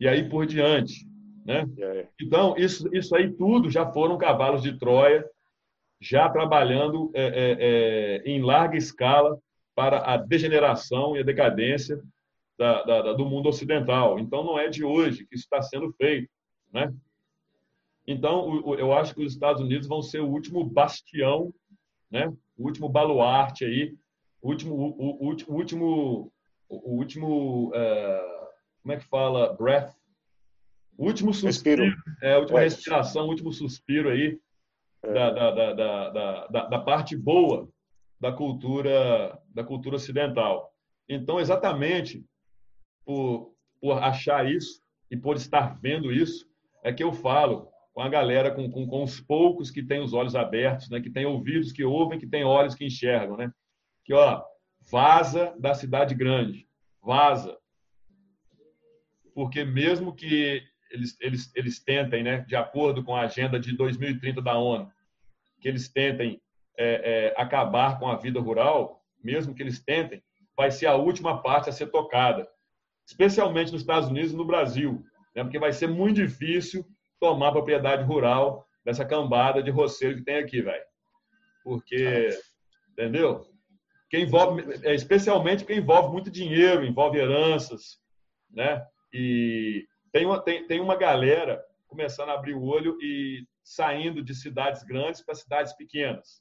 e 0.00 0.08
aí 0.08 0.28
por 0.28 0.46
diante. 0.46 1.06
Né? 1.44 1.64
É. 1.78 2.08
Então, 2.20 2.56
isso, 2.56 2.88
isso 2.92 3.14
aí 3.14 3.32
tudo 3.32 3.70
já 3.70 3.90
foram 3.92 4.18
cavalos 4.18 4.62
de 4.62 4.76
Troia, 4.78 5.24
já 6.00 6.28
trabalhando 6.28 7.10
é, 7.14 7.24
é, 7.24 7.56
é 7.58 8.30
em 8.30 8.42
larga 8.42 8.76
escala 8.76 9.38
para 9.74 9.98
a 10.12 10.16
degeneração 10.16 11.16
e 11.16 11.20
a 11.20 11.24
decadência 11.24 12.02
da, 12.58 12.82
da, 12.82 13.12
do 13.12 13.24
mundo 13.24 13.48
ocidental. 13.48 14.18
Então, 14.18 14.42
não 14.42 14.58
é 14.58 14.68
de 14.68 14.82
hoje 14.82 15.26
que 15.26 15.34
isso 15.34 15.44
está 15.44 15.62
sendo 15.62 15.92
feito. 15.92 16.28
Né? 16.72 16.92
Então, 18.06 18.76
eu 18.78 18.92
acho 18.92 19.14
que 19.14 19.22
os 19.22 19.32
Estados 19.32 19.60
Unidos 19.60 19.86
vão 19.86 20.00
ser 20.00 20.20
o 20.20 20.28
último 20.28 20.64
bastião 20.64 21.52
né? 22.10 22.28
O 22.56 22.64
último 22.64 22.88
baluarte 22.88 23.64
aí, 23.64 23.94
o 24.40 24.48
último, 24.48 24.74
o, 24.74 25.28
o, 25.28 25.36
o 25.48 25.54
último, 25.54 26.32
o 26.68 26.96
último, 26.96 27.68
uh, 27.68 28.46
como 28.82 28.92
é 28.92 28.96
que 28.96 29.04
fala, 29.06 29.54
breath, 29.54 29.92
o 30.96 31.04
último 31.04 31.32
suspiro, 31.34 31.84
respiro. 31.84 32.02
é, 32.22 32.34
a 32.34 32.38
última 32.38 32.60
é. 32.60 32.64
respiração, 32.64 33.26
o 33.26 33.28
último 33.28 33.52
suspiro 33.52 34.08
aí 34.08 34.38
é. 35.02 35.12
da, 35.12 35.30
da, 35.30 35.72
da, 35.72 36.46
da, 36.48 36.66
da 36.66 36.78
parte 36.80 37.16
boa 37.16 37.68
da 38.18 38.32
cultura, 38.32 39.38
da 39.48 39.62
cultura 39.62 39.96
ocidental. 39.96 40.72
Então, 41.08 41.38
exatamente 41.38 42.24
por, 43.04 43.54
por 43.80 44.02
achar 44.02 44.50
isso 44.50 44.80
e 45.10 45.16
por 45.16 45.36
estar 45.36 45.78
vendo 45.80 46.12
isso, 46.12 46.48
é 46.82 46.92
que 46.92 47.02
eu 47.02 47.12
falo 47.12 47.68
com 47.96 48.02
a 48.02 48.10
galera, 48.10 48.50
com, 48.50 48.70
com, 48.70 48.86
com 48.86 49.02
os 49.02 49.18
poucos 49.18 49.70
que 49.70 49.82
têm 49.82 50.02
os 50.02 50.12
olhos 50.12 50.36
abertos, 50.36 50.90
né? 50.90 51.00
que 51.00 51.08
têm 51.08 51.24
ouvidos 51.24 51.72
que 51.72 51.82
ouvem, 51.82 52.18
que 52.18 52.26
têm 52.26 52.44
olhos 52.44 52.74
que 52.74 52.84
enxergam. 52.84 53.38
Né? 53.38 53.50
Que, 54.04 54.12
ó, 54.12 54.44
vaza 54.90 55.56
da 55.58 55.72
cidade 55.72 56.14
grande, 56.14 56.68
vaza. 57.02 57.56
Porque 59.34 59.64
mesmo 59.64 60.14
que 60.14 60.62
eles, 60.90 61.16
eles, 61.18 61.50
eles 61.56 61.82
tentem, 61.82 62.22
né, 62.22 62.40
de 62.40 62.54
acordo 62.54 63.02
com 63.02 63.16
a 63.16 63.22
agenda 63.22 63.58
de 63.58 63.74
2030 63.74 64.42
da 64.42 64.58
ONU, 64.58 64.92
que 65.58 65.66
eles 65.66 65.88
tentem 65.88 66.38
é, 66.76 67.32
é, 67.34 67.40
acabar 67.40 67.98
com 67.98 68.08
a 68.08 68.16
vida 68.16 68.38
rural, 68.38 69.02
mesmo 69.24 69.54
que 69.54 69.62
eles 69.62 69.82
tentem, 69.82 70.22
vai 70.54 70.70
ser 70.70 70.84
a 70.84 70.96
última 70.96 71.42
parte 71.42 71.70
a 71.70 71.72
ser 71.72 71.86
tocada, 71.86 72.46
especialmente 73.06 73.72
nos 73.72 73.80
Estados 73.80 74.10
Unidos 74.10 74.32
e 74.32 74.36
no 74.36 74.44
Brasil, 74.44 75.02
né, 75.34 75.42
porque 75.42 75.58
vai 75.58 75.72
ser 75.72 75.86
muito 75.86 76.16
difícil 76.16 76.86
tomar 77.20 77.52
propriedade 77.52 78.02
rural 78.04 78.66
dessa 78.84 79.04
cambada 79.04 79.62
de 79.62 79.70
roceiro 79.70 80.16
que 80.16 80.24
tem 80.24 80.36
aqui, 80.36 80.62
velho. 80.62 80.84
Porque, 81.64 82.28
entendeu? 82.92 83.44
Que 84.08 84.18
envolve, 84.18 84.62
é, 84.84 84.94
especialmente 84.94 85.64
porque 85.64 85.74
envolve 85.74 86.12
muito 86.12 86.30
dinheiro, 86.30 86.84
envolve 86.84 87.18
heranças, 87.18 87.98
né? 88.50 88.86
E 89.12 89.86
tem 90.12 90.24
uma, 90.24 90.40
tem, 90.40 90.66
tem 90.66 90.80
uma 90.80 90.96
galera 90.96 91.62
começando 91.88 92.30
a 92.30 92.34
abrir 92.34 92.54
o 92.54 92.62
olho 92.62 92.96
e 93.00 93.46
saindo 93.64 94.22
de 94.22 94.34
cidades 94.34 94.84
grandes 94.84 95.20
para 95.20 95.34
cidades 95.34 95.72
pequenas, 95.72 96.40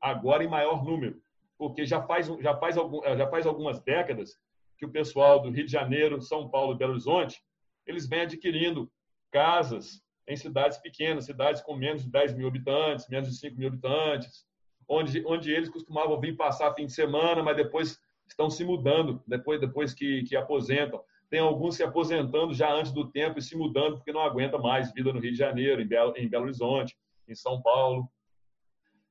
agora 0.00 0.44
em 0.44 0.48
maior 0.48 0.84
número, 0.84 1.20
porque 1.56 1.86
já 1.86 2.02
faz, 2.02 2.26
já 2.26 2.54
faz, 2.56 2.76
algum, 2.76 3.02
já 3.02 3.26
faz 3.28 3.46
algumas 3.46 3.80
décadas 3.80 4.38
que 4.76 4.84
o 4.84 4.92
pessoal 4.92 5.40
do 5.40 5.50
Rio 5.50 5.64
de 5.64 5.72
Janeiro, 5.72 6.20
São 6.20 6.50
Paulo 6.50 6.74
e 6.74 6.76
Belo 6.76 6.92
Horizonte, 6.92 7.40
eles 7.86 8.06
vêm 8.06 8.22
adquirindo 8.22 8.90
casas 9.30 10.02
em 10.28 10.36
cidades 10.36 10.78
pequenas, 10.78 11.24
cidades 11.24 11.62
com 11.62 11.76
menos 11.76 12.02
de 12.02 12.10
10 12.10 12.34
mil 12.34 12.48
habitantes, 12.48 13.08
menos 13.08 13.28
de 13.28 13.36
5 13.36 13.56
mil 13.56 13.68
habitantes, 13.68 14.46
onde, 14.88 15.24
onde 15.26 15.52
eles 15.52 15.68
costumavam 15.68 16.20
vir 16.20 16.36
passar 16.36 16.74
fim 16.74 16.86
de 16.86 16.92
semana, 16.92 17.42
mas 17.42 17.56
depois 17.56 17.98
estão 18.26 18.50
se 18.50 18.64
mudando, 18.64 19.22
depois, 19.26 19.60
depois 19.60 19.94
que, 19.94 20.24
que 20.24 20.36
aposentam. 20.36 21.02
Tem 21.28 21.40
alguns 21.40 21.76
se 21.76 21.82
aposentando 21.82 22.54
já 22.54 22.72
antes 22.72 22.92
do 22.92 23.10
tempo 23.10 23.38
e 23.38 23.42
se 23.42 23.56
mudando 23.56 23.96
porque 23.96 24.12
não 24.12 24.20
aguenta 24.20 24.58
mais 24.58 24.92
vida 24.92 25.12
no 25.12 25.20
Rio 25.20 25.32
de 25.32 25.38
Janeiro, 25.38 25.80
em 25.80 25.86
Belo, 25.86 26.12
em 26.16 26.28
Belo 26.28 26.44
Horizonte, 26.44 26.96
em 27.26 27.34
São 27.34 27.60
Paulo. 27.62 28.08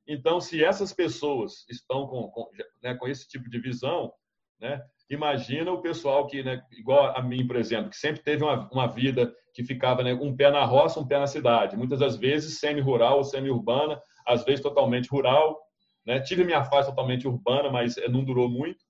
Então, 0.06 0.40
se 0.40 0.64
essas 0.64 0.92
pessoas 0.92 1.66
estão 1.68 2.06
com, 2.06 2.28
com, 2.30 2.50
né, 2.82 2.94
com 2.94 3.08
esse 3.08 3.28
tipo 3.28 3.50
de 3.50 3.58
visão, 3.58 4.12
né, 4.58 4.82
imagina 5.08 5.70
o 5.70 5.80
pessoal 5.80 6.26
que, 6.26 6.42
né, 6.42 6.62
igual 6.72 7.16
a 7.16 7.22
mim, 7.22 7.46
por 7.46 7.56
exemplo, 7.56 7.90
que 7.90 7.96
sempre 7.96 8.22
teve 8.22 8.42
uma, 8.42 8.68
uma 8.72 8.86
vida 8.86 9.32
que 9.54 9.64
ficava 9.64 10.02
né, 10.02 10.12
um 10.14 10.36
pé 10.36 10.50
na 10.50 10.64
roça, 10.64 11.00
um 11.00 11.06
pé 11.06 11.18
na 11.18 11.26
cidade. 11.26 11.76
Muitas 11.76 12.00
das 12.00 12.16
vezes 12.16 12.58
semi-rural 12.58 13.18
ou 13.18 13.24
semi-urbana, 13.24 14.00
às 14.26 14.44
vezes 14.44 14.60
totalmente 14.60 15.08
rural. 15.08 15.58
Né? 16.04 16.20
Tive 16.20 16.44
minha 16.44 16.64
fase 16.64 16.88
totalmente 16.88 17.26
urbana, 17.26 17.70
mas 17.70 17.96
eh, 17.96 18.08
não 18.08 18.24
durou 18.24 18.48
muito. 18.48 18.84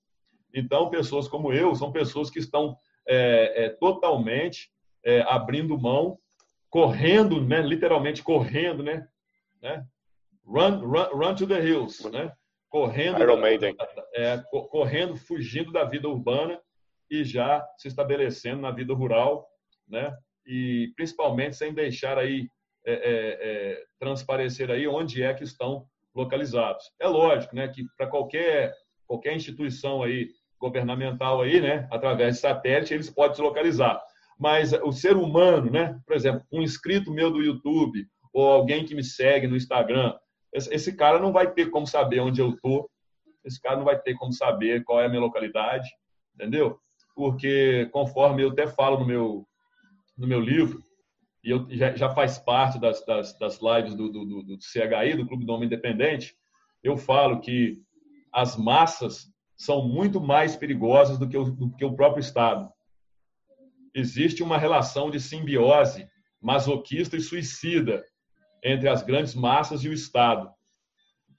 Então, 0.54 0.90
pessoas 0.90 1.28
como 1.28 1.52
eu 1.52 1.74
são 1.74 1.92
pessoas 1.92 2.30
que 2.30 2.38
estão 2.38 2.76
é, 3.06 3.66
é, 3.66 3.68
totalmente 3.70 4.70
é, 5.04 5.20
abrindo 5.22 5.78
mão, 5.78 6.18
correndo, 6.70 7.40
né? 7.40 7.60
literalmente 7.60 8.22
correndo, 8.22 8.82
né? 8.82 9.06
né? 9.62 9.84
Run, 10.44 10.80
run, 10.80 11.08
run 11.12 11.34
to 11.34 11.46
the 11.46 11.60
hills, 11.62 12.10
né? 12.10 12.32
Correndo, 12.68 13.18
é, 14.14 14.42
correndo, 14.70 15.16
fugindo 15.16 15.72
da 15.72 15.84
vida 15.84 16.08
urbana 16.08 16.60
e 17.10 17.24
já 17.24 17.66
se 17.78 17.88
estabelecendo 17.88 18.62
na 18.62 18.70
vida 18.70 18.92
rural, 18.92 19.48
né? 19.88 20.16
e 20.46 20.92
principalmente 20.94 21.56
sem 21.56 21.74
deixar 21.74 22.18
aí 22.18 22.48
é, 22.84 22.92
é, 22.92 23.00
é, 23.40 23.84
transparecer 23.98 24.70
aí 24.70 24.86
onde 24.86 25.22
é 25.22 25.34
que 25.34 25.42
estão 25.42 25.86
localizados. 26.14 26.84
É 27.00 27.08
lógico, 27.08 27.54
né, 27.54 27.66
que 27.68 27.84
para 27.96 28.06
qualquer 28.06 28.72
qualquer 29.06 29.34
instituição 29.34 30.02
aí 30.02 30.30
governamental 30.58 31.42
aí, 31.42 31.60
né, 31.60 31.86
através 31.90 32.36
de 32.36 32.40
satélite, 32.40 32.94
eles 32.94 33.10
podem 33.10 33.34
se 33.34 33.42
localizar. 33.42 34.00
Mas 34.38 34.72
o 34.72 34.92
ser 34.92 35.16
humano, 35.16 35.70
né, 35.70 35.98
por 36.06 36.14
exemplo, 36.14 36.42
um 36.52 36.62
inscrito 36.62 37.12
meu 37.12 37.30
do 37.30 37.42
YouTube 37.42 38.06
ou 38.32 38.48
alguém 38.48 38.84
que 38.84 38.94
me 38.94 39.04
segue 39.04 39.46
no 39.46 39.56
Instagram, 39.56 40.14
esse, 40.52 40.96
cara 40.96 41.18
não 41.18 41.32
vai 41.32 41.50
ter 41.52 41.70
como 41.70 41.86
saber 41.86 42.20
onde 42.20 42.40
eu 42.40 42.50
estou 42.50 42.88
esse 43.46 43.60
cara 43.60 43.76
não 43.76 43.84
vai 43.84 43.98
ter 43.98 44.14
como 44.14 44.32
saber 44.32 44.82
qual 44.84 45.00
é 45.00 45.06
a 45.06 45.08
minha 45.08 45.20
localidade, 45.20 45.88
entendeu? 46.34 46.78
Porque, 47.14 47.88
conforme 47.92 48.42
eu 48.42 48.50
até 48.50 48.66
falo 48.66 48.98
no 48.98 49.06
meu, 49.06 49.46
no 50.18 50.26
meu 50.26 50.40
livro, 50.40 50.82
e 51.42 51.50
eu, 51.50 51.66
já, 51.70 51.94
já 51.94 52.10
faz 52.10 52.38
parte 52.38 52.78
das, 52.78 53.04
das, 53.06 53.38
das 53.38 53.60
lives 53.62 53.94
do, 53.94 54.10
do, 54.10 54.24
do, 54.24 54.42
do 54.42 54.58
CHI, 54.60 55.16
do 55.16 55.26
Clube 55.26 55.46
do 55.46 55.52
Homem 55.52 55.66
Independente, 55.66 56.36
eu 56.82 56.96
falo 56.96 57.40
que 57.40 57.80
as 58.32 58.56
massas 58.56 59.32
são 59.56 59.88
muito 59.88 60.20
mais 60.20 60.56
perigosas 60.56 61.16
do 61.16 61.28
que 61.28 61.38
o, 61.38 61.44
do 61.44 61.70
que 61.76 61.84
o 61.84 61.94
próprio 61.94 62.20
Estado. 62.20 62.68
Existe 63.94 64.42
uma 64.42 64.58
relação 64.58 65.10
de 65.10 65.20
simbiose 65.20 66.06
masoquista 66.42 67.16
e 67.16 67.20
suicida 67.20 68.04
entre 68.62 68.88
as 68.88 69.02
grandes 69.02 69.34
massas 69.34 69.84
e 69.84 69.88
o 69.88 69.92
Estado. 69.92 70.50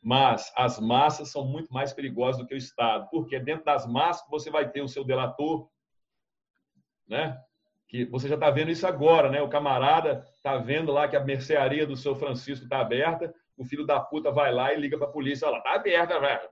Mas 0.01 0.51
as 0.55 0.79
massas 0.79 1.29
são 1.29 1.45
muito 1.45 1.73
mais 1.73 1.91
perigosas 1.91 2.39
do 2.39 2.47
que 2.47 2.53
o 2.53 2.57
Estado, 2.57 3.07
porque 3.09 3.39
dentro 3.39 3.65
das 3.65 3.85
massas 3.85 4.27
você 4.29 4.49
vai 4.49 4.69
ter 4.69 4.81
o 4.81 4.87
seu 4.87 5.03
delator, 5.03 5.67
né? 7.07 7.37
Que 7.87 8.05
você 8.05 8.27
já 8.27 8.35
está 8.35 8.49
vendo 8.49 8.71
isso 8.71 8.85
agora, 8.85 9.29
né? 9.29 9.41
O 9.41 9.49
camarada 9.49 10.25
está 10.35 10.57
vendo 10.57 10.91
lá 10.91 11.07
que 11.07 11.15
a 11.15 11.23
mercearia 11.23 11.85
do 11.85 11.95
seu 11.95 12.15
Francisco 12.15 12.65
está 12.65 12.79
aberta, 12.79 13.33
o 13.57 13.65
filho 13.65 13.85
da 13.85 13.99
puta 13.99 14.31
vai 14.31 14.53
lá 14.53 14.73
e 14.73 14.79
liga 14.79 14.97
para 14.97 15.07
a 15.07 15.11
polícia, 15.11 15.47
olha 15.47 15.57
lá, 15.57 15.63
tá 15.63 15.73
aberta, 15.73 16.19
velho. 16.19 16.49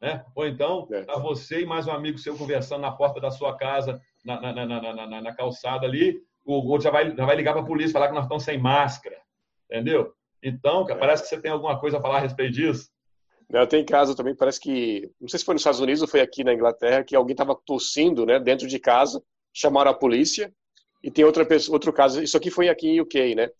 né? 0.00 0.24
Ou 0.34 0.46
então, 0.46 0.86
tá 1.06 1.16
você 1.18 1.62
e 1.62 1.66
mais 1.66 1.86
um 1.86 1.92
amigo 1.92 2.18
seu 2.18 2.36
conversando 2.36 2.82
na 2.82 2.90
porta 2.90 3.20
da 3.20 3.30
sua 3.30 3.56
casa, 3.56 4.00
na, 4.24 4.40
na, 4.40 4.66
na, 4.66 5.06
na, 5.06 5.20
na 5.20 5.34
calçada 5.34 5.86
ali, 5.86 6.20
o 6.44 6.54
outro 6.54 6.84
já 6.84 6.90
vai, 6.90 7.14
já 7.14 7.24
vai 7.24 7.36
ligar 7.36 7.52
para 7.52 7.62
a 7.62 7.66
polícia 7.66 7.92
falar 7.92 8.08
que 8.08 8.14
nós 8.14 8.24
estamos 8.24 8.42
sem 8.42 8.58
máscara, 8.58 9.16
entendeu? 9.72 10.12
Então, 10.42 10.84
cara, 10.84 10.98
parece 10.98 11.22
que 11.22 11.28
você 11.30 11.40
tem 11.40 11.50
alguma 11.50 11.80
coisa 11.80 11.98
a 11.98 12.00
falar 12.00 12.18
a 12.18 12.20
respeito 12.20 12.52
disso. 12.52 12.90
Eu 13.50 13.66
tenho 13.66 13.84
caso 13.84 14.14
também, 14.14 14.34
parece 14.34 14.60
que, 14.60 15.10
não 15.20 15.28
sei 15.28 15.38
se 15.38 15.44
foi 15.44 15.54
nos 15.54 15.60
Estados 15.60 15.80
Unidos 15.80 16.02
ou 16.02 16.08
foi 16.08 16.20
aqui 16.20 16.42
na 16.42 16.54
Inglaterra, 16.54 17.04
que 17.04 17.14
alguém 17.14 17.32
estava 17.32 17.54
tossindo 17.66 18.24
né, 18.24 18.38
dentro 18.40 18.66
de 18.66 18.78
casa, 18.78 19.22
chamaram 19.52 19.90
a 19.90 19.94
polícia, 19.94 20.52
e 21.02 21.10
tem 21.10 21.24
outra 21.24 21.44
pessoa, 21.44 21.76
outro 21.76 21.92
caso, 21.92 22.22
isso 22.22 22.36
aqui 22.36 22.50
foi 22.50 22.68
aqui 22.68 22.88
em 22.88 23.00
UK, 23.00 23.34
né, 23.34 23.50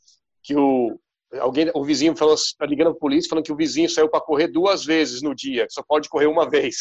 que 0.42 0.56
o, 0.56 0.98
alguém, 1.38 1.70
o 1.74 1.84
vizinho 1.84 2.16
falou, 2.16 2.34
está 2.34 2.64
ligando 2.64 2.90
a 2.90 2.94
polícia, 2.94 3.28
falando 3.28 3.44
que 3.44 3.52
o 3.52 3.56
vizinho 3.56 3.88
saiu 3.88 4.08
para 4.08 4.20
correr 4.20 4.48
duas 4.48 4.84
vezes 4.84 5.20
no 5.20 5.34
dia, 5.34 5.66
só 5.68 5.82
pode 5.82 6.08
correr 6.08 6.26
uma 6.26 6.48
vez. 6.48 6.76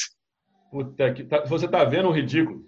Puta 0.72 1.14
que, 1.14 1.26
tá, 1.26 1.44
você 1.46 1.66
está 1.66 1.84
vendo 1.84 2.08
o 2.08 2.14
ridículo? 2.14 2.64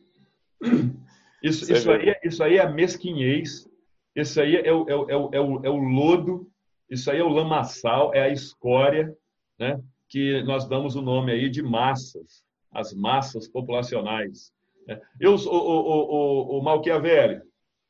Isso, 1.42 1.72
isso, 1.72 1.92
aí, 1.92 2.10
é, 2.10 2.20
isso 2.24 2.44
aí 2.44 2.58
é 2.58 2.62
a 2.62 2.70
mesquinhez, 2.70 3.68
isso 4.16 4.42
aí 4.42 4.56
é 4.56 4.68
é, 4.68 4.70
é, 4.70 4.72
é, 4.72 5.40
o, 5.40 5.66
é 5.66 5.70
o 5.70 5.78
lodo, 5.78 6.50
isso 6.94 7.10
aí 7.12 7.20
é 7.20 7.24
o 7.24 7.30
lamaçal, 7.30 8.14
é 8.14 8.22
a 8.22 8.30
escória, 8.30 9.14
né? 9.60 9.82
que 10.08 10.44
nós 10.44 10.68
damos 10.68 10.96
o 10.96 11.02
nome 11.02 11.32
aí 11.32 11.50
de 11.50 11.62
massas, 11.64 12.44
as 12.72 12.94
massas 12.94 13.48
populacionais. 13.48 14.52
Né? 14.88 15.02
Eu, 15.20 15.36
o, 15.36 15.50
o, 15.50 16.58
o, 16.58 16.60
o 16.60 16.64
Malchiavelli, 16.64 17.42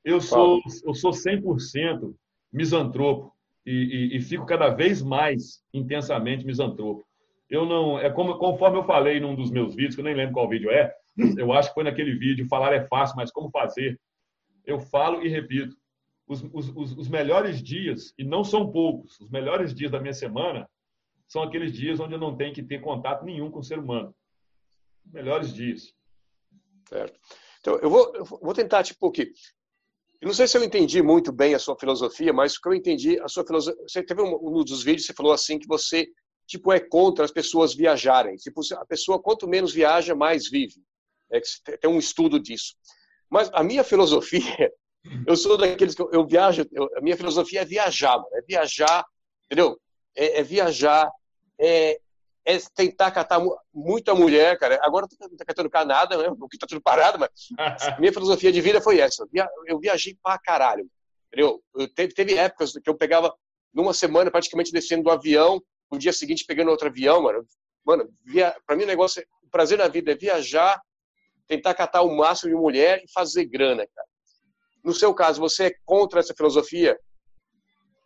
eu 0.04 0.22
sou, 0.22 0.62
eu 0.86 0.94
sou 0.94 1.12
100% 1.12 2.14
misantropo 2.52 3.34
e, 3.66 3.72
e, 4.14 4.18
e, 4.18 4.22
fico 4.22 4.46
cada 4.46 4.70
vez 4.70 5.02
mais 5.02 5.62
intensamente 5.74 6.46
misantropo. 6.46 7.04
Eu 7.50 7.66
não, 7.66 8.00
é 8.00 8.10
como 8.10 8.38
conforme 8.38 8.78
eu 8.78 8.84
falei 8.84 9.20
num 9.20 9.36
dos 9.36 9.52
meus 9.52 9.76
vídeos, 9.76 9.96
que 9.96 10.02
eu 10.02 10.06
nem 10.06 10.16
lembro 10.16 10.34
qual 10.34 10.50
vídeo 10.50 10.70
é, 10.70 10.94
eu 11.38 11.54
acho 11.54 11.70
que 11.70 11.76
foi 11.76 11.84
naquele 11.84 12.16
vídeo, 12.16 12.48
falar 12.48 12.74
é 12.74 12.86
fácil, 12.88 13.16
mas 13.16 13.32
como 13.32 13.50
fazer? 13.52 14.00
Eu 14.66 14.80
falo 14.80 15.24
e 15.24 15.30
repito. 15.30 15.76
Os, 16.28 16.44
os, 16.54 16.98
os 16.98 17.08
melhores 17.10 17.62
dias, 17.62 18.14
e 18.18 18.24
não 18.24 18.44
são 18.44 18.72
poucos, 18.72 19.20
os 19.20 19.30
melhores 19.30 19.74
dias 19.74 19.92
da 19.92 20.00
minha 20.00 20.14
semana 20.14 20.70
são 21.28 21.44
aqueles 21.44 21.74
dias 21.74 22.00
onde 22.00 22.14
eu 22.14 22.20
não 22.20 22.36
tenho 22.36 22.54
que 22.54 22.64
ter 22.64 22.80
contato 22.80 23.26
nenhum 23.26 23.52
com 23.52 23.60
o 23.60 23.64
ser 23.64 23.80
humano. 23.80 24.16
Melhores 25.06 25.54
dias. 25.54 25.94
Certo. 26.88 27.20
Então, 27.60 27.76
eu 27.80 27.90
vou, 27.90 28.16
eu 28.16 28.26
vou 28.26 28.54
tentar, 28.54 28.84
tipo, 28.84 29.12
que. 29.12 29.32
Eu 30.22 30.28
não 30.28 30.34
sei 30.34 30.48
se 30.48 30.58
eu 30.58 30.64
entendi 30.64 31.02
muito 31.02 31.34
bem 31.34 31.54
a 31.54 31.60
sua 31.60 31.78
filosofia, 31.78 32.32
mas 32.32 32.56
o 32.56 32.62
que 32.62 32.70
eu 32.70 32.74
entendi, 32.74 33.20
a 33.20 33.28
sua 33.28 33.46
filosofia. 33.46 33.82
Você 33.88 34.04
teve 34.04 34.22
um, 34.22 34.36
um 34.36 34.64
dos 34.64 34.84
vídeos, 34.84 35.06
você 35.06 35.14
falou 35.14 35.34
assim 35.34 35.60
que 35.60 35.68
você 35.68 36.08
tipo 36.46 36.72
é 36.72 36.80
contra 36.80 37.26
as 37.26 37.32
pessoas 37.32 37.74
viajarem. 37.74 38.36
Tipo, 38.36 38.62
a 38.76 38.86
pessoa 38.86 39.22
quanto 39.22 39.48
menos 39.48 39.74
viaja, 39.74 40.16
mais 40.16 40.50
vive. 40.50 40.82
É, 41.32 41.42
tem 41.78 41.90
um 41.90 42.00
estudo 42.00 42.40
disso. 42.40 42.76
Mas 43.30 43.50
a 43.54 43.64
minha 43.64 43.84
filosofia, 43.84 44.72
eu 45.28 45.36
sou 45.36 45.58
daqueles 45.58 45.96
que 45.96 46.02
eu, 46.02 46.10
eu 46.12 46.26
viajo, 46.26 46.66
eu, 46.72 46.90
a 46.98 47.02
minha 47.02 47.18
filosofia 47.18 47.62
é 47.62 47.66
viajar, 47.66 48.18
mano, 48.18 48.30
é 48.34 48.42
viajar, 48.42 49.06
entendeu? 49.46 49.78
É, 50.16 50.40
é 50.40 50.44
viajar, 50.44 51.10
é, 51.60 52.00
é, 52.46 52.58
tentar 52.76 53.12
catar 53.12 53.42
muita 53.74 54.14
mulher, 54.14 54.58
cara. 54.58 54.80
Agora 54.82 55.08
não 55.20 55.30
tô 55.30 55.46
catando 55.46 55.70
cá 55.70 55.86
nada, 55.86 56.18
né? 56.18 56.36
Porque 56.38 56.58
tá 56.58 56.68
tudo 56.68 56.82
parado, 56.82 57.18
mas 57.20 57.30
minha 58.00 58.14
filosofia 58.14 58.52
de 58.52 58.62
vida 58.62 58.82
foi 58.82 59.00
essa. 59.00 59.28
Eu 59.66 59.80
viajei 59.80 60.18
pra 60.22 60.38
caralho, 60.38 60.88
entendeu? 61.28 61.62
Eu 61.76 61.88
teve, 61.94 62.14
teve 62.14 62.38
épocas 62.38 62.74
que 62.74 62.90
eu 62.90 62.96
pegava 62.96 63.34
numa 63.74 63.94
semana 63.94 64.30
praticamente 64.30 64.72
descendo 64.72 65.04
do 65.04 65.12
avião, 65.12 65.62
no 65.92 65.98
dia 65.98 66.14
seguinte 66.14 66.46
pegando 66.46 66.72
outro 66.72 66.88
avião, 66.88 67.22
mano. 67.22 67.46
Mano, 67.86 68.10
via, 68.24 68.56
pra 68.66 68.76
mim 68.76 68.84
o 68.84 68.88
negócio, 68.88 69.22
é, 69.22 69.26
o 69.44 69.50
prazer 69.50 69.78
na 69.78 69.88
vida 69.88 70.12
é 70.12 70.16
viajar, 70.16 70.82
tentar 71.48 71.74
catar 71.74 72.02
o 72.02 72.16
máximo 72.16 72.50
de 72.50 72.56
mulher 72.56 73.02
e 73.04 73.12
fazer 73.12 73.46
grana, 73.46 73.86
cara. 73.94 74.08
No 74.84 74.94
seu 74.94 75.14
caso, 75.14 75.40
você 75.40 75.66
é 75.66 75.76
contra 75.86 76.20
essa 76.20 76.34
filosofia? 76.34 76.98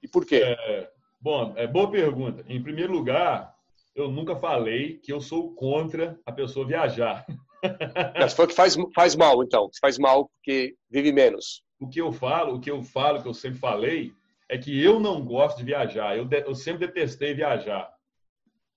E 0.02 0.08
por 0.08 0.26
quê? 0.26 0.42
É, 0.44 0.90
bom, 1.20 1.54
é 1.56 1.66
boa 1.66 1.90
pergunta. 1.90 2.46
Em 2.48 2.62
primeiro 2.62 2.94
lugar, 2.94 3.56
eu 3.96 4.10
nunca 4.10 4.36
falei 4.36 4.98
que 4.98 5.12
eu 5.12 5.20
sou 5.20 5.54
contra 5.56 6.20
a 6.26 6.32
pessoa 6.32 6.68
viajar. 6.68 7.26
Mas 8.20 8.34
foi 8.34 8.48
que 8.48 8.54
faz, 8.54 8.78
faz 8.94 9.16
mal, 9.16 9.44
então. 9.44 9.70
Faz 9.82 9.98
mal 9.98 10.30
porque 10.30 10.76
vive 10.90 11.12
menos. 11.12 11.64
O 11.80 11.90
que 11.90 12.00
eu 12.00 12.12
falo, 12.12 12.56
o 12.56 12.60
que 12.60 12.70
eu 12.70 12.84
falo, 12.84 13.22
que 13.22 13.28
eu 13.28 13.34
sempre 13.34 13.60
falei, 13.60 14.14
é 14.50 14.58
que 14.58 14.82
eu 14.84 15.00
não 15.00 15.26
gosto 15.26 15.58
de 15.58 15.66
viajar. 15.66 16.16
Eu, 16.16 16.26
de, 16.26 16.42
eu 16.42 16.56
sempre 16.56 16.88
detestei 16.88 17.34
viajar. 17.34 17.92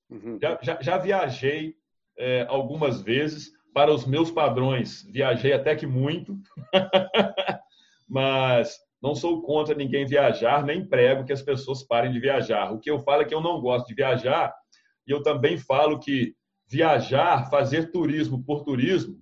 Uhum. 0.08 0.38
Já, 0.40 0.58
já, 0.62 0.78
já, 0.80 0.98
viajei 0.98 1.76
é, 2.16 2.44
algumas 2.48 3.00
vezes, 3.00 3.52
para 3.72 3.92
os 3.92 4.04
meus 4.04 4.30
padrões, 4.30 5.02
viajei 5.04 5.52
até 5.52 5.76
que 5.76 5.86
muito, 5.86 6.36
mas 8.10 8.76
não 9.00 9.14
sou 9.14 9.40
contra 9.40 9.74
ninguém 9.74 10.04
viajar, 10.04 10.64
nem 10.64 10.84
prego 10.84 11.24
que 11.24 11.32
as 11.32 11.40
pessoas 11.40 11.84
parem 11.84 12.10
de 12.10 12.18
viajar. 12.18 12.72
O 12.72 12.80
que 12.80 12.90
eu 12.90 12.98
falo 12.98 13.22
é 13.22 13.24
que 13.24 13.34
eu 13.34 13.40
não 13.40 13.60
gosto 13.60 13.86
de 13.86 13.94
viajar, 13.94 14.52
e 15.06 15.12
eu 15.12 15.22
também 15.22 15.56
falo 15.56 16.00
que 16.00 16.34
viajar, 16.68 17.48
fazer 17.48 17.92
turismo 17.92 18.44
por 18.44 18.64
turismo, 18.64 19.16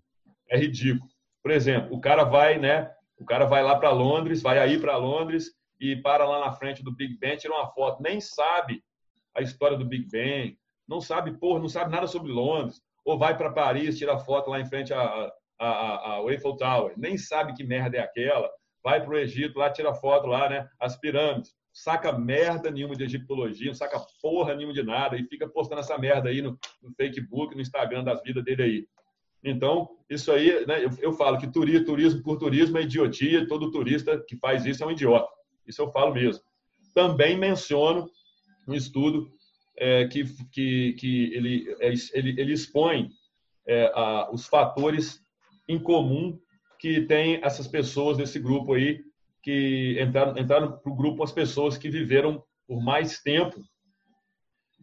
é 0.50 0.56
ridículo. 0.56 1.10
Por 1.42 1.50
exemplo, 1.52 1.94
o 1.94 2.00
cara 2.00 2.24
vai, 2.24 2.58
né? 2.58 2.90
O 3.18 3.24
cara 3.24 3.44
vai 3.44 3.62
lá 3.62 3.78
para 3.78 3.90
Londres, 3.90 4.42
vai 4.42 4.58
aí 4.58 4.78
para 4.78 4.96
Londres 4.96 5.52
e 5.80 5.94
para 5.96 6.26
lá 6.26 6.40
na 6.40 6.52
frente 6.52 6.82
do 6.82 6.94
Big 6.94 7.18
Ben, 7.18 7.36
tira 7.36 7.54
uma 7.54 7.68
foto, 7.68 8.02
nem 8.02 8.20
sabe 8.20 8.82
a 9.36 9.42
história 9.42 9.76
do 9.76 9.84
Big 9.84 10.08
Ben, 10.10 10.58
não 10.88 11.00
sabe, 11.00 11.38
porra, 11.38 11.60
não 11.60 11.68
sabe 11.68 11.92
nada 11.92 12.06
sobre 12.06 12.32
Londres, 12.32 12.80
ou 13.04 13.18
vai 13.18 13.36
para 13.36 13.52
Paris, 13.52 13.98
tira 13.98 14.18
foto 14.18 14.50
lá 14.50 14.60
em 14.60 14.66
frente 14.66 14.92
à, 14.92 15.30
à, 15.58 16.16
à 16.16 16.22
Eiffel 16.28 16.56
Tower, 16.56 16.94
nem 16.96 17.16
sabe 17.16 17.54
que 17.54 17.64
merda 17.64 17.98
é 17.98 18.00
aquela, 18.00 18.50
vai 18.88 19.04
para 19.04 19.10
o 19.10 19.18
Egito, 19.18 19.58
lá 19.58 19.68
tira 19.68 19.92
foto 19.92 20.26
lá, 20.26 20.48
né, 20.48 20.66
as 20.80 20.96
pirâmides, 20.96 21.54
saca 21.70 22.10
merda 22.10 22.70
nenhuma 22.70 22.96
de 22.96 23.04
egiptologia, 23.04 23.66
não 23.66 23.74
saca 23.74 24.00
porra 24.22 24.54
nenhuma 24.54 24.72
de 24.72 24.82
nada 24.82 25.18
e 25.18 25.24
fica 25.24 25.46
postando 25.46 25.82
essa 25.82 25.98
merda 25.98 26.30
aí 26.30 26.40
no, 26.40 26.58
no 26.82 26.90
Facebook, 26.94 27.54
no 27.54 27.60
Instagram 27.60 28.02
das 28.02 28.22
vidas 28.22 28.42
dele 28.42 28.62
aí. 28.62 28.86
Então, 29.44 29.90
isso 30.08 30.32
aí, 30.32 30.64
né, 30.66 30.82
eu, 30.82 30.90
eu 31.02 31.12
falo 31.12 31.36
que 31.36 31.46
turismo, 31.46 31.84
turismo 31.84 32.22
por 32.22 32.38
turismo 32.38 32.78
é 32.78 32.82
idiotia, 32.82 33.46
todo 33.46 33.70
turista 33.70 34.18
que 34.26 34.36
faz 34.36 34.64
isso 34.64 34.82
é 34.82 34.86
um 34.86 34.90
idiota. 34.90 35.28
Isso 35.66 35.82
eu 35.82 35.92
falo 35.92 36.14
mesmo. 36.14 36.42
Também 36.94 37.36
menciono 37.36 38.08
um 38.66 38.72
estudo 38.72 39.30
é, 39.76 40.08
que, 40.08 40.24
que, 40.50 40.94
que 40.94 41.34
ele, 41.34 41.76
é, 41.78 41.92
ele, 42.14 42.40
ele 42.40 42.52
expõe 42.54 43.10
é, 43.66 43.92
a, 43.94 44.30
os 44.32 44.46
fatores 44.46 45.22
em 45.68 45.78
comum 45.78 46.40
que 46.78 47.02
tem 47.02 47.40
essas 47.42 47.66
pessoas 47.66 48.16
desse 48.16 48.38
grupo 48.38 48.74
aí, 48.74 49.00
que 49.42 49.98
entraram, 50.00 50.38
entraram 50.38 50.78
para 50.78 50.92
o 50.92 50.96
grupo 50.96 51.22
as 51.22 51.32
pessoas 51.32 51.76
que 51.76 51.88
viveram 51.88 52.42
por 52.66 52.82
mais 52.82 53.20
tempo 53.20 53.60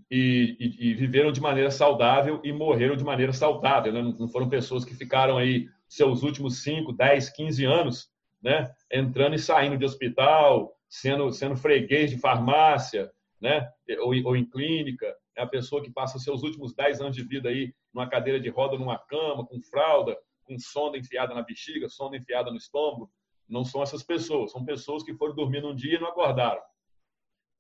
e, 0.10 0.56
e, 0.60 0.90
e, 0.90 0.94
viveram 0.94 1.32
de 1.32 1.42
maneira 1.42 1.72
saudável 1.72 2.42
e 2.44 2.52
morreram 2.52 2.96
de 2.96 3.04
maneira 3.04 3.34
saudável. 3.34 3.94
Né? 3.94 4.02
Não 4.20 4.28
foram 4.28 4.50
pessoas 4.50 4.84
que 4.84 4.94
ficaram 4.94 5.38
aí 5.38 5.68
seus 5.88 6.24
últimos 6.24 6.64
5, 6.64 6.94
10, 6.94 7.30
15 7.30 7.66
anos 7.66 8.10
né? 8.42 8.72
entrando 8.92 9.36
e 9.36 9.40
saindo 9.40 9.78
de 9.78 9.86
hospital, 9.86 10.72
sendo, 10.88 11.32
sendo 11.32 11.56
freguês 11.56 12.12
de 12.12 12.20
farmácia, 12.20 13.10
né? 13.42 13.68
ou, 14.00 14.14
ou 14.26 14.36
em 14.36 14.46
clínica, 14.46 15.14
é 15.36 15.42
a 15.42 15.48
pessoa 15.48 15.84
que 15.84 15.92
passa 15.92 16.20
seus 16.20 16.44
últimos 16.44 16.74
10 16.74 17.02
anos 17.02 17.16
de 17.16 17.24
vida 17.24 17.50
aí 17.50 17.74
numa 17.94 18.10
cadeira 18.10 18.40
de 18.40 18.50
roda, 18.50 18.78
numa 18.78 18.98
cama, 18.98 19.46
com 19.46 19.62
fralda, 19.62 20.16
com 20.46 20.58
sonda 20.60 20.98
enfiada 20.98 21.34
na 21.34 21.42
bexiga, 21.42 21.90
sonda 21.90 22.18
enfiada 22.18 22.50
no 22.50 22.58
estômago. 22.58 23.12
Não 23.48 23.64
são 23.64 23.82
essas 23.84 24.04
pessoas, 24.04 24.52
são 24.52 24.64
pessoas 24.66 25.04
que 25.04 25.14
foram 25.14 25.36
dormir 25.36 25.62
num 25.62 25.76
dia 25.76 25.96
e 25.96 26.00
não 26.00 26.08
acordaram. 26.08 26.62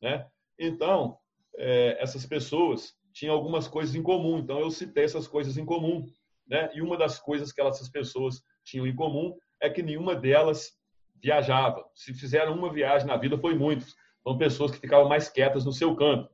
Né? 0.02 0.26
Então, 0.58 1.18
é, 1.58 1.98
essas 2.02 2.26
pessoas 2.26 2.94
tinha 3.14 3.32
algumas 3.32 3.68
coisas 3.68 3.96
em 3.96 4.04
comum. 4.04 4.40
Então, 4.40 4.60
eu 4.60 4.72
citei 4.72 5.04
essas 5.04 5.28
coisas 5.28 5.58
em 5.58 5.66
comum. 5.66 6.06
Né? 6.48 6.70
E 6.74 6.82
uma 6.82 6.98
das 6.98 7.20
coisas 7.20 7.52
que 7.52 7.62
essas 7.62 7.90
pessoas 7.90 8.42
tinham 8.64 8.88
em 8.88 8.96
comum 8.96 9.36
é 9.62 9.70
que 9.70 9.84
nenhuma 9.84 10.16
delas 10.16 10.72
viajava. 11.22 11.84
Se 11.96 12.14
fizeram 12.14 12.54
uma 12.54 12.72
viagem 12.72 13.08
na 13.08 13.18
vida, 13.18 13.38
foi 13.38 13.56
muitos. 13.56 13.96
São 14.24 14.38
pessoas 14.38 14.72
que 14.72 14.80
ficavam 14.80 15.08
mais 15.08 15.30
quietas 15.30 15.66
no 15.66 15.72
seu 15.72 15.96
canto. 15.96 16.30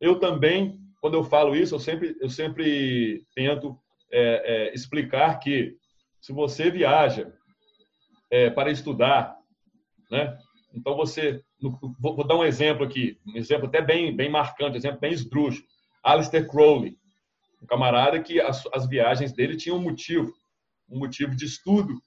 Eu 0.00 0.18
também, 0.18 0.80
quando 1.00 1.14
eu 1.14 1.24
falo 1.24 1.54
isso, 1.54 1.74
eu 1.74 1.78
sempre, 1.78 2.16
eu 2.20 2.28
sempre 2.28 3.26
tento 3.34 3.78
é, 4.12 4.68
é, 4.70 4.74
explicar 4.74 5.38
que 5.38 5.76
se 6.24 6.32
você 6.32 6.70
viaja 6.70 7.30
é, 8.30 8.48
para 8.48 8.70
estudar, 8.70 9.36
né? 10.10 10.38
Então 10.72 10.96
você, 10.96 11.42
vou, 11.60 12.16
vou, 12.16 12.26
dar 12.26 12.34
um 12.34 12.44
exemplo 12.44 12.82
aqui, 12.82 13.18
um 13.26 13.36
exemplo 13.36 13.66
até 13.66 13.82
bem, 13.82 14.16
bem 14.16 14.30
marcante, 14.30 14.72
um 14.72 14.78
exemplo 14.78 15.00
bem 15.00 15.12
esdrúxulo. 15.12 15.66
Alistair 16.02 16.48
Crowley, 16.48 16.96
um 17.62 17.66
camarada 17.66 18.18
que 18.22 18.40
as, 18.40 18.66
as 18.72 18.88
viagens 18.88 19.34
dele 19.34 19.54
tinham 19.54 19.76
um 19.76 19.82
motivo, 19.82 20.32
um 20.88 20.98
motivo 20.98 21.36
de 21.36 21.44
estudo, 21.44 22.00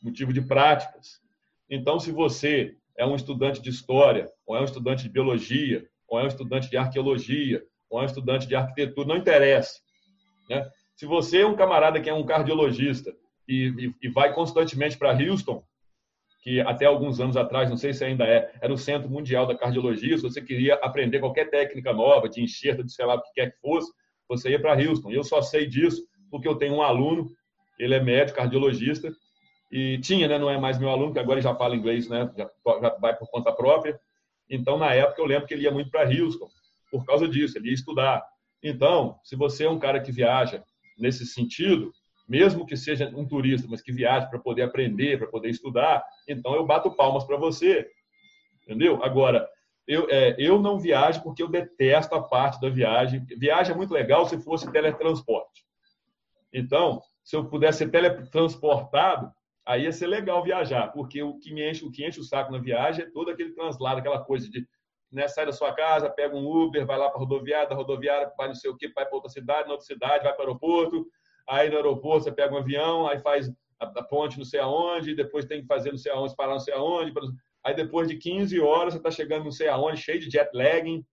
motivo 0.00 0.32
de 0.32 0.40
práticas. 0.40 1.20
Então, 1.68 1.98
se 1.98 2.12
você 2.12 2.76
é 2.96 3.04
um 3.04 3.16
estudante 3.16 3.60
de 3.60 3.70
história, 3.70 4.30
ou 4.46 4.56
é 4.56 4.60
um 4.60 4.66
estudante 4.66 5.02
de 5.02 5.08
biologia, 5.08 5.84
ou 6.06 6.20
é 6.20 6.22
um 6.22 6.28
estudante 6.28 6.70
de 6.70 6.76
arqueologia, 6.76 7.60
ou 7.90 7.98
é 7.98 8.04
um 8.04 8.06
estudante 8.06 8.46
de 8.46 8.54
arquitetura, 8.54 9.08
não 9.08 9.16
interessa. 9.16 9.80
Né? 10.48 10.64
Se 10.94 11.06
você 11.06 11.40
é 11.40 11.46
um 11.46 11.56
camarada 11.56 12.00
que 12.00 12.08
é 12.08 12.14
um 12.14 12.24
cardiologista 12.24 13.12
e, 13.48 13.66
e, 13.78 13.94
e 14.06 14.08
vai 14.08 14.32
constantemente 14.32 14.96
para 14.96 15.12
Houston, 15.12 15.62
que 16.42 16.60
até 16.60 16.84
alguns 16.84 17.20
anos 17.20 17.36
atrás, 17.36 17.70
não 17.70 17.76
sei 17.76 17.94
se 17.94 18.04
ainda 18.04 18.24
é, 18.24 18.52
era 18.60 18.72
o 18.72 18.78
Centro 18.78 19.08
Mundial 19.08 19.46
da 19.46 19.56
Cardiologia, 19.56 20.16
se 20.16 20.22
você 20.22 20.42
queria 20.42 20.74
aprender 20.74 21.18
qualquer 21.18 21.48
técnica 21.48 21.92
nova, 21.92 22.28
de 22.28 22.42
enxerto, 22.42 22.84
de 22.84 22.92
sei 22.92 23.06
lá 23.06 23.14
o 23.14 23.22
que 23.22 23.32
quer 23.34 23.52
que 23.52 23.60
fosse, 23.60 23.90
você 24.28 24.50
ia 24.50 24.60
para 24.60 24.74
Houston. 24.74 25.10
E 25.10 25.14
eu 25.14 25.24
só 25.24 25.40
sei 25.40 25.66
disso 25.66 26.06
porque 26.30 26.46
eu 26.46 26.56
tenho 26.56 26.74
um 26.74 26.82
aluno, 26.82 27.30
ele 27.78 27.94
é 27.94 28.00
médico, 28.00 28.38
cardiologista, 28.38 29.10
e 29.70 29.98
tinha, 29.98 30.28
né, 30.28 30.38
não 30.38 30.50
é 30.50 30.58
mais 30.58 30.78
meu 30.78 30.90
aluno, 30.90 31.12
que 31.12 31.18
agora 31.18 31.40
já 31.40 31.54
fala 31.54 31.76
inglês, 31.76 32.08
né, 32.08 32.30
já, 32.36 32.50
já 32.80 32.90
vai 33.00 33.16
por 33.16 33.28
conta 33.30 33.52
própria. 33.52 33.98
Então, 34.48 34.76
na 34.76 34.92
época, 34.92 35.20
eu 35.22 35.26
lembro 35.26 35.46
que 35.46 35.54
ele 35.54 35.64
ia 35.64 35.70
muito 35.70 35.90
para 35.90 36.08
Houston, 36.08 36.48
por 36.90 37.04
causa 37.06 37.26
disso, 37.26 37.56
ele 37.56 37.68
ia 37.68 37.74
estudar. 37.74 38.22
Então, 38.62 39.18
se 39.24 39.34
você 39.34 39.64
é 39.64 39.70
um 39.70 39.78
cara 39.78 40.00
que 40.00 40.12
viaja 40.12 40.62
nesse 40.98 41.26
sentido, 41.26 41.92
mesmo 42.28 42.66
que 42.66 42.76
seja 42.76 43.10
um 43.14 43.26
turista, 43.26 43.66
mas 43.68 43.82
que 43.82 43.92
viaje 43.92 44.28
para 44.28 44.38
poder 44.38 44.62
aprender, 44.62 45.18
para 45.18 45.28
poder 45.28 45.50
estudar, 45.50 46.04
então 46.28 46.54
eu 46.54 46.64
bato 46.64 46.94
palmas 46.94 47.24
para 47.24 47.36
você. 47.36 47.88
Entendeu? 48.62 49.02
Agora, 49.04 49.48
eu, 49.86 50.08
é, 50.10 50.34
eu 50.38 50.60
não 50.60 50.78
viajo 50.78 51.22
porque 51.22 51.42
eu 51.42 51.48
detesto 51.48 52.14
a 52.14 52.22
parte 52.22 52.60
da 52.60 52.70
viagem. 52.70 53.24
Viagem 53.36 53.74
é 53.74 53.76
muito 53.76 53.92
legal 53.92 54.26
se 54.26 54.38
fosse 54.40 54.70
teletransporte. 54.72 55.64
Então, 56.52 57.02
se 57.22 57.36
eu 57.36 57.44
pudesse 57.44 57.78
ser 57.78 57.90
teletransportado, 57.90 59.30
aí 59.66 59.84
ia 59.84 59.92
ser 59.92 60.06
legal 60.06 60.42
viajar, 60.42 60.88
porque 60.92 61.22
o 61.22 61.38
que 61.38 61.52
me 61.52 61.68
enche, 61.68 61.84
o 61.84 61.90
que 61.90 62.06
enche 62.06 62.20
o 62.20 62.24
saco 62.24 62.52
na 62.52 62.58
viagem 62.58 63.04
é 63.04 63.10
todo 63.10 63.30
aquele 63.30 63.52
translado, 63.52 63.98
aquela 63.98 64.22
coisa 64.22 64.48
de 64.50 64.66
né, 65.10 65.28
sai 65.28 65.46
da 65.46 65.52
sua 65.52 65.72
casa, 65.72 66.10
pega 66.10 66.34
um 66.36 66.44
Uber, 66.44 66.84
vai 66.84 66.98
lá 66.98 67.08
para 67.08 67.16
a 67.16 67.20
rodoviária, 67.20 67.68
da 67.68 67.74
rodoviária 67.74 68.32
vai 68.36 68.48
não 68.48 68.54
sei 68.54 68.70
o 68.70 68.76
que, 68.76 68.88
vai 68.88 69.06
para 69.06 69.14
outra 69.14 69.30
cidade, 69.30 69.68
na 69.68 69.74
outra 69.74 69.86
cidade, 69.86 70.24
vai 70.24 70.34
para 70.34 70.44
o 70.44 70.46
aeroporto, 70.48 71.06
aí 71.48 71.68
no 71.70 71.76
aeroporto 71.76 72.24
você 72.24 72.32
pega 72.32 72.54
um 72.54 72.58
avião, 72.58 73.06
aí 73.06 73.20
faz 73.20 73.50
a, 73.80 73.86
a 73.86 74.02
ponte 74.02 74.38
não 74.38 74.44
sei 74.44 74.60
aonde, 74.60 75.14
depois 75.14 75.44
tem 75.44 75.62
que 75.62 75.66
fazer 75.66 75.90
não 75.90 75.98
sei 75.98 76.12
aonde, 76.12 76.36
parar 76.36 76.52
não 76.52 76.60
sei 76.60 76.74
aonde, 76.74 77.12
aí 77.64 77.74
depois 77.74 78.08
de 78.08 78.16
15 78.16 78.60
horas 78.60 78.94
você 78.94 78.98
está 78.98 79.10
chegando 79.10 79.44
não 79.44 79.52
sei 79.52 79.68
aonde, 79.68 80.00
cheio 80.00 80.20
de 80.20 80.30
jet 80.30 80.50
lagging, 80.54 81.04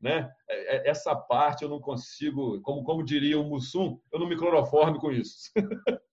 né? 0.00 0.30
É, 0.48 0.76
é, 0.76 0.88
essa 0.88 1.14
parte 1.14 1.62
eu 1.62 1.68
não 1.68 1.80
consigo, 1.80 2.60
como, 2.60 2.82
como 2.84 3.04
diria 3.04 3.40
o 3.40 3.44
Mussum, 3.44 3.98
eu 4.12 4.18
não 4.18 4.28
me 4.28 4.36
cloroforme 4.36 4.98
com 4.98 5.10
isso. 5.10 5.50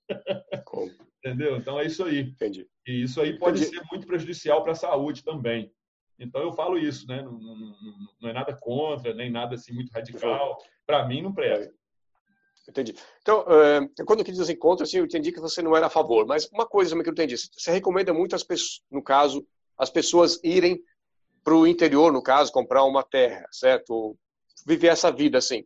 Entendeu? 1.24 1.55
Então 1.55 1.80
é 1.80 1.86
isso 1.86 2.03
aí. 2.03 2.20
Entendi. 2.20 2.68
E 2.86 3.03
isso 3.03 3.22
aí 3.22 3.38
pode 3.38 3.61
Entendi. 3.61 3.78
ser 3.78 3.86
muito 3.89 4.05
prejudicial 4.05 4.61
para 4.61 4.74
a 4.74 4.76
saúde 4.76 5.24
também. 5.24 5.72
Então 6.20 6.41
eu 6.41 6.51
falo 6.51 6.78
isso, 6.78 7.07
né? 7.07 7.22
Não, 7.22 7.32
não, 7.32 7.76
não, 8.22 8.30
é 8.30 8.34
nada 8.34 8.55
contra, 8.55 9.14
nem 9.14 9.32
nada 9.32 9.55
assim 9.55 9.74
muito 9.74 9.91
radical. 9.91 10.57
Para 10.86 11.07
mim 11.07 11.22
não 11.22 11.34
presta. 11.34 11.74
Entendi. 12.68 12.95
Então, 13.22 13.41
uh, 13.41 14.05
quando 14.05 14.20
eu 14.20 14.26
quis 14.26 14.49
encontros, 14.49 14.88
assim, 14.88 14.97
eu 14.97 15.05
entendi 15.05 15.32
que 15.32 15.39
você 15.39 15.61
não 15.61 15.76
era 15.76 15.88
a 15.88 15.89
favor. 15.89 16.26
Mas 16.26 16.45
uma 16.51 16.66
coisa 16.66 16.95
que 17.01 17.09
eu 17.09 17.11
entendi, 17.11 17.36
você 17.38 17.72
recomenda 17.72 18.14
muito 18.14 18.36
as 18.36 18.43
pessoas, 18.43 18.82
no 18.89 19.03
caso, 19.03 19.45
as 19.78 19.89
pessoas 19.89 20.39
irem 20.43 20.82
para 21.43 21.55
o 21.55 21.68
interior, 21.68 22.11
no 22.11 22.24
caso, 22.24 22.51
comprar 22.51 22.86
uma 22.86 23.03
terra, 23.03 23.45
certo? 23.51 24.18
Viver 24.66 24.88
essa 24.88 25.11
vida 25.11 25.38
assim. 25.38 25.66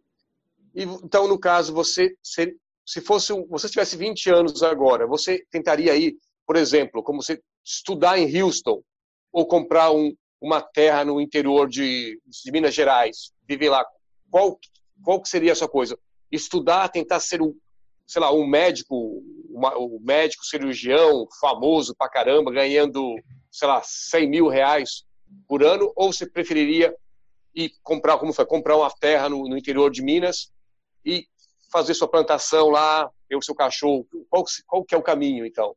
E, 0.74 0.84
então, 0.84 1.28
no 1.28 1.40
caso, 1.40 1.72
você 1.72 2.16
se, 2.24 2.56
se 2.86 3.00
fosse 3.02 3.32
você 3.48 3.70
tivesse 3.70 3.96
20 3.96 4.30
anos 4.32 4.64
agora, 4.64 5.06
você 5.06 5.46
tentaria 5.52 5.96
ir, 5.96 6.18
por 6.48 6.56
exemplo, 6.56 7.04
como 7.04 7.22
você 7.22 7.40
estudar 7.64 8.18
em 8.18 8.42
Houston 8.42 8.82
ou 9.32 9.46
comprar 9.46 9.92
um, 9.92 10.16
uma 10.42 10.62
terra 10.62 11.06
no 11.06 11.22
interior 11.22 11.70
de, 11.70 12.20
de 12.26 12.52
Minas 12.52 12.74
Gerais, 12.74 13.32
viver 13.48 13.70
lá. 13.70 13.86
Qual 14.32 14.60
qual 15.04 15.22
que 15.22 15.30
seria 15.30 15.52
a 15.52 15.56
sua 15.56 15.70
coisa? 15.70 15.98
Estudar, 16.32 16.90
tentar 16.90 17.20
ser 17.20 17.42
um, 17.42 17.56
sei 18.06 18.22
lá, 18.22 18.34
um 18.34 18.46
médico, 18.46 19.24
uma, 19.50 19.78
um 19.78 20.00
médico 20.02 20.46
cirurgião 20.46 21.28
famoso 21.40 21.96
pra 21.96 22.10
caramba, 22.10 22.52
ganhando, 22.52 23.16
sei 23.52 23.68
lá, 23.68 23.82
100 23.84 24.30
mil 24.30 24.48
reais 24.48 25.06
por 25.48 25.64
ano, 25.64 25.92
ou 25.96 26.12
você 26.12 26.30
preferiria 26.30 26.96
ir 27.54 27.72
comprar, 27.84 28.18
como 28.18 28.34
foi, 28.34 28.46
comprar 28.46 28.78
uma 28.78 28.90
terra 28.90 29.28
no, 29.30 29.48
no 29.48 29.58
interior 29.58 29.90
de 29.92 30.02
Minas 30.02 30.52
e 31.06 31.26
fazer 31.72 31.94
sua 31.94 32.08
plantação 32.08 32.70
lá, 32.70 33.10
ter 33.28 33.36
o 33.36 33.42
seu 33.42 33.56
cachorro? 33.56 34.08
Qual, 34.30 34.46
qual 34.66 34.86
que 34.86 34.96
é 34.96 34.98
o 34.98 35.04
caminho, 35.04 35.46
então? 35.46 35.76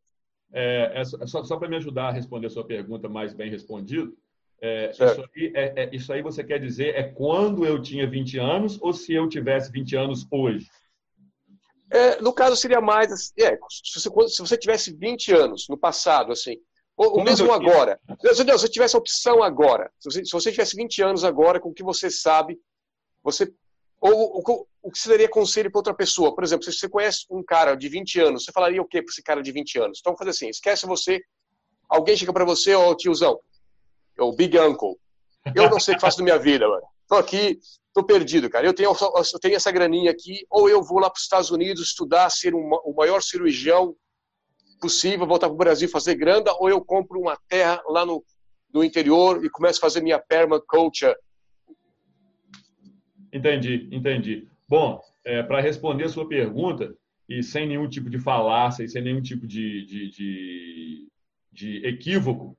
É, 0.52 1.00
é 1.00 1.04
só, 1.04 1.42
só 1.44 1.56
para 1.56 1.68
me 1.68 1.76
ajudar 1.76 2.08
a 2.08 2.12
responder 2.12 2.48
a 2.48 2.50
sua 2.50 2.66
pergunta 2.66 3.08
mais 3.08 3.32
bem 3.32 3.50
respondido, 3.50 4.16
é, 4.62 4.90
isso, 4.90 5.04
aí, 5.04 5.52
é, 5.54 5.82
é, 5.82 5.90
isso, 5.92 6.12
aí, 6.12 6.22
você 6.22 6.44
quer 6.44 6.60
dizer 6.60 6.94
é 6.94 7.02
quando 7.02 7.64
eu 7.64 7.80
tinha 7.80 8.08
20 8.08 8.38
anos 8.38 8.78
ou 8.82 8.92
se 8.92 9.14
eu 9.14 9.28
tivesse 9.28 9.72
20 9.72 9.96
anos 9.96 10.26
hoje? 10.30 10.68
É, 11.90 12.20
no 12.20 12.32
caso, 12.32 12.56
seria 12.56 12.80
mais. 12.80 13.32
É, 13.38 13.58
se, 13.68 14.00
você, 14.00 14.28
se 14.28 14.40
você 14.40 14.56
tivesse 14.56 14.94
20 14.94 15.32
anos 15.32 15.66
no 15.68 15.76
passado, 15.76 16.30
assim, 16.30 16.56
ou, 17.00 17.18
ou 17.18 17.24
mesmo 17.24 17.50
agora. 17.50 17.98
Se 18.20 18.44
você 18.44 18.68
tivesse 18.68 18.94
a 18.94 18.98
opção 18.98 19.42
agora, 19.42 19.90
se 19.98 20.10
você, 20.10 20.24
se 20.24 20.32
você 20.32 20.50
tivesse 20.50 20.76
20 20.76 21.02
anos 21.02 21.24
agora, 21.24 21.58
com 21.58 21.70
o 21.70 21.74
que 21.74 21.82
você 21.82 22.10
sabe, 22.10 22.58
você. 23.22 23.50
Ou, 23.98 24.12
ou 24.12 24.68
o 24.82 24.90
que 24.90 24.98
você 24.98 25.08
daria 25.08 25.28
conselho 25.28 25.70
para 25.70 25.78
outra 25.78 25.94
pessoa? 25.94 26.34
Por 26.34 26.44
exemplo, 26.44 26.64
se 26.64 26.72
você 26.72 26.88
conhece 26.88 27.24
um 27.30 27.42
cara 27.42 27.74
de 27.74 27.88
20 27.88 28.20
anos, 28.20 28.44
você 28.44 28.52
falaria 28.52 28.80
o 28.80 28.86
que 28.86 29.02
para 29.02 29.10
esse 29.10 29.22
cara 29.22 29.42
de 29.42 29.50
20 29.50 29.78
anos? 29.78 29.98
Então, 30.00 30.10
vamos 30.12 30.18
fazer 30.18 30.30
assim: 30.30 30.48
esquece 30.50 30.86
você, 30.86 31.22
alguém 31.88 32.16
chega 32.16 32.32
para 32.32 32.44
você, 32.44 32.74
ó, 32.74 32.90
oh, 32.90 32.94
tiozão, 32.94 33.38
o 34.24 34.34
Big 34.34 34.58
Uncle. 34.58 34.96
Eu 35.54 35.70
não 35.70 35.80
sei 35.80 35.94
o 35.94 35.96
que 35.96 36.02
faço 36.02 36.18
da 36.18 36.24
minha 36.24 36.38
vida, 36.38 36.68
mano. 36.68 36.82
Tô 37.08 37.16
aqui, 37.16 37.58
tô 37.94 38.04
perdido, 38.04 38.48
cara. 38.48 38.66
Eu 38.66 38.74
tenho, 38.74 38.90
eu 38.90 39.40
tenho 39.40 39.56
essa 39.56 39.72
graninha 39.72 40.10
aqui, 40.10 40.44
ou 40.50 40.68
eu 40.68 40.82
vou 40.82 40.98
lá 40.98 41.08
para 41.10 41.18
os 41.18 41.24
Estados 41.24 41.50
Unidos 41.50 41.88
estudar, 41.88 42.30
ser 42.30 42.54
um, 42.54 42.70
o 42.84 42.94
maior 42.94 43.22
cirurgião 43.22 43.94
possível, 44.80 45.26
voltar 45.26 45.46
para 45.46 45.54
o 45.54 45.58
Brasil 45.58 45.88
fazer 45.88 46.14
grana, 46.14 46.52
ou 46.58 46.68
eu 46.68 46.82
compro 46.84 47.20
uma 47.20 47.36
terra 47.48 47.82
lá 47.86 48.06
no, 48.06 48.24
no 48.72 48.82
interior 48.82 49.44
e 49.44 49.50
começo 49.50 49.78
a 49.78 49.82
fazer 49.82 50.02
minha 50.02 50.18
permaculture. 50.18 51.14
Entendi, 53.32 53.88
entendi. 53.92 54.48
Bom, 54.68 55.00
é, 55.24 55.42
para 55.42 55.60
responder 55.60 56.04
a 56.04 56.08
sua 56.08 56.26
pergunta, 56.26 56.94
e 57.28 57.42
sem 57.42 57.66
nenhum 57.66 57.88
tipo 57.88 58.10
de 58.10 58.18
falácia 58.18 58.82
e 58.82 58.88
sem 58.88 59.02
nenhum 59.02 59.22
tipo 59.22 59.46
de, 59.46 59.84
de, 59.86 60.10
de, 60.10 61.08
de 61.52 61.86
equívoco, 61.86 62.56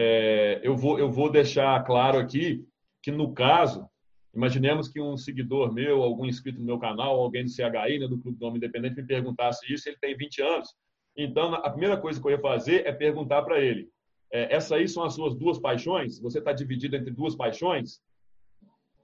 é, 0.00 0.60
eu, 0.62 0.76
vou, 0.76 0.96
eu 0.96 1.10
vou 1.10 1.28
deixar 1.28 1.82
claro 1.82 2.18
aqui 2.18 2.64
que, 3.02 3.10
no 3.10 3.34
caso, 3.34 3.84
imaginemos 4.32 4.86
que 4.86 5.00
um 5.00 5.16
seguidor 5.16 5.74
meu, 5.74 6.04
algum 6.04 6.24
inscrito 6.24 6.60
no 6.60 6.64
meu 6.64 6.78
canal, 6.78 7.18
alguém 7.18 7.44
do 7.44 7.50
CHI, 7.50 7.98
né, 7.98 8.06
do 8.06 8.16
Clube 8.20 8.38
do 8.38 8.46
Homem 8.46 8.58
Independente, 8.58 8.94
me 8.94 9.04
perguntasse 9.04 9.72
isso, 9.72 9.88
ele 9.88 9.98
tem 10.00 10.16
20 10.16 10.40
anos. 10.40 10.68
Então, 11.16 11.52
a 11.52 11.68
primeira 11.68 11.96
coisa 11.96 12.20
que 12.20 12.28
eu 12.28 12.30
ia 12.30 12.40
fazer 12.40 12.86
é 12.86 12.92
perguntar 12.92 13.42
para 13.42 13.60
ele: 13.60 13.88
é, 14.32 14.54
essas 14.54 14.70
aí 14.70 14.86
são 14.86 15.02
as 15.02 15.14
suas 15.14 15.34
duas 15.34 15.58
paixões? 15.58 16.20
Você 16.20 16.38
está 16.38 16.52
dividido 16.52 16.94
entre 16.94 17.10
duas 17.10 17.34
paixões? 17.34 18.00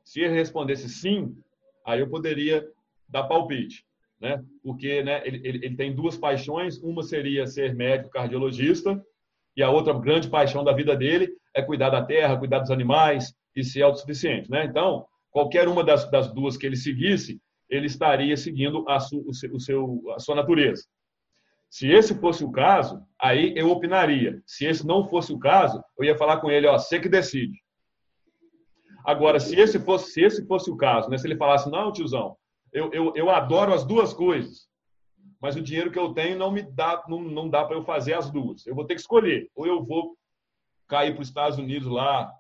Se 0.05 0.21
ele 0.21 0.35
respondesse 0.35 0.89
sim, 0.89 1.37
aí 1.85 1.99
eu 1.99 2.09
poderia 2.09 2.65
dar 3.09 3.25
palpite. 3.25 3.85
Né? 4.21 4.41
Porque 4.63 5.03
né, 5.03 5.27
ele, 5.27 5.41
ele, 5.43 5.67
ele 5.67 5.77
tem 5.77 5.93
duas 5.93 6.17
paixões: 6.17 6.79
uma 6.79 7.03
seria 7.03 7.49
ser 7.49 7.75
médico 7.75 8.11
cardiologista 8.11 9.05
e 9.57 9.63
a 9.63 9.71
outra 9.71 9.93
grande 9.99 10.29
paixão 10.29 10.65
da 10.65 10.73
vida 10.73 10.97
dele 10.97 11.33
é 11.55 11.63
cuidar 11.63 11.91
da 11.91 12.03
terra, 12.03 12.37
cuidar 12.37 12.59
dos 12.59 12.71
animais 12.71 13.35
e 13.55 13.63
ser 13.63 13.83
autossuficiente. 13.83 14.51
Né? 14.51 14.65
Então, 14.65 15.07
qualquer 15.31 15.69
uma 15.69 15.85
das, 15.85 16.11
das 16.11 16.33
duas 16.33 16.57
que 16.57 16.67
ele 16.67 16.77
seguisse, 16.77 17.41
ele 17.69 17.87
estaria 17.87 18.37
seguindo 18.37 18.85
a, 18.89 18.99
su, 18.99 19.25
o 19.27 19.33
seu, 19.33 19.55
o 19.55 19.61
seu, 19.61 20.03
a 20.15 20.19
sua 20.19 20.35
natureza. 20.35 20.83
Se 21.71 21.89
esse 21.89 22.15
fosse 22.15 22.45
o 22.45 22.53
caso, 22.53 23.03
aí 23.21 23.53
eu 23.57 23.71
opinaria. 23.71 24.41
Se 24.47 24.65
esse 24.65 24.87
não 24.87 25.09
fosse 25.09 25.33
o 25.33 25.39
caso, 25.39 25.83
eu 25.99 26.05
ia 26.05 26.17
falar 26.17 26.39
com 26.39 26.51
ele, 26.51 26.67
ó, 26.67 26.79
você 26.79 27.01
que 27.01 27.09
decide. 27.09 27.59
Agora, 29.05 29.39
se 29.39 29.59
esse 29.59 29.79
fosse, 29.81 30.13
se 30.13 30.23
esse 30.23 30.47
fosse 30.47 30.71
o 30.71 30.77
caso, 30.77 31.11
né? 31.11 31.19
se 31.19 31.27
ele 31.27 31.37
falasse, 31.37 31.71
não, 31.71 31.93
tiozão, 31.93 32.37
eu, 32.73 32.93
eu, 32.93 33.13
eu 33.15 33.31
adoro 33.31 33.73
as 33.73 33.85
duas 33.85 34.13
coisas, 34.13 34.69
mas 35.45 35.57
o 35.57 35.61
dinheiro 35.61 35.91
que 35.91 35.99
eu 35.99 36.15
tenho 36.15 36.39
não 36.39 36.51
me 36.51 36.63
dá, 36.63 37.05
não, 37.07 37.21
não 37.21 37.51
dá 37.51 37.63
para 37.67 37.77
eu 37.77 37.85
fazer 37.85 38.15
as 38.15 38.31
duas. 38.31 38.67
Eu 38.67 38.75
vou 38.75 38.87
ter 38.87 38.95
que 38.95 39.03
escolher. 39.03 39.51
Ou 39.55 39.67
eu 39.67 39.85
vou 39.85 40.17
cair 40.89 41.13
para 41.13 41.21
os 41.21 41.29
Estados 41.29 41.59
Unidos 41.59 41.87
lá, 41.87 42.33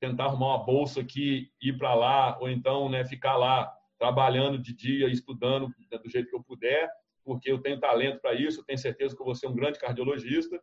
tentar 0.00 0.24
arrumar 0.24 0.56
uma 0.56 0.64
bolsa 0.64 1.00
aqui, 1.00 1.52
ir 1.62 1.78
para 1.78 1.94
lá, 1.94 2.36
ou 2.40 2.50
então 2.50 2.88
né, 2.88 3.04
ficar 3.04 3.36
lá 3.36 3.72
trabalhando 3.96 4.58
de 4.58 4.74
dia, 4.74 5.06
estudando 5.06 5.68
do 5.68 6.10
jeito 6.10 6.30
que 6.30 6.34
eu 6.34 6.42
puder, 6.42 6.90
porque 7.24 7.48
eu 7.48 7.60
tenho 7.60 7.78
talento 7.78 8.20
para 8.20 8.34
isso, 8.34 8.58
eu 8.58 8.64
tenho 8.64 8.78
certeza 8.80 9.14
que 9.14 9.22
eu 9.22 9.26
vou 9.26 9.36
ser 9.36 9.46
um 9.46 9.54
grande 9.54 9.78
cardiologista. 9.78 10.60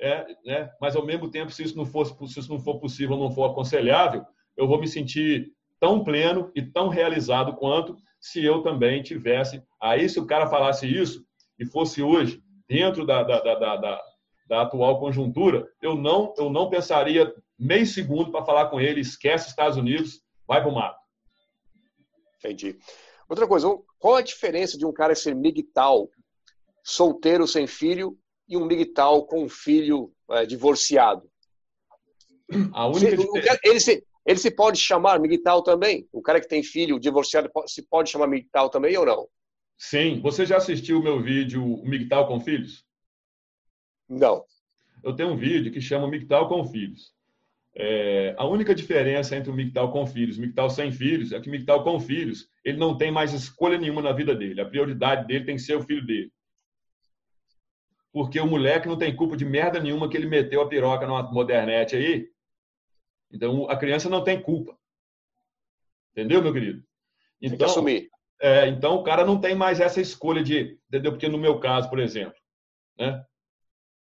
É, 0.00 0.26
né? 0.42 0.72
Mas 0.80 0.96
ao 0.96 1.04
mesmo 1.04 1.30
tempo, 1.30 1.52
se 1.52 1.62
isso 1.62 1.76
não 1.76 1.84
fosse, 1.84 2.16
se 2.28 2.40
isso 2.40 2.50
não 2.50 2.58
for 2.58 2.80
possível, 2.80 3.18
não 3.18 3.30
for 3.30 3.50
aconselhável, 3.50 4.24
eu 4.56 4.66
vou 4.66 4.80
me 4.80 4.88
sentir 4.88 5.52
tão 5.78 6.02
pleno 6.02 6.50
e 6.54 6.62
tão 6.62 6.88
realizado 6.88 7.56
quanto 7.56 7.94
se 8.20 8.44
eu 8.44 8.62
também 8.62 9.02
tivesse. 9.02 9.62
Aí, 9.80 10.08
se 10.08 10.20
o 10.20 10.26
cara 10.26 10.48
falasse 10.48 10.86
isso 10.86 11.24
e 11.58 11.64
fosse 11.64 12.02
hoje, 12.02 12.42
dentro 12.68 13.06
da, 13.06 13.22
da, 13.22 13.40
da, 13.40 13.76
da, 13.76 14.02
da 14.46 14.62
atual 14.62 15.00
conjuntura, 15.00 15.66
eu 15.80 15.96
não, 15.96 16.34
eu 16.36 16.50
não 16.50 16.68
pensaria 16.68 17.34
meio 17.58 17.86
segundo 17.86 18.30
para 18.30 18.44
falar 18.44 18.68
com 18.68 18.80
ele: 18.80 19.00
esquece 19.00 19.48
Estados 19.48 19.76
Unidos, 19.78 20.22
vai 20.46 20.60
para 20.60 20.70
o 20.70 20.74
mato. 20.74 21.00
Entendi. 22.36 22.78
Outra 23.28 23.46
coisa, 23.46 23.68
qual 23.98 24.16
a 24.16 24.22
diferença 24.22 24.76
de 24.76 24.84
um 24.84 24.92
cara 24.92 25.14
ser 25.14 25.34
migtal, 25.34 26.10
solteiro 26.82 27.46
sem 27.46 27.66
filho, 27.66 28.18
e 28.48 28.56
um 28.56 28.66
migtal 28.66 29.24
com 29.24 29.44
um 29.44 29.48
filho 29.48 30.12
é, 30.30 30.44
divorciado? 30.44 31.30
A 32.72 32.88
única 32.88 33.16
diferença... 33.16 33.92
ele, 33.92 34.04
ele 34.30 34.38
se 34.38 34.50
pode 34.50 34.78
chamar 34.78 35.18
migtal 35.18 35.60
também? 35.60 36.08
O 36.12 36.22
cara 36.22 36.40
que 36.40 36.46
tem 36.46 36.62
filho 36.62 37.00
divorciado 37.00 37.50
se 37.66 37.82
pode 37.82 38.10
chamar 38.10 38.28
migtal 38.28 38.70
também 38.70 38.96
ou 38.96 39.04
não? 39.04 39.28
Sim. 39.76 40.20
Você 40.20 40.46
já 40.46 40.58
assistiu 40.58 41.00
o 41.00 41.02
meu 41.02 41.20
vídeo 41.20 41.82
Migtal 41.82 42.28
com 42.28 42.38
Filhos? 42.38 42.86
Não. 44.08 44.44
Eu 45.02 45.16
tenho 45.16 45.30
um 45.30 45.36
vídeo 45.36 45.72
que 45.72 45.80
chama 45.80 46.06
Migtal 46.06 46.48
com 46.48 46.64
Filhos. 46.64 47.12
É, 47.74 48.34
a 48.38 48.46
única 48.46 48.72
diferença 48.72 49.34
entre 49.34 49.50
o 49.50 49.54
Migtal 49.54 49.90
com 49.90 50.06
filhos 50.06 50.38
e 50.38 50.54
o 50.56 50.70
sem 50.70 50.92
filhos 50.92 51.32
é 51.32 51.40
que 51.40 51.48
o 51.48 51.52
Migtal 51.52 51.82
com 51.82 51.98
filhos 51.98 52.48
ele 52.64 52.78
não 52.78 52.96
tem 52.96 53.10
mais 53.10 53.32
escolha 53.32 53.78
nenhuma 53.78 54.02
na 54.02 54.12
vida 54.12 54.34
dele. 54.34 54.60
A 54.60 54.66
prioridade 54.66 55.26
dele 55.26 55.44
tem 55.44 55.56
que 55.56 55.62
ser 55.62 55.76
o 55.76 55.82
filho 55.82 56.06
dele. 56.06 56.32
Porque 58.12 58.38
o 58.38 58.46
moleque 58.46 58.86
não 58.86 58.96
tem 58.96 59.14
culpa 59.14 59.36
de 59.36 59.44
merda 59.44 59.80
nenhuma 59.80 60.08
que 60.08 60.16
ele 60.16 60.28
meteu 60.28 60.60
a 60.60 60.68
piroca 60.68 61.06
numa 61.06 61.22
modernete 61.32 61.96
aí 61.96 62.29
então, 63.30 63.68
a 63.70 63.76
criança 63.76 64.08
não 64.08 64.24
tem 64.24 64.40
culpa. 64.40 64.76
Entendeu, 66.12 66.42
meu 66.42 66.52
querido? 66.52 66.82
Então, 67.40 67.50
tem 67.50 67.58
que 67.58 67.64
assumir. 67.64 68.10
É, 68.40 68.66
então, 68.68 68.96
o 68.96 69.02
cara 69.02 69.24
não 69.24 69.40
tem 69.40 69.54
mais 69.54 69.80
essa 69.80 70.00
escolha 70.00 70.42
de. 70.42 70.78
Entendeu? 70.88 71.12
Porque 71.12 71.28
no 71.28 71.38
meu 71.38 71.60
caso, 71.60 71.88
por 71.88 71.98
exemplo, 71.98 72.38
né? 72.98 73.24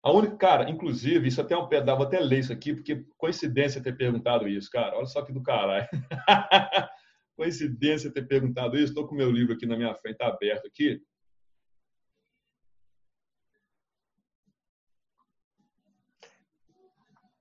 A 0.04 0.12
única, 0.12 0.38
cara, 0.38 0.70
inclusive, 0.70 1.28
isso 1.28 1.42
até 1.42 1.54
é 1.54 1.58
um 1.58 1.68
pedaço, 1.68 1.98
vou 1.98 2.08
até 2.08 2.20
ler 2.20 2.40
isso 2.40 2.54
aqui, 2.54 2.74
porque 2.74 3.06
coincidência 3.18 3.82
ter 3.82 3.98
perguntado 3.98 4.48
isso, 4.48 4.70
cara. 4.70 4.96
Olha 4.96 5.06
só 5.06 5.22
que 5.22 5.34
do 5.34 5.42
caralho. 5.42 5.88
coincidência 7.36 8.12
ter 8.12 8.28
perguntado 8.28 8.78
isso. 8.78 8.92
Estou 8.92 9.08
com 9.08 9.16
o 9.16 9.18
meu 9.18 9.30
livro 9.32 9.54
aqui 9.54 9.66
na 9.66 9.76
minha 9.76 9.94
frente, 9.96 10.14
está 10.14 10.28
aberto 10.28 10.68
aqui. 10.68 11.02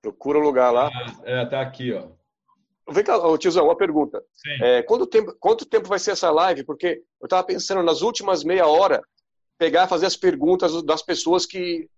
Procura 0.06 0.38
um 0.38 0.42
lugar 0.42 0.70
lá. 0.70 0.88
É, 1.24 1.44
tá 1.46 1.60
aqui, 1.60 1.92
ó. 1.92 2.06
Vem 2.88 3.02
cá, 3.02 3.18
tiozão, 3.38 3.64
uma 3.64 3.76
pergunta. 3.76 4.22
É, 4.62 4.80
quanto, 4.82 5.04
tempo, 5.04 5.34
quanto 5.40 5.66
tempo 5.66 5.88
vai 5.88 5.98
ser 5.98 6.12
essa 6.12 6.30
live? 6.30 6.62
Porque 6.62 7.02
eu 7.20 7.26
estava 7.26 7.42
pensando 7.42 7.82
nas 7.82 8.02
últimas 8.02 8.44
meia 8.44 8.68
hora 8.68 9.02
pegar 9.58 9.84
e 9.84 9.88
fazer 9.88 10.06
as 10.06 10.16
perguntas 10.16 10.80
das 10.84 11.02
pessoas 11.02 11.44
que 11.44 11.88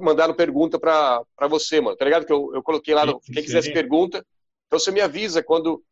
mandaram 0.00 0.32
pergunta 0.32 0.78
para 0.78 1.48
você, 1.48 1.80
mano. 1.80 1.96
Tá 1.96 2.04
ligado? 2.04 2.24
Que 2.24 2.32
eu, 2.32 2.52
eu 2.54 2.62
coloquei 2.62 2.94
lá, 2.94 3.04
no, 3.04 3.18
quem 3.20 3.42
quisesse 3.42 3.72
pergunta. 3.72 4.24
Então 4.68 4.78
você 4.78 4.92
me 4.92 5.00
avisa 5.00 5.42
quando 5.42 5.82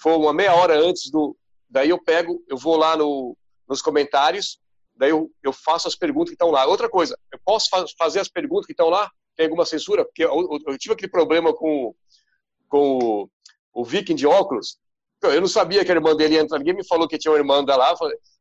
for 0.00 0.16
uma 0.16 0.32
meia 0.32 0.54
hora 0.54 0.78
antes 0.78 1.10
do. 1.10 1.36
Daí 1.68 1.90
eu 1.90 2.00
pego, 2.00 2.40
eu 2.46 2.56
vou 2.56 2.76
lá 2.76 2.96
no, 2.96 3.36
nos 3.68 3.82
comentários, 3.82 4.60
daí 4.94 5.10
eu, 5.10 5.28
eu 5.42 5.52
faço 5.52 5.88
as 5.88 5.96
perguntas 5.96 6.28
que 6.28 6.34
estão 6.34 6.52
lá. 6.52 6.64
Outra 6.66 6.88
coisa, 6.88 7.18
eu 7.32 7.40
posso 7.44 7.68
fazer 7.98 8.20
as 8.20 8.28
perguntas 8.28 8.66
que 8.66 8.72
estão 8.72 8.88
lá? 8.88 9.10
Tem 9.36 9.46
alguma 9.46 9.64
censura? 9.64 10.04
Porque 10.04 10.24
eu, 10.24 10.48
eu 10.66 10.78
tive 10.78 10.94
aquele 10.94 11.10
problema 11.10 11.52
com, 11.52 11.94
com 12.68 12.98
o, 12.98 13.30
o 13.72 13.84
Viking 13.84 14.14
de 14.14 14.26
óculos. 14.26 14.78
Eu 15.22 15.40
não 15.40 15.48
sabia 15.48 15.84
que 15.84 15.90
a 15.90 15.94
irmã 15.94 16.14
dele 16.14 16.34
ia 16.34 16.40
entrar. 16.40 16.58
Ninguém 16.58 16.74
me 16.74 16.86
falou 16.86 17.08
que 17.08 17.18
tinha 17.18 17.32
uma 17.32 17.38
irmã 17.38 17.64
da 17.64 17.76
lá. 17.76 17.94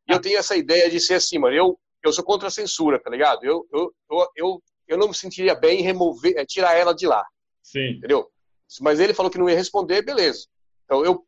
E 0.07 0.11
eu 0.11 0.19
tenho 0.19 0.37
essa 0.37 0.55
ideia 0.55 0.89
de 0.89 0.99
ser 0.99 1.15
assim, 1.15 1.39
mano. 1.39 1.55
Eu, 1.55 1.79
eu 2.03 2.11
sou 2.11 2.23
contra 2.23 2.47
a 2.47 2.51
censura, 2.51 2.99
tá 2.99 3.09
ligado? 3.09 3.43
Eu, 3.45 3.65
eu, 3.71 3.93
eu, 4.35 4.63
eu, 4.87 4.97
não 4.97 5.07
me 5.07 5.15
sentiria 5.15 5.55
bem 5.55 5.79
em 5.79 5.83
remover, 5.83 6.33
é, 6.37 6.45
tirar 6.45 6.75
ela 6.75 6.93
de 6.93 7.07
lá. 7.07 7.25
Sim. 7.61 7.91
Entendeu? 7.91 8.29
Mas 8.81 8.99
ele 8.99 9.13
falou 9.13 9.31
que 9.31 9.37
não 9.37 9.49
ia 9.49 9.55
responder, 9.55 10.03
beleza. 10.03 10.47
Então 10.83 11.05
eu, 11.05 11.25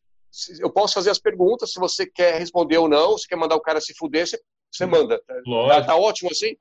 eu 0.60 0.70
posso 0.70 0.94
fazer 0.94 1.10
as 1.10 1.20
perguntas. 1.20 1.72
Se 1.72 1.80
você 1.80 2.06
quer 2.06 2.38
responder 2.38 2.78
ou 2.78 2.90
não, 2.90 3.18
se 3.18 3.28
quer 3.28 3.38
mandar 3.38 3.56
o 3.56 3.62
cara 3.62 3.80
se 3.80 3.94
fuder, 3.96 4.28
você, 4.28 4.40
você 4.72 4.86
manda. 4.86 5.22
Tá, 5.68 5.84
tá 5.84 5.96
ótimo 5.96 6.30
assim? 6.32 6.58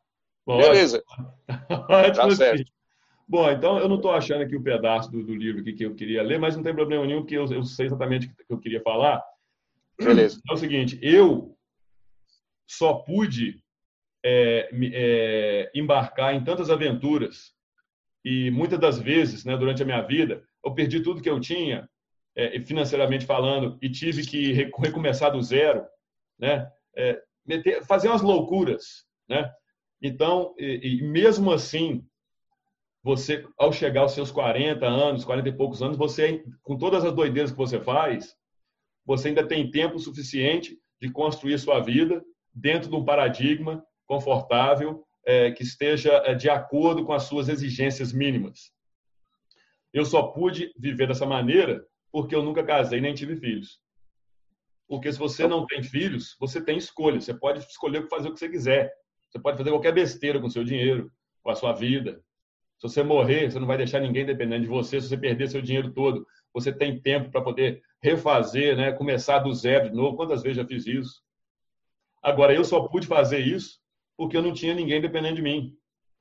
Lógico. 0.47 0.73
Beleza. 0.73 1.05
ótimo 1.89 2.29
tá 2.29 2.37
certo. 2.37 2.73
Bom, 3.27 3.51
então 3.51 3.79
eu 3.79 3.89
não 3.89 3.97
estou 3.97 4.13
achando 4.13 4.43
aqui 4.43 4.55
o 4.55 4.63
pedaço 4.63 5.11
do, 5.11 5.25
do 5.25 5.35
livro 5.35 5.65
que 5.65 5.83
eu 5.83 5.95
queria 5.95 6.23
ler, 6.23 6.39
mas 6.39 6.57
não 6.57 6.63
tem 6.63 6.75
problema 6.75 7.07
nenhum, 7.07 7.21
porque 7.21 7.37
eu, 7.37 7.47
eu 7.47 7.65
sei 7.65 7.87
exatamente 7.87 8.27
o 8.27 8.35
que 8.35 8.45
eu 8.49 8.59
queria 8.59 8.83
falar. 8.83 9.23
Beleza. 9.99 10.41
É 10.49 10.53
o 10.53 10.57
seguinte, 10.57 10.99
eu 11.03 11.57
só 12.67 12.95
pude 12.95 13.63
é, 14.25 14.69
é, 14.93 15.71
embarcar 15.75 16.35
em 16.35 16.45
tantas 16.45 16.71
aventuras 16.71 17.55
e 18.25 18.51
muitas 18.51 18.79
das 18.79 18.99
vezes, 18.99 19.45
né, 19.45 19.57
durante 19.57 19.83
a 19.83 19.87
minha 19.87 20.01
vida, 20.01 20.43
eu 20.65 20.75
perdi 20.75 21.01
tudo 21.01 21.21
que 21.23 21.29
eu 21.29 21.39
tinha, 21.39 21.89
é, 22.35 22.59
financeiramente 22.61 23.27
falando, 23.27 23.79
e 23.83 23.91
tive 23.91 24.27
que 24.27 24.53
recomeçar 24.53 25.31
do 25.31 25.43
zero, 25.43 25.85
né, 26.39 26.67
é, 26.97 27.23
meter, 27.47 27.85
fazer 27.85 28.09
umas 28.09 28.23
loucuras, 28.23 29.05
né? 29.29 29.51
Então, 30.01 30.55
e, 30.59 30.99
e 30.99 31.03
mesmo 31.03 31.53
assim, 31.53 32.05
você, 33.05 33.47
ao 33.59 33.71
chegar 33.71 34.01
aos 34.01 34.13
seus 34.13 34.33
40 34.33 34.87
anos, 34.87 35.27
40 35.27 35.51
e 35.51 35.53
poucos 35.53 35.83
anos, 35.83 35.95
você, 35.95 36.43
com 36.63 36.79
todas 36.79 37.05
as 37.05 37.13
doideiras 37.13 37.51
que 37.51 37.59
você 37.59 37.79
faz, 37.79 38.35
você 39.05 39.29
ainda 39.29 39.47
tem 39.47 39.71
tempo 39.71 39.99
suficiente 39.99 40.79
de 40.99 41.11
construir 41.11 41.59
sua 41.59 41.81
vida 41.81 42.25
dentro 42.55 42.89
de 42.89 42.97
um 42.97 43.05
paradigma 43.05 43.85
confortável, 44.07 45.05
é, 45.27 45.51
que 45.51 45.63
esteja 45.63 46.13
é, 46.25 46.35
de 46.35 46.49
acordo 46.49 47.05
com 47.05 47.13
as 47.13 47.25
suas 47.25 47.51
exigências 47.51 48.11
mínimas. 48.11 48.73
Eu 49.93 50.07
só 50.07 50.23
pude 50.23 50.73
viver 50.79 51.07
dessa 51.07 51.27
maneira 51.27 51.85
porque 52.11 52.35
eu 52.35 52.43
nunca 52.43 52.65
casei 52.65 53.03
nem 53.03 53.13
tive 53.13 53.37
filhos. 53.37 53.81
Porque 54.89 55.13
se 55.13 55.19
você 55.19 55.47
não 55.47 55.67
tem 55.67 55.83
filhos, 55.83 56.37
você 56.41 56.63
tem 56.63 56.79
escolha. 56.79 57.21
Você 57.21 57.35
pode 57.35 57.59
escolher 57.61 58.09
fazer 58.09 58.29
o 58.29 58.33
que 58.33 58.39
você 58.39 58.49
quiser. 58.49 58.93
Você 59.29 59.39
pode 59.39 59.59
fazer 59.59 59.71
qualquer 59.71 59.93
besteira 59.93 60.41
com 60.41 60.47
o 60.47 60.51
seu 60.51 60.65
dinheiro, 60.65 61.11
com 61.43 61.51
a 61.51 61.55
sua 61.55 61.73
vida. 61.73 62.23
Se 62.79 62.89
você 62.89 63.03
morrer, 63.03 63.51
você 63.51 63.59
não 63.59 63.67
vai 63.67 63.77
deixar 63.77 64.01
ninguém 64.01 64.27
dependendo 64.27 64.63
de 64.63 64.69
você. 64.69 65.01
Se 65.01 65.09
você 65.09 65.17
perder 65.17 65.49
seu 65.49 65.63
dinheiro 65.63 65.93
todo, 65.93 66.27
você 66.53 66.73
tem 66.73 67.01
tempo 67.01 67.31
para 67.31 67.43
poder 67.43 67.83
refazer, 68.03 68.77
né? 68.77 68.93
começar 68.93 69.39
do 69.39 69.53
zero 69.55 69.91
de 69.91 69.97
novo. 69.97 70.17
Quantas 70.17 70.43
vezes 70.43 70.59
já 70.59 70.67
fiz 70.67 70.87
isso? 70.87 71.23
Agora, 72.23 72.55
eu 72.55 72.65
só 72.65 72.87
pude 72.89 73.07
fazer 73.07 73.41
isso 73.41 73.79
porque 74.17 74.37
eu 74.37 74.43
não 74.43 74.53
tinha 74.53 74.75
ninguém 74.75 75.01
dependendo 75.01 75.37
de 75.37 75.43
mim. 75.43 75.75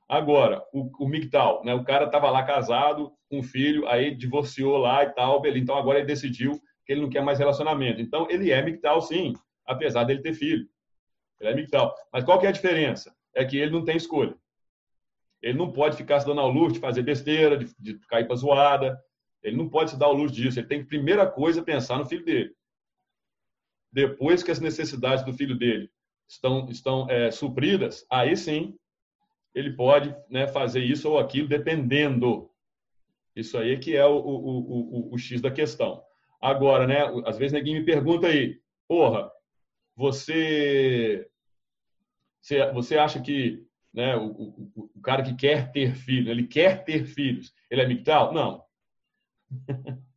Agora, 0.08 0.64
o, 0.74 0.90
o 1.00 1.08
MGTOW, 1.08 1.64
né? 1.64 1.74
o 1.74 1.84
cara 1.84 2.06
estava 2.06 2.30
lá 2.30 2.44
casado, 2.44 3.12
com 3.30 3.40
um 3.40 3.44
filho, 3.44 3.88
aí 3.88 4.14
divorciou 4.14 4.78
lá 4.78 5.04
e 5.04 5.10
tal, 5.12 5.42
beleza. 5.42 5.64
Então, 5.64 5.78
agora 5.78 6.00
ele 6.00 6.08
decidiu 6.08 6.60
que 6.86 6.92
ele 6.92 7.02
não 7.02 7.10
quer 7.10 7.24
mais 7.24 7.40
relacionamento. 7.40 8.02
Então, 8.02 8.28
ele 8.30 8.52
é 8.52 8.62
MGTOW, 8.62 9.02
sim, 9.02 9.34
apesar 9.66 10.04
dele 10.04 10.22
ter 10.22 10.34
filho. 10.34 10.68
Ele 11.40 11.50
é 11.50 11.54
MGTOW. 11.54 11.92
Mas 12.12 12.24
qual 12.24 12.40
que 12.40 12.46
é 12.46 12.50
a 12.50 12.54
diferença? 12.54 13.16
É 13.34 13.46
que 13.46 13.58
ele 13.58 13.72
não 13.72 13.84
tem 13.84 13.96
escolha. 13.96 14.36
Ele 15.44 15.58
não 15.58 15.74
pode 15.74 15.98
ficar 15.98 16.22
se 16.22 16.26
dando 16.26 16.40
ao 16.40 16.50
luxo 16.50 16.76
de 16.76 16.80
fazer 16.80 17.04
besteira, 17.04 17.58
de, 17.58 17.70
de 17.78 18.00
cair 18.08 18.26
para 18.26 18.38
zoada. 18.38 18.98
Ele 19.44 19.58
não 19.58 19.68
pode 19.68 19.92
se 19.92 20.00
dar 20.00 20.06
ao 20.06 20.14
luxo 20.14 20.34
disso. 20.34 20.58
Ele 20.58 20.68
tem 20.68 20.80
que, 20.80 20.88
primeira 20.88 21.30
coisa, 21.30 21.62
pensar 21.62 22.00
no 22.00 22.06
filho 22.06 22.24
dele. 22.24 22.56
Depois 23.92 24.42
que 24.42 24.52
as 24.52 24.62
necessidades 24.62 25.26
do 25.26 25.34
filho 25.34 25.58
dele 25.58 25.92
estão, 26.30 26.70
estão 26.70 27.10
é, 27.10 27.30
supridas, 27.30 28.06
aí 28.10 28.38
sim 28.38 28.74
ele 29.54 29.74
pode 29.74 30.16
né, 30.30 30.48
fazer 30.48 30.80
isso 30.80 31.10
ou 31.10 31.20
aquilo, 31.20 31.48
dependendo. 31.48 32.50
Isso 33.36 33.58
aí 33.58 33.78
que 33.78 33.96
é 33.96 34.06
o, 34.06 34.16
o, 34.16 35.10
o, 35.10 35.14
o, 35.14 35.18
X 35.18 35.42
da 35.42 35.52
questão. 35.52 36.02
Agora, 36.42 36.88
né, 36.88 37.02
às 37.26 37.38
vezes 37.38 37.54
ninguém 37.54 37.76
me 37.76 37.86
pergunta 37.86 38.28
aí, 38.28 38.60
porra, 38.88 39.30
você, 39.96 41.30
você 42.74 42.98
acha 42.98 43.22
que 43.22 43.64
né? 43.94 44.16
O, 44.16 44.26
o, 44.26 44.90
o, 44.96 45.02
cara 45.02 45.22
que 45.22 45.36
quer 45.36 45.72
ter 45.72 45.96
filhos, 45.96 46.30
ele 46.30 46.48
quer 46.48 46.84
ter 46.84 47.06
filhos, 47.06 47.54
ele 47.70 47.82
é 47.82 47.88
mictal? 47.88 48.34
Não. 48.34 48.64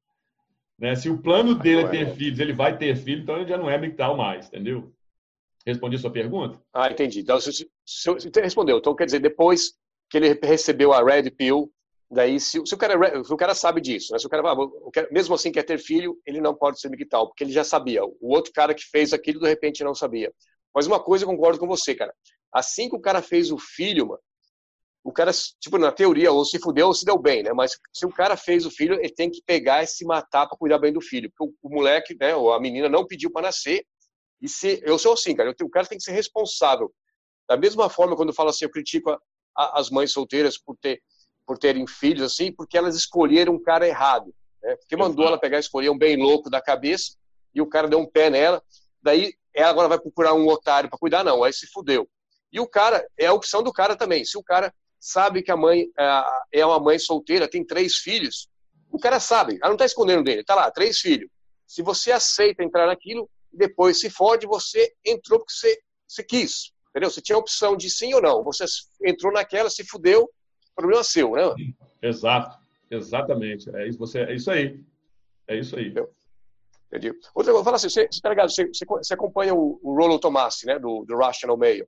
Né? 0.78 0.94
Se 0.94 1.08
o 1.08 1.16
plano 1.16 1.54
dele 1.54 1.84
é 1.84 1.88
ter 1.88 2.14
filhos, 2.14 2.38
ele 2.38 2.52
vai 2.52 2.76
ter 2.76 2.94
filho, 2.96 3.22
então 3.22 3.36
ele 3.36 3.48
já 3.48 3.56
não 3.56 3.70
é 3.70 3.78
MGTOW 3.78 4.14
mais, 4.16 4.46
entendeu? 4.46 4.92
Respondi 5.66 5.96
a 5.96 5.98
sua 5.98 6.12
pergunta? 6.12 6.60
Ah, 6.72 6.90
entendi. 6.90 7.20
Então, 7.20 7.40
se, 7.40 7.50
se, 7.50 7.66
se, 7.84 8.40
respondeu. 8.40 8.78
Então, 8.78 8.94
quer 8.94 9.06
dizer, 9.06 9.18
depois 9.18 9.72
que 10.10 10.18
ele 10.18 10.38
recebeu 10.42 10.92
a 10.92 11.02
Red 11.02 11.30
Pill, 11.30 11.72
daí, 12.10 12.38
se, 12.38 12.60
se 12.64 12.74
o, 12.74 12.78
cara, 12.78 13.24
se 13.24 13.32
o 13.32 13.36
cara 13.36 13.54
sabe 13.54 13.80
disso, 13.80 14.12
né? 14.12 14.18
se 14.18 14.26
o 14.26 14.28
cara 14.28 14.48
ah, 14.52 14.56
mesmo 15.10 15.34
assim 15.34 15.50
quer 15.50 15.64
ter 15.64 15.78
filho, 15.78 16.20
ele 16.26 16.40
não 16.40 16.54
pode 16.54 16.78
ser 16.78 16.88
MGTOW, 16.88 17.28
porque 17.28 17.42
ele 17.42 17.52
já 17.52 17.64
sabia. 17.64 18.04
O 18.04 18.34
outro 18.34 18.52
cara 18.52 18.74
que 18.74 18.84
fez 18.84 19.12
aquilo, 19.12 19.40
de 19.40 19.48
repente, 19.48 19.82
não 19.82 19.94
sabia. 19.94 20.30
Mas 20.76 20.86
uma 20.86 21.02
coisa 21.02 21.24
eu 21.24 21.28
concordo 21.28 21.58
com 21.58 21.66
você, 21.66 21.94
cara. 21.94 22.14
Assim 22.52 22.90
que 22.90 22.94
o 22.94 23.00
cara 23.00 23.22
fez 23.22 23.50
o 23.50 23.56
filho, 23.56 24.08
mano, 24.08 24.20
o 25.02 25.10
cara, 25.10 25.30
tipo, 25.58 25.78
na 25.78 25.90
teoria, 25.90 26.30
ou 26.30 26.44
se 26.44 26.58
fudeu 26.58 26.88
ou 26.88 26.94
se 26.94 27.02
deu 27.02 27.16
bem, 27.16 27.42
né? 27.42 27.52
Mas 27.54 27.78
se 27.94 28.04
o 28.04 28.10
cara 28.10 28.36
fez 28.36 28.66
o 28.66 28.70
filho, 28.70 28.94
ele 28.94 29.08
tem 29.08 29.30
que 29.30 29.40
pegar 29.40 29.82
e 29.82 29.86
se 29.86 30.04
matar 30.04 30.46
para 30.46 30.58
cuidar 30.58 30.78
bem 30.78 30.92
do 30.92 31.00
filho. 31.00 31.30
Porque 31.30 31.50
o, 31.50 31.68
o, 31.70 31.74
moleque, 31.74 32.14
né, 32.20 32.36
ou 32.36 32.52
a 32.52 32.60
menina 32.60 32.90
não 32.90 33.06
pediu 33.06 33.30
para 33.30 33.46
nascer. 33.46 33.86
E 34.42 34.50
se 34.50 34.82
eu 34.84 34.98
sou 34.98 35.14
assim, 35.14 35.34
cara, 35.34 35.54
eu, 35.58 35.66
o 35.66 35.70
cara 35.70 35.86
tem 35.86 35.96
que 35.96 36.04
ser 36.04 36.12
responsável. 36.12 36.92
Da 37.48 37.56
mesma 37.56 37.88
forma, 37.88 38.14
quando 38.14 38.28
eu 38.28 38.34
falo 38.34 38.50
assim, 38.50 38.66
eu 38.66 38.70
critico 38.70 39.10
a, 39.10 39.18
a, 39.56 39.80
as 39.80 39.88
mães 39.88 40.12
solteiras 40.12 40.58
por, 40.58 40.76
ter, 40.76 41.00
por 41.46 41.56
terem 41.56 41.86
filhos, 41.86 42.22
assim, 42.22 42.52
porque 42.52 42.76
elas 42.76 42.96
escolheram 42.96 43.54
um 43.54 43.62
cara 43.62 43.88
errado. 43.88 44.34
Né? 44.62 44.76
Porque 44.76 44.94
mandou 44.94 45.26
ela 45.26 45.38
pegar 45.38 45.56
e 45.56 45.60
escolher 45.60 45.88
um 45.88 45.96
bem 45.96 46.16
louco 46.16 46.50
da 46.50 46.60
cabeça 46.60 47.16
e 47.54 47.62
o 47.62 47.66
cara 47.66 47.88
deu 47.88 47.98
um 47.98 48.10
pé 48.10 48.28
nela. 48.28 48.62
Daí 49.00 49.32
ela 49.56 49.70
agora 49.70 49.88
vai 49.88 49.98
procurar 49.98 50.34
um 50.34 50.46
otário 50.46 50.90
para 50.90 50.98
cuidar, 50.98 51.24
não, 51.24 51.42
aí 51.42 51.52
se 51.52 51.66
fudeu. 51.66 52.06
E 52.52 52.60
o 52.60 52.66
cara, 52.66 53.04
é 53.18 53.26
a 53.26 53.32
opção 53.32 53.62
do 53.62 53.72
cara 53.72 53.96
também. 53.96 54.24
Se 54.24 54.36
o 54.36 54.42
cara 54.42 54.72
sabe 55.00 55.42
que 55.42 55.50
a 55.50 55.56
mãe 55.56 55.86
é, 55.98 56.60
é 56.60 56.66
uma 56.66 56.78
mãe 56.78 56.98
solteira, 56.98 57.48
tem 57.48 57.64
três 57.64 57.96
filhos, 57.96 58.48
o 58.90 58.98
cara 58.98 59.18
sabe, 59.18 59.54
ela 59.54 59.68
não 59.68 59.74
está 59.74 59.86
escondendo 59.86 60.22
dele, 60.22 60.42
está 60.42 60.54
lá, 60.54 60.70
três 60.70 60.98
filhos. 60.98 61.28
Se 61.66 61.82
você 61.82 62.12
aceita 62.12 62.62
entrar 62.62 62.86
naquilo, 62.86 63.28
depois 63.52 63.98
se 63.98 64.10
fode, 64.10 64.46
você 64.46 64.92
entrou 65.04 65.40
porque 65.40 65.52
você, 65.52 65.78
você 66.06 66.22
quis, 66.22 66.72
entendeu? 66.90 67.10
Você 67.10 67.20
tinha 67.20 67.36
a 67.36 67.40
opção 67.40 67.76
de 67.76 67.90
sim 67.90 68.14
ou 68.14 68.22
não. 68.22 68.44
Você 68.44 68.64
entrou 69.04 69.32
naquela, 69.32 69.70
se 69.70 69.84
fudeu, 69.84 70.30
problema 70.74 71.02
seu, 71.02 71.32
né? 71.32 71.42
Exato, 72.02 72.58
exatamente. 72.90 73.74
É 73.74 73.88
isso, 73.88 73.98
você, 73.98 74.20
é 74.20 74.34
isso 74.34 74.50
aí. 74.50 74.78
É 75.48 75.58
isso 75.58 75.76
aí. 75.76 75.86
Entendeu? 75.86 76.12
Entendi. 76.96 77.14
Outra 77.34 77.52
coisa, 77.52 77.64
fala 77.64 77.76
assim, 77.76 77.88
você, 77.88 78.08
você, 78.10 78.20
tá 78.20 78.30
ligado, 78.30 78.50
você, 78.50 78.68
você 78.72 79.14
acompanha 79.14 79.54
o, 79.54 79.78
o 79.82 79.94
Rollo 79.94 80.18
Tomassi, 80.18 80.66
né, 80.66 80.78
do, 80.78 81.04
do 81.04 81.16
Rational 81.16 81.56
Mail. 81.56 81.86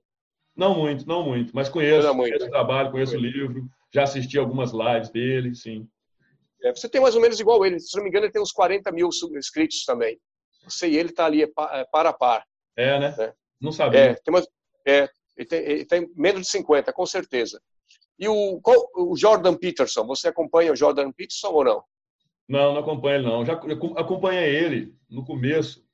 Não 0.55 0.75
muito, 0.77 1.07
não 1.07 1.23
muito, 1.23 1.51
mas 1.55 1.69
conheço, 1.69 2.07
não 2.07 2.13
muito, 2.13 2.31
conheço 2.31 2.47
o 2.47 2.51
trabalho, 2.51 2.91
conheço 2.91 3.15
o 3.15 3.19
livro, 3.19 3.67
já 3.93 4.03
assisti 4.03 4.37
algumas 4.37 4.71
lives 4.71 5.09
dele, 5.09 5.55
sim. 5.55 5.87
É, 6.61 6.73
você 6.73 6.89
tem 6.89 7.01
mais 7.01 7.15
ou 7.15 7.21
menos 7.21 7.39
igual 7.39 7.65
ele, 7.65 7.79
se 7.79 7.95
não 7.95 8.03
me 8.03 8.09
engano, 8.09 8.25
ele 8.25 8.33
tem 8.33 8.41
uns 8.41 8.51
40 8.51 8.91
mil 8.91 9.09
inscritos 9.37 9.85
também. 9.85 10.19
Você 10.65 10.89
e 10.89 10.97
ele 10.97 11.11
tá 11.11 11.25
ali 11.25 11.43
é, 11.43 11.47
para 11.47 12.09
a 12.09 12.13
par. 12.13 12.45
É, 12.75 12.99
né? 12.99 13.15
É. 13.17 13.33
Não 13.61 13.71
sabia. 13.71 13.99
É, 13.99 14.13
tem, 14.15 14.33
é 14.85 15.09
ele, 15.37 15.47
tem, 15.47 15.59
ele 15.59 15.85
tem 15.85 16.11
menos 16.15 16.41
de 16.41 16.49
50, 16.49 16.91
com 16.91 17.05
certeza. 17.05 17.61
E 18.19 18.27
o, 18.27 18.59
qual, 18.61 18.89
o 18.95 19.15
Jordan 19.15 19.55
Peterson, 19.55 20.05
você 20.05 20.27
acompanha 20.27 20.73
o 20.73 20.75
Jordan 20.75 21.11
Peterson 21.13 21.47
ou 21.47 21.63
não? 21.63 21.83
Não, 22.49 22.73
não 22.73 22.81
acompanho 22.81 23.17
ele 23.17 23.27
não. 23.27 23.45
Já 23.45 23.53
acompanhei 23.53 24.55
ele 24.55 24.95
no 25.07 25.23
começo, 25.23 25.85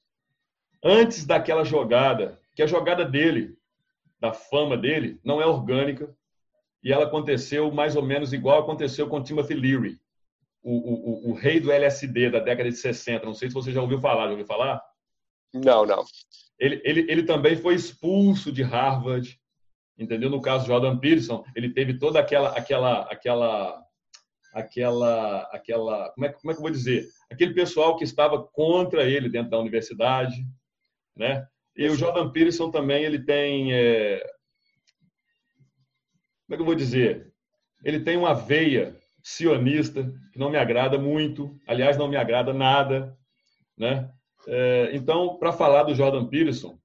antes 0.82 1.26
daquela 1.26 1.66
jogada, 1.66 2.40
que 2.56 2.64
a 2.64 2.68
jogada 2.68 3.04
dele 3.04 3.58
da 4.22 4.32
fama 4.32 4.78
dele 4.78 5.20
não 5.22 5.42
é 5.42 5.46
orgânica 5.46 6.16
e 6.82 6.94
ela 6.94 7.06
aconteceu 7.06 7.70
mais 7.72 7.98
ou 7.98 8.02
menos 8.02 8.32
igual 8.32 8.62
aconteceu 8.62 9.10
com 9.10 9.22
Timothy 9.22 9.54
Leary, 9.54 10.00
o, 10.64 10.72
o, 10.72 10.94
o, 10.94 11.32
o 11.32 11.34
rei 11.34 11.60
do 11.60 11.72
LSD 11.72 12.30
da 12.30 12.40
década 12.40 12.70
de 12.70 12.78
60. 12.78 13.26
Não 13.26 13.34
sei 13.34 13.50
se 13.50 13.54
você 13.54 13.74
já 13.74 13.82
ouviu 13.82 14.00
falar. 14.00 14.26
Já 14.26 14.32
ouviu 14.32 14.46
falar? 14.46 14.82
Não, 15.54 15.86
não. 15.86 16.06
Ele, 16.58 16.82
ele, 16.86 17.12
ele 17.12 17.24
também 17.24 17.58
foi 17.58 17.76
expulso 17.76 18.50
de 18.50 18.64
Harvard, 18.64 19.38
entendeu? 19.98 20.30
No 20.30 20.42
caso 20.42 20.66
Jordan 20.66 20.98
Peterson, 20.98 21.44
ele 21.54 21.70
teve 21.70 21.98
toda 21.98 22.20
aquela 22.20 22.50
aquela 22.50 23.02
aquela 23.02 23.85
aquela 24.56 25.42
aquela 25.52 26.10
como 26.12 26.26
é, 26.26 26.30
como 26.30 26.52
é 26.52 26.54
que 26.54 26.60
eu 26.60 26.64
vou 26.64 26.72
dizer? 26.72 27.06
Aquele 27.30 27.54
pessoal 27.54 27.98
que 27.98 28.06
estava 28.06 28.42
contra 28.42 29.04
ele 29.04 29.28
dentro 29.28 29.52
da 29.52 29.60
universidade, 29.60 30.36
né? 31.16 31.46
E 31.76 31.90
o 31.90 31.96
Jordan 31.96 32.32
Peterson 32.32 32.72
também, 32.72 33.04
ele 33.04 33.20
tem. 33.20 33.74
É... 33.74 34.20
Como 36.46 36.54
é 36.54 36.56
que 36.56 36.62
eu 36.62 36.66
vou 36.66 36.76
dizer? 36.76 37.34
Ele 37.84 38.00
tem 38.00 38.16
uma 38.16 38.34
veia 38.34 38.98
sionista 39.22 40.04
que 40.32 40.40
não 40.40 40.50
me 40.50 40.58
agrada 40.58 40.98
muito, 40.98 41.60
aliás, 41.68 41.98
não 41.98 42.08
me 42.08 42.16
agrada 42.16 42.54
nada. 42.54 43.18
Né? 43.78 44.10
É, 44.48 44.92
então, 44.94 45.38
para 45.38 45.52
falar 45.52 45.84
do 45.84 45.96
Jordan 45.96 46.28
Peterson, 46.28 46.80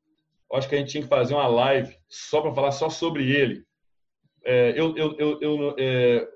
acho 0.55 0.69
que 0.69 0.75
a 0.75 0.79
gente 0.79 0.91
tinha 0.91 1.03
que 1.03 1.09
fazer 1.09 1.35
uma 1.35 1.47
live 1.47 1.95
só 2.09 2.41
para 2.41 2.55
falar 2.55 2.73
só 2.73 2.89
sobre 2.89 3.31
ele. 3.31 3.65
É, 4.43 4.71
eu, 4.71 4.97
eu, 4.97 5.17
eu, 5.19 5.41
eu 5.41 5.77
é, 5.79 6.27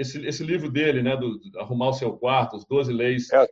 esse, 0.00 0.26
esse 0.26 0.42
livro 0.42 0.70
dele, 0.70 1.02
né, 1.02 1.14
do, 1.14 1.38
do, 1.38 1.60
Arrumar 1.60 1.90
o 1.90 1.92
Seu 1.92 2.16
Quarto, 2.16 2.56
os 2.56 2.64
12 2.64 2.90
Leis. 2.90 3.30
É, 3.30 3.46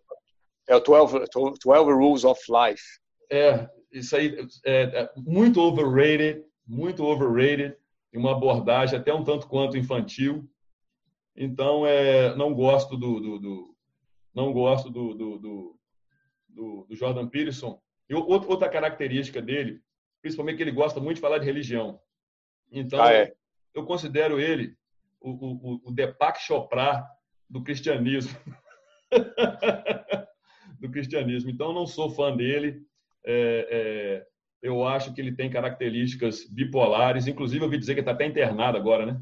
é 0.69 0.77
o 0.77 0.81
12, 0.81 1.25
12 1.63 1.93
Rules 1.93 2.25
of 2.25 2.41
Life. 2.49 2.83
É, 3.31 3.69
isso 3.93 4.17
aí 4.17 4.35
é, 4.65 4.83
é 4.83 5.11
muito 5.15 5.61
overrated, 5.61 6.43
muito 6.67 7.05
overrated, 7.05 7.77
uma 8.15 8.33
abordagem 8.33 8.99
até 8.99 9.13
um 9.13 9.23
tanto 9.23 9.47
quanto 9.47 9.77
infantil. 9.77 10.49
Então, 11.37 11.87
é, 11.87 12.35
não 12.35 12.55
gosto 12.55 12.97
do, 12.97 13.21
do, 13.21 13.39
do 13.39 13.77
não 14.35 14.51
gosto 14.53 14.89
do, 14.89 15.15
do, 15.15 15.39
do, 15.39 15.79
do, 16.49 16.87
Jordan 16.97 17.29
Peterson. 17.29 17.79
E 18.09 18.15
outra 18.15 18.71
característica 18.71 19.43
dele, 19.43 19.83
principalmente 20.23 20.57
que 20.57 20.63
ele 20.63 20.73
gosta 20.73 20.99
muito 20.99 21.17
de 21.17 21.21
falar 21.21 21.39
de 21.39 21.45
religião. 21.45 22.01
Então, 22.73 23.03
ah, 23.03 23.13
é. 23.13 23.35
eu 23.75 23.85
considero 23.85 24.41
ele 24.41 24.78
o, 25.21 25.31
o, 25.31 25.81
o 25.85 25.93
Deepak 25.93 26.41
Chopra 26.41 27.05
do 27.49 27.63
cristianismo. 27.63 28.37
do 30.81 30.91
cristianismo. 30.91 31.51
Então, 31.51 31.73
não 31.73 31.87
sou 31.87 32.11
fã 32.11 32.37
dele 32.37 32.87
é, 33.25 33.69
é, 33.71 34.27
eu 34.63 34.87
acho 34.87 35.13
que 35.13 35.21
ele 35.21 35.35
tem 35.35 35.51
características 35.51 36.45
bipolares. 36.49 37.27
Inclusive, 37.27 37.61
eu 37.61 37.67
ouvi 37.67 37.79
dizer 37.79 37.95
que 37.95 38.01
está 38.01 38.13
até 38.13 38.27
internado 38.27 38.77
agora, 38.77 39.07
né? 39.07 39.21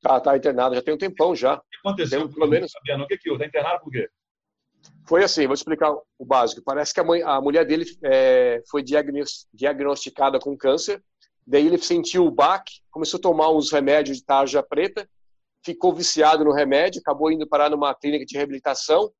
Tá, 0.00 0.20
tá 0.20 0.36
internado, 0.36 0.74
já 0.74 0.82
tem 0.82 0.94
um 0.94 0.98
tempão 0.98 1.34
já. 1.34 1.54
O 1.54 1.60
que 1.60 1.78
aconteceu? 1.78 2.26
Tem, 2.26 2.34
pelo 2.34 2.50
menos. 2.50 2.72
O 2.74 3.06
que 3.06 3.16
que 3.16 3.30
Está 3.30 3.46
internado 3.46 3.80
por 3.84 3.92
quê? 3.92 4.08
Foi 5.06 5.22
assim, 5.22 5.46
vou 5.46 5.54
explicar 5.54 5.92
o 6.18 6.26
básico. 6.26 6.60
Parece 6.64 6.92
que 6.92 6.98
a, 6.98 7.04
mãe, 7.04 7.22
a 7.22 7.40
mulher 7.40 7.64
dele 7.64 7.84
é, 8.04 8.60
foi 8.68 8.82
diagnosticada 8.82 10.40
com 10.40 10.56
câncer, 10.56 11.00
daí 11.46 11.66
ele 11.66 11.78
sentiu 11.78 12.26
o 12.26 12.30
baque, 12.30 12.80
começou 12.90 13.18
a 13.18 13.22
tomar 13.22 13.50
uns 13.50 13.70
remédios 13.70 14.18
de 14.18 14.24
tarja 14.24 14.62
preta, 14.62 15.08
ficou 15.64 15.94
viciado 15.94 16.44
no 16.44 16.52
remédio, 16.52 17.00
acabou 17.00 17.30
indo 17.30 17.48
parar 17.48 17.70
numa 17.70 17.94
clínica 17.94 18.24
de 18.24 18.36
reabilitação, 18.36 19.12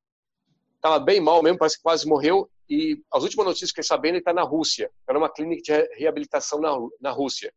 estava 0.76 0.98
bem 0.98 1.20
mal 1.20 1.42
mesmo, 1.42 1.58
parece 1.58 1.76
que 1.76 1.82
quase 1.82 2.06
morreu, 2.06 2.50
e 2.72 3.02
as 3.12 3.22
últimas 3.22 3.44
notícias 3.44 3.70
que 3.70 3.80
eu 3.80 3.84
sabendo, 3.84 4.14
ele 4.14 4.20
está 4.20 4.32
na 4.32 4.42
Rússia. 4.42 4.90
Está 5.00 5.12
numa 5.12 5.28
clínica 5.28 5.62
de 5.62 5.94
reabilitação 5.94 6.58
na, 6.58 6.70
na 7.00 7.10
Rússia. 7.10 7.52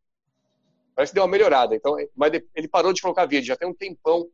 Parece 0.94 1.12
que 1.12 1.16
deu 1.16 1.24
uma 1.24 1.32
melhorada. 1.32 1.74
Então, 1.74 1.96
mas 2.16 2.34
ele 2.54 2.68
parou 2.68 2.92
de 2.92 3.02
colocar 3.02 3.26
vídeo. 3.26 3.48
Já 3.48 3.56
tem 3.56 3.68
um 3.68 3.74
tempão. 3.74 4.28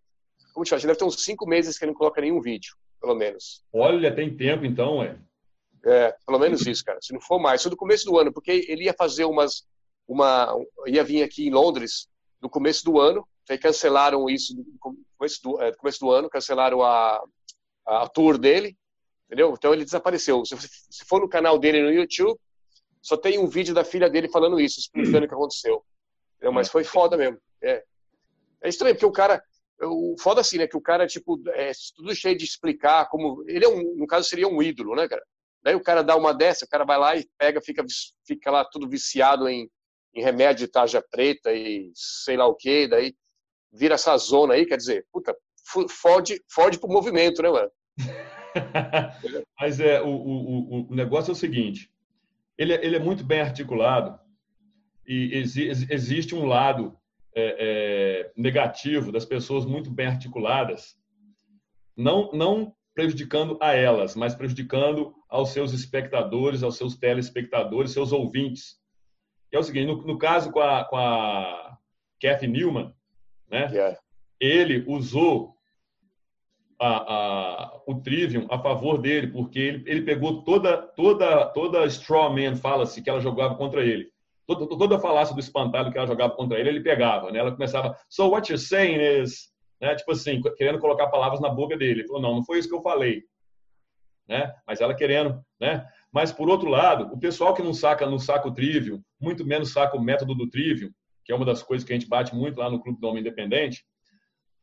Como 0.53 0.63
te 0.63 0.71
falo, 0.71 0.81
deve 0.81 0.95
ter 0.95 1.05
uns 1.05 1.23
cinco 1.23 1.47
meses 1.47 1.77
que 1.77 1.85
ele 1.85 1.91
não 1.91 1.97
coloca 1.97 2.19
nenhum 2.19 2.41
vídeo, 2.41 2.75
pelo 2.99 3.13
menos. 3.13 3.63
Olha, 3.71 4.13
tem 4.13 4.35
tempo 4.35 4.65
então, 4.65 5.03
é? 5.03 5.17
É, 5.85 6.15
pelo 6.25 6.39
menos 6.39 6.65
isso, 6.65 6.83
cara. 6.83 6.99
Se 6.99 7.13
não 7.13 7.21
for 7.21 7.39
mais. 7.39 7.61
Isso 7.61 7.69
do 7.69 7.77
começo 7.77 8.05
do 8.05 8.17
ano, 8.17 8.33
porque 8.33 8.65
ele 8.67 8.85
ia 8.85 8.93
fazer 8.93 9.25
umas. 9.25 9.67
Uma, 10.11 10.53
ia 10.87 11.03
vir 11.03 11.23
aqui 11.23 11.47
em 11.47 11.51
Londres 11.51 12.07
no 12.41 12.49
começo 12.49 12.83
do 12.83 12.99
ano. 12.99 13.27
Aí 13.49 13.57
cancelaram 13.57 14.29
isso 14.29 14.55
no 14.55 14.95
começo 15.17 15.41
do, 15.43 15.61
é, 15.61 15.73
começo 15.73 15.99
do 15.99 16.09
ano, 16.09 16.29
cancelaram 16.29 16.81
a, 16.81 17.21
a 17.85 18.07
tour 18.07 18.37
dele 18.37 18.77
entendeu? 19.31 19.53
Então 19.57 19.73
ele 19.73 19.85
desapareceu. 19.85 20.45
Se, 20.45 20.55
se 20.57 21.05
for 21.05 21.21
no 21.21 21.29
canal 21.29 21.57
dele 21.57 21.81
no 21.81 21.91
YouTube, 21.91 22.37
só 23.01 23.15
tem 23.15 23.39
um 23.39 23.47
vídeo 23.47 23.73
da 23.73 23.85
filha 23.85 24.09
dele 24.09 24.29
falando 24.29 24.59
isso, 24.59 24.79
explicando 24.79 25.25
o 25.25 25.27
que 25.27 25.33
aconteceu. 25.33 25.83
Entendeu? 26.35 26.51
Mas 26.51 26.69
foi 26.69 26.83
foda 26.83 27.15
mesmo. 27.15 27.39
É, 27.63 27.83
é 28.61 28.69
estranho, 28.69 28.93
porque 28.93 29.05
o 29.05 29.11
cara. 29.11 29.41
O 29.83 30.15
foda 30.19 30.41
assim, 30.41 30.59
né? 30.59 30.67
Que 30.67 30.77
o 30.77 30.81
cara, 30.81 31.07
tipo, 31.07 31.41
é 31.53 31.71
tudo 31.95 32.13
cheio 32.13 32.37
de 32.37 32.43
explicar 32.43 33.07
como. 33.09 33.43
Ele 33.47 33.65
é 33.65 33.69
um, 33.69 33.95
no 33.95 34.05
caso, 34.05 34.27
seria 34.27 34.47
um 34.47 34.61
ídolo, 34.61 34.95
né, 34.95 35.07
cara? 35.07 35.23
Daí 35.63 35.75
o 35.75 35.81
cara 35.81 36.03
dá 36.03 36.15
uma 36.15 36.33
dessa, 36.33 36.65
o 36.65 36.67
cara 36.67 36.83
vai 36.83 36.99
lá 36.99 37.15
e 37.15 37.27
pega, 37.37 37.61
fica, 37.61 37.83
fica 38.25 38.51
lá 38.51 38.65
tudo 38.65 38.89
viciado 38.89 39.47
em, 39.47 39.69
em 40.13 40.21
remédio 40.21 40.65
de 40.65 40.71
tarja 40.71 41.03
preta 41.11 41.53
e 41.53 41.91
sei 41.95 42.37
lá 42.37 42.47
o 42.47 42.55
que, 42.55 42.87
daí 42.87 43.15
vira 43.71 43.95
essa 43.95 44.17
zona 44.17 44.53
aí, 44.53 44.65
quer 44.65 44.77
dizer, 44.77 45.05
puta, 45.11 45.35
fode, 45.89 46.41
fode 46.49 46.79
pro 46.79 46.89
movimento, 46.89 47.41
né, 47.41 47.49
mano? 47.49 47.71
Mas 49.59 49.79
é, 49.79 50.01
o, 50.01 50.09
o, 50.09 50.91
o 50.91 50.95
negócio 50.95 51.31
é 51.31 51.33
o 51.33 51.35
seguinte: 51.35 51.89
ele, 52.57 52.73
é, 52.73 52.85
ele 52.85 52.95
é 52.95 52.99
muito 52.99 53.23
bem 53.23 53.41
articulado 53.41 54.19
e 55.07 55.37
exi, 55.37 55.67
existe 55.89 56.35
um 56.35 56.45
lado 56.45 56.97
é, 57.33 57.55
é, 57.59 58.31
negativo 58.35 59.11
das 59.11 59.25
pessoas 59.25 59.65
muito 59.65 59.89
bem 59.89 60.07
articuladas, 60.07 60.95
não, 61.95 62.31
não 62.33 62.75
prejudicando 62.93 63.57
a 63.61 63.73
elas, 63.73 64.15
mas 64.15 64.35
prejudicando 64.35 65.13
aos 65.29 65.49
seus 65.49 65.71
espectadores, 65.73 66.61
aos 66.61 66.75
seus 66.75 66.97
telespectadores, 66.97 67.91
seus 67.91 68.11
ouvintes. 68.11 68.80
É 69.55 69.59
o 69.59 69.63
seguinte, 69.63 69.87
no, 69.87 70.01
no 70.01 70.17
caso 70.17 70.51
com 70.51 70.59
a, 70.59 70.85
com 70.85 70.97
a 70.97 71.77
Kathy 72.21 72.47
Newman, 72.47 72.93
né? 73.49 73.69
Yeah. 73.71 73.97
Ele 74.39 74.83
usou 74.87 75.55
a, 76.79 77.13
a, 77.13 77.81
o 77.85 78.01
Trivium 78.01 78.47
a 78.49 78.57
favor 78.57 78.97
dele, 78.97 79.27
porque 79.27 79.59
ele, 79.59 79.83
ele 79.85 80.01
pegou 80.01 80.43
toda 80.43 80.77
toda 80.77 81.45
toda 81.47 81.85
straw 81.85 82.33
man 82.33 82.55
fallacy 82.55 83.03
que 83.03 83.09
ela 83.09 83.19
jogava 83.19 83.55
contra 83.55 83.85
ele. 83.85 84.09
Toda, 84.47 84.67
toda 84.67 84.95
a 84.95 84.99
falácia 84.99 85.35
do 85.35 85.39
espantalho 85.39 85.91
que 85.91 85.97
ela 85.97 86.07
jogava 86.07 86.33
contra 86.33 86.59
ele, 86.59 86.69
ele 86.69 86.81
pegava, 86.81 87.31
né? 87.31 87.39
Ela 87.39 87.51
começava, 87.51 87.95
so 88.09 88.29
what 88.29 88.51
you're 88.51 88.61
saying 88.61 88.99
is, 89.21 89.51
né? 89.79 89.95
Tipo 89.95 90.11
assim, 90.11 90.41
querendo 90.57 90.79
colocar 90.79 91.07
palavras 91.07 91.39
na 91.39 91.49
boca 91.49 91.77
dele. 91.77 92.01
Ele 92.01 92.07
falou, 92.07 92.21
não, 92.21 92.35
não 92.35 92.43
foi 92.43 92.57
isso 92.57 92.67
que 92.67 92.75
eu 92.75 92.81
falei, 92.81 93.23
né? 94.27 94.51
Mas 94.65 94.81
ela 94.81 94.95
querendo, 94.95 95.39
né? 95.59 95.85
Mas 96.11 96.31
por 96.31 96.49
outro 96.49 96.69
lado, 96.69 97.13
o 97.13 97.17
pessoal 97.17 97.53
que 97.53 97.61
não 97.61 97.73
saca 97.73 98.05
não 98.05 98.19
saca 98.19 98.47
o 98.47 98.53
Trivium, 98.53 99.01
muito 99.19 99.45
menos 99.45 99.71
saca 99.71 99.95
o 99.95 100.01
método 100.01 100.35
do 100.35 100.49
Trivium, 100.49 100.91
que 101.23 101.31
é 101.31 101.35
uma 101.35 101.45
das 101.45 101.63
coisas 101.63 101.87
que 101.87 101.93
a 101.93 101.95
gente 101.95 102.09
bate 102.09 102.35
muito 102.35 102.59
lá 102.59 102.69
no 102.69 102.81
Clube 102.81 102.99
do 102.99 103.07
Homem 103.07 103.21
Independente, 103.21 103.85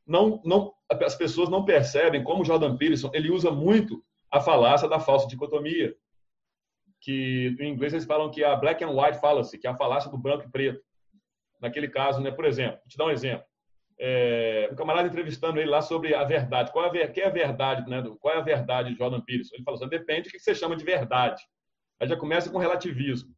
não, 0.06 0.40
não, 0.44 0.72
as 1.02 1.14
pessoas 1.14 1.50
não 1.50 1.64
percebem 1.64 2.24
como 2.24 2.44
Jordan 2.44 2.76
Peterson 2.76 3.10
ele 3.12 3.30
usa 3.30 3.50
muito 3.50 4.02
a 4.30 4.40
falácia 4.40 4.88
da 4.88 4.98
falsa 4.98 5.28
dicotomia, 5.28 5.94
que 7.00 7.54
em 7.60 7.70
inglês 7.70 7.92
eles 7.92 8.06
falam 8.06 8.30
que 8.30 8.42
é 8.42 8.46
a 8.46 8.56
black 8.56 8.82
and 8.82 8.90
white 8.90 9.20
fallacy, 9.20 9.58
que 9.58 9.66
é 9.66 9.70
a 9.70 9.76
falácia 9.76 10.10
do 10.10 10.18
branco 10.18 10.44
e 10.44 10.50
preto. 10.50 10.82
Naquele 11.60 11.88
caso, 11.88 12.20
né, 12.20 12.30
por 12.30 12.44
exemplo, 12.44 12.78
vou 12.78 12.88
te 12.88 12.96
dar 12.96 13.06
um 13.06 13.10
exemplo. 13.10 13.44
É, 14.00 14.68
um 14.72 14.76
camarada 14.76 15.08
entrevistando 15.08 15.58
ele 15.58 15.70
lá 15.70 15.82
sobre 15.82 16.14
a 16.14 16.22
verdade. 16.24 16.70
Qual 16.72 16.84
é 16.94 17.02
a, 17.02 17.08
que 17.08 17.20
é 17.20 17.26
a 17.26 17.30
verdade, 17.30 17.88
né? 17.90 18.02
Qual 18.20 18.34
é 18.34 18.38
a 18.38 18.42
verdade 18.42 18.90
de 18.90 18.98
Jordan 18.98 19.20
Peterson? 19.20 19.56
Ele 19.56 19.64
fala 19.64 19.76
assim, 19.76 19.88
depende 19.88 20.28
do 20.28 20.30
que 20.30 20.38
você 20.38 20.54
chama 20.54 20.76
de 20.76 20.84
verdade. 20.84 21.42
Aí 22.00 22.08
já 22.08 22.16
começa 22.16 22.50
com 22.50 22.58
relativismo. 22.58 23.34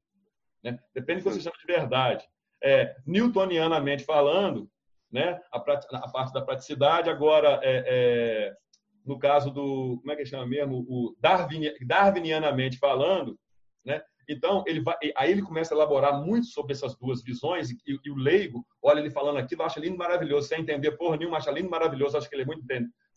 Né? 0.62 0.78
Depende 0.94 1.22
do 1.22 1.24
que 1.24 1.34
você 1.34 1.40
chama 1.40 1.56
de 1.58 1.66
verdade. 1.66 2.24
É, 2.62 2.94
newtonianamente 3.06 4.04
falando, 4.04 4.70
né? 5.10 5.40
A, 5.50 5.58
a 5.58 6.08
parte 6.10 6.32
da 6.32 6.42
praticidade. 6.42 7.08
Agora, 7.08 7.58
é, 7.62 7.84
é, 7.86 8.56
no 9.04 9.18
caso 9.18 9.50
do, 9.50 9.98
como 10.00 10.12
é 10.12 10.16
que 10.16 10.26
chama 10.26 10.46
mesmo? 10.46 10.84
O 10.88 11.16
Darwin, 11.18 11.72
darwinianamente 11.86 12.78
falando, 12.78 13.38
né? 13.84 14.02
Então, 14.30 14.62
ele 14.64 14.80
vai, 14.80 14.96
aí 15.16 15.32
ele 15.32 15.42
começa 15.42 15.74
a 15.74 15.76
elaborar 15.76 16.24
muito 16.24 16.46
sobre 16.46 16.72
essas 16.72 16.96
duas 16.96 17.20
visões 17.20 17.68
e, 17.68 17.76
e 17.84 18.10
o 18.12 18.14
leigo, 18.14 18.64
olha 18.80 19.00
ele 19.00 19.10
falando 19.10 19.38
aquilo, 19.38 19.64
acha 19.64 19.80
lindo 19.80 19.98
maravilhoso, 19.98 20.46
sem 20.46 20.60
entender 20.60 20.92
porra 20.92 21.16
nenhuma, 21.16 21.38
acha 21.38 21.50
lindo 21.50 21.68
maravilhoso, 21.68 22.16
acha 22.16 22.28
que 22.28 22.36
ele 22.36 22.44
é 22.44 22.46
muito, 22.46 22.64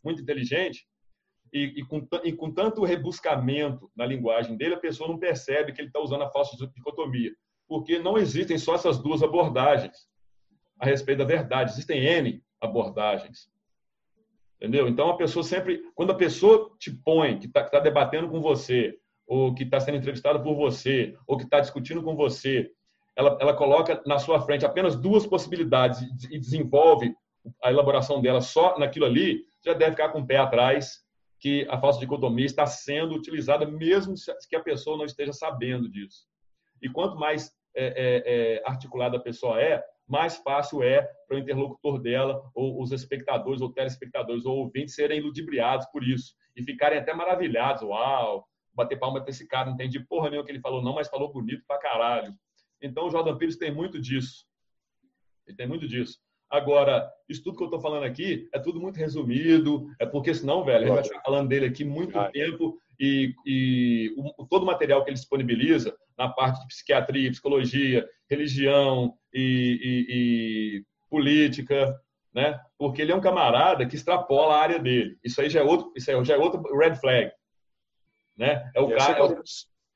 muito 0.04 0.24
inteligente. 0.24 0.88
E, 1.54 1.82
e, 1.82 1.86
com, 1.86 2.08
e 2.24 2.34
com 2.34 2.52
tanto 2.52 2.84
rebuscamento 2.84 3.92
na 3.96 4.08
linguagem 4.08 4.58
dele, 4.58 4.74
a 4.74 4.80
pessoa 4.80 5.08
não 5.08 5.20
percebe 5.20 5.72
que 5.72 5.82
ele 5.82 5.90
está 5.90 6.00
usando 6.00 6.24
a 6.24 6.32
falsa 6.32 6.58
dicotomia. 6.74 7.32
Porque 7.68 8.00
não 8.00 8.18
existem 8.18 8.58
só 8.58 8.74
essas 8.74 8.98
duas 8.98 9.22
abordagens 9.22 9.96
a 10.80 10.86
respeito 10.86 11.20
da 11.20 11.26
verdade. 11.26 11.74
Existem 11.74 12.04
N 12.04 12.44
abordagens. 12.60 13.48
Entendeu? 14.58 14.88
Então, 14.88 15.10
a 15.10 15.18
pessoa 15.18 15.44
sempre, 15.44 15.84
quando 15.94 16.12
a 16.12 16.18
pessoa 16.18 16.76
te 16.80 16.90
põe, 16.90 17.38
que 17.38 17.46
está 17.46 17.64
tá 17.66 17.80
debatendo 17.80 18.30
com 18.30 18.42
você, 18.42 18.98
ou 19.34 19.52
que 19.56 19.64
está 19.64 19.80
sendo 19.80 19.98
entrevistada 19.98 20.40
por 20.40 20.54
você, 20.56 21.18
ou 21.26 21.36
que 21.36 21.44
está 21.44 21.60
discutindo 21.60 22.04
com 22.04 22.16
você, 22.16 22.70
ela, 23.16 23.36
ela 23.42 23.56
coloca 23.56 24.00
na 24.06 24.20
sua 24.20 24.40
frente 24.40 24.64
apenas 24.64 24.96
duas 24.96 25.26
possibilidades 25.26 26.04
e 26.30 26.38
desenvolve 26.38 27.16
a 27.64 27.72
elaboração 27.72 28.22
dela 28.22 28.42
só 28.42 28.78
naquilo 28.78 29.08
ali, 29.08 29.44
já 29.66 29.74
deve 29.74 29.92
ficar 29.92 30.10
com 30.10 30.20
o 30.20 30.28
pé 30.28 30.38
atrás 30.38 31.00
que 31.40 31.66
a 31.68 31.80
falsa 31.80 32.00
dicotomia 32.00 32.46
está 32.46 32.68
sendo 32.68 33.16
utilizada 33.16 33.66
mesmo 33.66 34.14
que 34.48 34.56
a 34.56 34.62
pessoa 34.62 34.98
não 34.98 35.06
esteja 35.06 35.34
sabendo 35.34 35.90
disso. 35.90 36.28
E 36.80 36.88
quanto 36.88 37.18
mais 37.18 37.52
é, 37.76 37.86
é, 37.86 38.24
é, 38.26 38.64
articulada 38.68 39.18
a 39.18 39.22
pessoa 39.22 39.60
é, 39.60 39.84
mais 40.08 40.38
fácil 40.38 40.84
é 40.84 41.02
para 41.28 41.38
o 41.38 41.40
interlocutor 41.40 42.00
dela, 42.00 42.40
ou 42.54 42.80
os 42.84 42.92
espectadores, 42.92 43.62
ou 43.62 43.74
telespectadores, 43.74 44.46
ou 44.46 44.58
ouvintes 44.58 44.94
serem 44.94 45.22
ludibriados 45.22 45.88
por 45.88 46.04
isso 46.04 46.36
e 46.56 46.62
ficarem 46.62 47.00
até 47.00 47.16
maravilhados. 47.16 47.82
Uau, 47.82 48.48
bater 48.74 48.98
palma 48.98 49.22
para 49.22 49.30
esse 49.30 49.48
cara, 49.48 49.68
não 49.68 49.74
entendi 49.74 50.00
porra 50.00 50.30
nenhuma 50.30 50.46
que 50.46 50.52
ele 50.52 50.60
falou, 50.60 50.82
não, 50.82 50.96
mas 50.96 51.08
falou 51.08 51.32
bonito 51.32 51.64
pra 51.68 51.78
caralho. 51.78 52.34
Então 52.82 53.08
o 53.08 53.12
Jordan 53.12 53.38
Pires 53.38 53.58
tem 53.58 53.74
muito 53.74 54.00
disso. 54.00 54.46
Ele 55.48 55.56
tem 55.56 55.68
muito 55.68 55.88
disso. 55.88 56.20
Agora, 56.50 57.12
isso 57.28 57.44
tudo 57.44 57.58
que 57.58 57.64
eu 57.64 57.68
estou 57.68 57.82
falando 57.82 58.04
aqui 58.04 58.48
é 58.54 58.60
tudo 58.60 58.80
muito 58.80 58.98
resumido, 58.98 59.88
é 60.00 60.06
porque 60.06 60.34
senão, 60.36 60.64
velho, 60.64 60.84
a 60.84 60.88
gente 60.88 60.96
vai 60.96 61.04
ficar 61.04 61.22
falando 61.22 61.50
dele 61.50 61.66
aqui 61.66 61.84
muito 61.84 62.14
tempo 62.32 62.78
e, 63.00 63.34
e 63.44 64.14
o, 64.38 64.46
todo 64.46 64.62
o 64.62 64.66
material 64.66 65.04
que 65.04 65.10
ele 65.10 65.16
disponibiliza 65.16 65.96
na 66.16 66.30
parte 66.30 66.62
de 66.62 66.68
psiquiatria, 66.68 67.32
psicologia, 67.32 68.08
religião 68.30 69.18
e, 69.34 69.80
e, 69.82 70.16
e, 70.16 70.86
política, 71.10 72.00
né? 72.34 72.60
Porque 72.78 73.02
ele 73.02 73.12
é 73.12 73.16
um 73.16 73.22
camarada 73.22 73.86
que 73.88 73.96
extrapola 73.96 74.56
a 74.56 74.62
área 74.62 74.80
dele. 74.80 75.18
Isso 75.24 75.42
aí 75.42 75.50
já 75.50 75.62
é 75.62 75.64
outro, 75.64 75.92
isso 75.96 76.12
aí 76.12 76.24
já 76.24 76.36
é 76.36 76.38
outro 76.38 76.62
red 76.78 76.96
flag, 76.98 77.32
né? 78.38 78.72
É 78.76 78.82
o 78.82 78.96
cara. 78.96 79.18
É, 79.18 79.24
o, 79.24 79.44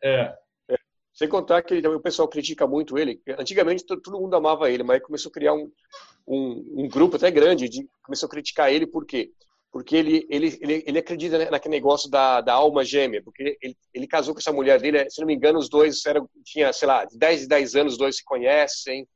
é. 0.04 0.38
é. 0.70 0.78
Sem 1.14 1.28
contar 1.28 1.62
que 1.64 1.76
o 1.76 2.00
pessoal 2.00 2.28
critica 2.28 2.68
muito 2.68 2.98
ele. 2.98 3.22
Antigamente 3.38 3.86
todo 3.86 4.20
mundo 4.20 4.36
amava 4.36 4.70
ele, 4.70 4.84
mas 4.84 5.02
começou 5.02 5.30
a 5.30 5.34
criar 5.34 5.54
um, 5.54 5.72
um, 6.28 6.84
um 6.84 6.88
grupo 6.88 7.16
até 7.16 7.32
grande 7.32 7.68
de 7.68 7.88
começou 8.04 8.28
a 8.28 8.30
criticar 8.30 8.72
ele 8.72 8.86
por 8.86 9.06
quê? 9.06 9.32
porque 9.72 9.96
ele, 9.96 10.26
ele, 10.30 10.58
ele, 10.62 10.84
ele 10.88 11.00
acredita 11.00 11.52
naquele 11.52 11.76
negócio 11.76 12.10
da, 12.10 12.42
da 12.42 12.54
alma 12.54 12.84
gêmea, 12.84 13.22
porque 13.22 13.58
ele, 13.62 13.78
ele 13.94 14.08
casou 14.08 14.34
com 14.34 14.40
essa 14.40 14.52
mulher 14.52 14.80
dele, 14.80 15.10
se 15.10 15.20
não 15.20 15.28
me 15.28 15.36
engano, 15.36 15.60
os 15.60 15.70
dois 15.70 16.06
eram, 16.06 16.28
tinha, 16.44 16.72
sei 16.74 16.88
lá, 16.88 17.06
10 17.14 17.44
e 17.44 17.48
10 17.48 17.76
anos, 17.76 17.94
os 17.94 18.00
dois 18.00 18.18
se 18.18 18.24
conhecem, 18.24 19.08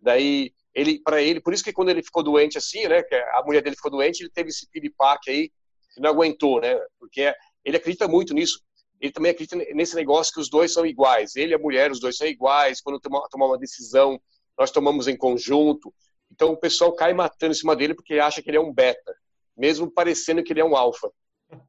daí 0.00 0.52
ele, 0.74 1.00
para 1.02 1.22
ele, 1.22 1.40
por 1.40 1.52
isso 1.52 1.64
que 1.64 1.72
quando 1.72 1.88
ele 1.88 2.02
ficou 2.02 2.22
doente 2.22 2.58
assim, 2.58 2.86
né, 2.86 3.02
que 3.02 3.14
a 3.14 3.42
mulher 3.44 3.62
dele 3.62 3.76
ficou 3.76 3.90
doente, 3.90 4.20
ele 4.20 4.30
teve 4.30 4.50
esse 4.50 4.68
piripaque 4.70 5.30
aí, 5.30 5.50
que 5.92 6.00
não 6.00 6.10
aguentou, 6.10 6.60
né, 6.60 6.78
porque 6.98 7.34
ele 7.64 7.76
acredita 7.76 8.06
muito 8.06 8.34
nisso, 8.34 8.60
ele 9.00 9.12
também 9.12 9.32
acredita 9.32 9.56
nesse 9.74 9.94
negócio 9.94 10.32
que 10.32 10.40
os 10.40 10.48
dois 10.48 10.72
são 10.72 10.86
iguais, 10.86 11.36
ele 11.36 11.52
e 11.52 11.54
a 11.54 11.58
mulher, 11.58 11.90
os 11.90 12.00
dois 12.00 12.16
são 12.16 12.26
iguais, 12.26 12.80
quando 12.80 13.00
tomar, 13.00 13.26
uma 13.34 13.58
decisão, 13.58 14.20
nós 14.58 14.70
tomamos 14.70 15.08
em 15.08 15.16
conjunto, 15.16 15.92
então 16.30 16.52
o 16.52 16.56
pessoal 16.56 16.92
cai 16.92 17.12
matando 17.12 17.52
em 17.52 17.56
cima 17.56 17.76
dele 17.76 17.94
porque 17.94 18.14
acha 18.14 18.42
que 18.42 18.50
ele 18.50 18.56
é 18.56 18.60
um 18.60 18.72
beta, 18.72 19.14
mesmo 19.56 19.90
parecendo 19.90 20.42
que 20.42 20.52
ele 20.52 20.60
é 20.60 20.64
um 20.64 20.76
alfa. 20.76 21.10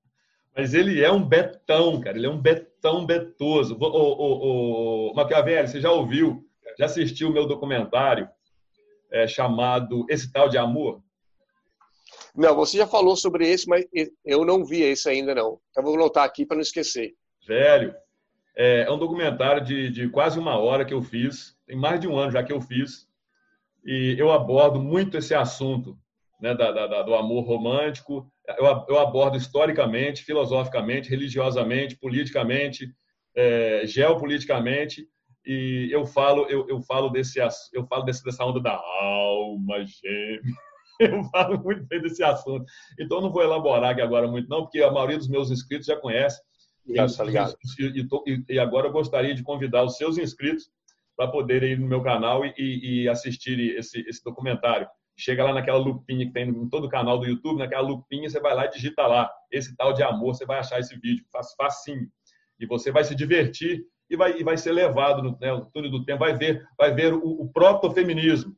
Mas 0.55 0.73
ele 0.73 1.03
é 1.03 1.11
um 1.11 1.23
betão, 1.23 1.99
cara. 1.99 2.17
Ele 2.17 2.27
é 2.27 2.29
um 2.29 2.41
betão 2.41 3.05
betoso. 3.05 3.77
Maquiavelli, 5.13 5.67
você 5.67 5.81
já 5.81 5.91
ouviu, 5.91 6.47
já 6.79 6.85
assistiu 6.85 7.27
o 7.27 7.33
meu 7.33 7.45
documentário 7.45 8.29
é, 9.11 9.27
chamado 9.27 10.05
Esse 10.09 10.31
Tal 10.31 10.47
de 10.47 10.57
Amor? 10.57 11.03
Não, 12.35 12.55
você 12.55 12.77
já 12.77 12.87
falou 12.87 13.15
sobre 13.15 13.47
esse, 13.47 13.67
mas 13.67 13.85
eu 14.25 14.43
não 14.43 14.65
vi 14.65 14.81
esse 14.81 15.09
ainda 15.09 15.33
não. 15.33 15.59
Então 15.71 15.83
vou 15.83 15.95
anotar 15.95 16.23
aqui 16.23 16.45
para 16.45 16.55
não 16.55 16.61
esquecer. 16.61 17.13
Velho, 17.47 17.95
é, 18.55 18.81
é 18.81 18.91
um 18.91 18.97
documentário 18.97 19.63
de, 19.63 19.89
de 19.89 20.09
quase 20.09 20.37
uma 20.37 20.57
hora 20.57 20.83
que 20.83 20.93
eu 20.93 21.01
fiz. 21.01 21.55
Tem 21.65 21.77
mais 21.77 21.99
de 21.99 22.07
um 22.07 22.17
ano 22.17 22.31
já 22.31 22.43
que 22.43 22.51
eu 22.51 22.59
fiz. 22.59 23.07
E 23.85 24.15
eu 24.17 24.31
abordo 24.31 24.79
muito 24.79 25.17
esse 25.17 25.33
assunto 25.33 25.97
né, 26.41 26.53
da, 26.53 26.71
da, 26.71 27.03
do 27.03 27.15
amor 27.15 27.45
romântico. 27.45 28.29
Eu, 28.57 28.65
eu, 28.89 28.99
abordo 28.99 29.37
historicamente, 29.37 30.23
filosoficamente, 30.23 31.09
religiosamente, 31.09 31.97
politicamente, 31.97 32.93
é, 33.35 33.85
geopoliticamente, 33.85 35.07
e 35.45 35.89
eu 35.91 36.05
falo, 36.05 36.47
eu, 36.49 36.67
eu 36.67 36.81
falo 36.81 37.09
desse, 37.09 37.39
eu 37.73 37.85
falo 37.85 38.03
desse, 38.03 38.23
dessa 38.23 38.43
onda 38.43 38.59
da 38.59 38.73
alma 38.73 39.85
gêmea. 39.85 40.41
Eu 40.99 41.23
falo 41.25 41.61
muito 41.61 41.85
bem 41.85 42.01
desse 42.01 42.23
assunto. 42.23 42.65
Então, 42.99 43.21
não 43.21 43.31
vou 43.31 43.43
elaborar 43.43 43.91
aqui 43.91 44.01
agora 44.01 44.27
muito, 44.27 44.49
não, 44.49 44.63
porque 44.63 44.81
a 44.81 44.91
maioria 44.91 45.17
dos 45.17 45.27
meus 45.27 45.51
inscritos 45.51 45.87
já 45.87 45.97
conhece. 45.97 46.41
Isso, 46.85 47.17
tá. 47.17 47.53
E, 47.79 48.07
e, 48.27 48.45
e, 48.49 48.59
agora 48.59 48.87
eu 48.87 48.91
gostaria 48.91 49.33
de 49.33 49.41
convidar 49.41 49.83
os 49.83 49.97
seus 49.97 50.17
inscritos 50.17 50.69
para 51.17 51.31
poderem 51.31 51.71
ir 51.71 51.79
no 51.79 51.87
meu 51.87 52.03
canal 52.03 52.45
e, 52.45 52.53
e 52.57 53.09
assistir 53.09 53.59
esse, 53.75 54.01
esse 54.07 54.23
documentário 54.23 54.87
chega 55.17 55.43
lá 55.43 55.53
naquela 55.53 55.77
lupinha 55.77 56.25
que 56.25 56.33
tem 56.33 56.49
em 56.49 56.69
todo 56.69 56.85
o 56.85 56.89
canal 56.89 57.17
do 57.17 57.25
YouTube, 57.25 57.59
naquela 57.59 57.87
lupinha, 57.87 58.29
você 58.29 58.39
vai 58.39 58.53
lá 58.53 58.65
e 58.65 58.69
digita 58.69 59.07
lá, 59.07 59.31
esse 59.51 59.75
tal 59.75 59.93
de 59.93 60.03
amor, 60.03 60.35
você 60.35 60.45
vai 60.45 60.59
achar 60.59 60.79
esse 60.79 60.97
vídeo, 60.99 61.25
faz 61.31 61.53
facinho. 61.55 62.07
E 62.59 62.65
você 62.65 62.91
vai 62.91 63.03
se 63.03 63.15
divertir 63.15 63.85
e 64.09 64.15
vai, 64.15 64.39
e 64.39 64.43
vai 64.43 64.57
ser 64.57 64.71
levado 64.71 65.23
no, 65.23 65.37
né, 65.39 65.51
no 65.51 65.65
túnel 65.71 65.89
do 65.91 66.05
tempo, 66.05 66.19
vai 66.19 66.35
ver, 66.35 66.65
vai 66.77 66.93
ver 66.93 67.13
o, 67.13 67.23
o 67.23 67.49
proto-feminismo. 67.51 68.55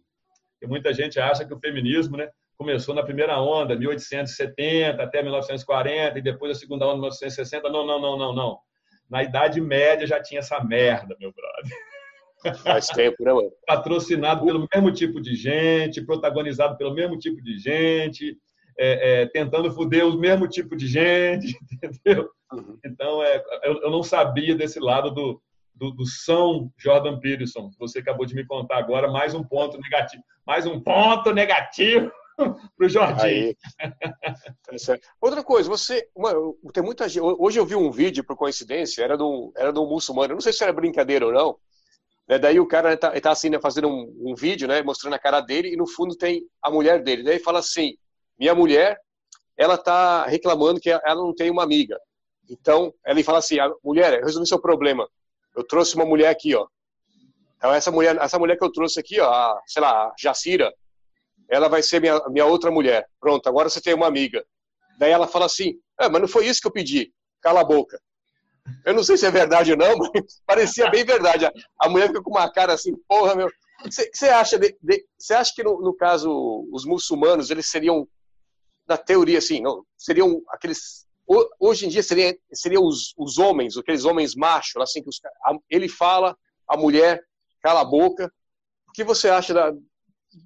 Muita 0.67 0.93
gente 0.93 1.19
acha 1.19 1.45
que 1.45 1.53
o 1.53 1.59
feminismo 1.59 2.17
né, 2.17 2.29
começou 2.57 2.93
na 2.93 3.03
primeira 3.03 3.39
onda, 3.39 3.75
1870 3.75 5.01
até 5.01 5.21
1940, 5.21 6.17
e 6.17 6.21
depois 6.21 6.57
a 6.57 6.59
segunda 6.59 6.85
onda, 6.85 6.95
1960. 6.95 7.69
Não, 7.69 7.85
não, 7.85 8.01
não, 8.01 8.17
não, 8.17 8.33
não. 8.33 8.59
Na 9.09 9.23
Idade 9.23 9.61
Média 9.61 10.05
já 10.05 10.21
tinha 10.21 10.39
essa 10.39 10.61
merda, 10.63 11.15
meu 11.19 11.31
brother. 11.33 12.57
Faz 12.63 12.87
tempo, 12.87 13.23
né, 13.23 13.33
mano? 13.33 13.51
Patrocinado 13.65 14.45
pelo 14.45 14.67
mesmo 14.73 14.91
tipo 14.91 15.21
de 15.21 15.35
gente, 15.35 16.05
protagonizado 16.05 16.77
pelo 16.77 16.93
mesmo 16.93 17.17
tipo 17.17 17.41
de 17.41 17.57
gente. 17.57 18.37
é, 18.77 19.21
é, 19.21 19.25
tentando 19.25 19.71
foder 19.71 20.05
o 20.05 20.17
mesmo 20.17 20.47
tipo 20.47 20.75
de 20.75 20.87
gente, 20.87 21.57
entendeu? 21.71 22.29
Uhum. 22.53 22.77
Então, 22.85 23.23
é, 23.23 23.43
eu, 23.63 23.81
eu, 23.81 23.91
não 23.91 24.03
sabia 24.03 24.55
desse 24.55 24.79
lado 24.79 25.11
do, 25.11 25.41
do, 25.77 25.91
do, 25.91 26.05
São 26.05 26.71
Jordan 26.77 27.19
Peterson. 27.19 27.69
Você 27.79 27.99
acabou 27.99 28.25
de 28.25 28.35
me 28.35 28.45
contar 28.45 28.77
agora, 28.77 29.09
mais 29.09 29.33
um 29.33 29.43
ponto 29.43 29.79
negativo. 29.79 30.23
Mais 30.45 30.65
um 30.65 30.79
ponto 30.79 31.31
negativo 31.31 32.11
para 32.37 32.85
o 32.85 32.89
Jorginho. 32.89 33.55
Tá 33.79 34.99
Outra 35.21 35.43
coisa, 35.43 35.69
você. 35.69 36.07
Tem 36.73 36.83
muita 36.83 37.07
gente. 37.07 37.21
Hoje 37.21 37.59
eu 37.59 37.65
vi 37.65 37.75
um 37.75 37.91
vídeo, 37.91 38.23
por 38.23 38.35
coincidência, 38.35 39.03
era 39.03 39.15
um, 39.23 39.51
era 39.55 39.71
um 39.71 39.87
muçulmano. 39.87 40.33
Não 40.33 40.41
sei 40.41 40.51
se 40.51 40.63
era 40.63 40.73
brincadeira 40.73 41.25
ou 41.25 41.31
não. 41.31 41.57
Né? 42.27 42.39
Daí 42.39 42.59
o 42.59 42.67
cara 42.67 42.93
está 42.93 43.19
tá 43.21 43.31
assim, 43.31 43.49
né, 43.49 43.59
fazendo 43.59 43.87
um, 43.87 44.31
um, 44.31 44.35
vídeo, 44.35 44.67
né, 44.67 44.81
mostrando 44.81 45.13
a 45.13 45.19
cara 45.19 45.39
dele, 45.41 45.73
e 45.73 45.77
no 45.77 45.87
fundo 45.87 46.15
tem 46.15 46.43
a 46.61 46.69
mulher 46.69 47.01
dele. 47.03 47.23
Daí 47.23 47.39
fala 47.39 47.59
assim: 47.59 47.95
minha 48.37 48.55
mulher, 48.55 48.99
ela 49.55 49.75
está 49.75 50.25
reclamando 50.25 50.79
que 50.79 50.89
ela 50.89 51.15
não 51.15 51.33
tem 51.33 51.49
uma 51.51 51.63
amiga. 51.63 51.99
Então, 52.49 52.93
ele 53.05 53.23
fala 53.23 53.39
assim: 53.39 53.57
mulher, 53.83 54.23
resolvi 54.23 54.47
seu 54.47 54.59
problema. 54.59 55.07
Eu 55.57 55.63
trouxe 55.65 55.95
uma 55.95 56.05
mulher 56.05 56.29
aqui, 56.29 56.55
ó. 56.55 56.67
Então, 57.57 57.73
essa 57.73 57.89
mulher, 57.91 58.15
essa 58.17 58.37
mulher 58.37 58.57
que 58.57 58.63
eu 58.63 58.71
trouxe 58.71 58.99
aqui, 58.99 59.19
ó, 59.19 59.29
a, 59.29 59.61
sei 59.65 59.81
lá, 59.81 60.03
a 60.03 60.13
Jacira, 60.17 60.71
ela 61.49 61.67
vai 61.67 61.81
ser 61.81 61.99
minha, 61.99 62.21
minha 62.29 62.45
outra 62.45 62.69
mulher. 62.69 63.07
Pronto, 63.19 63.47
agora 63.49 63.69
você 63.69 63.81
tem 63.81 63.95
uma 63.95 64.07
amiga. 64.07 64.45
Daí 64.99 65.11
ela 65.11 65.27
fala 65.27 65.47
assim: 65.47 65.79
ah, 65.97 66.09
mas 66.09 66.21
não 66.21 66.27
foi 66.27 66.45
isso 66.45 66.61
que 66.61 66.67
eu 66.67 66.71
pedi. 66.71 67.11
Cala 67.41 67.61
a 67.61 67.65
boca. 67.65 67.99
Eu 68.85 68.93
não 68.93 69.03
sei 69.03 69.17
se 69.17 69.25
é 69.25 69.31
verdade 69.31 69.71
ou 69.71 69.77
não, 69.77 69.97
mas 70.13 70.41
parecia 70.45 70.89
bem 70.91 71.03
verdade. 71.03 71.49
A 71.79 71.89
mulher 71.89 72.07
fica 72.07 72.21
com 72.21 72.31
uma 72.31 72.51
cara 72.51 72.73
assim, 72.73 72.95
porra, 73.07 73.35
meu. 73.35 73.49
Você 73.85 74.27
acha, 74.29 74.57
de, 74.57 74.75
de, 74.81 75.05
acha 75.31 75.53
que, 75.55 75.63
no, 75.63 75.79
no, 75.81 75.93
caso, 75.93 76.67
os 76.71 76.83
muçulmanos, 76.83 77.51
eles 77.51 77.67
seriam, 77.67 78.07
na 78.87 78.97
teoria, 78.97 79.37
assim, 79.37 79.61
não, 79.61 79.83
seriam 79.97 80.41
aqueles. 80.49 81.06
Hoje 81.59 81.85
em 81.85 81.89
dia 81.89 82.01
seriam, 82.01 82.33
seriam 82.53 82.83
os, 82.85 83.13
os 83.17 83.37
homens, 83.37 83.75
aqueles 83.75 84.05
homens 84.05 84.33
machos, 84.33 84.81
assim, 84.81 85.03
que 85.03 85.09
os, 85.09 85.19
ele 85.69 85.89
fala, 85.89 86.37
a 86.67 86.77
mulher 86.77 87.21
cala 87.61 87.81
a 87.81 87.85
boca. 87.85 88.31
O 88.87 88.91
que 88.93 89.03
você 89.03 89.27
acha 89.27 89.53
da, 89.53 89.73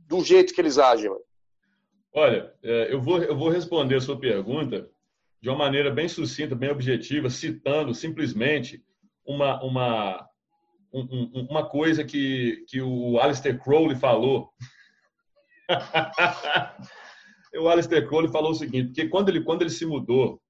do 0.07 0.23
jeito 0.23 0.53
que 0.53 0.59
eles 0.59 0.79
agem? 0.79 1.09
Mano? 1.09 1.21
Olha, 2.13 2.53
é, 2.63 2.93
eu 2.93 2.99
vou, 2.99 3.21
eu 3.21 3.37
vou 3.37 3.49
responder 3.49 3.95
a 3.95 4.01
sua 4.01 4.19
pergunta 4.19 4.89
de 5.39 5.49
uma 5.49 5.57
maneira 5.57 5.91
bem 5.91 6.07
sucinta, 6.09 6.55
bem 6.55 6.71
objetiva, 6.71 7.29
citando 7.29 7.93
simplesmente 7.93 8.83
uma, 9.25 9.63
uma, 9.63 10.27
um, 10.91 11.47
uma 11.49 11.69
coisa 11.69 12.03
que, 12.03 12.65
que 12.67 12.81
o 12.81 13.19
Alistair 13.19 13.61
Crowley 13.63 13.95
falou. 13.95 14.51
o 17.55 17.69
Alistair 17.69 18.07
Crowley 18.07 18.31
falou 18.31 18.51
o 18.51 18.55
seguinte, 18.55 18.87
porque 18.87 19.07
quando 19.07 19.29
ele, 19.29 19.41
quando 19.43 19.61
ele 19.61 19.69
se 19.69 19.85
mudou 19.85 20.41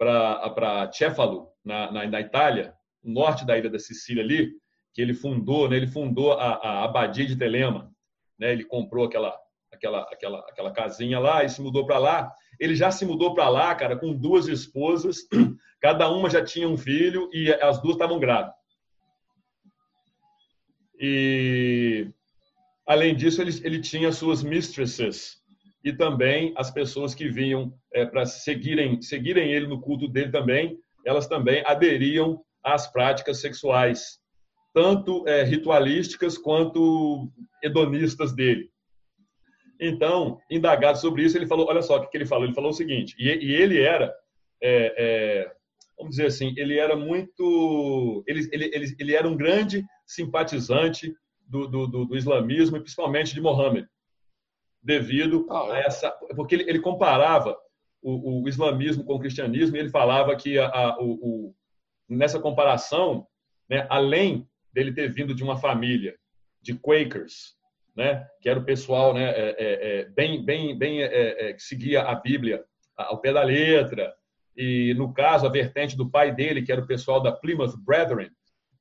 para 0.00 0.90
Cefalo, 0.90 1.48
na, 1.62 1.92
na, 1.92 2.06
na, 2.06 2.20
Itália, 2.22 2.72
norte 3.04 3.44
da 3.44 3.58
ilha 3.58 3.68
da 3.68 3.78
Sicília 3.78 4.24
ali, 4.24 4.50
que 4.94 5.02
ele 5.02 5.12
fundou, 5.12 5.68
né, 5.68 5.76
ele 5.76 5.86
fundou 5.86 6.32
a, 6.32 6.54
a 6.54 6.84
Abadia 6.84 7.26
de 7.26 7.36
Telema, 7.36 7.92
né, 8.38 8.50
ele 8.50 8.64
comprou 8.64 9.04
aquela, 9.04 9.38
aquela, 9.70 10.00
aquela, 10.04 10.38
aquela 10.48 10.72
casinha 10.72 11.18
lá 11.18 11.44
e 11.44 11.50
se 11.50 11.60
mudou 11.60 11.84
para 11.84 11.98
lá. 11.98 12.32
Ele 12.58 12.74
já 12.74 12.90
se 12.90 13.04
mudou 13.04 13.34
para 13.34 13.50
lá, 13.50 13.74
cara, 13.74 13.94
com 13.94 14.14
duas 14.14 14.48
esposas, 14.48 15.18
cada 15.82 16.08
uma 16.10 16.30
já 16.30 16.42
tinha 16.42 16.66
um 16.66 16.78
filho 16.78 17.28
e 17.30 17.52
as 17.52 17.80
duas 17.82 17.96
estavam 17.96 18.18
grávidas. 18.18 18.54
E, 20.98 22.10
além 22.86 23.14
disso, 23.14 23.42
ele, 23.42 23.52
ele 23.62 23.80
tinha 23.80 24.12
suas 24.12 24.42
mistresses 24.42 25.39
e 25.84 25.92
também 25.92 26.52
as 26.56 26.70
pessoas 26.70 27.14
que 27.14 27.28
vinham 27.28 27.72
é, 27.92 28.04
para 28.04 28.26
seguirem, 28.26 29.00
seguirem 29.00 29.52
ele 29.52 29.66
no 29.66 29.80
culto 29.80 30.06
dele 30.06 30.30
também, 30.30 30.78
elas 31.06 31.26
também 31.26 31.62
aderiam 31.66 32.42
às 32.62 32.86
práticas 32.86 33.40
sexuais, 33.40 34.18
tanto 34.74 35.26
é, 35.26 35.42
ritualísticas 35.42 36.36
quanto 36.36 37.30
hedonistas 37.62 38.32
dele. 38.32 38.70
Então, 39.80 40.38
indagado 40.50 40.98
sobre 40.98 41.22
isso, 41.22 41.38
ele 41.38 41.46
falou: 41.46 41.66
olha 41.68 41.80
só 41.80 41.96
o 41.96 42.06
que 42.06 42.16
ele 42.16 42.26
falou. 42.26 42.44
Ele 42.44 42.54
falou 42.54 42.70
o 42.70 42.74
seguinte, 42.74 43.16
e, 43.18 43.28
e 43.28 43.54
ele 43.54 43.80
era, 43.80 44.14
é, 44.62 44.94
é, 44.98 45.52
vamos 45.96 46.16
dizer 46.16 46.26
assim, 46.26 46.52
ele 46.56 46.78
era 46.78 46.94
muito. 46.94 48.22
Ele, 48.26 48.46
ele, 48.52 48.70
ele, 48.74 48.96
ele 48.98 49.14
era 49.14 49.26
um 49.26 49.36
grande 49.36 49.82
simpatizante 50.06 51.14
do, 51.48 51.66
do, 51.66 51.86
do, 51.86 52.04
do 52.04 52.16
islamismo 52.16 52.76
e 52.76 52.80
principalmente 52.80 53.34
de 53.34 53.40
Mohammed, 53.40 53.88
devido 54.82 55.46
a 55.50 55.78
é? 55.78 55.86
essa. 55.86 56.10
Porque 56.34 56.54
ele, 56.54 56.64
ele 56.68 56.80
comparava 56.80 57.56
o, 58.02 58.42
o, 58.42 58.48
islamismo 58.48 59.04
com 59.04 59.14
o 59.14 59.18
cristianismo 59.18 59.76
e 59.76 59.80
ele 59.80 59.90
falava 59.90 60.34
que 60.36 60.58
a, 60.58 60.66
a, 60.68 60.98
o, 61.00 61.12
o, 61.12 61.54
nessa 62.08 62.40
comparação, 62.40 63.26
né, 63.68 63.86
além 63.90 64.48
dele 64.72 64.92
ter 64.92 65.12
vindo 65.12 65.34
de 65.34 65.42
uma 65.42 65.58
família 65.58 66.16
de 66.62 66.74
Quakers, 66.74 67.54
né, 67.94 68.26
que 68.40 68.48
era 68.48 68.58
o 68.58 68.64
pessoal 68.64 69.12
né, 69.12 69.30
é, 69.30 69.56
é, 69.58 70.00
é 70.00 70.04
bem, 70.06 70.44
bem, 70.44 70.76
bem 70.76 71.02
é, 71.02 71.50
é, 71.50 71.52
que 71.52 71.62
seguia 71.62 72.02
a 72.02 72.14
Bíblia 72.14 72.64
ao 72.96 73.20
pé 73.20 73.32
da 73.32 73.42
letra, 73.42 74.14
e 74.56 74.94
no 74.94 75.12
caso 75.12 75.46
a 75.46 75.50
vertente 75.50 75.96
do 75.96 76.10
pai 76.10 76.34
dele, 76.34 76.62
que 76.62 76.72
era 76.72 76.80
o 76.80 76.86
pessoal 76.86 77.20
da 77.20 77.32
Plymouth 77.32 77.76
Brethren, 77.78 78.30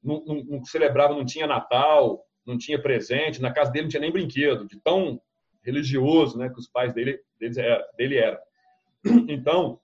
não, 0.04 0.24
não, 0.26 0.44
não 0.44 0.66
celebrava, 0.66 1.14
não 1.14 1.26
tinha 1.26 1.48
Natal, 1.48 2.24
não 2.46 2.58
tinha 2.58 2.82
presente, 2.82 3.42
na 3.42 3.52
casa 3.52 3.72
dele 3.72 3.84
não 3.84 3.90
tinha 3.90 4.02
nem 4.02 4.12
brinquedo, 4.12 4.68
de 4.68 4.80
tão 4.82 5.22
religioso 5.64 6.38
né, 6.38 6.50
que 6.50 6.60
os 6.60 6.68
pais 6.68 6.94
dele, 6.94 7.20
era, 7.58 7.88
dele 7.98 8.18
eram. 8.18 8.40
Então, 9.28 9.80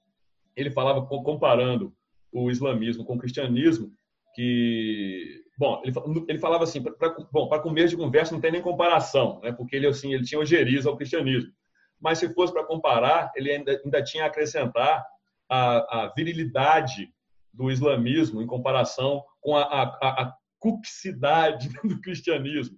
ele 0.55 0.71
falava, 0.71 1.05
comparando 1.05 1.93
o 2.31 2.49
islamismo 2.51 3.05
com 3.05 3.15
o 3.15 3.19
cristianismo, 3.19 3.91
que 4.33 5.45
Bom, 5.57 5.81
ele, 5.83 5.93
ele 6.27 6.39
falava 6.39 6.63
assim, 6.65 6.81
pra, 6.81 7.15
bom, 7.31 7.47
para 7.47 7.61
começo 7.61 7.89
de 7.89 7.97
conversa 7.97 8.33
não 8.33 8.41
tem 8.41 8.51
nem 8.51 8.61
comparação, 8.61 9.39
né? 9.41 9.53
porque 9.53 9.75
ele, 9.75 9.87
assim, 9.87 10.13
ele 10.13 10.25
tinha 10.25 10.39
ojeriza 10.39 10.89
ao 10.89 10.97
cristianismo. 10.97 11.51
Mas 11.99 12.19
se 12.19 12.33
fosse 12.33 12.51
para 12.51 12.65
comparar, 12.65 13.31
ele 13.35 13.51
ainda, 13.51 13.81
ainda 13.83 14.03
tinha 14.03 14.25
a 14.25 14.27
acrescentar 14.27 15.05
a, 15.49 16.03
a, 16.03 16.13
virilidade 16.13 17.09
do 17.53 17.71
islamismo 17.71 18.41
em 18.41 18.47
comparação 18.47 19.23
com 19.39 19.55
a, 19.55 19.61
a, 19.61 20.23
a 20.23 20.33
cuxicidade 20.59 21.69
do 21.83 22.01
cristianismo. 22.01 22.77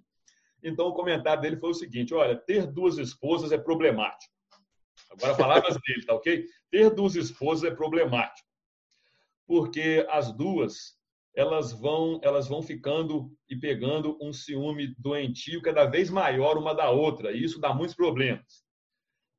Então, 0.62 0.88
o 0.88 0.94
comentário 0.94 1.40
dele 1.40 1.56
foi 1.56 1.70
o 1.70 1.74
seguinte, 1.74 2.14
olha, 2.14 2.36
ter 2.36 2.66
duas 2.66 2.98
esposas 2.98 3.52
é 3.52 3.58
problemático. 3.58 4.32
Agora, 5.10 5.36
palavras 5.36 5.76
dele, 5.86 6.04
tá 6.04 6.14
ok? 6.14 6.44
Ter 6.70 6.90
duas 6.90 7.14
esposas 7.14 7.70
é 7.70 7.74
problemático. 7.74 8.48
Porque 9.46 10.06
as 10.10 10.32
duas 10.32 10.98
elas 11.38 11.72
vão, 11.72 12.18
elas 12.24 12.48
vão 12.48 12.60
ficando 12.60 13.30
e 13.48 13.54
pegando 13.54 14.18
um 14.20 14.32
ciúme 14.32 14.92
doentio 14.98 15.62
cada 15.62 15.84
vez 15.84 16.10
maior 16.10 16.58
uma 16.58 16.74
da 16.74 16.90
outra, 16.90 17.30
e 17.30 17.44
isso 17.44 17.60
dá 17.60 17.72
muitos 17.72 17.94
problemas. 17.94 18.64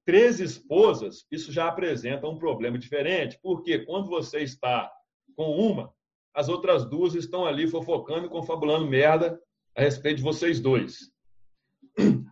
Três 0.06 0.40
esposas, 0.40 1.26
isso 1.30 1.52
já 1.52 1.68
apresenta 1.68 2.26
um 2.26 2.38
problema 2.38 2.78
diferente, 2.78 3.38
porque 3.44 3.80
quando 3.80 4.08
você 4.08 4.40
está 4.40 4.90
com 5.36 5.52
uma, 5.58 5.94
as 6.34 6.48
outras 6.48 6.90
duas 6.90 7.16
estão 7.16 7.46
ali 7.46 7.68
fofocando 7.68 8.28
e 8.28 8.30
confabulando 8.30 8.88
merda 8.88 9.38
a 9.80 9.82
respeito 9.82 10.18
de 10.18 10.24
vocês 10.24 10.60
dois. 10.60 11.10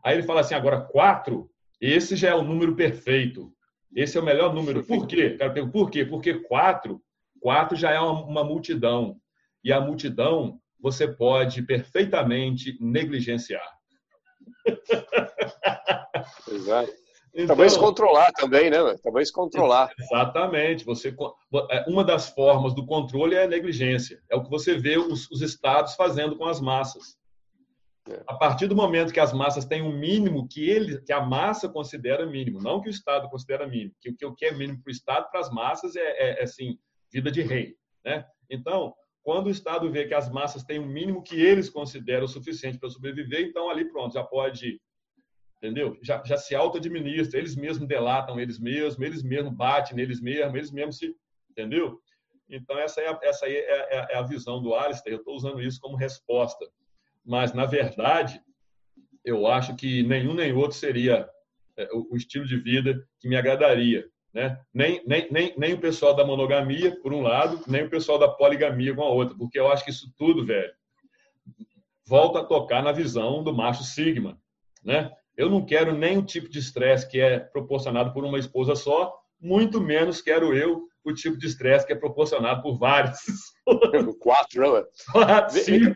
Aí 0.03 0.15
ele 0.15 0.23
fala 0.23 0.41
assim: 0.41 0.53
agora 0.53 0.81
quatro, 0.81 1.49
esse 1.79 2.15
já 2.15 2.29
é 2.29 2.35
o 2.35 2.43
número 2.43 2.75
perfeito. 2.75 3.53
Esse 3.95 4.17
é 4.17 4.21
o 4.21 4.25
melhor 4.25 4.53
número. 4.53 4.83
Por 4.83 5.07
quê? 5.07 5.31
Cara, 5.37 5.65
por 5.67 5.89
quê? 5.89 6.03
Porque 6.05 6.33
quatro, 6.41 7.01
quatro 7.39 7.77
já 7.77 7.91
é 7.91 7.99
uma, 7.99 8.25
uma 8.25 8.43
multidão 8.43 9.15
e 9.63 9.71
a 9.71 9.79
multidão 9.79 10.59
você 10.79 11.07
pode 11.07 11.63
perfeitamente 11.63 12.77
negligenciar. 12.81 13.77
Exato. 16.51 16.91
Então, 17.37 17.47
Talvez 17.47 17.77
controlar 17.77 18.31
também, 18.31 18.71
né? 18.71 18.77
Talvez 19.03 19.29
controlar. 19.29 19.93
Exatamente. 19.99 20.83
Você, 20.83 21.15
é, 21.69 21.85
uma 21.87 22.03
das 22.03 22.29
formas 22.29 22.73
do 22.73 22.83
controle 22.83 23.35
é 23.35 23.43
a 23.43 23.47
negligência. 23.47 24.19
É 24.29 24.35
o 24.35 24.43
que 24.43 24.49
você 24.49 24.75
vê 24.75 24.97
os, 24.97 25.29
os 25.29 25.43
estados 25.43 25.93
fazendo 25.93 26.35
com 26.35 26.45
as 26.45 26.59
massas. 26.59 27.15
A 28.27 28.35
partir 28.35 28.67
do 28.67 28.75
momento 28.75 29.13
que 29.13 29.19
as 29.19 29.33
massas 29.33 29.65
têm 29.65 29.81
um 29.81 29.97
mínimo 29.97 30.47
que 30.47 30.69
ele, 30.69 31.01
que 31.01 31.11
a 31.11 31.21
massa 31.21 31.67
considera 31.67 32.25
mínimo, 32.25 32.61
não 32.61 32.81
que 32.81 32.87
o 32.87 32.91
Estado 32.91 33.29
considera 33.29 33.67
mínimo, 33.67 33.93
que, 33.99 34.25
o 34.25 34.35
que 34.35 34.45
é 34.45 34.53
mínimo 34.53 34.81
para 34.81 34.89
o 34.89 34.91
Estado, 34.91 35.29
para 35.29 35.39
as 35.39 35.49
massas 35.49 35.95
é, 35.95 36.01
é, 36.01 36.39
é 36.39 36.43
assim 36.43 36.77
vida 37.11 37.31
de 37.31 37.41
rei, 37.41 37.75
né? 38.05 38.25
Então 38.49 38.93
quando 39.27 39.47
o 39.47 39.51
Estado 39.51 39.91
vê 39.91 40.07
que 40.07 40.13
as 40.13 40.31
massas 40.31 40.63
têm 40.63 40.79
um 40.79 40.87
mínimo 40.87 41.21
que 41.21 41.35
eles 41.35 41.69
consideram 41.69 42.29
suficiente 42.29 42.79
para 42.79 42.89
sobreviver, 42.89 43.41
então 43.41 43.69
ali 43.69 43.83
pronto, 43.83 44.13
já 44.13 44.23
pode, 44.23 44.79
entendeu? 45.57 45.97
Já, 46.01 46.23
já 46.23 46.37
se 46.37 46.55
auto-administra, 46.55 47.37
eles 47.37 47.53
mesmos 47.53 47.89
delatam 47.89 48.39
eles 48.39 48.57
mesmos, 48.57 48.97
eles 49.01 49.21
mesmos 49.21 49.53
batem 49.53 49.97
neles 49.97 50.21
mesmos, 50.21 50.55
eles 50.55 50.71
mesmos 50.71 50.97
se, 50.97 51.13
entendeu? 51.51 51.99
Então 52.47 52.79
essa 52.79 53.01
é 53.01 53.09
a, 53.09 53.19
essa 53.21 53.49
é, 53.49 53.57
é, 53.57 54.07
é 54.11 54.17
a 54.17 54.21
visão 54.21 54.61
do 54.61 54.73
Alistair, 54.73 55.15
eu 55.15 55.19
estou 55.19 55.35
usando 55.35 55.61
isso 55.61 55.81
como 55.81 55.97
resposta. 55.97 56.65
Mas, 57.27 57.53
na 57.53 57.65
verdade, 57.65 58.41
eu 59.25 59.45
acho 59.45 59.75
que 59.75 60.01
nenhum 60.03 60.33
nem 60.33 60.53
outro 60.53 60.77
seria 60.77 61.29
é, 61.75 61.89
o, 61.91 62.15
estilo 62.15 62.45
de 62.45 62.55
vida 62.57 63.05
que 63.19 63.27
me 63.27 63.35
agradaria. 63.35 64.07
Né? 64.33 64.57
Nem, 64.73 65.03
nem, 65.05 65.29
nem, 65.29 65.53
nem 65.57 65.73
o 65.73 65.79
pessoal 65.79 66.15
da 66.15 66.25
monogamia, 66.25 66.97
por 67.01 67.13
um 67.13 67.21
lado, 67.21 67.59
nem 67.67 67.83
o 67.83 67.89
pessoal 67.89 68.17
da 68.17 68.29
poligamia 68.29 68.95
com 68.95 69.03
a 69.03 69.09
outra, 69.09 69.35
porque 69.37 69.59
eu 69.59 69.69
acho 69.69 69.83
que 69.83 69.91
isso 69.91 70.09
tudo, 70.17 70.45
velho, 70.45 70.71
volta 72.05 72.39
a 72.39 72.45
tocar 72.45 72.81
na 72.81 72.93
visão 72.93 73.43
do 73.43 73.53
macho 73.53 73.83
sigma. 73.83 74.39
Né? 74.81 75.11
Eu 75.35 75.49
não 75.49 75.65
quero 75.65 75.93
nem 75.93 76.17
o 76.17 76.25
tipo 76.25 76.47
de 76.47 76.59
estresse 76.59 77.09
que 77.09 77.19
é 77.19 77.39
proporcionado 77.39 78.13
por 78.13 78.23
uma 78.23 78.39
esposa 78.39 78.73
só, 78.73 79.13
muito 79.37 79.81
menos 79.81 80.21
quero 80.21 80.55
eu 80.55 80.87
o 81.03 81.13
tipo 81.13 81.37
de 81.37 81.47
estresse 81.47 81.85
que 81.85 81.91
é 81.91 81.95
proporcionado 81.95 82.61
por 82.61 82.77
vários. 82.77 83.19
Quatro, 84.19 84.61
não 84.61 84.77
é? 84.77 84.85
Quatro, 85.11 85.59
cinco. 85.59 85.95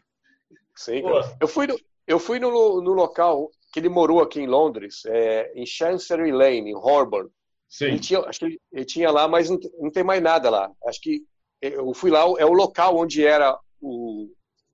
Sim, 0.86 1.04
eu 1.40 1.48
fui, 1.48 1.68
no, 1.68 1.80
eu 2.08 2.18
fui 2.18 2.40
no, 2.40 2.82
no 2.82 2.94
local 2.94 3.52
que 3.72 3.80
ele 3.80 3.88
morou 3.88 4.20
aqui 4.20 4.40
em 4.40 4.48
Londres, 4.48 5.04
é, 5.06 5.52
em 5.56 5.66
Chancery 5.66 6.32
Lane, 6.32 6.72
em 6.72 6.76
Holborn. 6.76 7.30
Sim. 7.70 7.86
Ele 7.86 8.00
tinha, 8.00 8.20
acho 8.22 8.40
que 8.40 8.46
ele, 8.46 8.62
ele, 8.72 8.86
tinha 8.86 9.12
lá, 9.12 9.28
mas 9.28 9.50
não, 9.50 9.60
não 9.80 9.92
tem 9.92 10.04
mais 10.04 10.22
nada 10.22 10.50
lá. 10.50 10.72
Acho 10.86 11.00
que 11.00 11.24
eu 11.62 11.94
fui 11.94 12.10
lá, 12.10 12.22
é 12.40 12.46
o 12.46 12.52
local 12.52 12.98
onde 12.98 13.24
era 13.24 13.56
o, 13.80 14.28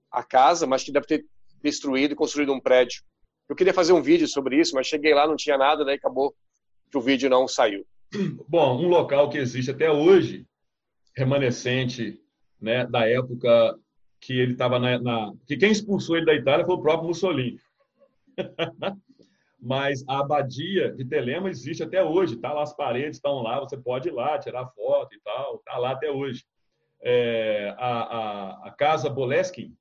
a 0.10 0.24
casa, 0.24 0.66
mas 0.66 0.84
que 0.84 0.94
deve 0.94 1.06
ter 1.06 1.26
destruído 1.62 2.14
e 2.14 2.16
construído 2.16 2.54
um 2.54 2.60
prédio. 2.60 3.04
Eu 3.50 3.56
queria 3.56 3.74
fazer 3.74 3.92
um 3.92 4.02
vídeo 4.02 4.28
sobre 4.28 4.60
isso, 4.60 4.74
mas 4.74 4.88
cheguei 4.88 5.14
lá, 5.14 5.28
não 5.28 5.36
tinha 5.36 5.58
nada, 5.58 5.84
daí 5.84 5.96
acabou 5.96 6.34
que 6.90 6.98
o 6.98 7.02
vídeo 7.02 7.30
não 7.30 7.48
saiu. 7.50 7.86
Bom, 8.48 8.82
um 8.82 8.88
local 8.88 9.30
que 9.30 9.38
existe 9.38 9.72
até 9.72 9.92
hoje, 9.92 10.46
remanescente 11.16 12.22
né, 12.62 12.86
da 12.86 13.08
época 13.08 13.78
que 14.20 14.40
ele 14.40 14.54
estava 14.54 14.80
na, 14.80 15.00
na, 15.00 15.34
que 15.46 15.58
quem 15.58 15.72
expulsou 15.72 16.18
ele 16.18 16.26
da 16.26 16.34
Itália 16.34 16.66
foi 16.66 16.76
o 16.76 16.82
próprio 16.82 17.08
Mussolini. 17.08 17.60
Mas 19.60 20.04
a 20.08 20.20
abadia 20.20 20.92
de 20.94 21.04
Telema 21.04 21.50
existe 21.50 21.82
até 21.82 22.04
hoje, 22.04 22.38
tá 22.38 22.54
lá 22.54 22.62
as 22.62 22.76
paredes 22.76 23.18
estão 23.18 23.42
lá, 23.42 23.60
você 23.60 23.76
pode 23.76 24.08
ir 24.08 24.12
lá 24.12 24.38
tirar 24.38 24.68
foto 24.68 25.16
e 25.16 25.20
tal, 25.22 25.60
tá 25.60 25.78
lá 25.78 25.92
até 25.92 26.12
hoje. 26.12 26.46
É, 27.02 27.74
a, 27.78 28.02
a, 28.02 28.68
a, 28.68 28.72
casa 28.72 29.10
Boleskin, 29.10 29.76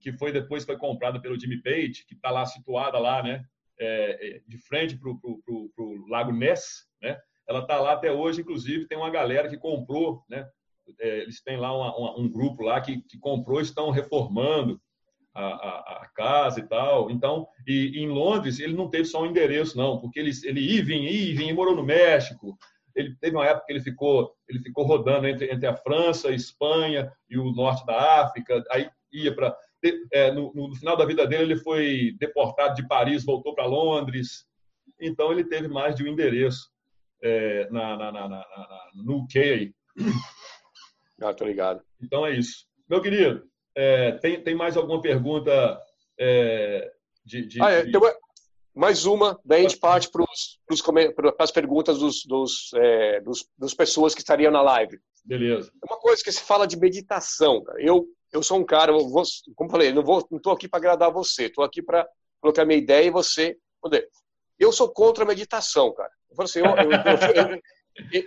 que 0.00 0.12
foi 0.12 0.32
depois 0.32 0.64
foi 0.64 0.76
comprada 0.76 1.20
pelo 1.20 1.38
Jimmy 1.38 1.60
Page, 1.62 2.04
que 2.06 2.14
está 2.14 2.30
lá 2.30 2.46
situada 2.46 2.98
lá, 2.98 3.22
né, 3.22 3.44
é, 3.78 4.36
é 4.36 4.40
de 4.46 4.58
frente 4.58 4.96
para 4.96 5.08
o 5.10 6.06
Lago 6.08 6.32
Ness, 6.32 6.86
né, 7.00 7.18
ela 7.48 7.60
está 7.60 7.80
lá 7.80 7.92
até 7.92 8.12
hoje, 8.12 8.40
inclusive 8.40 8.86
tem 8.86 8.98
uma 8.98 9.10
galera 9.10 9.48
que 9.48 9.56
comprou, 9.56 10.24
né? 10.28 10.48
É, 11.00 11.22
eles 11.22 11.42
têm 11.42 11.56
lá 11.56 11.76
uma, 11.76 11.96
uma, 11.96 12.20
um 12.20 12.28
grupo 12.28 12.62
lá 12.62 12.80
que, 12.80 13.02
que 13.02 13.18
comprou, 13.18 13.60
estão 13.60 13.90
reformando 13.90 14.80
a, 15.34 15.44
a, 15.44 16.02
a, 16.02 16.08
casa 16.14 16.60
e 16.60 16.68
tal. 16.68 17.10
Então, 17.10 17.46
e, 17.66 17.98
em 17.98 18.08
Londres 18.08 18.60
ele 18.60 18.74
não 18.74 18.88
teve 18.88 19.04
só 19.04 19.22
um 19.22 19.26
endereço 19.26 19.76
não, 19.76 19.98
porque 19.98 20.18
ele 20.18 20.30
ele 20.44 20.60
ia, 20.60 20.84
vinha, 20.84 21.10
ia, 21.10 21.34
vinha, 21.34 21.54
morou 21.54 21.74
no 21.74 21.82
México. 21.82 22.56
Ele 22.94 23.16
teve 23.20 23.36
uma 23.36 23.46
época 23.46 23.66
que 23.66 23.72
ele 23.72 23.80
ficou 23.80 24.34
ele 24.48 24.60
ficou 24.60 24.84
rodando 24.84 25.26
entre, 25.26 25.50
entre 25.50 25.66
a 25.66 25.76
França, 25.76 26.28
a 26.28 26.34
Espanha 26.34 27.10
e 27.28 27.38
o 27.38 27.52
norte 27.52 27.86
da 27.86 28.22
África. 28.22 28.62
Aí 28.70 28.88
ia 29.12 29.34
para 29.34 29.56
é, 30.12 30.30
no, 30.30 30.52
no, 30.54 30.74
final 30.76 30.96
da 30.96 31.04
vida 31.04 31.26
dele 31.26 31.54
ele 31.54 31.56
foi 31.56 32.14
deportado 32.18 32.74
de 32.74 32.86
Paris, 32.86 33.24
voltou 33.24 33.54
para 33.54 33.66
Londres. 33.66 34.46
Então 35.00 35.32
ele 35.32 35.44
teve 35.44 35.66
mais 35.66 35.96
de 35.96 36.04
um 36.04 36.06
endereço 36.06 36.70
é, 37.22 37.68
na, 37.70 37.96
na, 37.96 38.12
na, 38.12 38.28
na, 38.28 38.46
no 38.94 39.18
UK. 39.22 39.74
Ah, 41.22 41.34
tô 41.34 41.44
ligado. 41.44 41.82
Então 42.00 42.26
é 42.26 42.32
isso. 42.32 42.66
Meu 42.88 43.00
querido, 43.00 43.42
é, 43.74 44.12
tem, 44.12 44.42
tem 44.42 44.54
mais 44.54 44.76
alguma 44.76 45.00
pergunta 45.00 45.80
é, 46.18 46.92
de, 47.24 47.46
de, 47.46 47.62
ah, 47.62 47.70
é, 47.70 47.84
de... 47.84 47.92
mais 48.74 49.06
uma, 49.06 49.40
daí 49.44 49.60
a 49.64 49.68
gente 49.68 49.78
parte 49.78 50.10
para 50.10 50.24
as 51.38 51.50
perguntas 51.50 51.98
dos, 51.98 52.24
dos, 52.24 52.70
é, 52.74 53.20
dos, 53.20 53.46
dos, 53.56 53.74
pessoas 53.74 54.14
que 54.14 54.20
estariam 54.20 54.52
na 54.52 54.62
live. 54.62 55.00
Beleza. 55.24 55.70
É 55.82 55.92
uma 55.92 55.98
coisa 55.98 56.22
que 56.22 56.32
se 56.32 56.42
fala 56.42 56.66
de 56.66 56.76
meditação. 56.76 57.62
Cara. 57.62 57.80
Eu, 57.80 58.06
eu 58.32 58.42
sou 58.42 58.58
um 58.58 58.64
cara, 58.64 58.92
eu 58.92 59.08
vou, 59.08 59.22
como 59.54 59.70
falei, 59.70 59.92
não 59.92 60.02
estou 60.32 60.52
aqui 60.52 60.68
para 60.68 60.78
agradar 60.78 61.12
você, 61.12 61.44
estou 61.46 61.64
aqui 61.64 61.82
para 61.82 62.06
colocar 62.40 62.64
minha 62.64 62.78
ideia 62.78 63.06
e 63.06 63.10
você. 63.10 63.56
Eu 64.58 64.72
sou 64.72 64.92
contra 64.92 65.24
a 65.24 65.26
meditação, 65.26 65.92
cara. 65.94 66.10
Eu, 66.30 66.44
assim, 66.44 66.60
eu, 66.60 66.66
eu, 66.66 67.62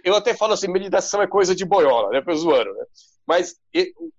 eu, 0.04 0.16
até 0.16 0.34
falo 0.34 0.54
assim, 0.54 0.68
meditação 0.68 1.22
é 1.22 1.28
coisa 1.28 1.56
de 1.56 1.66
boiola, 1.66 2.10
né, 2.10 2.34
zoando, 2.34 2.74
né? 2.74 2.86
Mas 3.26 3.56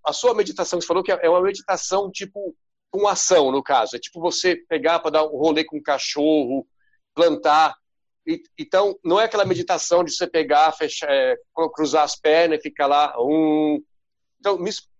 a 0.04 0.12
sua 0.12 0.34
meditação, 0.34 0.80
você 0.80 0.86
falou 0.86 1.02
que 1.02 1.12
é 1.12 1.28
uma 1.28 1.42
meditação 1.42 2.10
tipo 2.10 2.54
com 2.90 3.06
ação, 3.06 3.52
no 3.52 3.62
caso. 3.62 3.96
É 3.96 3.98
tipo 3.98 4.20
você 4.20 4.56
pegar 4.68 4.98
para 4.98 5.12
dar 5.12 5.24
um 5.24 5.36
rolê 5.36 5.64
com 5.64 5.76
um 5.76 5.82
cachorro, 5.82 6.66
plantar. 7.14 7.76
E, 8.26 8.42
então, 8.58 8.98
não 9.04 9.20
é 9.20 9.24
aquela 9.24 9.44
meditação 9.44 10.02
de 10.02 10.12
você 10.12 10.26
pegar, 10.26 10.72
fechar, 10.72 11.10
é, 11.10 11.36
cruzar 11.74 12.02
as 12.04 12.16
pernas 12.16 12.58
e 12.58 12.62
ficar 12.62 12.86
lá. 12.86 13.14
Um... 13.18 13.82
Então, 14.40 14.58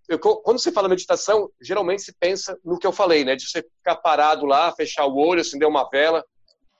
eu, 0.08 0.18
quando 0.18 0.60
você 0.60 0.70
fala 0.70 0.88
meditação, 0.88 1.50
geralmente 1.60 2.02
se 2.02 2.12
pensa 2.12 2.58
no 2.64 2.78
que 2.78 2.86
eu 2.86 2.92
falei, 2.92 3.24
né? 3.24 3.34
De 3.34 3.48
você 3.48 3.62
ficar 3.62 3.96
parado 3.96 4.46
lá, 4.46 4.72
fechar 4.72 5.06
o 5.06 5.16
olho, 5.16 5.40
acender 5.40 5.66
uma 5.66 5.88
vela. 5.88 6.24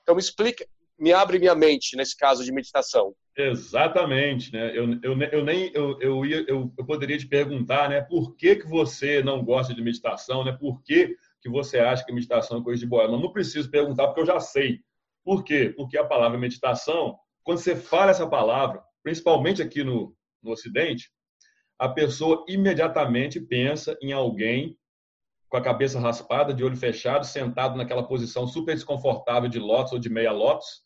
Então, 0.02 0.14
me 0.14 0.20
explica, 0.20 0.66
me 0.96 1.12
abre 1.12 1.38
minha 1.38 1.54
mente 1.54 1.96
nesse 1.96 2.16
caso 2.16 2.44
de 2.44 2.52
meditação. 2.52 3.14
Exatamente, 3.38 4.50
né? 4.50 4.70
Eu, 4.76 4.98
eu, 5.02 5.20
eu 5.30 5.44
nem 5.44 5.70
eu, 5.74 6.00
eu, 6.00 6.24
ia, 6.24 6.44
eu, 6.48 6.72
eu 6.76 6.86
poderia 6.86 7.18
te 7.18 7.26
perguntar, 7.26 7.90
né? 7.90 8.00
Por 8.00 8.34
que, 8.34 8.56
que 8.56 8.66
você 8.66 9.22
não 9.22 9.44
gosta 9.44 9.74
de 9.74 9.82
meditação, 9.82 10.42
né? 10.42 10.52
Por 10.52 10.82
que, 10.82 11.14
que 11.42 11.48
você 11.50 11.78
acha 11.78 12.04
que 12.04 12.12
meditação 12.12 12.58
é 12.58 12.64
coisa 12.64 12.80
de 12.80 12.86
boa? 12.86 13.04
Eu 13.04 13.18
não 13.18 13.32
preciso 13.32 13.70
perguntar 13.70 14.06
porque 14.06 14.22
eu 14.22 14.26
já 14.26 14.40
sei. 14.40 14.80
Por 15.22 15.44
quê? 15.44 15.74
Porque 15.76 15.98
a 15.98 16.04
palavra 16.04 16.38
meditação, 16.38 17.18
quando 17.44 17.58
você 17.58 17.76
fala 17.76 18.10
essa 18.10 18.26
palavra, 18.26 18.82
principalmente 19.02 19.60
aqui 19.60 19.84
no, 19.84 20.16
no 20.42 20.52
Ocidente, 20.52 21.10
a 21.78 21.90
pessoa 21.90 22.42
imediatamente 22.48 23.38
pensa 23.38 23.98
em 24.00 24.12
alguém 24.12 24.78
com 25.50 25.58
a 25.58 25.62
cabeça 25.62 26.00
raspada, 26.00 26.54
de 26.54 26.64
olho 26.64 26.76
fechado, 26.76 27.26
sentado 27.26 27.76
naquela 27.76 28.02
posição 28.08 28.46
super 28.46 28.74
desconfortável 28.74 29.48
de 29.48 29.58
lótus 29.58 29.92
ou 29.92 29.98
de 29.98 30.08
meia 30.08 30.32
lótus, 30.32 30.85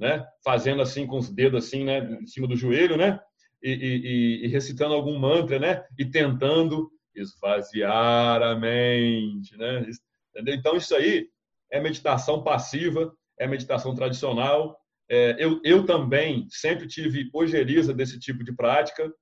né? 0.00 0.26
Fazendo 0.42 0.80
assim 0.80 1.06
com 1.06 1.18
os 1.18 1.28
dedos 1.28 1.66
assim, 1.66 1.84
né? 1.84 1.98
Em 2.22 2.26
cima 2.26 2.48
do 2.48 2.56
joelho, 2.56 2.96
né? 2.96 3.20
E, 3.62 3.70
e, 3.70 4.46
e 4.46 4.48
recitando 4.48 4.94
algum 4.94 5.18
mantra, 5.18 5.58
né? 5.58 5.84
E 5.98 6.06
tentando 6.06 6.90
esvaziar 7.14 8.42
a 8.42 8.56
mente, 8.56 9.56
né? 9.58 9.86
Entendeu? 10.30 10.54
Então 10.54 10.76
isso 10.76 10.94
aí 10.96 11.28
é 11.70 11.78
meditação 11.78 12.42
passiva, 12.42 13.12
é 13.38 13.46
meditação 13.46 13.94
tradicional. 13.94 14.80
É, 15.08 15.36
eu, 15.38 15.60
eu 15.62 15.84
também 15.84 16.46
sempre 16.48 16.86
tive 16.86 17.28
ojeriza 17.34 17.92
desse 17.92 18.18
tipo 18.18 18.42
de 18.42 18.54
prática 18.54 19.12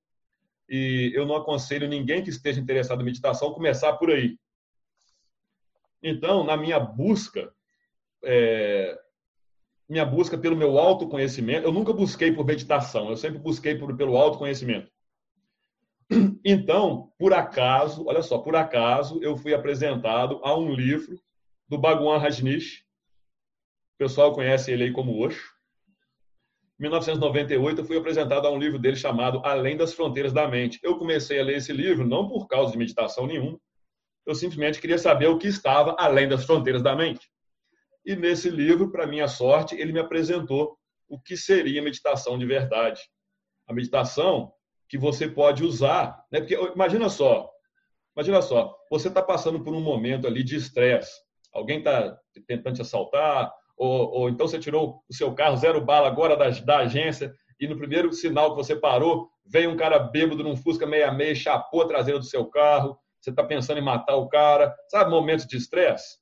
e 0.68 1.10
eu 1.14 1.26
não 1.26 1.34
aconselho 1.34 1.88
ninguém 1.88 2.22
que 2.22 2.30
esteja 2.30 2.60
interessado 2.60 3.00
em 3.00 3.06
meditação 3.06 3.52
começar 3.52 3.94
por 3.94 4.10
aí. 4.10 4.36
Então, 6.00 6.44
na 6.44 6.56
minha 6.56 6.78
busca, 6.78 7.52
é, 8.22 8.96
minha 9.88 10.04
busca 10.04 10.36
pelo 10.36 10.56
meu 10.56 10.78
autoconhecimento, 10.78 11.66
eu 11.66 11.72
nunca 11.72 11.92
busquei 11.92 12.30
por 12.32 12.44
meditação, 12.44 13.08
eu 13.08 13.16
sempre 13.16 13.38
busquei 13.38 13.74
por, 13.74 13.96
pelo 13.96 14.16
autoconhecimento. 14.16 14.90
Então, 16.44 17.12
por 17.18 17.34
acaso, 17.34 18.06
olha 18.06 18.22
só, 18.22 18.38
por 18.38 18.56
acaso, 18.56 19.20
eu 19.22 19.36
fui 19.36 19.52
apresentado 19.52 20.40
a 20.42 20.56
um 20.56 20.72
livro 20.72 21.20
do 21.68 21.76
Bhagwan 21.76 22.16
Rajneesh. 22.16 22.84
O 23.94 23.98
pessoal 23.98 24.32
conhece 24.32 24.72
ele 24.72 24.84
aí 24.84 24.92
como 24.92 25.22
Osho. 25.22 25.52
Em 26.78 26.84
1998, 26.84 27.80
eu 27.80 27.84
fui 27.84 27.98
apresentado 27.98 28.46
a 28.46 28.50
um 28.50 28.58
livro 28.58 28.78
dele 28.78 28.96
chamado 28.96 29.42
Além 29.44 29.76
das 29.76 29.92
Fronteiras 29.92 30.32
da 30.32 30.48
Mente. 30.48 30.78
Eu 30.82 30.96
comecei 30.96 31.38
a 31.38 31.44
ler 31.44 31.56
esse 31.56 31.72
livro 31.72 32.06
não 32.06 32.26
por 32.26 32.46
causa 32.46 32.72
de 32.72 32.78
meditação 32.78 33.26
nenhuma, 33.26 33.60
eu 34.28 34.34
simplesmente 34.34 34.78
queria 34.78 34.98
saber 34.98 35.26
o 35.26 35.38
que 35.38 35.48
estava 35.48 35.96
além 35.98 36.28
das 36.28 36.44
fronteiras 36.44 36.82
da 36.82 36.94
mente. 36.94 37.30
E 38.08 38.16
nesse 38.16 38.48
livro, 38.48 38.90
para 38.90 39.06
minha 39.06 39.28
sorte, 39.28 39.74
ele 39.74 39.92
me 39.92 40.00
apresentou 40.00 40.78
o 41.06 41.20
que 41.20 41.36
seria 41.36 41.82
meditação 41.82 42.38
de 42.38 42.46
verdade. 42.46 43.02
A 43.66 43.74
meditação 43.74 44.50
que 44.88 44.96
você 44.96 45.28
pode 45.28 45.62
usar, 45.62 46.24
né? 46.32 46.40
Porque 46.40 46.54
imagina 46.74 47.10
só, 47.10 47.50
imagina 48.16 48.40
só, 48.40 48.74
você 48.90 49.08
está 49.08 49.20
passando 49.20 49.62
por 49.62 49.74
um 49.74 49.80
momento 49.82 50.26
ali 50.26 50.42
de 50.42 50.56
estresse. 50.56 51.20
Alguém 51.52 51.80
está 51.80 52.18
tentando 52.46 52.76
te 52.76 52.80
assaltar, 52.80 53.52
ou, 53.76 54.10
ou, 54.10 54.28
então 54.30 54.48
você 54.48 54.58
tirou 54.58 55.04
o 55.06 55.12
seu 55.12 55.34
carro 55.34 55.58
zero 55.58 55.78
bala 55.78 56.08
agora 56.08 56.34
da, 56.34 56.48
da 56.48 56.78
agência 56.78 57.34
e 57.60 57.68
no 57.68 57.76
primeiro 57.76 58.10
sinal 58.14 58.52
que 58.52 58.56
você 58.56 58.74
parou, 58.74 59.28
veio 59.44 59.70
um 59.70 59.76
cara 59.76 59.98
bêbado 59.98 60.42
num 60.42 60.56
Fusca 60.56 60.86
66, 60.86 61.36
chapou 61.36 61.82
a 61.82 61.86
traseira 61.86 62.18
do 62.18 62.24
seu 62.24 62.46
carro, 62.46 62.98
você 63.20 63.28
está 63.28 63.44
pensando 63.44 63.76
em 63.76 63.84
matar 63.84 64.16
o 64.16 64.30
cara, 64.30 64.74
sabe, 64.88 65.10
momentos 65.10 65.44
de 65.44 65.58
estresse. 65.58 66.16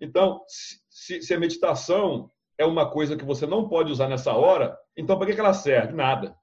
Então, 0.00 0.42
se, 0.48 1.20
se, 1.22 1.34
a 1.34 1.38
meditação 1.38 2.30
é 2.56 2.64
uma 2.64 2.90
coisa 2.90 3.16
que 3.16 3.24
você 3.24 3.46
não 3.46 3.68
pode 3.68 3.92
usar 3.92 4.08
nessa 4.08 4.32
hora, 4.32 4.76
então 4.96 5.18
para 5.18 5.32
que, 5.32 5.38
ela 5.38 5.52
serve? 5.52 5.92
Nada. 5.92 6.34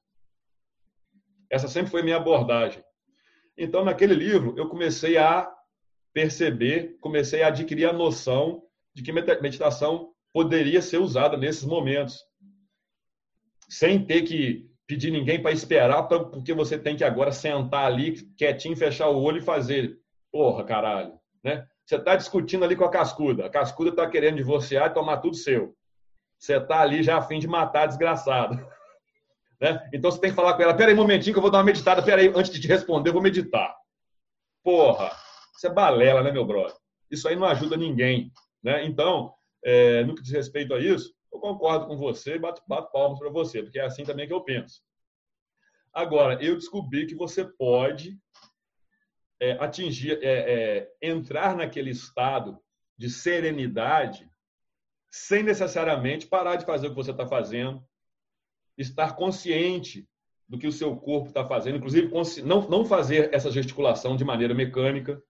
Essa 1.49 1.67
sempre 1.67 1.89
foi 1.89 2.03
minha 2.03 2.17
abordagem. 2.17 2.83
Então, 3.57 3.83
naquele 3.83 4.13
livro, 4.13 4.53
eu 4.57 4.69
comecei 4.69 5.17
a 5.17 5.51
perceber, 6.13 6.97
comecei 6.99 7.41
a 7.41 7.47
adquirir 7.47 7.85
a 7.85 7.93
noção 7.93 8.63
de 8.93 9.01
que 9.01 9.11
meditação 9.11 10.11
poderia 10.33 10.81
ser 10.81 10.97
usada 10.97 11.37
nesses 11.37 11.63
momentos, 11.63 12.23
sem 13.69 14.03
ter 14.03 14.23
que 14.23 14.69
pedir 14.87 15.11
ninguém 15.11 15.41
para 15.41 15.51
esperar, 15.51 16.03
porque 16.03 16.53
você 16.53 16.77
tem 16.77 16.95
que 16.95 17.03
agora 17.03 17.31
sentar 17.31 17.85
ali 17.85 18.23
quietinho, 18.35 18.77
fechar 18.77 19.09
o 19.09 19.21
olho 19.21 19.39
e 19.39 19.43
fazer. 19.43 19.99
Porra, 20.31 20.63
caralho, 20.63 21.19
né? 21.43 21.67
Você 21.87 21.95
está 21.95 22.17
discutindo 22.17 22.65
ali 22.65 22.75
com 22.75 22.83
a 22.83 22.91
cascuda, 22.91 23.45
a 23.45 23.49
cascuda 23.49 23.91
está 23.91 24.09
querendo 24.09 24.35
divorciar 24.35 24.87
e 24.91 24.93
tomar 24.93 25.17
tudo 25.17 25.37
seu. 25.37 25.73
Você 26.37 26.57
está 26.57 26.81
ali 26.81 27.01
já 27.01 27.17
a 27.17 27.21
fim 27.21 27.39
de 27.39 27.47
matar 27.47 27.87
desgraçado. 27.87 28.55
Né? 29.59 29.89
Então 29.91 30.11
você 30.11 30.21
tem 30.21 30.29
que 30.29 30.35
falar 30.35 30.53
com 30.53 30.61
ela: 30.61 30.75
peraí, 30.75 30.93
um 30.93 30.97
momentinho 30.97 31.33
que 31.33 31.39
eu 31.39 31.41
vou 31.41 31.49
dar 31.49 31.57
uma 31.57 31.63
meditada, 31.63 32.03
peraí, 32.03 32.31
antes 32.35 32.51
de 32.51 32.61
te 32.61 32.67
responder, 32.67 33.09
eu 33.09 33.13
vou 33.13 33.23
meditar. 33.23 33.75
Porra, 34.63 35.11
isso 35.55 35.65
é 35.65 35.69
balela, 35.71 36.21
né, 36.21 36.31
meu 36.31 36.45
brother? 36.45 36.77
Isso 37.09 37.27
aí 37.27 37.35
não 37.35 37.47
ajuda 37.47 37.75
ninguém. 37.75 38.31
Né? 38.61 38.85
Então, 38.85 39.33
é, 39.65 40.03
no 40.03 40.13
que 40.13 40.21
diz 40.21 40.31
respeito 40.31 40.75
a 40.75 40.79
isso, 40.79 41.11
eu 41.33 41.39
concordo 41.39 41.87
com 41.87 41.97
você, 41.97 42.37
bato, 42.37 42.61
bato 42.67 42.91
palmas 42.91 43.17
para 43.17 43.31
você, 43.31 43.63
porque 43.63 43.79
é 43.79 43.85
assim 43.85 44.03
também 44.03 44.27
que 44.27 44.33
eu 44.33 44.43
penso. 44.43 44.79
Agora, 45.91 46.37
eu 46.39 46.53
descobri 46.53 47.07
que 47.07 47.15
você 47.15 47.43
pode 47.43 48.15
é, 49.39 49.51
atingir, 49.53 50.19
é, 50.21 50.87
é 51.01 51.09
entrar 51.09 51.55
naquele 51.55 51.91
estado 51.91 52.59
de 52.97 53.09
serenidade 53.09 54.29
sem 55.09 55.43
necessariamente 55.43 56.27
parar 56.27 56.55
de 56.55 56.65
fazer 56.65 56.87
o 56.87 56.89
que 56.91 56.95
você 56.95 57.11
está 57.11 57.25
fazendo, 57.25 57.83
estar 58.77 59.15
consciente 59.15 60.07
do 60.47 60.57
que 60.57 60.67
o 60.67 60.71
seu 60.71 60.95
corpo 60.95 61.29
está 61.29 61.45
fazendo, 61.45 61.77
inclusive 61.77 62.11
não, 62.43 62.67
não 62.69 62.85
fazer 62.85 63.33
essa 63.33 63.51
gesticulação 63.51 64.15
de 64.15 64.23
maneira 64.23 64.53
mecânica. 64.53 65.21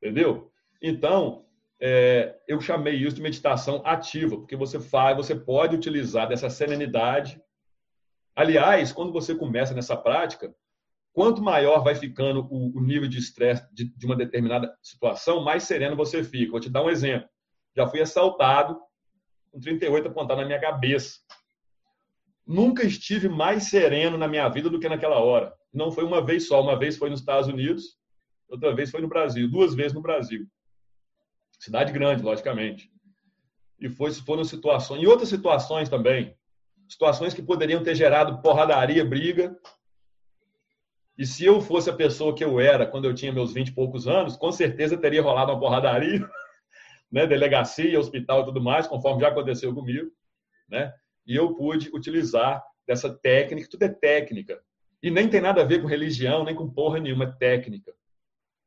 Entendeu? 0.00 0.50
Então, 0.80 1.46
é, 1.80 2.38
eu 2.48 2.60
chamei 2.60 2.94
isso 2.94 3.16
de 3.16 3.22
meditação 3.22 3.82
ativa, 3.84 4.36
porque 4.36 4.56
você 4.56 4.80
faz, 4.80 5.16
você 5.16 5.34
pode 5.34 5.76
utilizar 5.76 6.28
dessa 6.28 6.48
serenidade. 6.48 7.40
Aliás, 8.34 8.92
quando 8.92 9.12
você 9.12 9.34
começa 9.34 9.74
nessa 9.74 9.96
prática, 9.96 10.54
quanto 11.16 11.42
maior 11.42 11.82
vai 11.82 11.94
ficando 11.94 12.46
o, 12.50 12.78
nível 12.78 13.08
de 13.08 13.18
estresse 13.18 13.66
de, 13.72 13.86
de, 13.96 14.04
uma 14.04 14.14
determinada 14.14 14.76
situação, 14.82 15.42
mais 15.42 15.62
sereno 15.62 15.96
você 15.96 16.22
fica. 16.22 16.50
Vou 16.50 16.60
te 16.60 16.68
dar 16.68 16.84
um 16.84 16.90
exemplo. 16.90 17.26
Já 17.74 17.86
fui 17.86 18.02
assaltado 18.02 18.78
com 19.50 19.58
38 19.58 20.08
apontado 20.08 20.42
na 20.42 20.46
minha 20.46 20.60
cabeça. 20.60 21.18
Nunca 22.46 22.84
estive 22.84 23.30
mais 23.30 23.70
sereno 23.70 24.18
na 24.18 24.28
minha 24.28 24.46
vida 24.50 24.68
do 24.68 24.78
que 24.78 24.90
naquela 24.90 25.18
hora. 25.18 25.54
Não 25.72 25.90
foi 25.90 26.04
uma 26.04 26.22
vez 26.22 26.46
só. 26.46 26.60
Uma 26.60 26.78
vez 26.78 26.98
foi 26.98 27.08
nos 27.08 27.20
Estados 27.20 27.48
Unidos, 27.48 27.96
outra 28.46 28.74
vez 28.74 28.90
foi 28.90 29.00
no 29.00 29.08
Brasil. 29.08 29.50
Duas 29.50 29.74
vezes 29.74 29.94
no 29.94 30.02
Brasil. 30.02 30.46
Cidade 31.58 31.94
grande, 31.94 32.22
logicamente. 32.22 32.90
E 33.80 33.88
foi, 33.88 34.12
foram 34.12 34.44
situações. 34.44 35.02
E 35.02 35.06
outras 35.06 35.30
situações 35.30 35.88
também. 35.88 36.36
Situações 36.86 37.32
que 37.32 37.42
poderiam 37.42 37.82
ter 37.82 37.94
gerado 37.94 38.42
porradaria, 38.42 39.02
briga. 39.02 39.58
E 41.18 41.24
se 41.24 41.44
eu 41.44 41.60
fosse 41.60 41.88
a 41.88 41.94
pessoa 41.94 42.34
que 42.34 42.44
eu 42.44 42.60
era 42.60 42.86
quando 42.86 43.06
eu 43.06 43.14
tinha 43.14 43.32
meus 43.32 43.52
20 43.52 43.68
e 43.68 43.74
poucos 43.74 44.06
anos, 44.06 44.36
com 44.36 44.52
certeza 44.52 44.98
teria 44.98 45.22
rolado 45.22 45.50
uma 45.50 45.58
porradaria 45.58 46.28
né, 47.10 47.26
delegacia, 47.26 47.98
hospital 47.98 48.42
e 48.42 48.44
tudo 48.44 48.60
mais, 48.60 48.86
conforme 48.86 49.22
já 49.22 49.28
aconteceu 49.28 49.74
comigo, 49.74 50.10
né? 50.68 50.92
E 51.26 51.34
eu 51.34 51.54
pude 51.54 51.90
utilizar 51.94 52.62
dessa 52.86 53.12
técnica, 53.12 53.68
tudo 53.70 53.82
é 53.82 53.88
técnica. 53.88 54.62
E 55.02 55.10
nem 55.10 55.28
tem 55.28 55.40
nada 55.40 55.62
a 55.62 55.64
ver 55.64 55.80
com 55.80 55.88
religião, 55.88 56.44
nem 56.44 56.54
com 56.54 56.70
porra 56.70 57.00
nenhuma, 57.00 57.24
é 57.24 57.32
técnica. 57.32 57.92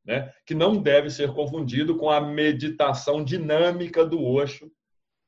Né? 0.06 0.34
Que 0.46 0.54
não 0.54 0.82
deve 0.82 1.10
ser 1.10 1.34
confundido 1.34 1.98
com 1.98 2.10
a 2.10 2.20
meditação 2.20 3.24
dinâmica 3.24 4.06
do 4.06 4.24
Osho, 4.24 4.72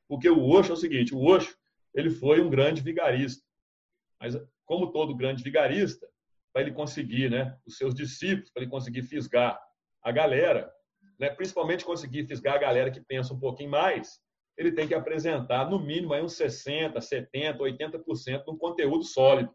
porque 0.07 0.29
o 0.29 0.43
Osho 0.49 0.71
é 0.71 0.73
o 0.73 0.77
seguinte, 0.77 1.15
o 1.15 1.23
Osho, 1.23 1.55
ele 1.93 2.09
foi 2.09 2.41
um 2.41 2.49
grande 2.49 2.81
vigarista. 2.81 3.43
Mas 4.19 4.37
como 4.65 4.91
todo 4.91 5.15
grande 5.15 5.43
vigarista, 5.43 6.07
para 6.51 6.61
ele 6.61 6.71
conseguir, 6.71 7.29
né, 7.29 7.57
os 7.65 7.77
seus 7.77 7.93
discípulos, 7.93 8.51
para 8.51 8.63
ele 8.63 8.71
conseguir 8.71 9.03
fisgar 9.03 9.59
a 10.03 10.11
galera, 10.11 10.71
né, 11.19 11.29
principalmente 11.29 11.85
conseguir 11.85 12.25
fisgar 12.27 12.55
a 12.55 12.59
galera 12.59 12.91
que 12.91 13.01
pensa 13.01 13.33
um 13.33 13.39
pouquinho 13.39 13.69
mais, 13.69 14.19
ele 14.57 14.71
tem 14.71 14.87
que 14.87 14.93
apresentar, 14.93 15.69
no 15.69 15.79
mínimo, 15.79 16.13
aí 16.13 16.21
uns 16.21 16.33
60%, 16.33 16.93
70%, 16.93 17.57
80% 17.57 18.43
de 18.43 18.51
um 18.51 18.57
conteúdo 18.57 19.03
sólido. 19.03 19.53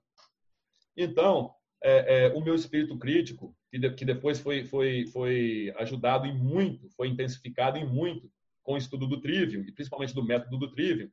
Então, 0.96 1.52
é, 1.82 2.26
é, 2.26 2.28
o 2.34 2.40
meu 2.40 2.54
espírito 2.54 2.98
crítico, 2.98 3.54
que, 3.70 3.78
de, 3.78 3.90
que 3.94 4.04
depois 4.04 4.40
foi, 4.40 4.64
foi, 4.64 5.06
foi 5.08 5.72
ajudado 5.76 6.26
em 6.26 6.36
muito, 6.36 6.88
foi 6.96 7.08
intensificado 7.08 7.78
em 7.78 7.86
muito 7.86 8.30
com 8.62 8.74
o 8.74 8.78
estudo 8.78 9.06
do 9.06 9.20
Trivium, 9.20 9.62
e 9.62 9.72
principalmente 9.72 10.14
do 10.14 10.24
método 10.24 10.58
do 10.58 10.70
Trivium, 10.70 11.10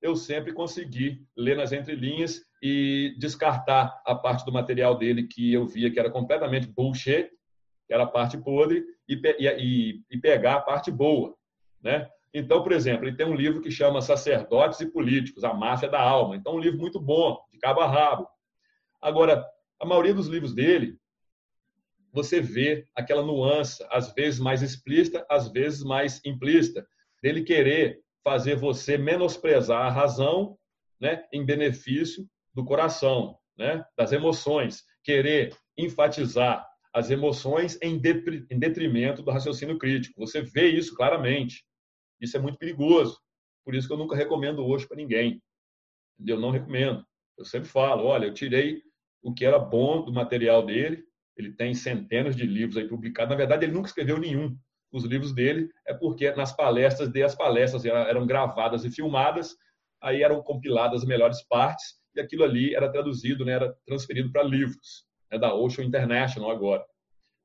eu 0.00 0.14
sempre 0.14 0.52
consegui 0.52 1.26
ler 1.36 1.56
nas 1.56 1.72
entrelinhas 1.72 2.42
e 2.62 3.14
descartar 3.18 4.00
a 4.04 4.14
parte 4.14 4.44
do 4.44 4.52
material 4.52 4.96
dele 4.96 5.26
que 5.26 5.52
eu 5.52 5.66
via 5.66 5.90
que 5.90 5.98
era 5.98 6.10
completamente 6.10 6.66
bullshit, 6.66 7.30
que 7.86 7.94
era 7.94 8.04
a 8.04 8.08
parte 8.08 8.36
podre, 8.38 8.84
e, 9.08 9.20
e, 9.38 10.02
e 10.10 10.18
pegar 10.18 10.56
a 10.56 10.60
parte 10.60 10.90
boa. 10.90 11.34
Né? 11.82 12.08
Então, 12.34 12.62
por 12.62 12.72
exemplo, 12.72 13.06
ele 13.06 13.16
tem 13.16 13.26
um 13.26 13.34
livro 13.34 13.60
que 13.60 13.70
chama 13.70 14.02
Sacerdotes 14.02 14.80
e 14.80 14.90
Políticos, 14.90 15.44
A 15.44 15.54
Máfia 15.54 15.88
da 15.88 16.00
Alma. 16.00 16.36
Então, 16.36 16.56
um 16.56 16.60
livro 16.60 16.78
muito 16.78 17.00
bom, 17.00 17.38
de 17.52 17.58
cabo 17.58 17.80
a 17.80 17.86
rabo. 17.86 18.28
Agora, 19.00 19.44
a 19.80 19.86
maioria 19.86 20.14
dos 20.14 20.26
livros 20.26 20.52
dele, 20.52 20.98
você 22.12 22.40
vê 22.40 22.86
aquela 22.94 23.22
nuance, 23.22 23.84
às 23.90 24.12
vezes 24.12 24.40
mais 24.40 24.62
explícita, 24.62 25.24
às 25.30 25.48
vezes 25.48 25.82
mais 25.82 26.20
implícita, 26.24 26.86
dele 27.22 27.42
querer 27.42 28.00
fazer 28.26 28.56
você 28.56 28.98
menosprezar 28.98 29.86
a 29.86 29.88
razão 29.88 30.58
né, 31.00 31.24
em 31.32 31.46
benefício 31.46 32.28
do 32.52 32.64
coração, 32.64 33.38
né, 33.56 33.84
das 33.96 34.10
emoções, 34.10 34.82
querer 35.04 35.56
enfatizar 35.78 36.66
as 36.92 37.08
emoções 37.08 37.78
em 37.80 37.96
detrimento 38.00 39.22
do 39.22 39.30
raciocínio 39.30 39.78
crítico. 39.78 40.18
Você 40.18 40.42
vê 40.42 40.70
isso 40.70 40.96
claramente. 40.96 41.64
Isso 42.20 42.36
é 42.36 42.40
muito 42.40 42.58
perigoso. 42.58 43.16
Por 43.64 43.76
isso 43.76 43.86
que 43.86 43.94
eu 43.94 43.98
nunca 43.98 44.16
recomendo 44.16 44.66
hoje 44.66 44.88
para 44.88 44.96
ninguém. 44.96 45.40
Eu 46.26 46.40
não 46.40 46.50
recomendo. 46.50 47.06
Eu 47.38 47.44
sempre 47.44 47.68
falo, 47.68 48.06
olha, 48.06 48.26
eu 48.26 48.34
tirei 48.34 48.82
o 49.22 49.32
que 49.32 49.44
era 49.44 49.58
bom 49.58 50.04
do 50.04 50.12
material 50.12 50.66
dele. 50.66 51.04
Ele 51.36 51.52
tem 51.52 51.74
centenas 51.74 52.34
de 52.34 52.44
livros 52.44 52.76
aí 52.76 52.88
publicados. 52.88 53.30
Na 53.30 53.36
verdade, 53.36 53.66
ele 53.66 53.72
nunca 53.74 53.86
escreveu 53.86 54.18
nenhum. 54.18 54.58
Os 54.96 55.04
livros 55.04 55.32
dele 55.32 55.68
é 55.86 55.92
porque 55.92 56.32
nas 56.32 56.56
palestras 56.56 57.10
dele, 57.10 57.26
as 57.26 57.34
palestras 57.34 57.84
eram 57.84 58.26
gravadas 58.26 58.82
e 58.82 58.90
filmadas, 58.90 59.54
aí 60.00 60.22
eram 60.22 60.42
compiladas 60.42 61.02
as 61.02 61.06
melhores 61.06 61.42
partes 61.42 61.96
e 62.14 62.20
aquilo 62.20 62.44
ali 62.44 62.74
era 62.74 62.90
traduzido, 62.90 63.44
né, 63.44 63.52
era 63.52 63.76
transferido 63.84 64.32
para 64.32 64.42
livros 64.42 65.06
é 65.30 65.38
da 65.38 65.54
Ocean 65.54 65.84
International 65.84 66.50
agora, 66.50 66.84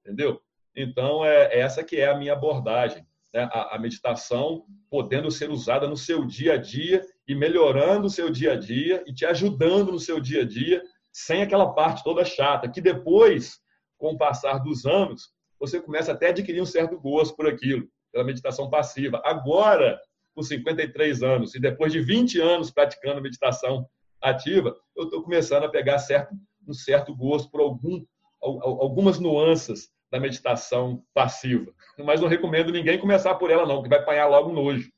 entendeu? 0.05 0.41
Então, 0.75 1.25
é 1.25 1.59
essa 1.59 1.83
que 1.83 1.97
é 1.97 2.07
a 2.07 2.17
minha 2.17 2.33
abordagem, 2.33 3.05
né? 3.33 3.49
a, 3.51 3.75
a 3.75 3.79
meditação 3.79 4.65
podendo 4.89 5.29
ser 5.29 5.49
usada 5.49 5.87
no 5.87 5.97
seu 5.97 6.25
dia 6.25 6.53
a 6.53 6.57
dia 6.57 7.05
e 7.27 7.35
melhorando 7.35 8.07
o 8.07 8.09
seu 8.09 8.29
dia 8.29 8.53
a 8.53 8.55
dia 8.55 9.03
e 9.05 9.13
te 9.13 9.25
ajudando 9.25 9.91
no 9.91 9.99
seu 9.99 10.19
dia 10.19 10.43
a 10.43 10.45
dia, 10.45 10.81
sem 11.11 11.41
aquela 11.41 11.73
parte 11.73 12.03
toda 12.03 12.23
chata, 12.23 12.69
que 12.69 12.79
depois, 12.79 13.59
com 13.97 14.13
o 14.13 14.17
passar 14.17 14.59
dos 14.59 14.85
anos, 14.85 15.33
você 15.61 15.79
começa 15.79 16.11
até 16.11 16.27
a 16.27 16.29
adquirir 16.29 16.59
um 16.59 16.65
certo 16.65 16.99
gosto 16.99 17.35
por 17.35 17.47
aquilo, 17.47 17.88
pela 18.11 18.25
meditação 18.25 18.67
passiva. 18.67 19.21
Agora, 19.23 20.01
com 20.33 20.41
53 20.41 21.21
anos 21.21 21.53
e 21.53 21.59
depois 21.59 21.93
de 21.93 22.01
20 22.01 22.41
anos 22.41 22.71
praticando 22.71 23.21
meditação 23.21 23.88
ativa, 24.19 24.75
eu 24.97 25.03
estou 25.03 25.21
começando 25.21 25.63
a 25.63 25.69
pegar 25.69 25.99
certo 25.99 26.35
um 26.67 26.73
certo 26.73 27.15
gosto 27.15 27.49
por 27.49 27.61
algum, 27.61 28.03
algumas 28.41 29.19
nuances 29.19 29.89
da 30.11 30.19
meditação 30.19 31.03
passiva. 31.13 31.71
Mas 31.97 32.21
não 32.21 32.27
recomendo 32.27 32.71
ninguém 32.71 32.99
começar 32.99 33.35
por 33.35 33.49
ela, 33.49 33.65
não, 33.65 33.81
que 33.81 33.89
vai 33.89 33.99
apanhar 33.99 34.27
logo 34.27 34.51
nojo. 34.51 34.91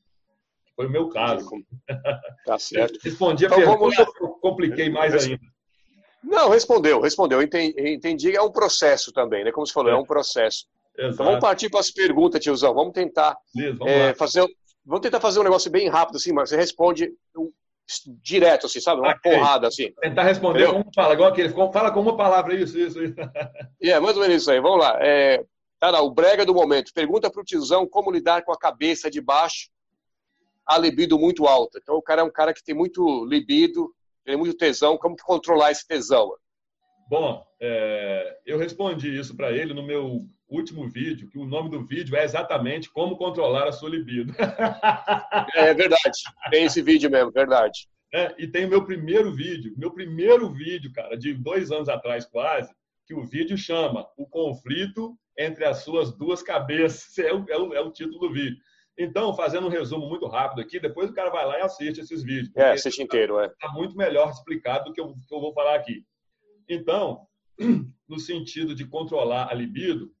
Foi 0.76 0.86
o 0.86 0.90
meu 0.90 1.08
caso. 1.08 1.48
Tá 2.44 2.58
certo. 2.58 2.98
Respondi 3.02 3.46
a 3.46 3.48
então, 3.48 3.58
pergunta, 3.58 4.06
compliquei 4.40 4.90
mais 4.90 5.14
ainda. 5.14 5.40
Não, 6.24 6.48
respondeu, 6.48 7.00
respondeu. 7.00 7.42
Entendi, 7.42 7.74
entendi, 7.78 8.36
é 8.36 8.42
um 8.42 8.50
processo 8.50 9.12
também, 9.12 9.44
né? 9.44 9.52
Como 9.52 9.66
você 9.66 9.72
falou, 9.72 9.90
é, 9.90 9.94
é 9.94 9.98
um 9.98 10.04
processo. 10.04 10.66
Exato. 10.96 11.14
Então 11.14 11.26
vamos 11.26 11.40
partir 11.40 11.68
para 11.68 11.80
as 11.80 11.90
perguntas, 11.90 12.40
tiozão. 12.40 12.74
Vamos 12.74 12.92
tentar 12.92 13.36
vamos 13.54 13.86
é, 13.86 14.14
fazer. 14.14 14.46
Vamos 14.84 15.02
tentar 15.02 15.20
fazer 15.20 15.40
um 15.40 15.44
negócio 15.44 15.70
bem 15.70 15.88
rápido, 15.88 16.16
assim, 16.16 16.32
mas 16.32 16.50
você 16.50 16.56
responde 16.56 17.12
direto, 18.22 18.66
assim, 18.66 18.80
sabe? 18.80 19.00
Uma 19.00 19.12
okay. 19.12 19.32
porrada, 19.32 19.68
assim. 19.68 19.92
Tentar 20.00 20.22
responder 20.24 20.66
como 20.70 20.84
fala, 20.94 21.14
igual 21.14 21.30
aquele. 21.30 21.50
Fala 21.50 21.90
com 21.90 22.00
uma 22.00 22.16
palavra, 22.16 22.54
isso, 22.54 22.78
isso. 22.78 23.02
isso. 23.02 23.14
É, 23.20 23.86
yeah, 23.86 24.04
mais 24.04 24.16
ou 24.16 24.22
menos 24.22 24.42
isso 24.42 24.50
aí. 24.50 24.60
Vamos 24.60 24.80
lá. 24.80 24.96
É, 25.00 25.44
tá 25.78 25.90
lá, 25.90 26.00
o 26.02 26.10
brega 26.10 26.44
do 26.44 26.54
momento. 26.54 26.92
Pergunta 26.94 27.30
para 27.30 27.40
o 27.40 27.44
tiozão 27.44 27.86
como 27.86 28.10
lidar 28.10 28.42
com 28.42 28.52
a 28.52 28.58
cabeça 28.58 29.10
de 29.10 29.20
baixo, 29.20 29.68
a 30.66 30.78
libido 30.78 31.18
muito 31.18 31.46
alta. 31.46 31.78
Então, 31.82 31.96
o 31.96 32.02
cara 32.02 32.22
é 32.22 32.24
um 32.24 32.30
cara 32.30 32.54
que 32.54 32.64
tem 32.64 32.74
muito 32.74 33.24
libido, 33.26 33.94
tem 34.24 34.36
muito 34.36 34.56
tesão. 34.56 34.96
Como 34.96 35.16
que 35.16 35.22
controlar 35.22 35.70
esse 35.70 35.86
tesão? 35.86 36.32
Bom, 37.08 37.44
é, 37.60 38.38
eu 38.46 38.58
respondi 38.58 39.18
isso 39.18 39.36
para 39.36 39.52
ele 39.52 39.74
no 39.74 39.82
meu 39.82 40.26
último 40.48 40.88
vídeo, 40.88 41.28
que 41.28 41.38
o 41.38 41.44
nome 41.44 41.70
do 41.70 41.84
vídeo 41.84 42.16
é 42.16 42.24
exatamente 42.24 42.90
como 42.90 43.16
controlar 43.16 43.68
a 43.68 43.72
sua 43.72 43.90
libido. 43.90 44.34
É, 45.54 45.68
é 45.70 45.74
verdade. 45.74 46.18
Tem 46.50 46.64
esse 46.64 46.80
vídeo 46.80 47.10
mesmo, 47.10 47.30
verdade. 47.30 47.86
É, 48.12 48.34
e 48.38 48.46
tem 48.46 48.64
o 48.64 48.68
meu 48.68 48.84
primeiro 48.84 49.32
vídeo, 49.32 49.74
meu 49.76 49.90
primeiro 49.90 50.48
vídeo, 50.48 50.92
cara, 50.92 51.16
de 51.16 51.34
dois 51.34 51.72
anos 51.72 51.88
atrás 51.88 52.24
quase, 52.24 52.72
que 53.06 53.14
o 53.14 53.24
vídeo 53.24 53.58
chama 53.58 54.06
O 54.16 54.26
Conflito 54.26 55.18
entre 55.36 55.64
as 55.64 55.78
Suas 55.78 56.16
Duas 56.16 56.42
Cabeças. 56.42 57.18
É 57.18 57.32
o, 57.32 57.44
é 57.48 57.58
o, 57.58 57.74
é 57.74 57.80
o 57.80 57.90
título 57.90 58.20
do 58.20 58.32
vídeo. 58.32 58.56
Então, 58.96 59.34
fazendo 59.34 59.66
um 59.66 59.70
resumo 59.70 60.08
muito 60.08 60.26
rápido 60.26 60.60
aqui, 60.60 60.78
depois 60.78 61.10
o 61.10 61.14
cara 61.14 61.30
vai 61.30 61.44
lá 61.44 61.58
e 61.58 61.62
assiste 61.62 62.00
esses 62.00 62.22
vídeos. 62.22 62.54
É, 62.56 62.70
assiste 62.70 63.02
inteiro, 63.02 63.40
é. 63.40 63.46
Está 63.46 63.68
muito 63.72 63.96
melhor 63.96 64.30
explicado 64.30 64.84
do 64.84 64.92
que 64.92 65.00
eu, 65.00 65.12
que 65.12 65.34
eu 65.34 65.40
vou 65.40 65.52
falar 65.52 65.74
aqui. 65.74 66.04
Então, 66.68 67.26
no 68.08 68.18
sentido 68.18 68.74
de 68.74 68.86
controlar 68.86 69.48
a 69.50 69.54
libido, 69.54 70.12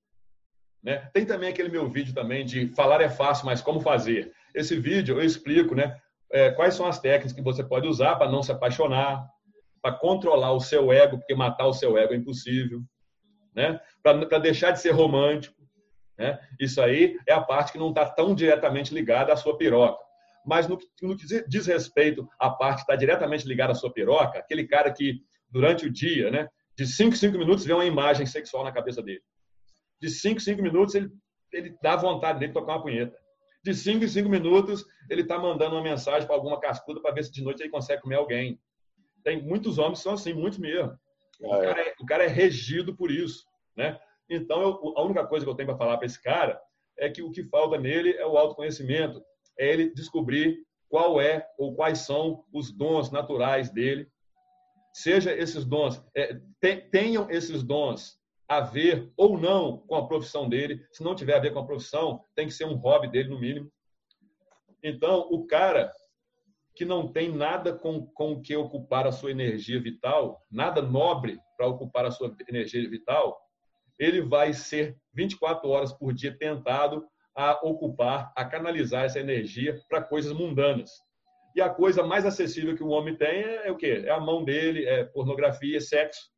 né? 0.82 1.08
Tem 1.14 1.24
também 1.24 1.48
aquele 1.48 1.70
meu 1.70 1.88
vídeo 1.88 2.12
também 2.12 2.44
de 2.44 2.68
falar 2.74 3.00
é 3.00 3.08
fácil, 3.08 3.46
mas 3.46 3.62
como 3.62 3.80
fazer. 3.80 4.32
Esse 4.54 4.78
vídeo 4.78 5.18
eu 5.18 5.24
explico, 5.24 5.74
né? 5.74 5.98
É, 6.30 6.50
quais 6.50 6.74
são 6.74 6.86
as 6.86 6.98
técnicas 6.98 7.32
que 7.32 7.40
você 7.40 7.64
pode 7.64 7.86
usar 7.86 8.16
para 8.16 8.30
não 8.30 8.42
se 8.42 8.52
apaixonar, 8.52 9.26
para 9.80 9.94
controlar 9.94 10.52
o 10.52 10.60
seu 10.60 10.92
ego, 10.92 11.18
porque 11.18 11.34
matar 11.34 11.66
o 11.66 11.72
seu 11.72 11.96
ego 11.96 12.12
é 12.12 12.16
impossível, 12.16 12.82
né? 13.54 13.80
Para 14.02 14.38
deixar 14.38 14.72
de 14.72 14.80
ser 14.80 14.90
romântico, 14.90 15.63
né? 16.18 16.38
Isso 16.60 16.80
aí 16.80 17.18
é 17.26 17.32
a 17.32 17.40
parte 17.40 17.72
que 17.72 17.78
não 17.78 17.90
está 17.90 18.06
tão 18.06 18.34
diretamente 18.34 18.94
ligada 18.94 19.32
à 19.32 19.36
sua 19.36 19.56
piroca. 19.56 20.02
Mas 20.44 20.68
no, 20.68 20.78
no 21.02 21.16
que 21.16 21.26
diz 21.48 21.66
respeito 21.66 22.28
à 22.38 22.50
parte 22.50 22.76
que 22.76 22.82
está 22.82 22.96
diretamente 22.96 23.46
ligada 23.46 23.72
à 23.72 23.74
sua 23.74 23.92
piroca, 23.92 24.38
aquele 24.38 24.66
cara 24.66 24.92
que 24.92 25.22
durante 25.50 25.86
o 25.86 25.90
dia, 25.90 26.30
né, 26.30 26.48
de 26.76 26.86
5 26.86 27.16
5 27.16 27.38
minutos 27.38 27.64
vê 27.64 27.72
uma 27.72 27.84
imagem 27.84 28.26
sexual 28.26 28.64
na 28.64 28.72
cabeça 28.72 29.02
dele. 29.02 29.22
De 30.00 30.10
5 30.10 30.40
5 30.40 30.60
minutos 30.60 30.94
ele, 30.94 31.10
ele 31.52 31.76
dá 31.82 31.96
vontade 31.96 32.38
dele 32.38 32.52
de 32.52 32.58
tocar 32.58 32.72
uma 32.74 32.82
punheta. 32.82 33.16
De 33.64 33.74
5 33.74 34.04
em 34.04 34.08
5 34.08 34.28
minutos 34.28 34.84
ele 35.08 35.22
está 35.22 35.38
mandando 35.38 35.76
uma 35.76 35.82
mensagem 35.82 36.26
para 36.26 36.36
alguma 36.36 36.60
cascuda 36.60 37.00
para 37.00 37.14
ver 37.14 37.24
se 37.24 37.32
de 37.32 37.42
noite 37.42 37.62
ele 37.62 37.70
consegue 37.70 38.02
comer 38.02 38.16
alguém. 38.16 38.60
Tem 39.22 39.42
muitos 39.42 39.78
homens 39.78 40.00
que 40.00 40.04
são 40.04 40.12
assim, 40.12 40.34
muitos 40.34 40.58
mesmo. 40.58 40.92
O, 41.40 41.54
ah, 41.54 41.64
é. 41.64 41.66
cara 41.66 41.80
é, 41.80 41.94
o 41.98 42.06
cara 42.06 42.24
é 42.24 42.28
regido 42.28 42.94
por 42.94 43.10
isso, 43.10 43.46
né? 43.74 43.98
Então, 44.28 44.62
eu, 44.62 44.94
a 44.96 45.02
única 45.02 45.26
coisa 45.26 45.44
que 45.44 45.50
eu 45.50 45.54
tenho 45.54 45.68
para 45.68 45.78
falar 45.78 45.96
para 45.96 46.06
esse 46.06 46.22
cara 46.22 46.60
é 46.98 47.10
que 47.10 47.22
o 47.22 47.30
que 47.30 47.44
falta 47.44 47.78
nele 47.78 48.12
é 48.16 48.26
o 48.26 48.36
autoconhecimento, 48.36 49.22
é 49.58 49.72
ele 49.72 49.92
descobrir 49.94 50.64
qual 50.88 51.20
é 51.20 51.46
ou 51.58 51.74
quais 51.74 51.98
são 52.00 52.44
os 52.52 52.70
dons 52.70 53.10
naturais 53.10 53.70
dele. 53.70 54.08
Seja 54.92 55.32
esses 55.32 55.64
dons, 55.64 56.00
é, 56.14 56.38
tenham 56.92 57.28
esses 57.30 57.62
dons 57.62 58.18
a 58.48 58.60
ver 58.60 59.12
ou 59.16 59.38
não 59.38 59.78
com 59.78 59.96
a 59.96 60.06
profissão 60.06 60.48
dele. 60.48 60.80
Se 60.92 61.02
não 61.02 61.14
tiver 61.14 61.36
a 61.36 61.40
ver 61.40 61.52
com 61.52 61.58
a 61.58 61.66
profissão, 61.66 62.24
tem 62.34 62.46
que 62.46 62.54
ser 62.54 62.64
um 62.64 62.76
hobby 62.76 63.08
dele, 63.08 63.28
no 63.28 63.40
mínimo. 63.40 63.70
Então, 64.82 65.26
o 65.30 65.46
cara 65.46 65.92
que 66.76 66.84
não 66.84 67.10
tem 67.10 67.32
nada 67.32 67.72
com, 67.72 68.06
com 68.06 68.32
o 68.32 68.42
que 68.42 68.54
ocupar 68.54 69.06
a 69.06 69.12
sua 69.12 69.30
energia 69.30 69.80
vital, 69.80 70.42
nada 70.50 70.82
nobre 70.82 71.38
para 71.56 71.66
ocupar 71.66 72.04
a 72.04 72.10
sua 72.10 72.34
energia 72.48 72.88
vital, 72.88 73.40
ele 73.98 74.22
vai 74.22 74.52
ser 74.52 74.96
24 75.12 75.68
horas 75.68 75.92
por 75.92 76.12
dia 76.12 76.36
tentado 76.36 77.04
a 77.34 77.52
ocupar, 77.66 78.32
a 78.36 78.44
canalizar 78.44 79.04
essa 79.04 79.18
energia 79.18 79.80
para 79.88 80.02
coisas 80.02 80.32
mundanas. 80.32 80.90
E 81.54 81.60
a 81.60 81.68
coisa 81.68 82.02
mais 82.02 82.24
acessível 82.26 82.76
que 82.76 82.82
o 82.82 82.88
homem 82.88 83.16
tem 83.16 83.42
é, 83.42 83.68
é 83.68 83.72
o 83.72 83.76
quê? 83.76 84.02
É 84.04 84.10
a 84.10 84.20
mão 84.20 84.44
dele, 84.44 84.84
é 84.86 85.04
pornografia, 85.04 85.76
é 85.76 85.80
sexo, 85.80 86.30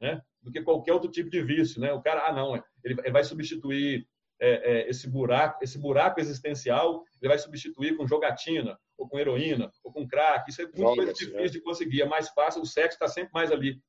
né? 0.00 0.20
Do 0.42 0.50
que 0.50 0.62
qualquer 0.62 0.92
outro 0.92 1.10
tipo 1.10 1.30
de 1.30 1.42
vício, 1.42 1.80
né? 1.80 1.92
O 1.92 2.02
cara, 2.02 2.26
ah, 2.26 2.32
não, 2.32 2.54
ele, 2.54 2.64
ele 3.00 3.10
vai 3.10 3.24
substituir 3.24 4.06
é, 4.40 4.48
é, 4.50 4.90
esse 4.90 5.08
buraco, 5.08 5.62
esse 5.62 5.78
buraco 5.78 6.20
existencial, 6.20 7.04
ele 7.20 7.28
vai 7.28 7.38
substituir 7.38 7.96
com 7.96 8.06
jogatina, 8.06 8.78
ou 8.98 9.08
com 9.08 9.18
heroína, 9.18 9.70
ou 9.84 9.92
com 9.92 10.06
crack. 10.06 10.50
Isso 10.50 10.62
é 10.62 10.64
muito 10.64 10.76
Drogas, 10.76 11.14
difícil 11.14 11.36
né? 11.36 11.46
de 11.46 11.60
conseguir. 11.60 12.02
É 12.02 12.06
mais 12.06 12.28
fácil, 12.30 12.62
o 12.62 12.66
sexo 12.66 12.94
está 12.94 13.08
sempre 13.08 13.30
mais 13.32 13.52
ali. 13.52 13.80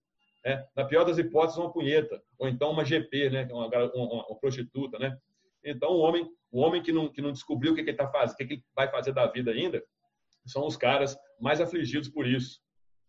Né? 0.46 0.66
Na 0.76 0.86
pior 0.86 1.04
das 1.04 1.18
hipóteses, 1.18 1.58
uma 1.58 1.72
punheta, 1.72 2.22
ou 2.38 2.48
então 2.48 2.72
uma 2.72 2.86
GP, 2.86 3.30
né? 3.30 3.48
É 3.50 3.54
uma, 3.54 3.68
uma, 3.68 4.28
uma 4.28 4.40
prostituta. 4.40 4.98
Né? 4.98 5.18
Então, 5.64 5.90
o 5.92 6.00
homem, 6.00 6.28
o 6.52 6.62
homem 6.62 6.82
que, 6.82 6.92
não, 6.92 7.10
que 7.10 7.22
não 7.22 7.32
descobriu 7.32 7.74
o 7.74 7.76
que, 7.76 7.84
que 7.84 7.90
ele 7.90 7.96
está 7.96 8.10
fazendo, 8.10 8.34
o 8.34 8.38
que, 8.38 8.46
que 8.46 8.54
ele 8.56 8.64
vai 8.76 8.90
fazer 8.90 9.14
da 9.14 9.26
vida 9.28 9.52
ainda, 9.52 9.84
são 10.46 10.66
os 10.66 10.78
caras 10.78 11.18
mais 11.40 11.60
afligidos 11.60 12.10
por 12.10 12.26
isso. 12.26 12.60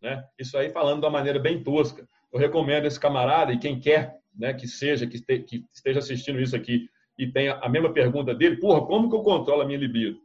Né? 0.03 0.25
Isso 0.39 0.57
aí 0.57 0.71
falando 0.71 1.01
de 1.01 1.07
uma 1.07 1.13
maneira 1.13 1.39
bem 1.39 1.63
tosca. 1.63 2.09
Eu 2.33 2.39
recomendo 2.39 2.87
esse 2.87 2.99
camarada 2.99 3.53
e 3.53 3.59
quem 3.59 3.81
quer 3.81 4.19
né, 4.35 4.53
que 4.55 4.67
seja, 4.67 5.07
que, 5.07 5.17
este, 5.17 5.41
que 5.41 5.65
esteja 5.73 5.99
assistindo 5.99 6.41
isso 6.41 6.55
aqui 6.55 6.89
e 7.19 7.31
tenha 7.31 7.55
a 7.55 7.69
mesma 7.69 7.93
pergunta 7.93 8.35
dele, 8.35 8.59
porra, 8.59 8.87
como 8.87 9.09
que 9.09 9.17
eu 9.17 9.23
controlo 9.23 9.63
a 9.63 9.67
minha 9.67 9.79
libido? 9.79 10.21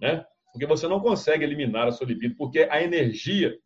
Né? 0.00 0.24
Porque 0.52 0.66
você 0.66 0.88
não 0.88 1.00
consegue 1.00 1.44
eliminar 1.44 1.86
a 1.86 1.92
sua 1.92 2.06
libido, 2.06 2.34
porque 2.36 2.60
a 2.70 2.82
energia 2.82 3.56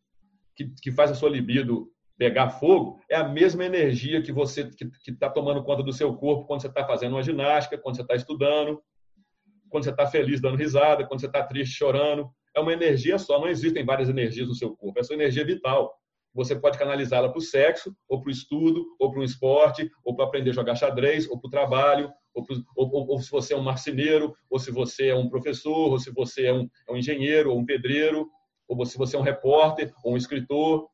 que, 0.55 0.71
que 0.81 0.91
faz 0.91 1.09
a 1.09 1.15
sua 1.15 1.29
libido 1.29 1.91
pegar 2.17 2.49
fogo 2.49 2.99
é 3.09 3.15
a 3.15 3.27
mesma 3.27 3.65
energia 3.65 4.21
que 4.21 4.31
você 4.31 4.69
que 4.69 5.11
está 5.11 5.29
tomando 5.29 5.63
conta 5.63 5.83
do 5.83 5.93
seu 5.93 6.15
corpo 6.15 6.45
quando 6.45 6.61
você 6.61 6.67
está 6.67 6.85
fazendo 6.85 7.13
uma 7.13 7.23
ginástica, 7.23 7.77
quando 7.77 7.95
você 7.95 8.01
está 8.01 8.15
estudando, 8.15 8.81
quando 9.69 9.83
você 9.83 9.89
está 9.89 10.05
feliz 10.05 10.39
dando 10.39 10.57
risada, 10.57 11.05
quando 11.05 11.19
você 11.19 11.27
está 11.27 11.43
triste 11.43 11.75
chorando. 11.75 12.29
É 12.55 12.59
uma 12.59 12.73
energia 12.73 13.17
só, 13.17 13.39
não 13.39 13.47
existem 13.47 13.83
várias 13.83 14.09
energias 14.09 14.47
no 14.47 14.53
seu 14.53 14.75
corpo, 14.75 14.99
é 14.99 15.03
sua 15.03 15.15
energia 15.15 15.43
vital. 15.43 15.91
Você 16.35 16.55
pode 16.55 16.77
canalizá-la 16.77 17.29
para 17.29 17.37
o 17.37 17.41
sexo, 17.41 17.95
ou 18.07 18.19
para 18.19 18.29
o 18.29 18.31
estudo, 18.31 18.85
ou 18.99 19.11
para 19.11 19.19
o 19.19 19.23
esporte, 19.23 19.89
ou 20.03 20.15
para 20.15 20.25
aprender 20.25 20.51
a 20.51 20.53
jogar 20.53 20.75
xadrez, 20.75 21.29
ou 21.29 21.39
para 21.39 21.47
o 21.47 21.51
trabalho, 21.51 22.11
ou, 22.33 22.43
pro, 22.43 22.55
ou, 22.75 22.89
ou, 22.91 23.07
ou, 23.09 23.19
se 23.19 23.29
você 23.29 23.53
é 23.53 23.57
um 23.57 23.63
marceneiro, 23.63 24.33
ou 24.49 24.59
se 24.59 24.71
você 24.71 25.07
é 25.07 25.15
um 25.15 25.29
professor, 25.29 25.91
ou 25.91 25.99
se 25.99 26.11
você 26.11 26.45
é 26.45 26.53
um, 26.53 26.67
é 26.87 26.91
um 26.91 26.97
engenheiro, 26.97 27.51
ou 27.51 27.59
um 27.59 27.65
pedreiro, 27.65 28.29
ou 28.67 28.85
se 28.85 28.97
você 28.97 29.15
é 29.15 29.19
um 29.19 29.23
repórter, 29.23 29.91
ou 30.03 30.13
um 30.13 30.17
escritor 30.17 30.87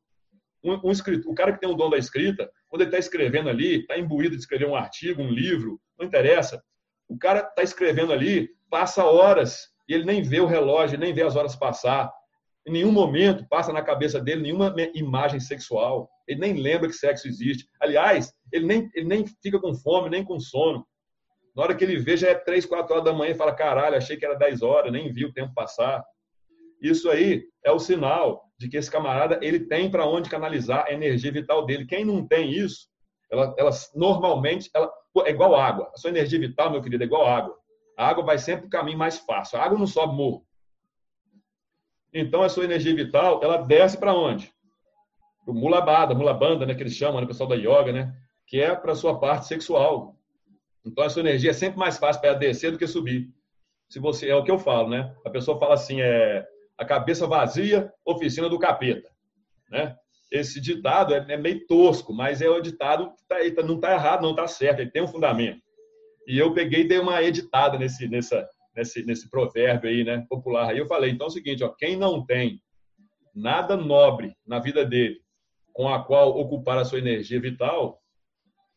um, 0.62 0.88
um 0.88 0.90
escritor, 0.90 1.30
o 1.30 1.34
cara 1.34 1.52
que 1.52 1.60
tem 1.60 1.68
o 1.68 1.74
dom 1.74 1.90
da 1.90 1.98
escrita, 1.98 2.50
quando 2.68 2.82
ele 2.82 2.88
está 2.88 2.98
escrevendo 2.98 3.48
ali, 3.48 3.80
está 3.80 3.98
imbuído 3.98 4.34
de 4.34 4.40
escrever 4.40 4.66
um 4.66 4.76
artigo, 4.76 5.22
um 5.22 5.30
livro, 5.30 5.80
não 5.98 6.06
interessa. 6.06 6.62
O 7.08 7.18
cara 7.18 7.40
está 7.40 7.62
escrevendo 7.62 8.12
ali, 8.12 8.48
passa 8.70 9.04
horas 9.04 9.68
e 9.88 9.94
ele 9.94 10.04
nem 10.04 10.22
vê 10.22 10.40
o 10.40 10.46
relógio, 10.46 10.98
nem 10.98 11.12
vê 11.12 11.22
as 11.22 11.34
horas 11.34 11.56
passar. 11.56 12.12
Em 12.66 12.72
nenhum 12.72 12.92
momento 12.92 13.46
passa 13.48 13.72
na 13.72 13.82
cabeça 13.82 14.20
dele 14.20 14.42
nenhuma 14.42 14.74
imagem 14.94 15.40
sexual. 15.40 16.08
Ele 16.28 16.40
nem 16.40 16.54
lembra 16.54 16.88
que 16.88 16.94
sexo 16.94 17.26
existe. 17.26 17.66
Aliás, 17.80 18.32
ele 18.52 18.66
nem, 18.66 18.90
ele 18.94 19.06
nem 19.06 19.24
fica 19.42 19.58
com 19.58 19.74
fome, 19.74 20.10
nem 20.10 20.22
com 20.22 20.38
sono. 20.38 20.86
Na 21.56 21.64
hora 21.64 21.74
que 21.74 21.82
ele 21.82 21.98
vê, 21.98 22.16
já 22.16 22.28
é 22.28 22.34
três, 22.34 22.64
quatro 22.64 22.92
horas 22.92 23.04
da 23.04 23.12
manhã 23.12 23.32
e 23.32 23.36
fala: 23.36 23.54
caralho, 23.54 23.96
achei 23.96 24.16
que 24.16 24.24
era 24.24 24.38
dez 24.38 24.62
horas, 24.62 24.92
nem 24.92 25.12
vi 25.12 25.24
o 25.24 25.32
tempo 25.32 25.52
passar. 25.54 26.04
Isso 26.80 27.10
aí 27.10 27.44
é 27.64 27.72
o 27.72 27.78
sinal 27.78 28.49
de 28.60 28.68
que 28.68 28.76
esse 28.76 28.90
camarada 28.90 29.38
ele 29.40 29.60
tem 29.60 29.90
para 29.90 30.06
onde 30.06 30.28
canalizar 30.28 30.84
a 30.86 30.92
energia 30.92 31.32
vital 31.32 31.64
dele. 31.64 31.86
Quem 31.86 32.04
não 32.04 32.26
tem 32.26 32.52
isso, 32.52 32.88
ela, 33.32 33.54
ela 33.56 33.70
normalmente 33.94 34.68
ela, 34.74 34.92
é 35.24 35.30
igual 35.30 35.54
água. 35.54 35.90
A 35.94 35.96
sua 35.96 36.10
energia 36.10 36.38
vital, 36.38 36.70
meu 36.70 36.82
querido, 36.82 37.02
é 37.02 37.06
igual 37.06 37.26
água. 37.26 37.56
A 37.96 38.06
água 38.06 38.22
vai 38.22 38.36
sempre 38.36 38.66
o 38.66 38.70
caminho 38.70 38.98
mais 38.98 39.16
fácil. 39.18 39.58
A 39.58 39.64
água 39.64 39.78
não 39.78 39.86
sobe 39.86 40.14
morro. 40.14 40.46
Então, 42.12 42.42
a 42.42 42.50
sua 42.50 42.64
energia 42.64 42.94
vital, 42.94 43.40
ela 43.42 43.56
desce 43.56 43.96
para 43.96 44.12
onde? 44.12 44.52
Para 45.42 45.52
o 45.52 45.56
mulabada, 45.56 46.14
mulabanda, 46.14 46.66
né, 46.66 46.74
que 46.74 46.82
eles 46.82 46.94
chamam, 46.94 47.18
né, 47.18 47.24
o 47.24 47.28
pessoal 47.28 47.48
da 47.48 47.54
yoga, 47.54 47.92
né? 47.92 48.14
Que 48.46 48.60
é 48.60 48.76
para 48.76 48.94
sua 48.94 49.18
parte 49.18 49.46
sexual. 49.46 50.14
Então, 50.84 51.02
a 51.02 51.08
sua 51.08 51.20
energia 51.20 51.50
é 51.50 51.54
sempre 51.54 51.78
mais 51.78 51.96
fácil 51.96 52.20
para 52.20 52.34
descer 52.34 52.72
do 52.72 52.78
que 52.78 52.86
subir. 52.86 53.30
Se 53.88 53.98
você 53.98 54.28
É 54.28 54.36
o 54.36 54.44
que 54.44 54.50
eu 54.50 54.58
falo, 54.58 54.90
né? 54.90 55.16
A 55.24 55.30
pessoa 55.30 55.58
fala 55.58 55.74
assim, 55.74 56.02
é 56.02 56.46
a 56.80 56.84
cabeça 56.86 57.26
vazia, 57.26 57.92
oficina 58.06 58.48
do 58.48 58.58
capeta. 58.58 59.10
Né? 59.70 59.94
Esse 60.32 60.58
ditado 60.58 61.12
é, 61.12 61.26
é 61.28 61.36
meio 61.36 61.66
tosco, 61.66 62.10
mas 62.14 62.40
é 62.40 62.48
o 62.48 62.62
ditado 62.62 63.12
que 63.14 63.26
tá, 63.28 63.62
não 63.62 63.74
está 63.74 63.92
errado, 63.92 64.22
não 64.22 64.30
está 64.30 64.46
certo, 64.46 64.80
ele 64.80 64.90
tem 64.90 65.02
um 65.02 65.06
fundamento. 65.06 65.60
E 66.26 66.38
eu 66.38 66.54
peguei 66.54 66.80
e 66.80 66.88
dei 66.88 66.98
uma 66.98 67.22
editada 67.22 67.78
nesse, 67.78 68.08
nessa, 68.08 68.48
nesse, 68.74 69.04
nesse 69.04 69.28
provérbio 69.28 69.90
aí, 69.90 70.04
né, 70.04 70.24
popular. 70.26 70.70
Aí 70.70 70.78
eu 70.78 70.86
falei, 70.86 71.10
então 71.10 71.26
é 71.26 71.28
o 71.28 71.32
seguinte, 71.32 71.62
ó, 71.62 71.68
quem 71.68 71.96
não 71.96 72.24
tem 72.24 72.62
nada 73.34 73.76
nobre 73.76 74.34
na 74.46 74.58
vida 74.58 74.82
dele 74.82 75.20
com 75.74 75.86
a 75.86 76.02
qual 76.02 76.30
ocupar 76.30 76.78
a 76.78 76.84
sua 76.84 76.98
energia 76.98 77.40
vital, 77.40 78.00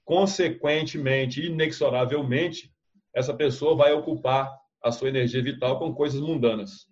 consequentemente, 0.03 1.45
inexoravelmente, 1.45 2.69
essa 3.15 3.33
pessoa 3.33 3.75
vai 3.75 3.93
ocupar 3.93 4.53
a 4.83 4.91
sua 4.91 5.07
energia 5.07 5.41
vital 5.41 5.79
com 5.79 5.93
coisas 5.93 6.19
mundanas. 6.19 6.91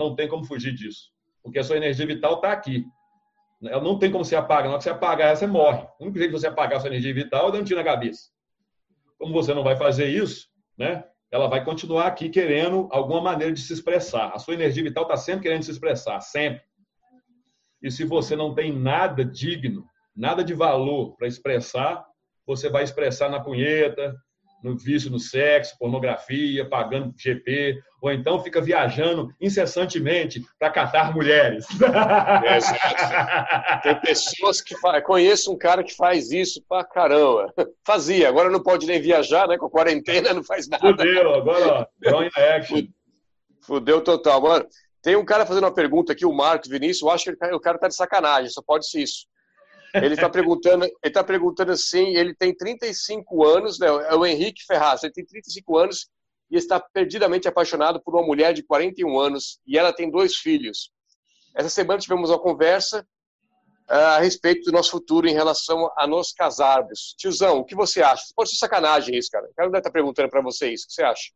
Não 0.00 0.16
tem 0.16 0.26
como 0.26 0.44
fugir 0.44 0.74
disso. 0.74 1.10
Porque 1.42 1.58
a 1.58 1.64
sua 1.64 1.76
energia 1.76 2.06
vital 2.06 2.36
está 2.36 2.52
aqui. 2.52 2.84
Ela 3.62 3.82
não 3.82 3.98
tem 3.98 4.10
como 4.10 4.24
você 4.24 4.34
apagar. 4.34 4.64
Na 4.64 4.70
hora 4.70 4.78
que 4.78 4.84
você 4.84 4.90
apagar, 4.90 5.36
você 5.36 5.46
morre. 5.46 5.86
O 5.98 6.04
único 6.04 6.18
jeito 6.18 6.32
de 6.32 6.40
você 6.40 6.46
apagar 6.46 6.78
a 6.78 6.80
sua 6.80 6.88
energia 6.88 7.12
vital 7.12 7.54
é 7.54 7.58
um 7.58 7.64
tiro 7.64 7.78
na 7.78 7.84
cabeça. 7.84 8.30
Como 9.18 9.32
você 9.32 9.52
não 9.52 9.62
vai 9.62 9.76
fazer 9.76 10.08
isso, 10.08 10.48
né? 10.78 11.04
ela 11.30 11.46
vai 11.46 11.64
continuar 11.64 12.06
aqui 12.06 12.28
querendo 12.28 12.88
alguma 12.90 13.20
maneira 13.20 13.52
de 13.52 13.60
se 13.60 13.72
expressar. 13.72 14.32
A 14.34 14.38
sua 14.38 14.54
energia 14.54 14.82
vital 14.82 15.04
está 15.04 15.16
sempre 15.16 15.42
querendo 15.42 15.62
se 15.62 15.70
expressar, 15.70 16.20
sempre. 16.20 16.62
E 17.80 17.90
se 17.90 18.04
você 18.04 18.34
não 18.34 18.52
tem 18.52 18.72
nada 18.72 19.24
digno, 19.24 19.86
nada 20.14 20.42
de 20.42 20.52
valor 20.52 21.16
para 21.16 21.28
expressar, 21.28 22.04
você 22.44 22.68
vai 22.68 22.82
expressar 22.82 23.28
na 23.28 23.40
punheta, 23.40 24.14
no 24.62 24.76
vício 24.76 25.10
no 25.10 25.18
sexo, 25.18 25.76
pornografia, 25.78 26.68
pagando 26.68 27.14
GP, 27.16 27.78
ou 28.00 28.10
então 28.12 28.42
fica 28.42 28.60
viajando 28.60 29.28
incessantemente 29.40 30.42
para 30.58 30.70
catar 30.70 31.14
mulheres. 31.14 31.66
É, 32.44 33.78
Tem 33.82 34.00
pessoas 34.00 34.60
que 34.60 34.76
fazem. 34.76 35.02
Conheço 35.02 35.52
um 35.52 35.58
cara 35.58 35.82
que 35.82 35.94
faz 35.94 36.30
isso 36.30 36.62
pra 36.68 36.84
caramba. 36.84 37.52
Fazia, 37.84 38.28
agora 38.28 38.50
não 38.50 38.62
pode 38.62 38.86
nem 38.86 39.00
viajar, 39.00 39.46
né? 39.48 39.58
Com 39.58 39.66
a 39.66 39.70
quarentena 39.70 40.32
não 40.32 40.42
faz 40.42 40.68
nada. 40.68 40.86
Fudeu, 40.86 41.34
agora, 41.34 41.88
ó, 42.06 42.40
action. 42.56 42.82
Fudeu 43.62 44.00
total. 44.02 44.40
Mano, 44.40 44.66
tem 45.02 45.16
um 45.16 45.24
cara 45.24 45.46
fazendo 45.46 45.64
uma 45.64 45.74
pergunta 45.74 46.12
aqui, 46.12 46.26
o 46.26 46.32
Marcos 46.32 46.68
Vinícius, 46.68 47.02
eu 47.02 47.10
acho 47.10 47.24
que 47.36 47.54
o 47.54 47.60
cara 47.60 47.78
tá 47.78 47.88
de 47.88 47.94
sacanagem, 47.94 48.50
só 48.50 48.62
pode 48.62 48.88
ser 48.88 49.02
isso. 49.02 49.26
Ele 49.94 50.14
está 50.14 50.28
perguntando, 50.28 50.84
ele 50.84 51.12
tá 51.12 51.24
perguntando 51.24 51.72
assim, 51.72 52.16
ele 52.16 52.34
tem 52.34 52.54
35 52.54 53.44
anos, 53.44 53.78
né, 53.78 53.86
é 53.86 54.14
o 54.14 54.24
Henrique 54.24 54.64
Ferraz, 54.64 55.02
ele 55.02 55.12
tem 55.12 55.24
35 55.24 55.78
anos 55.78 56.08
e 56.50 56.56
está 56.56 56.80
perdidamente 56.80 57.48
apaixonado 57.48 58.00
por 58.00 58.14
uma 58.14 58.26
mulher 58.26 58.52
de 58.52 58.62
41 58.62 59.18
anos 59.18 59.60
e 59.66 59.78
ela 59.78 59.92
tem 59.92 60.10
dois 60.10 60.36
filhos. 60.36 60.90
Essa 61.54 61.68
semana 61.68 62.00
tivemos 62.00 62.30
uma 62.30 62.38
conversa 62.38 63.06
uh, 63.88 64.16
a 64.16 64.18
respeito 64.18 64.64
do 64.64 64.72
nosso 64.72 64.90
futuro 64.90 65.26
em 65.26 65.32
relação 65.32 65.90
a 65.96 66.06
nos 66.06 66.32
casarmos. 66.32 67.14
Tiozão, 67.18 67.58
o 67.58 67.64
que 67.64 67.74
você 67.74 68.02
acha? 68.02 68.24
Pode 68.34 68.50
ser 68.50 68.56
sacanagem 68.56 69.16
isso, 69.16 69.30
cara. 69.30 69.46
O 69.46 69.54
cara 69.54 69.68
deve 69.68 69.78
estar 69.78 69.90
tá 69.90 69.92
perguntando 69.92 70.28
para 70.28 70.42
você 70.42 70.72
isso. 70.72 70.84
O 70.84 70.88
que 70.88 70.94
você 70.94 71.02
acha? 71.02 71.30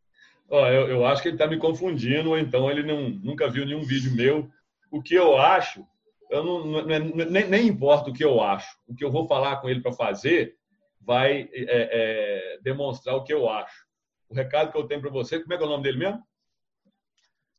Oh, 0.48 0.66
eu, 0.66 0.88
eu, 0.88 1.06
acho 1.06 1.22
que 1.22 1.28
ele 1.28 1.36
está 1.36 1.46
me 1.46 1.58
confundindo, 1.58 2.30
ou 2.30 2.38
então 2.38 2.70
ele 2.70 2.82
não, 2.82 3.08
nunca 3.08 3.48
viu 3.48 3.64
nenhum 3.64 3.82
vídeo 3.82 4.14
meu. 4.14 4.48
O 4.90 5.02
que 5.02 5.14
eu 5.14 5.36
acho 5.38 5.86
eu 6.34 6.44
não, 6.44 6.66
não, 6.66 6.90
é, 6.90 6.98
nem, 6.98 7.48
nem 7.48 7.66
importa 7.66 8.10
o 8.10 8.12
que 8.12 8.24
eu 8.24 8.40
acho. 8.40 8.68
O 8.86 8.94
que 8.94 9.04
eu 9.04 9.10
vou 9.10 9.26
falar 9.26 9.56
com 9.56 9.68
ele 9.68 9.80
para 9.80 9.92
fazer 9.92 10.56
vai 11.00 11.48
é, 11.52 11.54
é, 11.54 12.58
demonstrar 12.62 13.14
o 13.14 13.22
que 13.22 13.32
eu 13.32 13.48
acho. 13.48 13.84
O 14.28 14.34
recado 14.34 14.72
que 14.72 14.78
eu 14.78 14.86
tenho 14.86 15.00
para 15.00 15.10
você, 15.10 15.40
como 15.40 15.52
é 15.52 15.56
que 15.56 15.62
é 15.62 15.66
o 15.66 15.70
nome 15.70 15.82
dele 15.84 15.98
mesmo? 15.98 16.22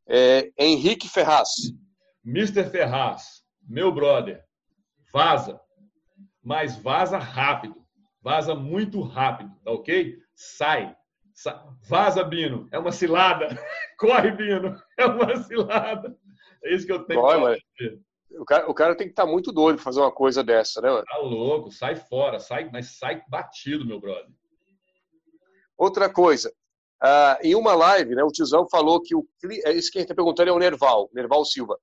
É 0.07 0.51
Henrique 0.57 1.07
Ferraz. 1.07 1.49
Mr. 2.23 2.69
Ferraz, 2.69 3.43
meu 3.61 3.91
brother, 3.91 4.43
vaza. 5.11 5.59
Mas 6.43 6.75
vaza 6.75 7.17
rápido. 7.17 7.83
Vaza 8.21 8.55
muito 8.55 9.01
rápido, 9.01 9.51
tá 9.63 9.71
ok? 9.71 10.17
Sai. 10.35 10.95
Sai. 11.33 11.59
Vaza, 11.87 12.23
Bino. 12.23 12.67
É 12.71 12.79
uma 12.79 12.91
cilada. 12.91 13.47
Corre, 13.97 14.31
Bino. 14.31 14.75
É 14.97 15.05
uma 15.05 15.35
cilada. 15.43 16.15
É 16.63 16.73
isso 16.73 16.85
que 16.85 16.91
eu 16.91 17.03
tenho 17.05 17.21
Corre, 17.21 17.61
dizer. 17.77 17.99
O 18.37 18.45
cara, 18.45 18.69
o 18.69 18.73
cara 18.73 18.95
tem 18.95 19.07
que 19.07 19.11
estar 19.11 19.25
tá 19.25 19.31
muito 19.31 19.51
doido 19.51 19.75
para 19.77 19.83
fazer 19.83 19.99
uma 20.01 20.11
coisa 20.11 20.43
dessa, 20.43 20.81
né, 20.81 20.89
mano? 20.89 21.03
Tá 21.05 21.17
louco, 21.17 21.71
sai 21.71 21.95
fora, 21.95 22.39
sai, 22.39 22.69
mas 22.71 22.97
sai 22.97 23.21
batido, 23.27 23.85
meu 23.85 23.99
brother. 23.99 24.29
Outra 25.77 26.11
coisa, 26.11 26.53
uh, 27.03 27.37
em 27.41 27.55
uma 27.55 27.73
live, 27.73 28.15
né, 28.15 28.23
o 28.23 28.31
tiozão 28.31 28.67
falou 28.69 29.01
que 29.01 29.15
o. 29.15 29.25
É 29.65 29.71
isso 29.71 29.91
que 29.91 29.97
a 29.97 30.01
gente 30.01 30.11
está 30.11 30.15
perguntando 30.15 30.49
é 30.49 30.53
o 30.53 30.59
Nerval, 30.59 31.09
Nerval 31.13 31.45
Silva. 31.45 31.77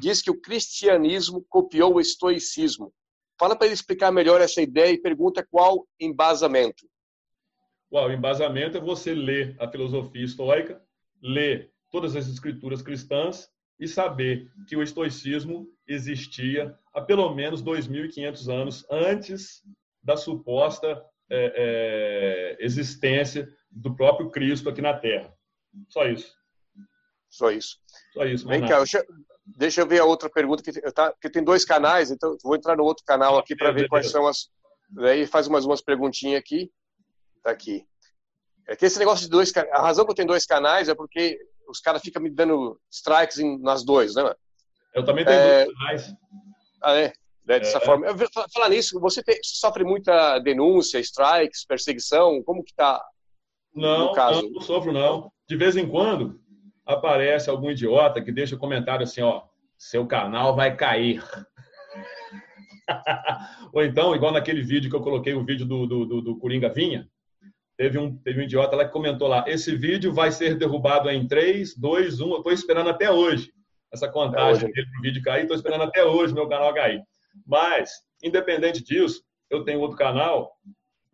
Diz 0.00 0.20
que 0.20 0.30
o 0.30 0.40
cristianismo 0.40 1.44
copiou 1.48 1.94
o 1.94 2.00
estoicismo. 2.00 2.92
Fala 3.38 3.56
para 3.56 3.66
ele 3.66 3.74
explicar 3.74 4.10
melhor 4.10 4.40
essa 4.40 4.60
ideia 4.60 4.92
e 4.92 5.00
pergunta 5.00 5.46
qual 5.50 5.86
embasamento. 6.00 6.86
Uau, 7.92 8.08
o 8.08 8.12
embasamento 8.12 8.76
é 8.76 8.80
você 8.80 9.14
ler 9.14 9.56
a 9.58 9.68
filosofia 9.70 10.24
estoica, 10.24 10.82
ler 11.22 11.72
todas 11.90 12.14
as 12.16 12.26
escrituras 12.26 12.82
cristãs 12.82 13.48
e 13.78 13.86
saber 13.86 14.50
que 14.66 14.76
o 14.76 14.82
estoicismo 14.82 15.66
existia 15.86 16.76
há 16.92 17.00
pelo 17.00 17.32
menos 17.34 17.62
2.500 17.62 18.52
anos 18.52 18.86
antes 18.90 19.62
da 20.02 20.16
suposta 20.16 21.02
é, 21.30 22.56
é, 22.60 22.64
existência 22.64 23.48
do 23.70 23.94
próprio 23.94 24.30
Cristo 24.30 24.68
aqui 24.68 24.80
na 24.80 24.94
Terra. 24.94 25.32
Só 25.88 26.06
isso. 26.06 26.34
Só 27.28 27.50
isso. 27.50 27.78
Só 28.12 28.24
isso. 28.24 28.48
Vem 28.48 28.66
cá, 28.66 28.78
deixa, 28.78 29.06
deixa, 29.46 29.80
eu 29.82 29.86
ver 29.86 30.00
a 30.00 30.04
outra 30.04 30.30
pergunta, 30.30 30.62
que, 30.62 30.72
tá, 30.92 31.12
porque 31.12 31.30
tem 31.30 31.44
dois 31.44 31.64
canais, 31.64 32.10
então 32.10 32.36
vou 32.42 32.56
entrar 32.56 32.76
no 32.76 32.84
outro 32.84 33.04
canal 33.04 33.38
aqui 33.38 33.54
para 33.54 33.70
ver 33.70 33.88
quais 33.88 34.10
são 34.10 34.26
as. 34.26 34.48
Daí 34.90 35.26
faz 35.26 35.46
umas, 35.46 35.66
umas 35.66 35.82
perguntinhas 35.82 36.40
aqui. 36.40 36.70
Tá 37.42 37.50
aqui. 37.50 37.86
É 38.66 38.74
que 38.74 38.86
esse 38.86 38.98
negócio 38.98 39.24
de 39.24 39.30
dois 39.30 39.54
A 39.56 39.82
razão 39.82 40.04
que 40.04 40.10
eu 40.10 40.14
tenho 40.14 40.28
dois 40.28 40.46
canais 40.46 40.88
é 40.88 40.94
porque 40.94 41.38
os 41.68 41.80
caras 41.80 42.02
ficam 42.02 42.22
me 42.22 42.30
dando 42.30 42.80
strikes 42.90 43.38
em, 43.38 43.58
nas 43.58 43.84
duas, 43.84 44.14
né, 44.14 44.22
mano? 44.22 44.36
Eu 44.94 45.04
também 45.04 45.24
tenho 45.24 45.38
é... 45.38 45.66
canais. 45.66 46.14
Ah, 46.82 46.94
é? 46.94 47.04
é 47.04 47.12
dessa 47.44 47.78
é. 47.78 47.80
forma. 47.80 48.06
Falar 48.52 48.70
nisso, 48.70 48.98
você 49.00 49.22
tem, 49.22 49.38
sofre 49.42 49.84
muita 49.84 50.38
denúncia, 50.38 50.98
strikes, 50.98 51.64
perseguição? 51.64 52.42
Como 52.42 52.64
que 52.64 52.74
tá 52.74 53.04
não, 53.74 54.06
no 54.06 54.12
caso? 54.12 54.42
Não, 54.42 54.50
não 54.50 54.60
sofro, 54.60 54.92
não. 54.92 55.30
De 55.48 55.56
vez 55.56 55.76
em 55.76 55.88
quando 55.88 56.40
aparece 56.86 57.50
algum 57.50 57.70
idiota 57.70 58.22
que 58.22 58.32
deixa 58.32 58.56
um 58.56 58.58
comentário 58.58 59.04
assim, 59.04 59.20
ó, 59.20 59.42
seu 59.76 60.06
canal 60.06 60.56
vai 60.56 60.74
cair. 60.74 61.22
Ou 63.72 63.84
então, 63.84 64.14
igual 64.14 64.32
naquele 64.32 64.62
vídeo 64.62 64.90
que 64.90 64.96
eu 64.96 65.02
coloquei, 65.02 65.34
o 65.34 65.44
vídeo 65.44 65.66
do, 65.66 65.86
do, 65.86 66.06
do, 66.06 66.22
do 66.22 66.38
Coringa 66.38 66.70
Vinha, 66.70 67.08
Teve 67.78 67.96
um, 67.96 68.18
teve 68.18 68.40
um 68.40 68.42
idiota 68.42 68.74
lá 68.74 68.84
que 68.84 68.92
comentou 68.92 69.28
lá: 69.28 69.44
esse 69.46 69.74
vídeo 69.76 70.12
vai 70.12 70.32
ser 70.32 70.56
derrubado 70.58 71.08
em 71.08 71.28
3, 71.28 71.76
2, 71.76 72.20
1. 72.20 72.28
Eu 72.28 72.36
estou 72.38 72.52
esperando 72.52 72.90
até 72.90 73.08
hoje 73.08 73.52
essa 73.92 74.08
contagem 74.08 74.68
é 74.68 74.72
dele 74.72 74.88
para 74.90 74.98
o 74.98 75.02
vídeo 75.02 75.22
cair. 75.22 75.42
Estou 75.42 75.56
esperando 75.56 75.84
até 75.84 76.04
hoje 76.04 76.34
meu 76.34 76.48
canal 76.48 76.74
cair. 76.74 77.02
Mas, 77.46 78.02
independente 78.22 78.82
disso, 78.82 79.22
eu 79.48 79.64
tenho 79.64 79.78
outro 79.80 79.96
canal, 79.96 80.58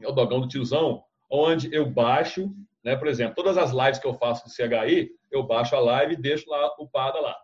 é 0.00 0.08
o 0.08 0.12
Dogão 0.12 0.40
do 0.40 0.48
Tiozão, 0.48 1.04
onde 1.30 1.72
eu 1.72 1.84
baixo, 1.84 2.50
né, 2.82 2.96
por 2.96 3.08
exemplo, 3.08 3.34
todas 3.34 3.58
as 3.58 3.70
lives 3.70 3.98
que 3.98 4.06
eu 4.06 4.14
faço 4.14 4.44
do 4.44 4.50
CHI, 4.50 5.10
eu 5.30 5.42
baixo 5.42 5.76
a 5.76 5.80
live 5.80 6.14
e 6.14 6.20
deixo 6.20 6.48
lá 6.48 6.74
upada 6.78 7.20
lá. 7.20 7.36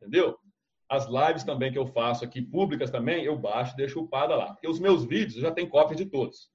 Entendeu? 0.00 0.38
As 0.88 1.06
lives 1.06 1.44
também 1.44 1.70
que 1.70 1.78
eu 1.78 1.86
faço 1.86 2.24
aqui, 2.24 2.40
públicas 2.40 2.90
também, 2.90 3.22
eu 3.22 3.36
baixo 3.36 3.74
e 3.74 3.76
deixo 3.76 4.00
upada 4.00 4.34
lá. 4.34 4.54
Porque 4.54 4.66
os 4.66 4.80
meus 4.80 5.04
vídeos 5.04 5.36
eu 5.36 5.42
já 5.42 5.52
tem 5.52 5.68
cópia 5.68 5.94
de 5.94 6.06
todos. 6.06 6.50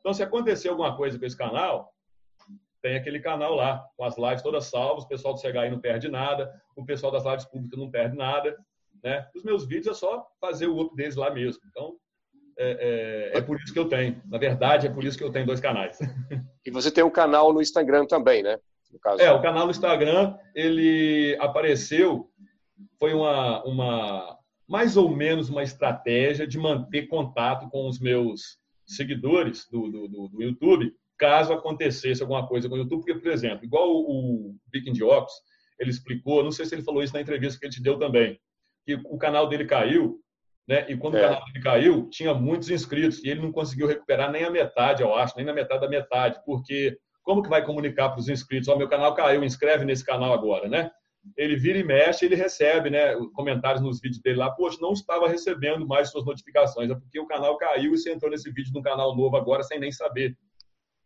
Então, 0.00 0.12
se 0.12 0.22
acontecer 0.22 0.68
alguma 0.68 0.96
coisa 0.96 1.18
com 1.18 1.24
esse 1.24 1.36
canal, 1.36 1.92
tem 2.82 2.96
aquele 2.96 3.20
canal 3.20 3.54
lá, 3.54 3.86
com 3.96 4.04
as 4.04 4.16
lives 4.16 4.42
todas 4.42 4.64
salvas, 4.64 5.04
o 5.04 5.08
pessoal 5.08 5.34
do 5.34 5.40
CHI 5.40 5.70
não 5.70 5.80
perde 5.80 6.08
nada, 6.08 6.50
o 6.74 6.84
pessoal 6.84 7.12
das 7.12 7.24
lives 7.24 7.44
públicas 7.44 7.78
não 7.78 7.90
perde 7.90 8.16
nada. 8.16 8.56
Né? 9.02 9.26
Os 9.34 9.42
meus 9.42 9.66
vídeos 9.66 9.96
é 9.96 9.98
só 9.98 10.26
fazer 10.40 10.66
o 10.66 10.76
outro 10.76 10.96
deles 10.96 11.16
lá 11.16 11.30
mesmo. 11.30 11.60
Então, 11.68 11.96
é, 12.58 13.30
é, 13.34 13.38
é, 13.38 13.40
por 13.40 13.56
isso 13.56 13.72
que 13.72 13.78
eu 13.78 13.88
tenho. 13.88 14.20
Na 14.26 14.38
verdade, 14.38 14.86
é 14.86 14.90
por 14.90 15.04
isso 15.04 15.16
que 15.16 15.24
eu 15.24 15.30
tenho 15.30 15.46
dois 15.46 15.60
canais. 15.60 15.98
E 16.62 16.70
você 16.70 16.90
tem 16.90 17.02
um 17.02 17.10
canal 17.10 17.54
no 17.54 17.62
Instagram 17.62 18.04
também, 18.04 18.42
né? 18.42 18.58
É, 19.18 19.32
o 19.32 19.40
canal 19.40 19.64
no 19.64 19.70
Instagram, 19.70 20.36
ele 20.54 21.34
apareceu, 21.40 22.30
foi 22.98 23.14
uma, 23.14 23.64
uma, 23.64 24.38
mais 24.68 24.96
ou 24.96 25.08
menos 25.08 25.48
uma 25.48 25.62
estratégia 25.62 26.46
de 26.46 26.58
manter 26.58 27.06
contato 27.06 27.68
com 27.70 27.88
os 27.88 27.98
meus 27.98 28.58
seguidores 28.96 29.66
do, 29.70 29.88
do, 29.90 30.08
do, 30.08 30.28
do 30.28 30.42
YouTube, 30.42 30.92
caso 31.18 31.52
acontecesse 31.52 32.22
alguma 32.22 32.46
coisa 32.46 32.68
com 32.68 32.74
o 32.74 32.78
YouTube, 32.78 33.00
porque, 33.00 33.20
por 33.20 33.30
exemplo, 33.30 33.64
igual 33.64 33.88
o, 33.88 34.50
o 34.50 34.56
Viking 34.72 34.92
de 34.92 35.04
Ops, 35.04 35.32
ele 35.78 35.90
explicou, 35.90 36.42
não 36.42 36.50
sei 36.50 36.66
se 36.66 36.74
ele 36.74 36.82
falou 36.82 37.02
isso 37.02 37.14
na 37.14 37.20
entrevista 37.20 37.58
que 37.58 37.66
ele 37.66 37.72
te 37.72 37.82
deu 37.82 37.98
também, 37.98 38.38
que 38.84 38.94
o 38.94 39.18
canal 39.18 39.48
dele 39.48 39.64
caiu, 39.64 40.18
né? 40.66 40.86
E 40.90 40.96
quando 40.96 41.16
é. 41.16 41.20
o 41.20 41.22
canal 41.28 41.44
dele 41.46 41.64
caiu, 41.64 42.08
tinha 42.10 42.34
muitos 42.34 42.70
inscritos 42.70 43.22
e 43.22 43.28
ele 43.28 43.40
não 43.40 43.52
conseguiu 43.52 43.86
recuperar 43.86 44.30
nem 44.30 44.44
a 44.44 44.50
metade, 44.50 45.02
eu 45.02 45.14
acho, 45.14 45.36
nem 45.36 45.44
na 45.44 45.52
metade 45.52 45.80
da 45.80 45.88
metade, 45.88 46.40
porque 46.44 46.98
como 47.22 47.42
que 47.42 47.48
vai 47.48 47.64
comunicar 47.64 48.10
para 48.10 48.20
os 48.20 48.28
inscritos? 48.28 48.68
Ó, 48.68 48.74
oh, 48.74 48.78
meu 48.78 48.88
canal 48.88 49.14
caiu, 49.14 49.44
inscreve 49.44 49.84
nesse 49.84 50.04
canal 50.04 50.32
agora, 50.32 50.68
né? 50.68 50.90
Ele 51.36 51.56
vira 51.56 51.78
e 51.78 51.84
mexe, 51.84 52.24
ele 52.24 52.34
recebe, 52.34 52.90
né, 52.90 53.14
comentários 53.34 53.82
nos 53.82 54.00
vídeos 54.00 54.22
dele 54.22 54.38
lá, 54.38 54.50
poxa, 54.50 54.78
não 54.80 54.92
estava 54.92 55.28
recebendo 55.28 55.86
mais 55.86 56.10
suas 56.10 56.24
notificações, 56.24 56.90
é 56.90 56.94
porque 56.94 57.20
o 57.20 57.26
canal 57.26 57.56
caiu 57.56 57.94
e 57.94 57.98
você 57.98 58.12
entrou 58.12 58.30
nesse 58.30 58.50
vídeo 58.50 58.72
de 58.72 58.78
um 58.78 58.82
canal 58.82 59.14
novo 59.16 59.36
agora 59.36 59.62
sem 59.62 59.78
nem 59.78 59.92
saber. 59.92 60.36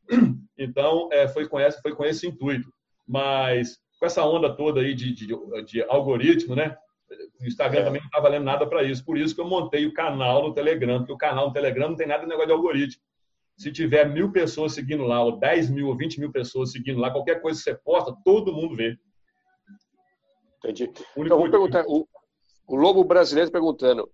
Então, 0.57 1.09
é, 1.12 1.27
foi, 1.27 1.49
com 1.49 1.59
essa, 1.59 1.82
foi 1.82 1.97
com 1.97 2.05
esse 2.05 2.28
intuito. 2.28 2.73
Mas 3.05 3.77
com 3.99 4.07
essa 4.07 4.24
onda 4.24 4.55
toda 4.55 4.81
aí 4.81 4.95
de, 4.95 5.12
de, 5.12 5.27
de 5.66 5.82
algoritmo, 5.89 6.55
né, 6.55 6.77
o 7.41 7.47
Instagram 7.47 7.81
é. 7.81 7.85
também 7.85 8.01
não 8.01 8.07
está 8.07 8.20
valendo 8.20 8.45
nada 8.45 8.66
para 8.66 8.82
isso. 8.82 9.05
Por 9.05 9.19
isso 9.19 9.35
que 9.35 9.41
eu 9.41 9.49
montei 9.49 9.86
o 9.86 9.93
canal 9.93 10.43
no 10.43 10.55
Telegram, 10.55 10.99
porque 10.99 11.12
o 11.12 11.19
canal 11.19 11.49
no 11.49 11.53
Telegram 11.53 11.89
não 11.89 11.97
tem 11.97 12.07
nada 12.07 12.23
de 12.23 12.28
negócio 12.28 12.49
de 12.49 12.53
algoritmo. 12.53 13.03
Se 13.57 13.70
tiver 13.70 14.09
mil 14.09 14.32
pessoas 14.32 14.74
seguindo 14.74 15.05
lá, 15.05 15.23
ou 15.23 15.39
10 15.39 15.70
mil, 15.70 15.89
ou 15.89 15.97
20 15.97 16.19
mil 16.19 16.32
pessoas 16.32 16.73
seguindo 16.73 16.99
lá, 16.99 17.11
qualquer 17.11 17.41
coisa 17.41 17.59
que 17.59 17.65
você 17.65 17.74
posta, 17.74 18.16
todo 18.24 18.53
mundo 18.53 18.74
vê. 18.74 18.97
Entendi. 20.65 20.91
Então, 21.16 21.39
vou 21.39 21.51
perguntar, 21.51 21.85
o, 21.86 22.09
o 22.66 22.77
Lobo 22.77 23.05
Brasileiro 23.05 23.51
perguntando, 23.51 24.11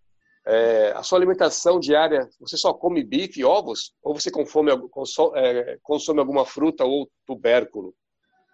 é, 0.47 0.93
a 0.97 1.03
sua 1.03 1.19
alimentação 1.19 1.79
diária, 1.79 2.29
você 2.41 2.57
só 2.57 2.73
come 2.75 3.05
bife 3.05 3.41
e 3.41 3.45
ovos? 3.45 3.95
Ou 4.03 4.15
você 4.15 4.31
consome, 4.31 4.77
consome, 4.89 5.39
é, 5.39 5.79
consome 5.83 6.19
alguma 6.19 6.45
fruta 6.45 6.85
ou 6.85 7.09
tubérculo? 7.27 7.95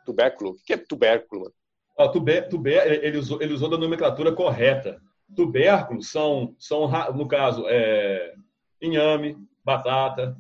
Tubérculo? 0.04 0.50
O 0.50 0.56
que 0.64 0.74
é 0.74 0.76
tubérculo? 0.76 1.52
Ah, 1.98 2.08
tuber, 2.08 2.48
tuber, 2.48 2.86
ele, 2.86 3.16
usou, 3.16 3.40
ele 3.40 3.54
usou 3.54 3.70
da 3.70 3.78
nomenclatura 3.78 4.30
correta. 4.32 5.00
Tubérculos 5.34 6.10
são, 6.10 6.54
são 6.58 6.88
no 7.14 7.26
caso, 7.26 7.64
é, 7.66 8.34
inhame, 8.82 9.36
batata. 9.64 10.36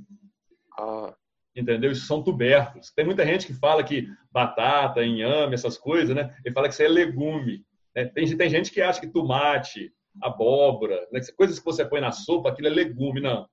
Ah. 0.78 1.14
Entendeu? 1.56 1.90
Isso 1.90 2.06
são 2.06 2.22
tubérculos. 2.22 2.92
Tem 2.92 3.04
muita 3.04 3.24
gente 3.24 3.46
que 3.46 3.54
fala 3.54 3.82
que 3.82 4.08
batata, 4.30 5.04
inhame, 5.04 5.54
essas 5.54 5.78
coisas, 5.78 6.14
né? 6.14 6.36
Ele 6.44 6.54
fala 6.54 6.68
que 6.68 6.74
isso 6.74 6.82
é 6.82 6.88
legume. 6.88 7.64
Né? 7.94 8.04
Tem, 8.04 8.36
tem 8.36 8.50
gente 8.50 8.70
que 8.70 8.82
acha 8.82 9.00
que 9.00 9.08
tomate, 9.08 9.90
abóbora, 10.20 11.06
né? 11.10 11.20
coisas 11.36 11.58
que 11.58 11.64
você 11.64 11.84
põe 11.84 12.00
na 12.00 12.12
sopa, 12.12 12.50
aquilo 12.50 12.68
é 12.68 12.70
legume. 12.70 13.20
Não. 13.20 13.48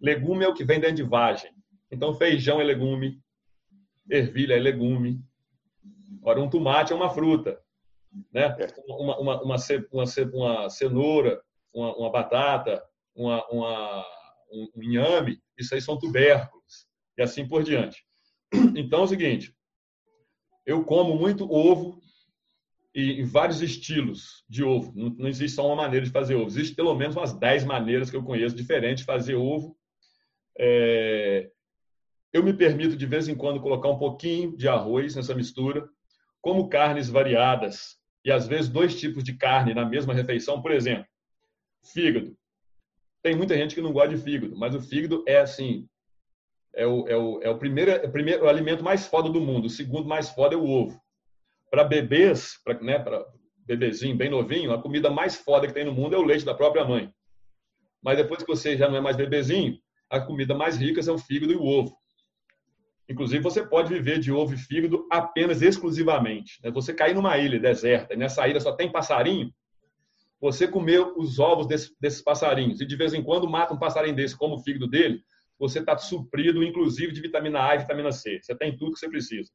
Legume 0.00 0.44
é 0.44 0.48
o 0.48 0.54
que 0.54 0.64
vem 0.64 0.80
dentro 0.80 0.96
de 0.96 1.02
vagem. 1.02 1.50
Então, 1.90 2.14
feijão 2.14 2.60
é 2.60 2.64
legume, 2.64 3.20
ervilha 4.10 4.54
é 4.54 4.58
legume. 4.58 5.20
Agora, 6.20 6.40
um 6.40 6.50
tomate 6.50 6.92
é 6.92 6.96
uma 6.96 7.10
fruta. 7.10 7.58
Né? 8.32 8.44
É. 8.58 8.92
Uma, 8.92 9.18
uma, 9.18 9.42
uma, 9.42 9.56
uma 10.32 10.70
cenoura, 10.70 11.40
uma, 11.72 11.96
uma 11.96 12.10
batata, 12.10 12.82
uma, 13.14 13.46
uma, 13.48 14.06
um 14.52 14.82
inhame, 14.82 15.40
isso 15.56 15.74
aí 15.74 15.80
são 15.80 15.98
tubérculos. 15.98 16.87
E 17.18 17.22
assim 17.22 17.46
por 17.46 17.62
diante. 17.62 18.02
Então 18.76 19.00
é 19.00 19.02
o 19.02 19.08
seguinte, 19.08 19.52
eu 20.64 20.84
como 20.84 21.14
muito 21.16 21.50
ovo 21.50 22.00
e 22.94 23.20
em 23.20 23.24
vários 23.24 23.60
estilos 23.60 24.44
de 24.48 24.64
ovo. 24.64 24.92
Não, 24.94 25.10
não 25.10 25.28
existe 25.28 25.56
só 25.56 25.66
uma 25.66 25.76
maneira 25.76 26.06
de 26.06 26.12
fazer 26.12 26.34
ovo. 26.34 26.46
Existe 26.46 26.74
pelo 26.74 26.94
menos 26.94 27.16
umas 27.16 27.32
10 27.32 27.64
maneiras 27.64 28.10
que 28.10 28.16
eu 28.16 28.24
conheço 28.24 28.56
diferentes 28.56 29.00
de 29.00 29.06
fazer 29.06 29.34
ovo. 29.34 29.76
É... 30.58 31.50
Eu 32.32 32.42
me 32.42 32.52
permito, 32.52 32.96
de 32.96 33.06
vez 33.06 33.28
em 33.28 33.34
quando, 33.34 33.60
colocar 33.60 33.88
um 33.88 33.98
pouquinho 33.98 34.56
de 34.56 34.68
arroz 34.68 35.14
nessa 35.14 35.34
mistura. 35.34 35.88
Como 36.40 36.68
carnes 36.68 37.08
variadas 37.08 37.98
e, 38.24 38.30
às 38.30 38.46
vezes, 38.46 38.68
dois 38.68 38.98
tipos 38.98 39.24
de 39.24 39.34
carne 39.34 39.74
na 39.74 39.84
mesma 39.84 40.14
refeição. 40.14 40.60
Por 40.60 40.70
exemplo, 40.70 41.06
fígado. 41.92 42.36
Tem 43.22 43.34
muita 43.36 43.56
gente 43.56 43.74
que 43.74 43.80
não 43.80 43.92
gosta 43.92 44.14
de 44.14 44.22
fígado, 44.22 44.56
mas 44.56 44.74
o 44.74 44.80
fígado 44.80 45.24
é 45.26 45.38
assim... 45.38 45.88
É 46.74 46.86
o, 46.86 47.08
é 47.08 47.16
o, 47.16 47.40
é 47.42 47.50
o, 47.50 47.58
primeiro, 47.58 47.90
é 47.90 48.06
o 48.06 48.12
primeiro 48.12 48.44
o 48.44 48.48
alimento 48.48 48.84
mais 48.84 49.06
foda 49.06 49.28
do 49.28 49.40
mundo. 49.40 49.66
O 49.66 49.70
segundo 49.70 50.08
mais 50.08 50.28
foda 50.30 50.54
é 50.54 50.58
o 50.58 50.68
ovo 50.68 51.00
para 51.70 51.84
bebês, 51.84 52.58
para 52.64 52.80
né, 52.80 53.04
bebezinho 53.66 54.16
bem 54.16 54.30
novinho, 54.30 54.72
a 54.72 54.80
comida 54.80 55.10
mais 55.10 55.36
foda 55.36 55.66
que 55.66 55.74
tem 55.74 55.84
no 55.84 55.92
mundo 55.92 56.14
é 56.14 56.18
o 56.18 56.24
leite 56.24 56.44
da 56.44 56.54
própria 56.54 56.84
mãe. 56.84 57.12
Mas 58.02 58.16
depois 58.16 58.42
que 58.42 58.48
você 58.48 58.76
já 58.76 58.88
não 58.88 58.96
é 58.96 59.00
mais 59.00 59.16
bebezinho, 59.16 59.78
a 60.08 60.20
comida 60.20 60.54
mais 60.54 60.76
rica 60.76 61.02
são 61.02 61.16
o 61.16 61.18
fígado 61.18 61.52
e 61.52 61.56
o 61.56 61.64
ovo. 61.64 61.96
Inclusive, 63.10 63.42
você 63.42 63.66
pode 63.66 63.92
viver 63.92 64.18
de 64.18 64.30
ovo 64.30 64.54
e 64.54 64.58
fígado 64.58 65.06
apenas 65.10 65.62
exclusivamente. 65.62 66.60
Né? 66.62 66.70
Você 66.70 66.92
cair 66.92 67.14
numa 67.14 67.36
ilha 67.38 67.58
deserta 67.58 68.14
e 68.14 68.16
nessa 68.16 68.46
ilha 68.46 68.60
só 68.60 68.72
tem 68.72 68.90
passarinho, 68.90 69.52
você 70.40 70.68
comer 70.68 71.00
os 71.16 71.38
ovos 71.38 71.66
desse, 71.66 71.94
desses 72.00 72.22
passarinhos 72.22 72.80
e 72.80 72.86
de 72.86 72.96
vez 72.96 73.12
em 73.12 73.22
quando 73.22 73.48
mata 73.48 73.74
um 73.74 73.78
passarinho 73.78 74.14
desse, 74.14 74.36
como 74.36 74.54
o 74.54 74.62
fígado 74.62 74.86
dele, 74.86 75.22
você 75.58 75.80
está 75.80 75.96
suprido, 75.98 76.62
inclusive, 76.62 77.12
de 77.12 77.20
vitamina 77.20 77.66
A 77.66 77.74
e 77.74 77.78
vitamina 77.78 78.12
C. 78.12 78.40
Você 78.40 78.54
tem 78.54 78.76
tudo 78.76 78.92
que 78.92 78.98
você 78.98 79.08
precisa. 79.08 79.50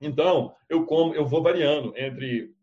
Então, 0.00 0.54
eu 0.68 0.86
como, 0.86 1.12
eu 1.12 1.26
vou 1.26 1.42
variando 1.42 1.92
entre 1.96 2.54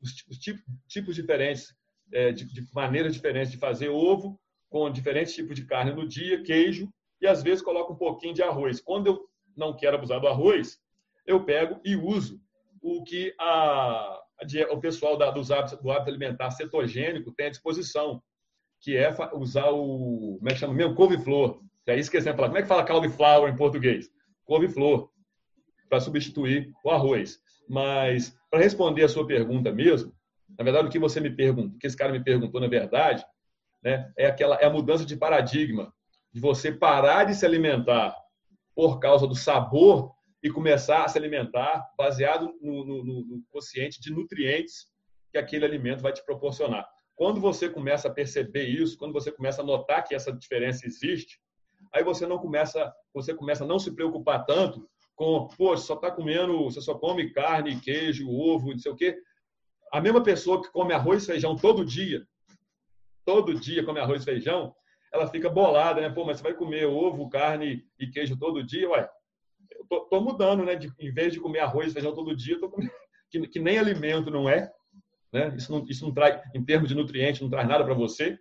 os, 0.00 0.38
tipos, 0.38 0.66
tipos 0.88 1.14
diferentes, 1.14 1.74
é, 2.12 2.32
de, 2.32 2.44
de 2.44 2.66
maneiras 2.72 3.12
diferentes 3.12 3.52
de 3.52 3.58
fazer 3.58 3.90
ovo, 3.90 4.40
com 4.70 4.90
diferentes 4.90 5.34
tipos 5.34 5.54
de 5.54 5.66
carne 5.66 5.92
no 5.92 6.08
dia, 6.08 6.42
queijo, 6.42 6.88
e 7.20 7.26
às 7.26 7.42
vezes 7.42 7.62
coloco 7.62 7.92
um 7.92 7.96
pouquinho 7.96 8.34
de 8.34 8.42
arroz. 8.42 8.80
Quando 8.80 9.06
eu 9.08 9.28
não 9.56 9.76
quero 9.76 9.96
abusar 9.96 10.20
do 10.20 10.26
arroz, 10.26 10.78
eu 11.26 11.44
pego 11.44 11.80
e 11.84 11.96
uso 11.96 12.40
o 12.82 13.02
que 13.04 13.34
a, 13.38 13.44
a 13.46 14.72
o 14.72 14.80
pessoal 14.80 15.16
da, 15.16 15.30
dos 15.30 15.50
hábitos, 15.50 15.80
do 15.80 15.90
hábito 15.90 16.10
alimentar 16.10 16.50
cetogênico 16.50 17.32
tem 17.32 17.46
à 17.46 17.50
disposição, 17.50 18.22
que 18.84 18.94
é 18.98 19.08
usar 19.32 19.70
o, 19.70 20.36
como 20.38 20.50
é 20.50 20.52
que 20.52 20.58
chama 20.58 20.74
mesmo? 20.74 20.94
Couve-flor. 20.94 21.58
É 21.86 21.98
isso 21.98 22.10
que 22.10 22.18
eles 22.18 22.26
falar. 22.26 22.48
Como 22.48 22.58
é 22.58 22.62
que 22.62 22.68
fala 22.68 22.84
cauliflower 22.84 23.50
em 23.50 23.56
português? 23.56 24.10
Couve-flor 24.44 25.10
para 25.88 26.00
substituir 26.00 26.70
o 26.84 26.90
arroz. 26.90 27.40
Mas, 27.66 28.36
para 28.50 28.60
responder 28.60 29.04
a 29.04 29.08
sua 29.08 29.26
pergunta 29.26 29.72
mesmo, 29.72 30.14
na 30.58 30.62
verdade, 30.62 30.86
o 30.86 30.90
que 30.90 30.98
você 30.98 31.18
me 31.18 31.30
perguntou, 31.30 31.74
o 31.76 31.78
que 31.78 31.86
esse 31.86 31.96
cara 31.96 32.12
me 32.12 32.22
perguntou, 32.22 32.60
na 32.60 32.68
verdade, 32.68 33.24
né, 33.82 34.12
é, 34.18 34.26
aquela, 34.26 34.56
é 34.56 34.66
a 34.66 34.70
mudança 34.70 35.04
de 35.06 35.16
paradigma, 35.16 35.90
de 36.30 36.38
você 36.38 36.70
parar 36.70 37.24
de 37.24 37.34
se 37.34 37.46
alimentar 37.46 38.14
por 38.74 38.98
causa 38.98 39.26
do 39.26 39.34
sabor 39.34 40.12
e 40.42 40.50
começar 40.50 41.04
a 41.04 41.08
se 41.08 41.16
alimentar 41.16 41.82
baseado 41.96 42.52
no, 42.60 42.84
no, 42.84 43.02
no 43.02 43.42
consciente 43.48 43.98
de 43.98 44.12
nutrientes 44.12 44.88
que 45.32 45.38
aquele 45.38 45.64
alimento 45.64 46.02
vai 46.02 46.12
te 46.12 46.22
proporcionar. 46.24 46.86
Quando 47.16 47.40
você 47.40 47.68
começa 47.68 48.08
a 48.08 48.12
perceber 48.12 48.64
isso, 48.64 48.98
quando 48.98 49.12
você 49.12 49.30
começa 49.30 49.62
a 49.62 49.64
notar 49.64 50.04
que 50.04 50.14
essa 50.14 50.32
diferença 50.32 50.86
existe, 50.86 51.40
aí 51.92 52.02
você 52.02 52.26
não 52.26 52.38
começa, 52.38 52.92
você 53.12 53.32
começa 53.32 53.64
a 53.64 53.66
não 53.66 53.78
se 53.78 53.94
preocupar 53.94 54.44
tanto 54.44 54.88
com, 55.14 55.46
pô, 55.56 55.76
só 55.76 55.94
está 55.94 56.10
comendo, 56.10 56.64
você 56.64 56.80
só 56.80 56.94
come 56.94 57.30
carne, 57.30 57.80
queijo, 57.80 58.28
ovo, 58.28 58.72
não 58.72 58.78
sei 58.78 58.90
o 58.90 58.96
quê. 58.96 59.16
A 59.92 60.00
mesma 60.00 60.22
pessoa 60.22 60.60
que 60.60 60.72
come 60.72 60.92
arroz 60.92 61.22
e 61.22 61.26
feijão 61.26 61.54
todo 61.54 61.84
dia, 61.84 62.26
todo 63.24 63.54
dia 63.54 63.84
come 63.84 64.00
arroz 64.00 64.22
e 64.22 64.24
feijão, 64.24 64.74
ela 65.12 65.28
fica 65.28 65.48
bolada, 65.48 66.00
né? 66.00 66.10
Pô, 66.10 66.24
mas 66.24 66.38
você 66.38 66.42
vai 66.42 66.54
comer 66.54 66.86
ovo, 66.86 67.28
carne 67.28 67.86
e 67.98 68.08
queijo 68.08 68.36
todo 68.36 68.64
dia? 68.64 68.90
Ué, 68.90 69.08
eu 69.70 69.86
tô, 69.86 70.00
tô 70.06 70.20
mudando, 70.20 70.64
né? 70.64 70.74
De, 70.74 70.92
em 70.98 71.12
vez 71.12 71.32
de 71.32 71.38
comer 71.38 71.60
arroz 71.60 71.90
e 71.90 71.94
feijão 71.94 72.12
todo 72.12 72.34
dia, 72.34 72.58
tô 72.58 72.68
comendo, 72.68 72.90
que, 73.30 73.46
que 73.46 73.60
nem 73.60 73.78
alimento 73.78 74.32
não 74.32 74.48
é, 74.48 74.72
né? 75.34 75.52
Isso 75.56 75.72
não, 75.72 75.84
isso 75.88 76.06
não 76.06 76.14
traz, 76.14 76.40
em 76.54 76.64
termos 76.64 76.88
de 76.88 76.94
nutrientes, 76.94 77.40
não 77.40 77.50
traz 77.50 77.68
nada 77.68 77.84
para 77.84 77.92
você. 77.92 78.38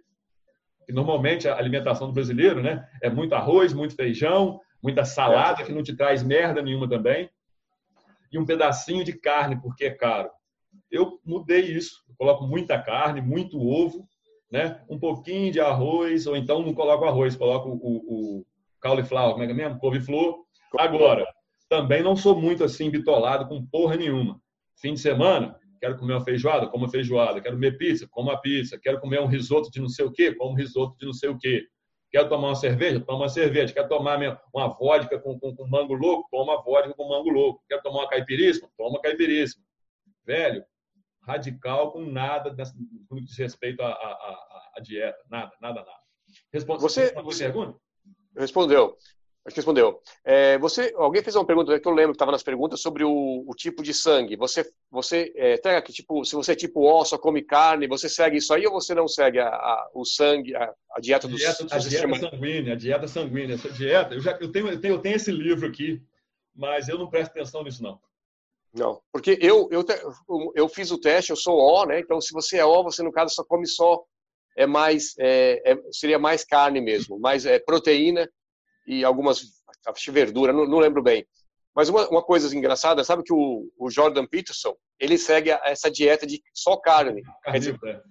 E 0.87 0.93
normalmente 0.93 1.47
a 1.47 1.57
alimentação 1.57 2.07
do 2.07 2.13
brasileiro, 2.13 2.61
né? 2.61 2.87
É 3.01 3.09
muito 3.09 3.33
arroz, 3.33 3.73
muito 3.73 3.95
feijão, 3.95 4.61
muita 4.81 5.03
salada 5.03 5.63
que 5.63 5.71
não 5.71 5.81
te 5.81 5.95
traz 5.95 6.21
merda 6.21 6.61
nenhuma 6.61 6.87
também, 6.87 7.29
e 8.31 8.37
um 8.37 8.45
pedacinho 8.45 9.03
de 9.03 9.13
carne 9.13 9.59
porque 9.59 9.85
é 9.85 9.89
caro. 9.89 10.29
Eu 10.91 11.19
mudei 11.25 11.61
isso, 11.61 12.03
eu 12.07 12.15
coloco 12.15 12.45
muita 12.45 12.79
carne, 12.79 13.21
muito 13.21 13.59
ovo, 13.59 14.07
né? 14.51 14.81
um 14.87 14.99
pouquinho 14.99 15.51
de 15.51 15.59
arroz, 15.59 16.27
ou 16.27 16.35
então 16.35 16.61
não 16.61 16.73
coloco 16.73 17.05
arroz, 17.05 17.35
coloco 17.35 17.69
o, 17.69 17.73
o, 17.73 18.39
o 18.39 18.45
cauliflower, 18.79 19.31
como 19.31 19.43
é 19.43 19.47
que 19.47 19.53
é 19.53 19.55
mesmo? 19.55 19.79
Couve-flor. 19.79 20.43
Agora, 20.77 21.25
também 21.69 22.03
não 22.03 22.15
sou 22.15 22.39
muito 22.39 22.63
assim 22.63 22.89
bitolado 22.89 23.47
com 23.47 23.65
porra 23.65 23.95
nenhuma. 23.95 24.39
Fim 24.75 24.93
de 24.93 24.99
semana, 24.99 25.55
quero 25.83 25.97
comer 25.97 26.13
uma 26.13 26.23
feijoada, 26.23 26.67
como 26.67 26.85
uma 26.85 26.89
feijoada. 26.89 27.41
Quero 27.41 27.55
comer 27.55 27.77
pizza, 27.77 28.07
como 28.09 28.29
uma 28.29 28.39
pizza. 28.39 28.79
Quero 28.81 29.01
comer 29.01 29.19
um 29.19 29.25
risoto 29.25 29.69
de 29.69 29.81
não 29.81 29.89
sei 29.89 30.05
o 30.05 30.11
quê, 30.13 30.33
como 30.33 30.51
um 30.51 30.55
risoto 30.55 30.95
de 30.97 31.05
não 31.05 31.11
sei 31.11 31.29
o 31.29 31.37
quê. 31.37 31.67
Quer 32.09 32.29
tomar 32.29 32.47
uma 32.47 32.55
cerveja? 32.55 33.01
Toma 33.01 33.23
uma 33.23 33.29
cerveja. 33.29 33.73
Quer 33.73 33.89
tomar 33.89 34.17
uma 34.53 34.67
vodka 34.69 35.19
com, 35.19 35.37
com, 35.37 35.53
com 35.53 35.67
mango 35.67 35.93
louco? 35.93 36.29
Toma 36.31 36.63
vodka 36.63 36.93
com 36.93 37.09
mango 37.09 37.29
louco. 37.29 37.61
Quer 37.67 37.81
tomar 37.81 38.03
uma 38.03 38.09
caipiríssima? 38.09 38.69
Toma 38.77 39.01
caipiríssima. 39.01 39.61
Velho, 40.25 40.63
radical 41.23 41.91
com 41.91 42.05
nada 42.05 42.55
no 43.09 43.17
que 43.17 43.25
diz 43.25 43.37
respeito 43.37 43.81
à, 43.81 43.89
à, 43.89 44.71
à, 44.77 44.79
dieta. 44.79 45.19
Nada, 45.29 45.51
nada, 45.59 45.81
nada. 45.81 45.99
Responde, 46.53 46.81
você, 46.81 47.13
você 47.13 47.43
pergunta? 47.43 47.77
Respondeu. 48.37 48.95
Acho 49.45 49.55
que 49.55 49.59
respondeu. 49.59 50.01
É, 50.23 50.57
você, 50.57 50.93
alguém 50.95 51.21
fez 51.21 51.35
uma 51.35 51.45
pergunta 51.45 51.77
que 51.77 51.85
eu 51.85 51.91
lembro 51.91 52.13
que 52.13 52.15
estava 52.15 52.31
nas 52.31 52.43
perguntas 52.43 52.79
sobre 52.79 53.03
o, 53.03 53.43
o, 53.45 53.53
tipo 53.53 53.83
de 53.83 53.93
sangue. 53.93 54.37
Você, 54.37 54.65
você 54.89 55.33
é, 55.35 55.81
que 55.81 55.91
tipo, 55.91 56.23
se 56.23 56.33
você 56.33 56.53
é 56.53 56.55
tipo 56.55 56.79
O, 56.79 57.03
só 57.03 57.17
come 57.17 57.41
carne, 57.41 57.85
você 57.85 58.07
segue 58.07 58.37
isso 58.37 58.53
aí 58.53 58.65
ou 58.65 58.71
você 58.71 58.95
não 58.95 59.05
segue 59.05 59.39
a, 59.39 59.49
a, 59.49 59.89
o 59.93 60.05
sangue, 60.05 60.55
a, 60.55 60.73
a 60.95 60.99
dieta 61.01 61.27
dos 61.27 61.39
dieta, 61.39 61.65
A 61.69 61.77
dieta 61.77 62.15
sanguínea, 62.15 62.73
a 62.73 62.77
dieta 62.77 63.07
sanguínea. 63.07 63.55
Essa 63.55 63.69
dieta, 63.69 64.13
eu 64.13 64.21
já 64.21 64.31
eu 64.39 64.49
tenho, 64.49 64.69
eu 64.69 64.79
tenho, 64.79 64.93
eu 64.93 64.99
tenho 64.99 65.15
esse 65.17 65.31
livro 65.31 65.67
aqui, 65.67 66.01
mas 66.55 66.87
eu 66.87 66.97
não 66.97 67.09
presto 67.09 67.31
atenção 67.31 67.65
nisso 67.65 67.83
não. 67.83 67.99
Não, 68.73 69.01
porque 69.11 69.37
eu, 69.41 69.67
eu, 69.71 69.85
eu 70.55 70.69
fiz 70.69 70.89
o 70.89 70.97
teste, 70.97 71.31
eu 71.31 71.35
sou 71.35 71.59
O, 71.59 71.85
né? 71.85 71.99
Então, 71.99 72.21
se 72.21 72.31
você 72.31 72.59
é 72.59 72.65
O, 72.65 72.81
você 72.81 73.03
no 73.03 73.11
caso 73.11 73.35
só 73.35 73.43
come 73.43 73.67
só 73.67 74.01
é 74.55 74.65
mais 74.65 75.15
é, 75.19 75.61
é, 75.65 75.77
seria 75.91 76.17
mais 76.17 76.45
carne 76.45 76.79
mesmo, 76.79 77.19
mais 77.19 77.45
é, 77.45 77.59
proteína 77.59 78.29
e 78.85 79.03
algumas 79.03 79.63
acho 79.85 80.11
verdura, 80.11 80.53
não, 80.53 80.65
não, 80.65 80.79
lembro 80.79 81.01
bem. 81.01 81.25
Mas 81.75 81.89
uma, 81.89 82.07
uma 82.07 82.21
coisa 82.21 82.55
engraçada, 82.55 83.03
sabe 83.03 83.23
que 83.23 83.33
o, 83.33 83.69
o, 83.77 83.89
Jordan 83.89 84.25
Peterson, 84.25 84.75
ele 84.99 85.17
segue 85.17 85.49
essa 85.49 85.89
dieta 85.89 86.25
de 86.25 86.41
só 86.53 86.77
carne. 86.77 87.21
Quer 87.43 87.59
dizer, 87.59 87.79
é. 87.85 88.01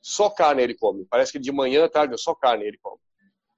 só 0.00 0.28
carne 0.28 0.62
ele 0.62 0.74
come. 0.74 1.06
Parece 1.10 1.32
que 1.32 1.38
de 1.38 1.50
manhã, 1.50 1.88
tarde, 1.88 2.16
só 2.18 2.34
carne 2.34 2.64
ele 2.64 2.78
come. 2.80 3.00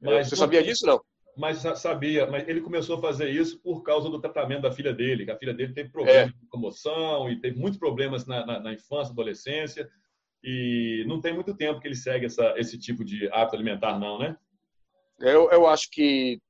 Mas, 0.01 0.29
Você 0.29 0.37
sabia 0.37 0.63
disso, 0.63 0.87
não? 0.87 1.01
Mas 1.37 1.59
sabia, 1.81 2.27
mas 2.27 2.47
ele 2.47 2.61
começou 2.61 2.99
a 2.99 3.01
fazer 3.01 3.31
isso 3.31 3.59
por 3.63 3.83
causa 3.83 4.11
do 4.11 4.21
tratamento 4.21 4.63
da 4.63 4.73
filha 4.73 4.93
dele, 4.93 5.25
que 5.25 5.31
a 5.31 5.39
filha 5.39 5.55
dele 5.55 5.73
teve 5.73 5.89
problemas 5.89 6.29
é. 6.29 6.33
de 6.33 6.47
comoção 6.49 7.31
e 7.31 7.41
teve 7.41 7.59
muitos 7.59 7.79
problemas 7.79 8.27
na, 8.27 8.45
na, 8.45 8.61
na, 8.61 8.73
infância, 8.75 9.13
adolescência, 9.13 9.89
e 10.45 11.05
não 11.07 11.21
tem 11.21 11.33
muito 11.33 11.57
tempo 11.57 11.81
que 11.81 11.89
ele 11.89 11.97
segue 11.97 12.27
essa, 12.27 12.53
esse 12.59 12.79
tipo 12.79 13.03
de 13.03 13.29
hábito 13.33 13.57
alimentar, 13.57 13.99
não, 13.99 14.19
né? 14.19 14.37
Eu, 15.21 15.51
eu 15.51 15.67
acho 15.67 15.89
que. 15.91 16.41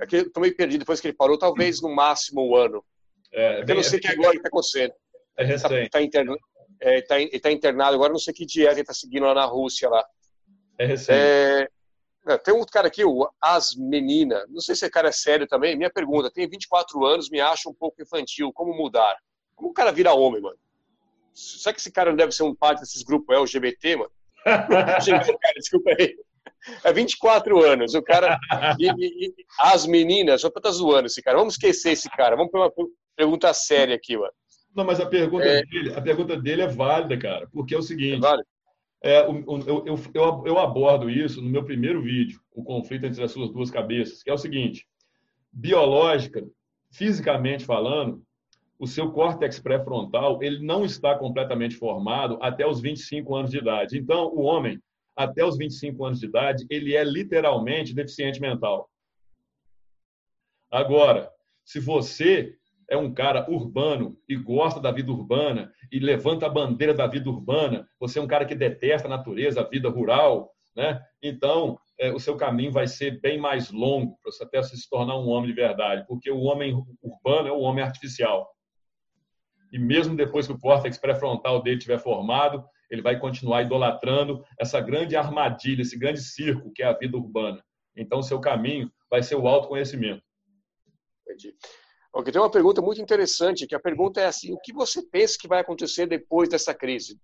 É 0.00 0.06
que 0.06 0.16
eu 0.16 0.32
tô 0.32 0.40
meio 0.40 0.56
perdido 0.56 0.80
depois 0.80 1.00
que 1.00 1.08
ele 1.08 1.16
parou, 1.16 1.38
talvez 1.38 1.82
no 1.82 1.94
máximo 1.94 2.48
um 2.48 2.56
ano. 2.56 2.84
É, 3.32 3.60
é 3.60 3.64
eu 3.66 3.74
não 3.74 3.82
sei 3.82 3.98
o 3.98 4.00
é, 4.00 4.00
que 4.00 4.08
agora 4.08 4.36
está 4.36 4.48
acontecendo. 4.48 4.94
É 5.36 5.44
recente. 5.44 5.74
Está 5.74 5.98
tá 5.98 6.02
interna, 6.02 6.36
é, 6.80 7.00
tá, 7.02 7.14
tá 7.42 7.52
internado 7.52 7.94
agora, 7.94 8.12
não 8.12 8.18
sei 8.18 8.32
que 8.34 8.46
dieta 8.46 8.72
ele 8.72 8.80
está 8.80 8.94
seguindo 8.94 9.24
lá 9.24 9.34
na 9.34 9.44
Rússia. 9.44 9.88
lá. 9.88 10.04
É 10.78 10.86
recente. 10.86 11.12
É, 11.12 11.68
É, 12.26 12.38
tem 12.38 12.54
um 12.54 12.58
outro 12.58 12.72
cara 12.72 12.86
aqui, 12.88 13.04
o 13.04 13.28
As 13.40 13.74
Menina. 13.74 14.44
Não 14.48 14.60
sei 14.60 14.74
se 14.74 14.84
esse 14.84 14.92
cara 14.92 15.08
é 15.08 15.12
sério 15.12 15.46
também. 15.46 15.76
Minha 15.76 15.90
pergunta: 15.90 16.30
tem 16.30 16.48
24 16.48 17.04
anos, 17.04 17.30
me 17.30 17.40
acha 17.40 17.68
um 17.68 17.74
pouco 17.74 18.00
infantil. 18.00 18.52
Como 18.52 18.74
mudar? 18.74 19.16
Como 19.54 19.70
o 19.70 19.74
cara 19.74 19.92
vira 19.92 20.14
homem, 20.14 20.40
mano? 20.40 20.56
Será 21.34 21.72
que 21.72 21.80
esse 21.80 21.90
cara 21.90 22.10
não 22.10 22.16
deve 22.16 22.32
ser 22.32 22.42
um 22.42 22.54
parte 22.54 22.80
desses 22.80 23.02
grupos 23.02 23.34
LGBT, 23.36 23.96
mano? 23.96 24.10
desculpa 25.56 25.90
aí. 25.98 26.16
É 26.84 26.92
24 26.92 27.62
anos, 27.64 27.94
o 27.94 28.02
cara. 28.02 28.38
E, 28.78 28.86
e, 28.86 29.26
e 29.26 29.34
as 29.58 29.86
meninas, 29.86 30.40
só 30.40 30.50
tá 30.50 30.70
zoando 30.70 31.06
esse 31.06 31.22
cara. 31.22 31.38
Vamos 31.38 31.54
esquecer 31.54 31.92
esse 31.92 32.08
cara. 32.10 32.36
Vamos 32.36 32.50
para 32.50 32.60
uma 32.60 32.72
pergunta 33.16 33.52
séria 33.52 33.94
aqui, 33.94 34.16
mano. 34.16 34.32
Não, 34.74 34.84
mas 34.84 35.00
a 35.00 35.06
pergunta, 35.06 35.44
é... 35.44 35.62
dele, 35.64 35.92
a 35.94 36.00
pergunta 36.00 36.36
dele 36.36 36.62
é 36.62 36.66
válida, 36.66 37.18
cara, 37.18 37.48
porque 37.52 37.74
é 37.74 37.78
o 37.78 37.82
seguinte. 37.82 38.16
É 38.16 38.20
válido? 38.20 38.48
É, 39.04 39.20
eu, 39.22 39.44
eu, 39.66 39.98
eu, 40.14 40.42
eu, 40.46 40.58
abordo 40.58 41.10
isso 41.10 41.42
no 41.42 41.50
meu 41.50 41.64
primeiro 41.64 42.00
vídeo, 42.00 42.40
o 42.54 42.62
conflito 42.62 43.04
entre 43.04 43.22
as 43.22 43.32
suas 43.32 43.50
duas 43.50 43.68
cabeças, 43.68 44.22
que 44.22 44.30
é 44.30 44.32
o 44.32 44.38
seguinte: 44.38 44.86
biológica, 45.52 46.46
fisicamente 46.92 47.64
falando, 47.64 48.22
o 48.78 48.86
seu 48.86 49.10
córtex 49.10 49.58
pré-frontal 49.58 50.42
ele 50.42 50.64
não 50.64 50.84
está 50.84 51.16
completamente 51.16 51.74
formado 51.74 52.38
até 52.40 52.66
os 52.66 52.80
25 52.80 53.34
anos 53.34 53.50
de 53.50 53.58
idade. 53.58 53.98
Então, 53.98 54.28
o 54.28 54.42
homem, 54.42 54.80
até 55.16 55.44
os 55.44 55.56
25 55.56 56.04
anos 56.04 56.20
de 56.20 56.26
idade, 56.26 56.66
ele 56.70 56.96
é 56.96 57.04
literalmente 57.04 57.94
deficiente 57.94 58.40
mental. 58.40 58.90
Agora, 60.70 61.30
se 61.64 61.78
você 61.78 62.56
é 62.88 62.96
um 62.96 63.12
cara 63.12 63.50
urbano 63.50 64.18
e 64.28 64.36
gosta 64.36 64.80
da 64.80 64.90
vida 64.90 65.10
urbana 65.10 65.72
e 65.90 65.98
levanta 65.98 66.46
a 66.46 66.50
bandeira 66.50 66.92
da 66.92 67.06
vida 67.06 67.28
urbana, 67.28 67.88
você 67.98 68.18
é 68.18 68.22
um 68.22 68.26
cara 68.26 68.44
que 68.44 68.54
detesta 68.54 69.06
a 69.06 69.10
natureza, 69.10 69.60
a 69.60 69.68
vida 69.68 69.88
rural, 69.88 70.52
né? 70.74 71.02
Então, 71.22 71.78
é, 71.98 72.12
o 72.12 72.18
seu 72.18 72.36
caminho 72.36 72.72
vai 72.72 72.86
ser 72.86 73.20
bem 73.20 73.38
mais 73.38 73.70
longo 73.70 74.18
para 74.22 74.32
você 74.32 74.44
até 74.44 74.62
se 74.62 74.88
tornar 74.88 75.16
um 75.18 75.28
homem 75.28 75.48
de 75.48 75.54
verdade, 75.54 76.04
porque 76.06 76.30
o 76.30 76.40
homem 76.40 76.74
urbano 77.02 77.48
é 77.48 77.52
o 77.52 77.60
homem 77.60 77.84
artificial. 77.84 78.50
E 79.72 79.78
mesmo 79.78 80.16
depois 80.16 80.46
que 80.46 80.52
o 80.52 80.58
córtex 80.58 80.98
pré-frontal 80.98 81.62
dele 81.62 81.76
estiver 81.76 81.98
formado, 81.98 82.64
ele 82.92 83.00
vai 83.02 83.18
continuar 83.18 83.62
idolatrando 83.62 84.44
essa 84.60 84.78
grande 84.78 85.16
armadilha, 85.16 85.80
esse 85.80 85.98
grande 85.98 86.20
circo 86.20 86.70
que 86.72 86.82
é 86.82 86.86
a 86.86 86.92
vida 86.92 87.16
urbana. 87.16 87.64
Então, 87.96 88.18
o 88.18 88.22
seu 88.22 88.38
caminho 88.38 88.92
vai 89.10 89.22
ser 89.22 89.34
o 89.34 89.48
autoconhecimento. 89.48 90.22
Entendi. 91.22 91.56
Ok, 92.12 92.30
tem 92.30 92.40
uma 92.40 92.50
pergunta 92.50 92.82
muito 92.82 93.00
interessante, 93.00 93.66
que 93.66 93.74
a 93.74 93.80
pergunta 93.80 94.20
é 94.20 94.26
assim, 94.26 94.52
o 94.52 94.60
que 94.60 94.74
você 94.74 95.02
pensa 95.02 95.38
que 95.40 95.48
vai 95.48 95.60
acontecer 95.60 96.06
depois 96.06 96.50
dessa 96.50 96.74
crise? 96.74 97.18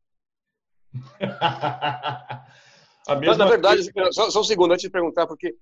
Mas, 3.07 3.36
na 3.36 3.47
verdade, 3.47 3.82
só, 4.12 4.31
só, 4.31 4.40
um 4.40 4.45
segundo 4.45 4.73
antes 4.73 4.82
de 4.82 4.90
perguntar, 4.90 5.27
porque, 5.27 5.55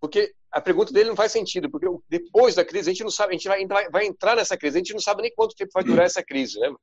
porque 0.00 0.34
a 0.50 0.60
pergunta 0.60 0.92
dele 0.92 1.10
não 1.10 1.16
faz 1.16 1.32
sentido, 1.32 1.70
porque 1.70 1.86
depois 2.08 2.54
da 2.54 2.64
crise 2.64 2.88
a 2.88 2.92
gente 2.92 3.04
não 3.04 3.10
sabe, 3.10 3.34
a 3.34 3.38
gente 3.38 3.48
vai, 3.48 3.66
vai 3.90 4.06
entrar 4.06 4.36
nessa 4.36 4.56
crise, 4.56 4.78
a 4.78 4.80
gente 4.80 4.94
não 4.94 5.00
sabe 5.00 5.20
nem 5.20 5.34
quanto 5.34 5.54
tempo 5.54 5.70
vai 5.74 5.84
durar 5.84 6.04
essa 6.06 6.22
crise, 6.22 6.58
né? 6.58 6.74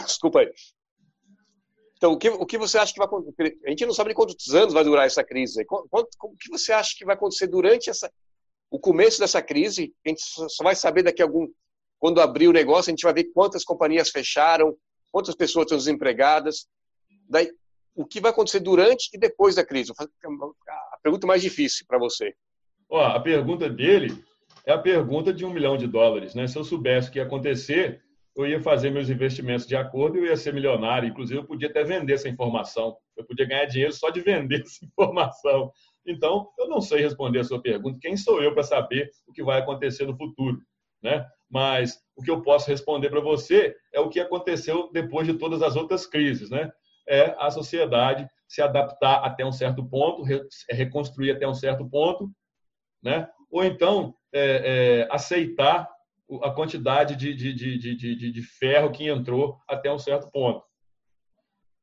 Desculpa 0.06 0.40
aí. 0.40 0.52
Então, 1.96 2.12
o 2.12 2.18
que, 2.18 2.30
o 2.30 2.46
que 2.46 2.56
você 2.56 2.78
acha 2.78 2.92
que 2.92 2.98
vai 2.98 3.06
acontecer? 3.06 3.58
A 3.66 3.68
gente 3.68 3.84
não 3.84 3.92
sabe 3.92 4.14
quantos 4.14 4.54
anos 4.54 4.72
vai 4.72 4.82
durar 4.82 5.06
essa 5.06 5.22
crise. 5.22 5.66
o 5.68 6.36
que 6.36 6.50
você 6.50 6.72
acha 6.72 6.94
que 6.96 7.04
vai 7.04 7.14
acontecer 7.14 7.46
durante 7.46 7.90
essa, 7.90 8.10
o 8.70 8.78
começo 8.78 9.18
dessa 9.18 9.42
crise, 9.42 9.92
a 10.06 10.08
gente 10.08 10.22
só 10.22 10.64
vai 10.64 10.74
saber 10.74 11.02
daqui 11.02 11.20
a 11.20 11.24
algum. 11.24 11.46
Quando 11.98 12.22
abrir 12.22 12.48
o 12.48 12.52
negócio, 12.52 12.88
a 12.88 12.92
gente 12.92 13.02
vai 13.02 13.12
ver 13.12 13.24
quantas 13.34 13.64
companhias 13.64 14.08
fecharam, 14.08 14.74
quantas 15.12 15.34
pessoas 15.34 15.64
estão 15.64 15.76
desempregadas. 15.76 16.66
Daí, 17.28 17.52
o 17.94 18.06
que 18.06 18.20
vai 18.20 18.30
acontecer 18.30 18.60
durante 18.60 19.10
e 19.12 19.18
depois 19.18 19.56
da 19.56 19.66
crise? 19.66 19.92
A 19.98 20.98
pergunta 21.02 21.26
mais 21.26 21.42
difícil 21.42 21.84
para 21.86 21.98
você. 21.98 22.34
Ó, 22.88 22.98
a 23.04 23.20
pergunta 23.20 23.68
dele 23.68 24.24
é 24.64 24.72
a 24.72 24.78
pergunta 24.78 25.34
de 25.34 25.44
um 25.44 25.52
milhão 25.52 25.76
de 25.76 25.86
dólares. 25.86 26.34
Né? 26.34 26.46
Se 26.46 26.56
eu 26.56 26.64
soubesse 26.64 27.08
o 27.08 27.12
que 27.12 27.18
ia 27.18 27.24
acontecer, 27.24 28.02
eu 28.36 28.46
ia 28.46 28.60
fazer 28.60 28.90
meus 28.90 29.10
investimentos 29.10 29.66
de 29.66 29.76
acordo 29.76 30.16
e 30.16 30.20
eu 30.20 30.26
ia 30.26 30.36
ser 30.36 30.52
milionário. 30.54 31.08
Inclusive, 31.08 31.40
eu 31.40 31.44
podia 31.44 31.68
até 31.68 31.82
vender 31.82 32.14
essa 32.14 32.28
informação. 32.28 32.96
Eu 33.16 33.24
podia 33.24 33.46
ganhar 33.46 33.64
dinheiro 33.66 33.92
só 33.92 34.10
de 34.10 34.20
vender 34.20 34.62
essa 34.62 34.84
informação. 34.84 35.72
Então, 36.06 36.48
eu 36.58 36.68
não 36.68 36.80
sei 36.80 37.00
responder 37.00 37.40
a 37.40 37.44
sua 37.44 37.60
pergunta. 37.60 37.98
Quem 38.00 38.16
sou 38.16 38.42
eu 38.42 38.54
para 38.54 38.62
saber 38.62 39.10
o 39.26 39.32
que 39.32 39.42
vai 39.42 39.58
acontecer 39.58 40.06
no 40.06 40.16
futuro? 40.16 40.60
Né? 41.02 41.26
Mas 41.50 41.98
o 42.16 42.22
que 42.22 42.30
eu 42.30 42.42
posso 42.42 42.68
responder 42.68 43.10
para 43.10 43.20
você 43.20 43.74
é 43.92 44.00
o 44.00 44.08
que 44.08 44.20
aconteceu 44.20 44.90
depois 44.92 45.26
de 45.26 45.34
todas 45.34 45.62
as 45.62 45.76
outras 45.76 46.06
crises. 46.06 46.50
Né? 46.50 46.70
É 47.08 47.34
a 47.38 47.50
sociedade 47.50 48.28
se 48.46 48.62
adaptar 48.62 49.24
até 49.24 49.44
um 49.44 49.52
certo 49.52 49.84
ponto, 49.84 50.24
reconstruir 50.68 51.32
até 51.32 51.46
um 51.46 51.54
certo 51.54 51.88
ponto, 51.88 52.30
né? 53.02 53.28
ou 53.50 53.64
então 53.64 54.14
é, 54.32 55.02
é, 55.02 55.08
aceitar 55.10 55.88
a 56.42 56.50
quantidade 56.50 57.16
de, 57.16 57.34
de, 57.34 57.52
de, 57.54 57.96
de, 57.96 58.32
de 58.32 58.42
ferro 58.42 58.92
que 58.92 59.08
entrou 59.08 59.58
até 59.68 59.92
um 59.92 59.98
certo 59.98 60.30
ponto. 60.30 60.64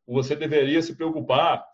Você 0.07 0.36
deveria 0.36 0.82
se 0.82 0.95
preocupar 0.95 1.65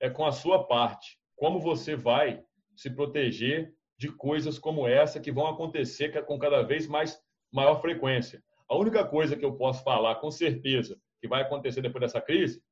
é 0.00 0.10
com 0.10 0.24
a 0.24 0.32
sua 0.32 0.66
parte 0.66 1.18
como 1.36 1.60
você 1.60 1.96
vai 1.96 2.42
se 2.76 2.90
proteger 2.90 3.74
de 3.98 4.08
coisas 4.08 4.58
como 4.58 4.86
essa 4.86 5.20
que 5.20 5.32
vão 5.32 5.46
acontecer 5.46 6.24
com 6.24 6.38
cada 6.38 6.62
vez 6.62 6.86
mais 6.86 7.20
maior 7.52 7.80
frequência. 7.80 8.42
A 8.68 8.76
única 8.76 9.04
coisa 9.04 9.36
que 9.36 9.44
eu 9.44 9.54
posso 9.54 9.82
falar 9.82 10.16
com 10.16 10.30
certeza 10.30 10.98
que 11.20 11.28
vai 11.28 11.42
acontecer 11.42 11.82
depois 11.82 12.02
dessa 12.02 12.20
crise, 12.20 12.62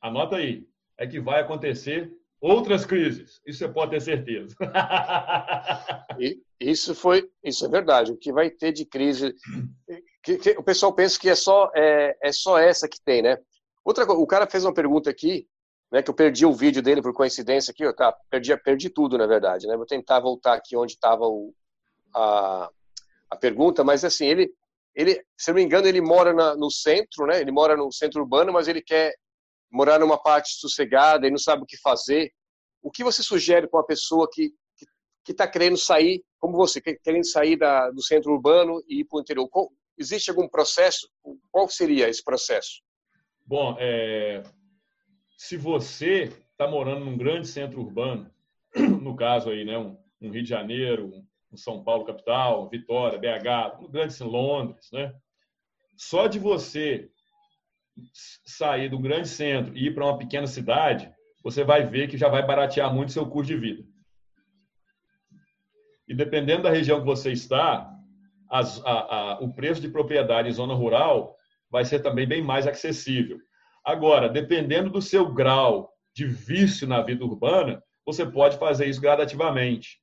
anota 0.00 0.36
aí, 0.36 0.66
é 0.98 1.06
que 1.06 1.20
vai 1.20 1.40
acontecer 1.40 2.12
outras 2.40 2.84
crises. 2.84 3.40
Isso 3.46 3.58
você 3.58 3.68
pode 3.68 3.92
ter 3.92 4.00
certeza. 4.00 4.54
Isso 6.60 6.94
foi, 6.94 7.30
isso 7.42 7.64
é 7.64 7.68
verdade. 7.68 8.12
O 8.12 8.16
que 8.16 8.32
vai 8.32 8.50
ter 8.50 8.72
de 8.72 8.84
crise, 8.84 9.34
que, 10.22 10.36
que, 10.36 10.50
o 10.50 10.62
pessoal 10.62 10.92
pensa 10.92 11.18
que 11.18 11.28
é 11.28 11.34
só 11.34 11.70
é, 11.74 12.16
é 12.22 12.32
só 12.32 12.58
essa 12.58 12.88
que 12.88 13.00
tem, 13.02 13.22
né? 13.22 13.38
Outra, 13.84 14.04
o 14.04 14.26
cara 14.26 14.46
fez 14.46 14.64
uma 14.64 14.74
pergunta 14.74 15.08
aqui 15.08 15.48
né, 15.90 16.02
que 16.02 16.10
eu 16.10 16.14
perdi 16.14 16.46
o 16.46 16.52
vídeo 16.52 16.82
dele 16.82 17.02
por 17.02 17.12
coincidência 17.12 17.72
aqui, 17.72 17.90
tá, 17.94 18.12
perdi, 18.30 18.56
perdi 18.58 18.88
tudo, 18.90 19.18
na 19.18 19.26
verdade, 19.26 19.66
né? 19.66 19.76
Vou 19.76 19.86
tentar 19.86 20.20
voltar 20.20 20.54
aqui 20.54 20.76
onde 20.76 20.92
estava 20.92 21.24
a, 22.14 22.70
a 23.30 23.36
pergunta, 23.36 23.82
mas 23.82 24.04
assim, 24.04 24.26
ele, 24.26 24.52
ele, 24.94 25.20
se 25.36 25.50
não 25.50 25.56
me 25.56 25.62
engano, 25.62 25.88
ele 25.88 26.00
mora 26.00 26.32
na, 26.32 26.54
no 26.54 26.70
centro, 26.70 27.26
né? 27.26 27.40
Ele 27.40 27.50
mora 27.50 27.76
no 27.76 27.90
centro 27.92 28.20
urbano, 28.20 28.52
mas 28.52 28.68
ele 28.68 28.80
quer 28.80 29.14
morar 29.70 29.98
numa 29.98 30.20
parte 30.20 30.54
sossegada 30.54 31.26
e 31.26 31.30
não 31.30 31.38
sabe 31.38 31.62
o 31.62 31.66
que 31.66 31.76
fazer. 31.78 32.32
O 32.82 32.90
que 32.90 33.02
você 33.02 33.22
sugere 33.22 33.68
para 33.68 33.80
uma 33.80 33.86
pessoa 33.86 34.28
que 34.30 34.52
que 35.24 35.32
está 35.32 35.46
querendo 35.46 35.76
sair, 35.76 36.24
como 36.38 36.56
você, 36.56 36.80
querendo 36.80 37.26
sair 37.26 37.56
da, 37.56 37.90
do 37.90 38.02
centro 38.02 38.32
urbano 38.32 38.82
e 38.88 39.00
ir 39.00 39.04
para 39.04 39.18
o 39.18 39.20
interior? 39.20 39.48
Qual, 39.48 39.70
existe 39.98 40.30
algum 40.30 40.48
processo? 40.48 41.08
Qual 41.50 41.68
seria 41.68 42.08
esse 42.08 42.24
processo? 42.24 42.82
Bom, 43.44 43.76
é, 43.78 44.42
se 45.36 45.56
você 45.56 46.32
está 46.52 46.68
morando 46.68 47.04
num 47.04 47.16
grande 47.16 47.48
centro 47.48 47.80
urbano, 47.80 48.30
no 49.02 49.16
caso 49.16 49.50
aí, 49.50 49.64
né, 49.64 49.76
um, 49.78 49.96
um 50.20 50.30
Rio 50.30 50.42
de 50.42 50.48
Janeiro, 50.48 51.10
um 51.52 51.56
São 51.56 51.82
Paulo 51.82 52.04
capital, 52.04 52.68
Vitória, 52.68 53.18
BH, 53.18 53.82
um 53.82 53.90
grande 53.90 54.22
Londres, 54.22 54.88
né? 54.92 55.14
Só 55.96 56.26
de 56.26 56.38
você 56.38 57.10
sair 58.44 58.88
do 58.88 58.98
grande 58.98 59.28
centro 59.28 59.76
e 59.76 59.86
ir 59.86 59.94
para 59.94 60.04
uma 60.04 60.18
pequena 60.18 60.46
cidade, 60.46 61.12
você 61.42 61.64
vai 61.64 61.84
ver 61.84 62.08
que 62.08 62.16
já 62.16 62.28
vai 62.28 62.46
baratear 62.46 62.92
muito 62.94 63.12
seu 63.12 63.26
custo 63.26 63.52
de 63.52 63.58
vida. 63.58 63.84
E 66.10 66.14
dependendo 66.14 66.64
da 66.64 66.70
região 66.70 66.98
que 66.98 67.06
você 67.06 67.30
está, 67.30 67.88
as, 68.50 68.84
a, 68.84 68.90
a, 68.90 69.38
o 69.40 69.54
preço 69.54 69.80
de 69.80 69.88
propriedade 69.88 70.48
em 70.48 70.52
zona 70.52 70.74
rural 70.74 71.36
vai 71.70 71.84
ser 71.84 72.00
também 72.00 72.26
bem 72.26 72.42
mais 72.42 72.66
acessível. 72.66 73.38
Agora, 73.84 74.28
dependendo 74.28 74.90
do 74.90 75.00
seu 75.00 75.32
grau 75.32 75.88
de 76.12 76.26
vício 76.26 76.88
na 76.88 77.00
vida 77.00 77.24
urbana, 77.24 77.80
você 78.04 78.26
pode 78.26 78.58
fazer 78.58 78.86
isso 78.86 79.00
gradativamente. 79.00 80.00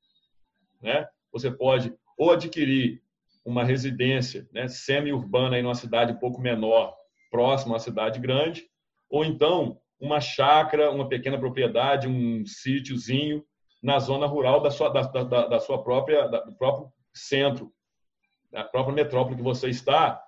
Né? 0.82 1.06
Você 1.30 1.52
pode 1.52 1.94
ou 2.18 2.32
adquirir 2.32 3.02
uma 3.44 3.66
residência 3.66 4.48
né, 4.54 4.70
semi-urbana 4.70 5.60
em 5.60 5.66
uma 5.66 5.76
cidade 5.76 6.14
um 6.14 6.20
pouco 6.20 6.40
menor, 6.40 6.96
próxima 7.30 7.76
à 7.76 7.80
cidade 7.80 8.18
grande, 8.18 8.66
ou 9.10 9.26
então 9.26 9.78
uma 10.00 10.22
chácara, 10.22 10.90
uma 10.90 11.10
pequena 11.10 11.38
propriedade, 11.38 12.08
um 12.08 12.46
sítiozinho 12.46 13.44
na 13.82 14.00
zona 14.00 14.26
rural 14.26 14.62
da 14.62 14.72
sua, 14.72 14.90
da, 14.90 15.02
da, 15.02 15.48
da 15.48 15.60
sua 15.60 15.84
própria, 15.84 16.28
da, 16.28 16.42
do 16.42 16.54
próprio 16.54 16.92
centro, 17.14 17.72
da 18.52 18.64
própria 18.64 18.96
metrópole 18.96 19.36
que 19.36 19.44
você 19.44 19.70
está, 19.70 20.22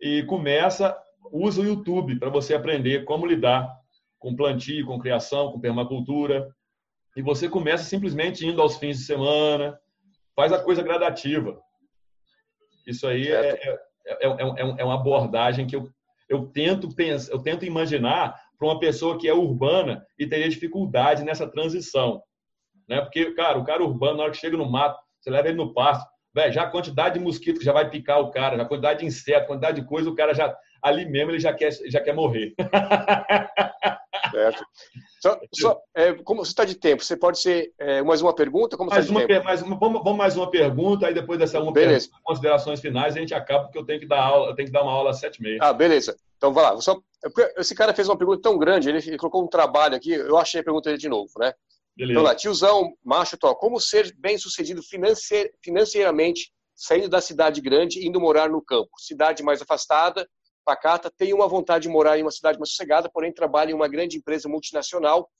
e 0.00 0.22
começa 0.24 0.96
usa 1.32 1.60
o 1.60 1.64
YouTube 1.64 2.18
para 2.18 2.30
você 2.30 2.54
aprender 2.54 3.04
como 3.04 3.26
lidar 3.26 3.70
com 4.18 4.36
plantio, 4.36 4.86
com 4.86 4.98
criação, 4.98 5.52
com 5.52 5.60
permacultura. 5.60 6.54
E 7.16 7.22
você 7.22 7.48
começa 7.48 7.84
simplesmente 7.84 8.46
indo 8.46 8.60
aos 8.60 8.76
fins 8.76 8.98
de 8.98 9.04
semana, 9.04 9.78
faz 10.34 10.52
a 10.52 10.62
coisa 10.62 10.82
gradativa. 10.82 11.60
Isso 12.86 13.06
aí 13.06 13.28
é, 13.28 13.50
é, 13.50 13.78
é, 14.06 14.26
é, 14.78 14.84
uma 14.84 14.94
abordagem 14.94 15.66
que 15.66 15.76
eu, 15.76 15.88
eu, 16.28 16.46
tento 16.46 16.94
pensar, 16.94 17.32
eu 17.32 17.40
tento 17.40 17.64
imaginar 17.64 18.38
para 18.58 18.68
uma 18.68 18.78
pessoa 18.78 19.18
que 19.18 19.28
é 19.28 19.34
urbana 19.34 20.04
e 20.18 20.26
teria 20.26 20.48
dificuldade 20.48 21.24
nessa 21.24 21.48
transição. 21.48 22.22
Né? 22.90 23.00
Porque, 23.00 23.30
cara, 23.34 23.56
o 23.56 23.64
cara 23.64 23.84
urbano, 23.84 24.16
na 24.16 24.24
hora 24.24 24.32
que 24.32 24.38
chega 24.38 24.56
no 24.56 24.68
mato, 24.68 25.00
você 25.20 25.30
leva 25.30 25.46
ele 25.46 25.56
no 25.56 25.72
pasto, 25.72 26.04
velho, 26.34 26.52
já 26.52 26.64
a 26.64 26.70
quantidade 26.70 27.16
de 27.16 27.24
mosquito 27.24 27.60
que 27.60 27.64
já 27.64 27.72
vai 27.72 27.88
picar 27.88 28.20
o 28.20 28.32
cara, 28.32 28.56
já 28.56 28.64
a 28.64 28.66
quantidade 28.66 29.00
de 29.00 29.06
inseto, 29.06 29.44
a 29.44 29.46
quantidade 29.46 29.80
de 29.80 29.86
coisa, 29.86 30.10
o 30.10 30.14
cara 30.14 30.34
já, 30.34 30.52
ali 30.82 31.06
mesmo, 31.06 31.30
ele 31.30 31.38
já 31.38 31.54
quer, 31.54 31.70
já 31.86 32.00
quer 32.00 32.12
morrer. 32.14 32.52
Certo. 34.30 34.64
Só, 35.20 35.40
só 35.52 35.80
é, 35.94 36.12
como 36.14 36.44
você 36.44 36.52
está 36.52 36.64
de 36.64 36.76
tempo, 36.76 37.02
você 37.02 37.16
pode 37.16 37.40
ser 37.40 37.72
é, 37.78 38.00
mais 38.00 38.22
uma 38.22 38.32
pergunta? 38.32 38.76
Como 38.76 38.88
mais 38.88 39.06
tá 39.06 39.12
uma, 39.12 39.42
mais 39.42 39.60
uma, 39.60 39.76
vamos, 39.76 40.02
vamos, 40.04 40.18
mais 40.18 40.36
uma 40.36 40.48
pergunta, 40.48 41.06
aí 41.06 41.14
depois 41.14 41.38
dessa 41.38 41.60
uma 41.60 41.72
beleza. 41.72 42.06
pergunta, 42.06 42.22
considerações 42.24 42.80
finais, 42.80 43.16
a 43.16 43.18
gente 43.18 43.34
acaba, 43.34 43.64
porque 43.64 43.78
eu 43.78 43.84
tenho 43.84 43.98
que 43.98 44.06
dar 44.06 44.22
aula, 44.22 44.50
eu 44.50 44.54
tenho 44.54 44.66
que 44.66 44.72
dar 44.72 44.82
uma 44.82 44.92
aula 44.92 45.10
às 45.10 45.18
sete 45.18 45.38
e 45.38 45.42
meia. 45.42 45.58
Ah, 45.60 45.72
beleza. 45.72 46.16
Então, 46.36 46.52
vai 46.52 46.64
lá. 46.64 46.80
Só, 46.80 47.00
esse 47.56 47.74
cara 47.74 47.92
fez 47.92 48.08
uma 48.08 48.16
pergunta 48.16 48.40
tão 48.40 48.56
grande, 48.56 48.88
ele, 48.88 48.98
ele, 48.98 49.18
colocou 49.18 49.42
um 49.42 49.48
trabalho 49.48 49.96
aqui, 49.96 50.12
eu 50.12 50.38
achei 50.38 50.60
a 50.60 50.64
pergunta 50.64 50.88
dele 50.88 51.00
de 51.00 51.08
novo, 51.08 51.32
né? 51.38 51.52
Beleza. 51.96 52.12
Então 52.12 52.22
lá, 52.22 52.34
tiozão, 52.34 52.96
macho, 53.04 53.36
tó, 53.36 53.54
como 53.54 53.80
ser 53.80 54.14
bem 54.18 54.38
sucedido 54.38 54.82
financeir, 54.82 55.52
financeiramente, 55.62 56.52
saindo 56.74 57.08
da 57.08 57.20
cidade 57.20 57.60
grande 57.60 58.00
e 58.00 58.06
indo 58.06 58.20
morar 58.20 58.48
no 58.48 58.62
campo? 58.62 58.90
Cidade 58.98 59.42
mais 59.42 59.60
afastada, 59.60 60.28
pacata, 60.64 61.10
tenho 61.10 61.36
uma 61.36 61.48
vontade 61.48 61.82
de 61.82 61.88
morar 61.88 62.18
em 62.18 62.22
uma 62.22 62.30
cidade 62.30 62.58
mais 62.58 62.70
sossegada, 62.70 63.10
porém 63.10 63.32
trabalho 63.32 63.70
em 63.70 63.74
uma 63.74 63.88
grande 63.88 64.16
empresa 64.16 64.48
multinacional 64.48 65.30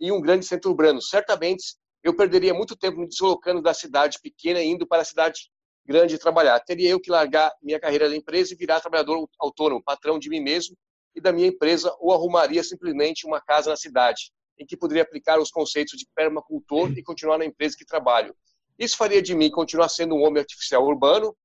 e 0.00 0.12
um 0.12 0.20
grande 0.20 0.46
centro 0.46 0.70
urbano. 0.70 1.02
Certamente 1.02 1.76
eu 2.02 2.14
perderia 2.14 2.54
muito 2.54 2.76
tempo 2.76 2.98
me 2.98 3.08
deslocando 3.08 3.60
da 3.60 3.74
cidade 3.74 4.18
pequena 4.22 4.62
indo 4.62 4.86
para 4.86 5.02
a 5.02 5.04
cidade 5.04 5.50
grande 5.84 6.18
trabalhar. 6.18 6.60
Teria 6.60 6.90
eu 6.90 7.00
que 7.00 7.10
largar 7.10 7.52
minha 7.62 7.80
carreira 7.80 8.08
da 8.08 8.16
empresa 8.16 8.52
e 8.52 8.56
virar 8.56 8.80
trabalhador 8.80 9.28
autônomo, 9.38 9.82
patrão 9.82 10.18
de 10.18 10.28
mim 10.28 10.40
mesmo 10.40 10.76
e 11.14 11.20
da 11.20 11.32
minha 11.32 11.48
empresa, 11.48 11.94
ou 11.98 12.12
arrumaria 12.12 12.62
simplesmente 12.62 13.26
uma 13.26 13.40
casa 13.40 13.70
na 13.70 13.76
cidade, 13.76 14.30
em 14.58 14.66
que 14.66 14.76
poderia 14.76 15.02
aplicar 15.02 15.38
os 15.38 15.50
conceitos 15.50 15.98
de 15.98 16.06
permacultor 16.14 16.90
e 16.96 17.02
continuar 17.02 17.38
na 17.38 17.44
empresa 17.44 17.76
que 17.76 17.84
trabalho. 17.84 18.34
Isso 18.78 18.96
faria 18.96 19.20
de 19.20 19.34
mim 19.34 19.50
continuar 19.50 19.88
sendo 19.88 20.14
um 20.14 20.22
homem 20.22 20.40
artificial 20.40 20.84
urbano? 20.84 21.36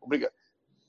Obrigado. 0.00 0.32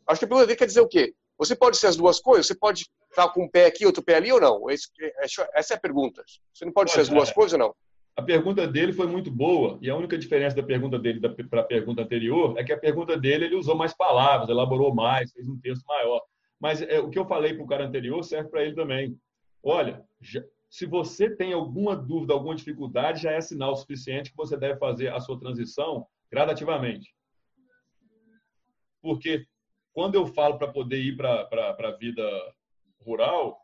Acho 0.08 0.20
que 0.20 0.26
a 0.26 0.28
pergunta 0.28 0.56
quer 0.56 0.66
dizer 0.66 0.82
o 0.82 0.88
quê? 0.88 1.14
Você 1.38 1.56
pode 1.56 1.78
ser 1.78 1.88
as 1.88 1.96
duas 1.96 2.20
coisas? 2.20 2.48
Você 2.48 2.56
pode 2.56 2.86
estar 3.10 3.30
com 3.30 3.44
um 3.44 3.50
pé 3.50 3.66
aqui, 3.66 3.86
outro 3.86 4.04
pé 4.04 4.16
ali 4.16 4.32
ou 4.32 4.42
não? 4.42 4.70
Essa 4.70 5.74
é 5.74 5.78
a 5.78 5.80
pergunta. 5.80 6.24
Você 6.54 6.66
não 6.66 6.74
pode, 6.74 6.92
pode 6.92 6.92
ser 6.92 7.02
as 7.02 7.10
duas 7.10 7.30
é. 7.30 7.34
coisas 7.34 7.54
ou 7.54 7.60
não? 7.60 7.76
A 8.16 8.22
pergunta 8.22 8.68
dele 8.68 8.92
foi 8.92 9.08
muito 9.08 9.32
boa 9.32 9.80
e 9.82 9.90
a 9.90 9.96
única 9.96 10.18
diferença 10.18 10.54
da 10.54 10.64
pergunta 10.64 11.00
dele 11.00 11.22
para 11.50 11.62
a 11.62 11.64
pergunta 11.64 12.02
anterior 12.02 12.54
é 12.58 12.64
que 12.66 12.74
a 12.74 12.78
pergunta 12.78 13.18
dele 13.18 13.46
ele 13.46 13.56
usou 13.56 13.76
mais 13.76 13.96
palavras, 13.96 14.50
elaborou 14.50 14.94
mais, 14.94 15.32
fez 15.32 15.48
um 15.48 15.58
texto 15.62 15.86
maior. 15.86 16.22
Mas 16.60 16.82
é, 16.82 17.00
o 17.00 17.10
que 17.10 17.18
eu 17.18 17.26
falei 17.26 17.54
para 17.54 17.64
o 17.64 17.68
cara 17.68 17.86
anterior 17.86 18.22
serve 18.24 18.50
para 18.50 18.64
ele 18.64 18.76
também. 18.76 19.18
Olha, 19.64 20.04
já, 20.20 20.44
se 20.70 20.86
você 20.86 21.36
tem 21.36 21.52
alguma 21.52 21.96
dúvida, 21.96 22.34
alguma 22.34 22.56
dificuldade, 22.56 23.24
já 23.24 23.32
é 23.32 23.42
sinal 23.42 23.76
suficiente 23.76 24.30
que 24.32 24.38
você 24.38 24.56
deve 24.56 24.78
fazer 24.78 25.12
a 25.12 25.20
sua 25.20 25.40
transição 25.40 26.08
gradativamente. 26.32 27.14
Porque 29.02 29.48
quando 29.94 30.16
eu 30.16 30.28
falo 30.28 30.58
para 30.58 30.72
poder 30.72 31.02
ir 31.02 31.18
para 31.18 31.76
a 31.78 31.98
vida 31.98 32.24
rural, 33.02 33.60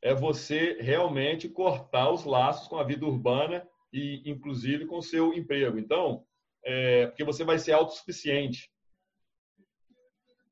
é 0.00 0.12
você 0.12 0.78
realmente 0.80 1.48
cortar 1.48 2.10
os 2.10 2.24
laços 2.24 2.66
com 2.66 2.76
a 2.76 2.84
vida 2.84 3.06
urbana 3.06 3.66
e, 3.92 4.28
inclusive, 4.28 4.86
com 4.86 4.98
o 4.98 5.02
seu 5.02 5.32
emprego. 5.32 5.78
Então, 5.78 6.26
é, 6.64 7.06
porque 7.06 7.22
você 7.22 7.44
vai 7.44 7.58
ser 7.58 7.72
autossuficiente. 7.72 8.68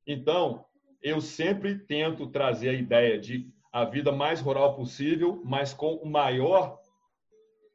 Então, 0.06 0.64
eu 1.02 1.20
sempre 1.20 1.78
tento 1.78 2.28
trazer 2.28 2.68
a 2.68 2.74
ideia 2.74 3.18
de 3.18 3.50
a 3.72 3.84
vida 3.84 4.10
mais 4.10 4.40
rural 4.40 4.74
possível, 4.74 5.40
mas 5.44 5.72
com 5.72 5.94
o 5.94 6.06
maior 6.06 6.78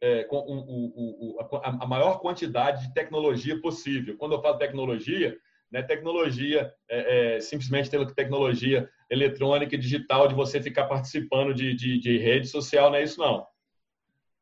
é, 0.02 0.24
com 0.26 0.38
o, 0.38 0.60
o, 0.60 1.38
o, 1.38 1.60
a 1.64 1.88
maior 1.88 2.20
quantidade 2.20 2.88
de 2.88 2.94
tecnologia 2.94 3.60
possível. 3.60 4.16
Quando 4.18 4.34
eu 4.34 4.42
falo 4.42 4.58
tecnologia, 4.58 5.36
não 5.72 5.80
é 5.80 5.84
tecnologia, 5.84 6.72
é, 6.90 7.36
é, 7.36 7.40
simplesmente 7.40 7.90
tecnologia 8.14 8.90
eletrônica 9.10 9.74
e 9.76 9.80
digital 9.80 10.28
de 10.28 10.36
você 10.36 10.62
ficar 10.62 10.86
participando 10.86 11.54
de, 11.54 11.74
de, 11.74 12.00
de, 12.00 12.18
rede 12.18 12.48
social, 12.48 12.90
não 12.90 12.98
é 12.98 13.04
isso 13.04 13.20
não. 13.20 13.46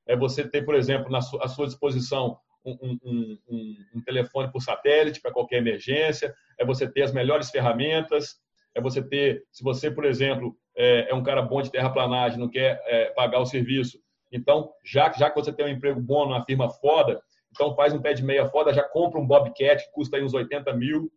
É 0.05 0.15
você 0.15 0.47
ter, 0.47 0.63
por 0.63 0.75
exemplo, 0.75 1.09
na 1.09 1.21
sua, 1.21 1.45
à 1.45 1.47
sua 1.47 1.65
disposição 1.65 2.37
um, 2.65 2.99
um, 3.03 3.39
um, 3.47 3.77
um 3.95 4.01
telefone 4.01 4.51
por 4.51 4.61
satélite 4.61 5.21
para 5.21 5.31
qualquer 5.31 5.57
emergência, 5.57 6.33
é 6.59 6.65
você 6.65 6.89
ter 6.89 7.03
as 7.03 7.13
melhores 7.13 7.49
ferramentas, 7.49 8.37
é 8.75 8.81
você 8.81 9.01
ter, 9.01 9.43
se 9.51 9.63
você, 9.63 9.89
por 9.89 10.05
exemplo, 10.05 10.57
é, 10.75 11.11
é 11.11 11.13
um 11.13 11.23
cara 11.23 11.41
bom 11.41 11.61
de 11.61 11.71
terraplanagem, 11.71 12.39
não 12.39 12.49
quer 12.49 12.81
é, 12.85 13.05
pagar 13.11 13.39
o 13.39 13.45
serviço, 13.45 13.97
então, 14.33 14.73
já, 14.83 15.11
já 15.11 15.29
que 15.29 15.39
você 15.39 15.53
tem 15.53 15.67
um 15.67 15.69
emprego 15.69 16.01
bom 16.01 16.25
numa 16.25 16.43
firma 16.43 16.67
foda, 16.67 17.21
então 17.51 17.75
faz 17.75 17.93
um 17.93 18.01
pé 18.01 18.13
de 18.13 18.23
meia 18.23 18.49
foda, 18.49 18.73
já 18.73 18.81
compra 18.83 19.21
um 19.21 19.27
Bobcat 19.27 19.85
que 19.85 19.91
custa 19.91 20.17
aí 20.17 20.23
uns 20.23 20.33
80 20.33 20.73
mil. 20.73 21.11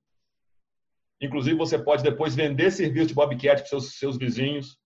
Inclusive, 1.18 1.56
você 1.56 1.78
pode 1.78 2.02
depois 2.02 2.36
vender 2.36 2.70
serviço 2.70 3.06
de 3.06 3.14
Bobcat 3.14 3.62
para 3.62 3.66
seus, 3.66 3.98
seus 3.98 4.18
vizinhos. 4.18 4.78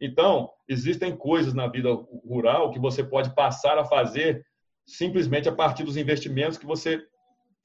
Então, 0.00 0.48
existem 0.68 1.16
coisas 1.16 1.52
na 1.52 1.66
vida 1.66 1.92
rural 2.24 2.70
que 2.70 2.78
você 2.78 3.02
pode 3.02 3.34
passar 3.34 3.76
a 3.76 3.84
fazer 3.84 4.46
simplesmente 4.86 5.48
a 5.48 5.52
partir 5.52 5.82
dos 5.82 5.96
investimentos 5.96 6.56
que 6.56 6.64
você 6.64 7.04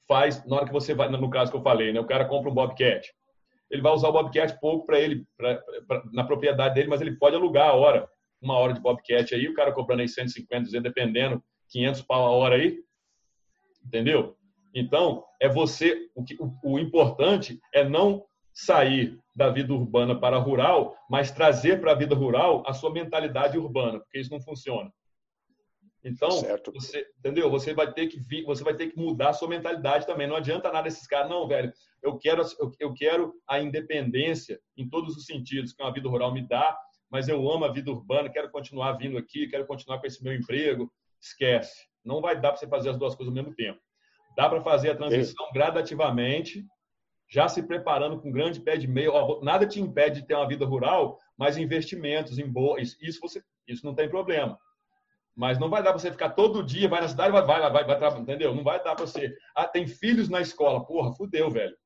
faz 0.08 0.44
na 0.44 0.56
hora 0.56 0.66
que 0.66 0.72
você 0.72 0.92
vai, 0.92 1.08
no 1.08 1.30
caso 1.30 1.52
que 1.52 1.56
eu 1.56 1.62
falei, 1.62 1.92
né? 1.92 2.00
O 2.00 2.06
cara 2.06 2.24
compra 2.24 2.50
um 2.50 2.54
Bobcat. 2.54 3.14
Ele 3.70 3.82
vai 3.82 3.92
usar 3.92 4.08
o 4.08 4.12
Bobcat 4.12 4.58
pouco 4.60 4.86
para 4.86 5.00
ele, 5.00 5.26
pra, 5.36 5.62
pra, 5.86 6.02
na 6.12 6.24
propriedade 6.24 6.74
dele, 6.74 6.88
mas 6.88 7.00
ele 7.00 7.16
pode 7.16 7.36
alugar 7.36 7.70
a 7.70 7.74
hora, 7.74 8.08
uma 8.40 8.56
hora 8.56 8.72
de 8.72 8.80
Bobcat 8.80 9.34
aí, 9.34 9.48
o 9.48 9.54
cara 9.54 9.72
cobrando 9.72 10.02
aí 10.02 10.08
150, 10.08 10.64
200, 10.64 10.82
dependendo, 10.82 11.42
500 11.70 12.02
pau 12.02 12.26
a 12.26 12.30
hora 12.30 12.56
aí, 12.56 12.78
entendeu? 13.84 14.36
Então, 14.74 15.24
é 15.40 15.48
você, 15.48 16.08
o, 16.14 16.24
que, 16.24 16.36
o, 16.40 16.52
o 16.64 16.78
importante 16.78 17.60
é 17.72 17.88
não 17.88 18.24
sair 18.52 19.18
da 19.34 19.50
vida 19.50 19.72
urbana 19.72 20.18
para 20.18 20.36
a 20.36 20.40
rural, 20.40 20.96
mas 21.08 21.30
trazer 21.30 21.80
para 21.80 21.92
a 21.92 21.96
vida 21.96 22.14
rural 22.14 22.62
a 22.66 22.72
sua 22.72 22.92
mentalidade 22.92 23.58
urbana, 23.58 23.98
porque 23.98 24.20
isso 24.20 24.30
não 24.30 24.40
funciona. 24.40 24.92
Então, 26.04 26.30
certo. 26.32 26.70
você, 26.70 27.06
entendeu? 27.18 27.50
Você 27.50 27.72
vai 27.72 27.90
ter 27.90 28.08
que 28.08 28.20
vir, 28.20 28.44
você 28.44 28.62
vai 28.62 28.74
ter 28.74 28.88
que 28.88 28.98
mudar 28.98 29.30
a 29.30 29.32
sua 29.32 29.48
mentalidade 29.48 30.06
também. 30.06 30.26
Não 30.26 30.36
adianta 30.36 30.70
nada 30.70 30.86
esses 30.86 31.06
caras, 31.06 31.30
não, 31.30 31.48
velho. 31.48 31.72
Eu 32.02 32.18
quero, 32.18 32.42
eu, 32.78 32.92
quero 32.92 33.32
a 33.48 33.58
independência 33.58 34.60
em 34.76 34.86
todos 34.86 35.16
os 35.16 35.24
sentidos 35.24 35.72
que 35.72 35.82
uma 35.82 35.92
vida 35.92 36.06
rural 36.06 36.32
me 36.32 36.46
dá, 36.46 36.76
mas 37.10 37.26
eu 37.26 37.50
amo 37.50 37.64
a 37.64 37.72
vida 37.72 37.90
urbana, 37.90 38.28
quero 38.28 38.50
continuar 38.50 38.92
vindo 38.92 39.16
aqui, 39.16 39.48
quero 39.48 39.66
continuar 39.66 39.98
com 39.98 40.06
esse 40.06 40.22
meu 40.22 40.34
emprego. 40.34 40.92
Esquece. 41.18 41.86
Não 42.04 42.20
vai 42.20 42.38
dar 42.38 42.50
para 42.50 42.58
você 42.58 42.68
fazer 42.68 42.90
as 42.90 42.98
duas 42.98 43.14
coisas 43.14 43.34
ao 43.34 43.42
mesmo 43.42 43.56
tempo. 43.56 43.80
Dá 44.36 44.48
para 44.48 44.60
fazer 44.60 44.90
a 44.90 44.96
transição 44.96 45.48
gradativamente, 45.54 46.66
já 47.30 47.48
se 47.48 47.62
preparando 47.62 48.20
com 48.20 48.28
um 48.28 48.32
grande 48.32 48.60
pé 48.60 48.76
de 48.76 48.86
meio. 48.86 49.40
nada 49.42 49.66
te 49.66 49.80
impede 49.80 50.20
de 50.20 50.26
ter 50.26 50.34
uma 50.34 50.46
vida 50.46 50.66
rural, 50.66 51.18
mas 51.38 51.56
investimentos 51.56 52.38
em 52.38 52.46
boa. 52.46 52.78
Isso, 52.78 53.20
você, 53.22 53.42
isso 53.66 53.86
não 53.86 53.94
tem 53.94 54.08
problema. 54.08 54.58
Mas 55.36 55.58
não 55.58 55.68
vai 55.68 55.82
dar 55.82 55.90
para 55.90 55.98
você 55.98 56.12
ficar 56.12 56.30
todo 56.30 56.62
dia, 56.62 56.88
vai 56.88 57.00
na 57.00 57.08
cidade, 57.08 57.32
vai, 57.32 57.44
vai, 57.44 57.60
vai, 57.70 57.84
vai, 57.84 57.98
vai 57.98 58.20
entendeu? 58.20 58.54
Não 58.54 58.62
vai 58.62 58.82
dar 58.82 58.94
para 58.94 59.06
você. 59.06 59.36
Ah, 59.54 59.66
tem 59.66 59.86
filhos 59.86 60.28
na 60.28 60.40
escola. 60.40 60.84
Porra, 60.84 61.12
fudeu, 61.12 61.50
velho. 61.50 61.76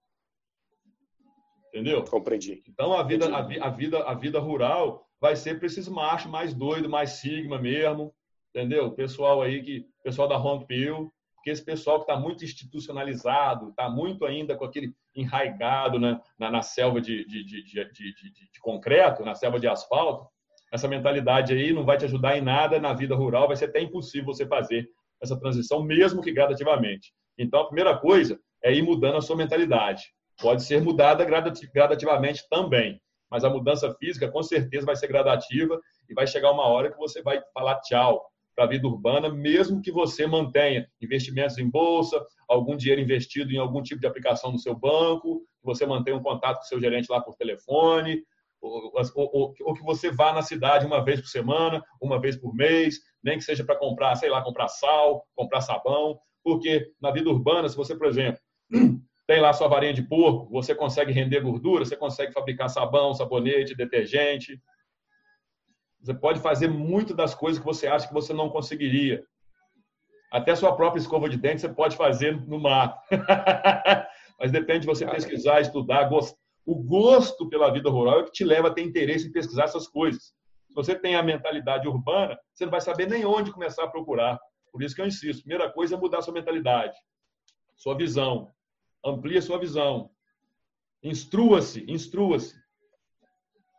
Entendeu? 1.68 2.04
Compreendi. 2.04 2.62
Então 2.68 2.92
a 2.92 3.02
vida, 3.02 3.26
a, 3.34 3.38
a, 3.38 3.70
vida, 3.70 4.02
a 4.04 4.14
vida 4.14 4.38
rural 4.38 5.06
vai 5.20 5.34
ser 5.36 5.58
para 5.58 5.66
esses 5.66 5.88
machos 5.88 6.30
mais 6.30 6.54
doido, 6.54 6.88
mais 6.88 7.12
sigma 7.12 7.58
mesmo, 7.58 8.14
entendeu? 8.54 8.86
O 8.86 8.92
pessoal 8.92 9.42
aí 9.42 9.62
que, 9.62 9.86
pessoal 10.02 10.28
da 10.28 10.38
Pill, 10.66 11.12
porque 11.34 11.50
esse 11.50 11.64
pessoal 11.64 11.98
que 11.98 12.10
está 12.10 12.16
muito 12.16 12.44
institucionalizado, 12.44 13.70
está 13.70 13.88
muito 13.88 14.24
ainda 14.24 14.56
com 14.56 14.64
aquele 14.64 14.94
enraigado 15.14 15.98
na, 15.98 16.20
na, 16.38 16.50
na 16.50 16.62
selva 16.62 17.00
de, 17.00 17.24
de, 17.26 17.44
de, 17.44 17.62
de, 17.64 18.60
concreto, 18.60 19.24
na 19.24 19.34
selva 19.34 19.58
de 19.58 19.68
asfalto, 19.68 20.28
essa 20.72 20.88
mentalidade 20.88 21.52
aí 21.52 21.72
não 21.72 21.84
vai 21.84 21.96
te 21.96 22.04
ajudar 22.04 22.36
em 22.36 22.40
nada 22.40 22.78
na 22.78 22.92
vida 22.92 23.14
rural, 23.14 23.48
vai 23.48 23.56
ser 23.56 23.66
até 23.66 23.80
impossível 23.80 24.26
você 24.26 24.46
fazer 24.46 24.88
essa 25.20 25.38
transição, 25.38 25.82
mesmo 25.82 26.22
que 26.22 26.32
gradativamente. 26.32 27.12
Então, 27.38 27.60
a 27.60 27.66
primeira 27.66 27.96
coisa 27.96 28.38
é 28.62 28.72
ir 28.72 28.82
mudando 28.82 29.16
a 29.16 29.22
sua 29.22 29.36
mentalidade. 29.36 30.04
Pode 30.40 30.62
ser 30.62 30.80
mudada 30.80 31.24
gradativamente 31.24 32.44
também, 32.48 33.00
mas 33.30 33.44
a 33.44 33.50
mudança 33.50 33.92
física 33.94 34.30
com 34.30 34.42
certeza 34.42 34.86
vai 34.86 34.96
ser 34.96 35.08
gradativa 35.08 35.80
e 36.08 36.14
vai 36.14 36.26
chegar 36.26 36.52
uma 36.52 36.66
hora 36.66 36.90
que 36.90 36.98
você 36.98 37.22
vai 37.22 37.40
falar 37.52 37.80
tchau 37.80 38.24
para 38.54 38.64
a 38.64 38.68
vida 38.68 38.88
urbana, 38.88 39.28
mesmo 39.28 39.80
que 39.80 39.92
você 39.92 40.26
mantenha 40.26 40.88
investimentos 41.00 41.58
em 41.58 41.70
bolsa, 41.70 42.24
algum 42.48 42.76
dinheiro 42.76 43.00
investido 43.00 43.52
em 43.52 43.58
algum 43.58 43.80
tipo 43.82 44.00
de 44.00 44.06
aplicação 44.06 44.50
no 44.50 44.58
seu 44.58 44.74
banco, 44.74 45.44
você 45.62 45.86
mantenha 45.86 46.16
um 46.16 46.22
contato 46.22 46.56
com 46.56 46.64
o 46.64 46.66
seu 46.66 46.80
gerente 46.80 47.08
lá 47.08 47.20
por 47.20 47.36
telefone, 47.36 48.24
ou, 48.60 48.92
ou, 49.14 49.54
ou, 49.60 49.74
que 49.74 49.82
você 49.82 50.10
vá 50.10 50.32
na 50.32 50.42
cidade 50.42 50.86
uma 50.86 51.04
vez 51.04 51.20
por 51.20 51.28
semana, 51.28 51.82
uma 52.00 52.20
vez 52.20 52.36
por 52.36 52.54
mês, 52.54 52.98
nem 53.22 53.38
que 53.38 53.44
seja 53.44 53.64
para 53.64 53.78
comprar, 53.78 54.14
sei 54.16 54.28
lá, 54.28 54.42
comprar 54.42 54.68
sal, 54.68 55.24
comprar 55.34 55.60
sabão, 55.60 56.18
porque 56.42 56.90
na 57.00 57.10
vida 57.10 57.28
urbana, 57.28 57.68
se 57.68 57.76
você, 57.76 57.96
por 57.96 58.06
exemplo, 58.06 58.40
tem 59.26 59.40
lá 59.40 59.52
sua 59.52 59.68
varinha 59.68 59.92
de 59.92 60.02
porco, 60.02 60.50
você 60.50 60.74
consegue 60.74 61.12
render 61.12 61.40
gordura, 61.40 61.84
você 61.84 61.96
consegue 61.96 62.32
fabricar 62.32 62.68
sabão, 62.68 63.14
sabonete, 63.14 63.76
detergente, 63.76 64.60
Você 66.00 66.14
pode 66.14 66.40
fazer 66.40 66.68
muito 66.68 67.14
das 67.14 67.34
coisas 67.34 67.58
que 67.58 67.66
você 67.66 67.86
acha 67.86 68.08
que 68.08 68.14
você 68.14 68.32
não 68.32 68.48
conseguiria. 68.48 69.22
Até 70.32 70.54
sua 70.54 70.74
própria 70.74 71.00
escova 71.00 71.28
de 71.28 71.36
dente 71.36 71.60
você 71.60 71.68
pode 71.68 71.96
fazer 71.96 72.40
no 72.46 72.58
mar. 72.58 72.96
Mas 74.38 74.52
depende 74.52 74.80
de 74.80 74.86
você 74.86 75.06
pesquisar, 75.06 75.60
estudar. 75.60 76.08
O 76.68 76.74
gosto 76.74 77.48
pela 77.48 77.72
vida 77.72 77.88
rural 77.88 78.18
é 78.18 78.20
o 78.20 78.24
que 78.26 78.30
te 78.30 78.44
leva 78.44 78.68
a 78.68 78.70
ter 78.70 78.82
interesse 78.82 79.26
em 79.26 79.32
pesquisar 79.32 79.64
essas 79.64 79.88
coisas. 79.88 80.34
Se 80.66 80.74
você 80.74 80.94
tem 80.94 81.16
a 81.16 81.22
mentalidade 81.22 81.88
urbana, 81.88 82.38
você 82.52 82.66
não 82.66 82.70
vai 82.70 82.82
saber 82.82 83.08
nem 83.08 83.24
onde 83.24 83.50
começar 83.50 83.84
a 83.84 83.88
procurar. 83.88 84.38
Por 84.70 84.82
isso 84.82 84.94
que 84.94 85.00
eu 85.00 85.06
insisto. 85.06 85.44
Primeira 85.44 85.72
coisa 85.72 85.94
é 85.94 85.98
mudar 85.98 86.20
sua 86.20 86.34
mentalidade, 86.34 86.94
sua 87.74 87.96
visão. 87.96 88.52
Amplie 89.02 89.40
sua 89.40 89.58
visão. 89.58 90.10
Instrua-se, 91.02 91.90
instrua-se. 91.90 92.54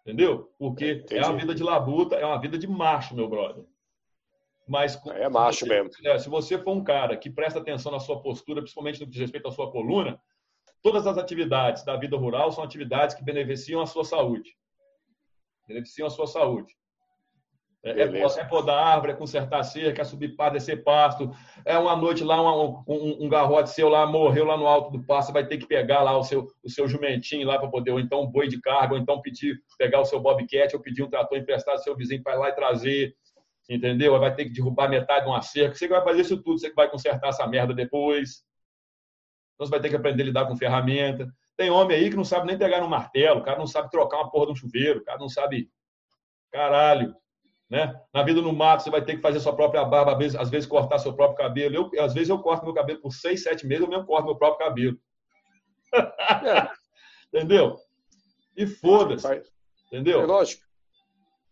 Entendeu? 0.02 0.52
Porque 0.58 0.94
Entendi. 0.94 1.22
é 1.22 1.24
a 1.24 1.32
vida 1.32 1.54
de 1.54 1.62
labuta, 1.62 2.16
é 2.16 2.26
uma 2.26 2.42
vida 2.42 2.58
de 2.58 2.66
macho, 2.66 3.16
meu 3.16 3.30
brother. 3.30 3.66
Mas 4.68 5.00
é 5.10 5.30
macho 5.30 5.60
você, 5.60 5.70
mesmo. 5.70 5.92
É, 6.06 6.18
se 6.18 6.28
você 6.28 6.58
for 6.58 6.72
um 6.72 6.84
cara 6.84 7.16
que 7.16 7.30
presta 7.30 7.60
atenção 7.60 7.92
na 7.92 8.00
sua 8.00 8.20
postura, 8.20 8.62
principalmente 8.62 9.00
no 9.00 9.06
que 9.06 9.12
diz 9.12 9.22
respeito 9.22 9.48
à 9.48 9.52
sua 9.52 9.72
coluna, 9.72 10.20
todas 10.82 11.06
as 11.08 11.18
atividades 11.18 11.84
da 11.84 11.96
vida 11.96 12.18
rural 12.18 12.52
são 12.52 12.64
atividades 12.64 13.16
que 13.16 13.24
beneficiam 13.24 13.82
a 13.82 13.86
sua 13.86 14.04
saúde. 14.04 14.56
Beneficiam 15.68 16.08
a 16.08 16.10
sua 16.10 16.28
saúde. 16.28 16.74
É, 17.82 17.92
é, 17.92 18.04
é 18.04 18.44
podar 18.44 18.78
árvore, 18.78 19.14
é 19.14 19.16
consertar 19.16 19.64
cerca, 19.64 20.02
é 20.02 20.06
subir 20.06 20.36
pasto, 20.36 20.54
descer 20.54 20.84
pasto. 20.84 21.32
É 21.64 21.78
uma 21.78 21.96
noite 21.96 22.26
lá, 22.26 22.42
um, 22.42 22.84
um, 22.86 23.26
um, 23.26 23.30
garrote 23.30 23.70
seu 23.70 23.88
lá 23.88 24.06
morreu 24.06 24.44
lá 24.44 24.58
no 24.58 24.68
alto 24.68 24.92
do 24.92 25.04
pasto, 25.06 25.28
você 25.28 25.34
vai 25.34 25.48
ter 25.48 25.58
que 25.58 25.66
pegar 25.66 26.02
lá 26.02 26.18
o 26.18 26.24
seu, 26.24 26.48
o 26.62 26.70
seu 26.70 26.90
jumentinho 26.90 27.48
lá 27.48 27.58
para 27.58 27.70
poder, 27.70 27.92
ou 27.92 28.00
então 28.00 28.24
um 28.24 28.28
boi 28.28 28.50
de 28.50 28.60
carga, 28.60 28.96
ou 28.96 29.00
então 29.00 29.22
pedir, 29.22 29.58
pegar 29.78 30.02
o 30.02 30.06
seu 30.06 30.20
bobcat, 30.20 30.76
ou 30.76 30.82
pedir 30.82 31.04
um 31.04 31.10
trator 31.10 31.38
emprestado 31.38 31.78
do 31.78 31.84
seu 31.84 31.96
vizinho 31.96 32.22
para 32.22 32.36
ir 32.36 32.40
lá 32.40 32.50
e 32.50 32.56
trazer, 32.56 33.16
entendeu? 33.70 34.20
Vai 34.20 34.36
ter 34.36 34.44
que 34.44 34.52
derrubar 34.52 34.90
metade 34.90 35.24
de 35.24 35.32
uma 35.32 35.42
cerca. 35.42 35.76
Você 35.76 35.88
que 35.88 35.94
vai 35.94 36.04
fazer 36.04 36.22
isso 36.22 36.36
tudo, 36.44 36.60
você 36.60 36.70
que 36.70 36.76
vai 36.76 36.90
consertar 36.90 37.30
essa 37.30 37.48
merda 37.48 37.74
depois. 37.74 38.44
Então 39.60 39.68
você 39.68 39.72
vai 39.72 39.82
ter 39.82 39.90
que 39.90 39.96
aprender 39.98 40.24
a 40.24 40.26
lidar 40.26 40.48
com 40.48 40.56
ferramenta. 40.56 41.30
Tem 41.58 41.70
homem 41.70 41.98
aí 41.98 42.10
que 42.10 42.16
não 42.16 42.24
sabe 42.24 42.48
nem 42.48 42.58
pegar 42.58 42.80
no 42.80 42.88
martelo, 42.88 43.42
o 43.42 43.44
cara 43.44 43.60
não 43.60 43.68
sabe 43.68 43.92
trocar 43.92 44.20
uma 44.20 44.32
porra 44.32 44.46
de 44.46 44.52
um 44.54 44.56
chuveiro, 44.56 45.02
o 45.02 45.04
cara 45.04 45.20
não 45.20 45.28
sabe. 45.28 45.70
Caralho. 46.50 47.14
Né? 47.70 47.94
Na 48.14 48.24
vida 48.24 48.42
no 48.42 48.54
mato, 48.54 48.84
você 48.84 48.90
vai 48.90 49.04
ter 49.04 49.18
que 49.18 49.22
fazer 49.22 49.42
sua 49.42 49.54
própria 49.54 49.84
barba, 49.84 50.14
às 50.14 50.18
vezes, 50.18 50.36
às 50.38 50.50
vezes 50.50 50.66
cortar 50.70 50.98
seu 50.98 51.14
próprio 51.14 51.38
cabelo. 51.38 51.76
Eu, 51.76 52.02
às 52.02 52.14
vezes 52.14 52.30
eu 52.30 52.40
corto 52.40 52.64
meu 52.64 52.74
cabelo 52.74 53.02
por 53.02 53.12
seis, 53.12 53.44
sete 53.44 53.68
meses, 53.68 53.84
eu 53.84 53.90
mesmo 53.90 54.06
corto 54.06 54.28
meu 54.28 54.38
próprio 54.38 54.66
cabelo. 54.66 54.98
É. 55.94 56.70
Entendeu? 57.38 57.76
E 58.56 58.66
foda-se. 58.66 59.44
Entendeu? 59.88 60.22
É 60.22 60.26
lógico. 60.26 60.64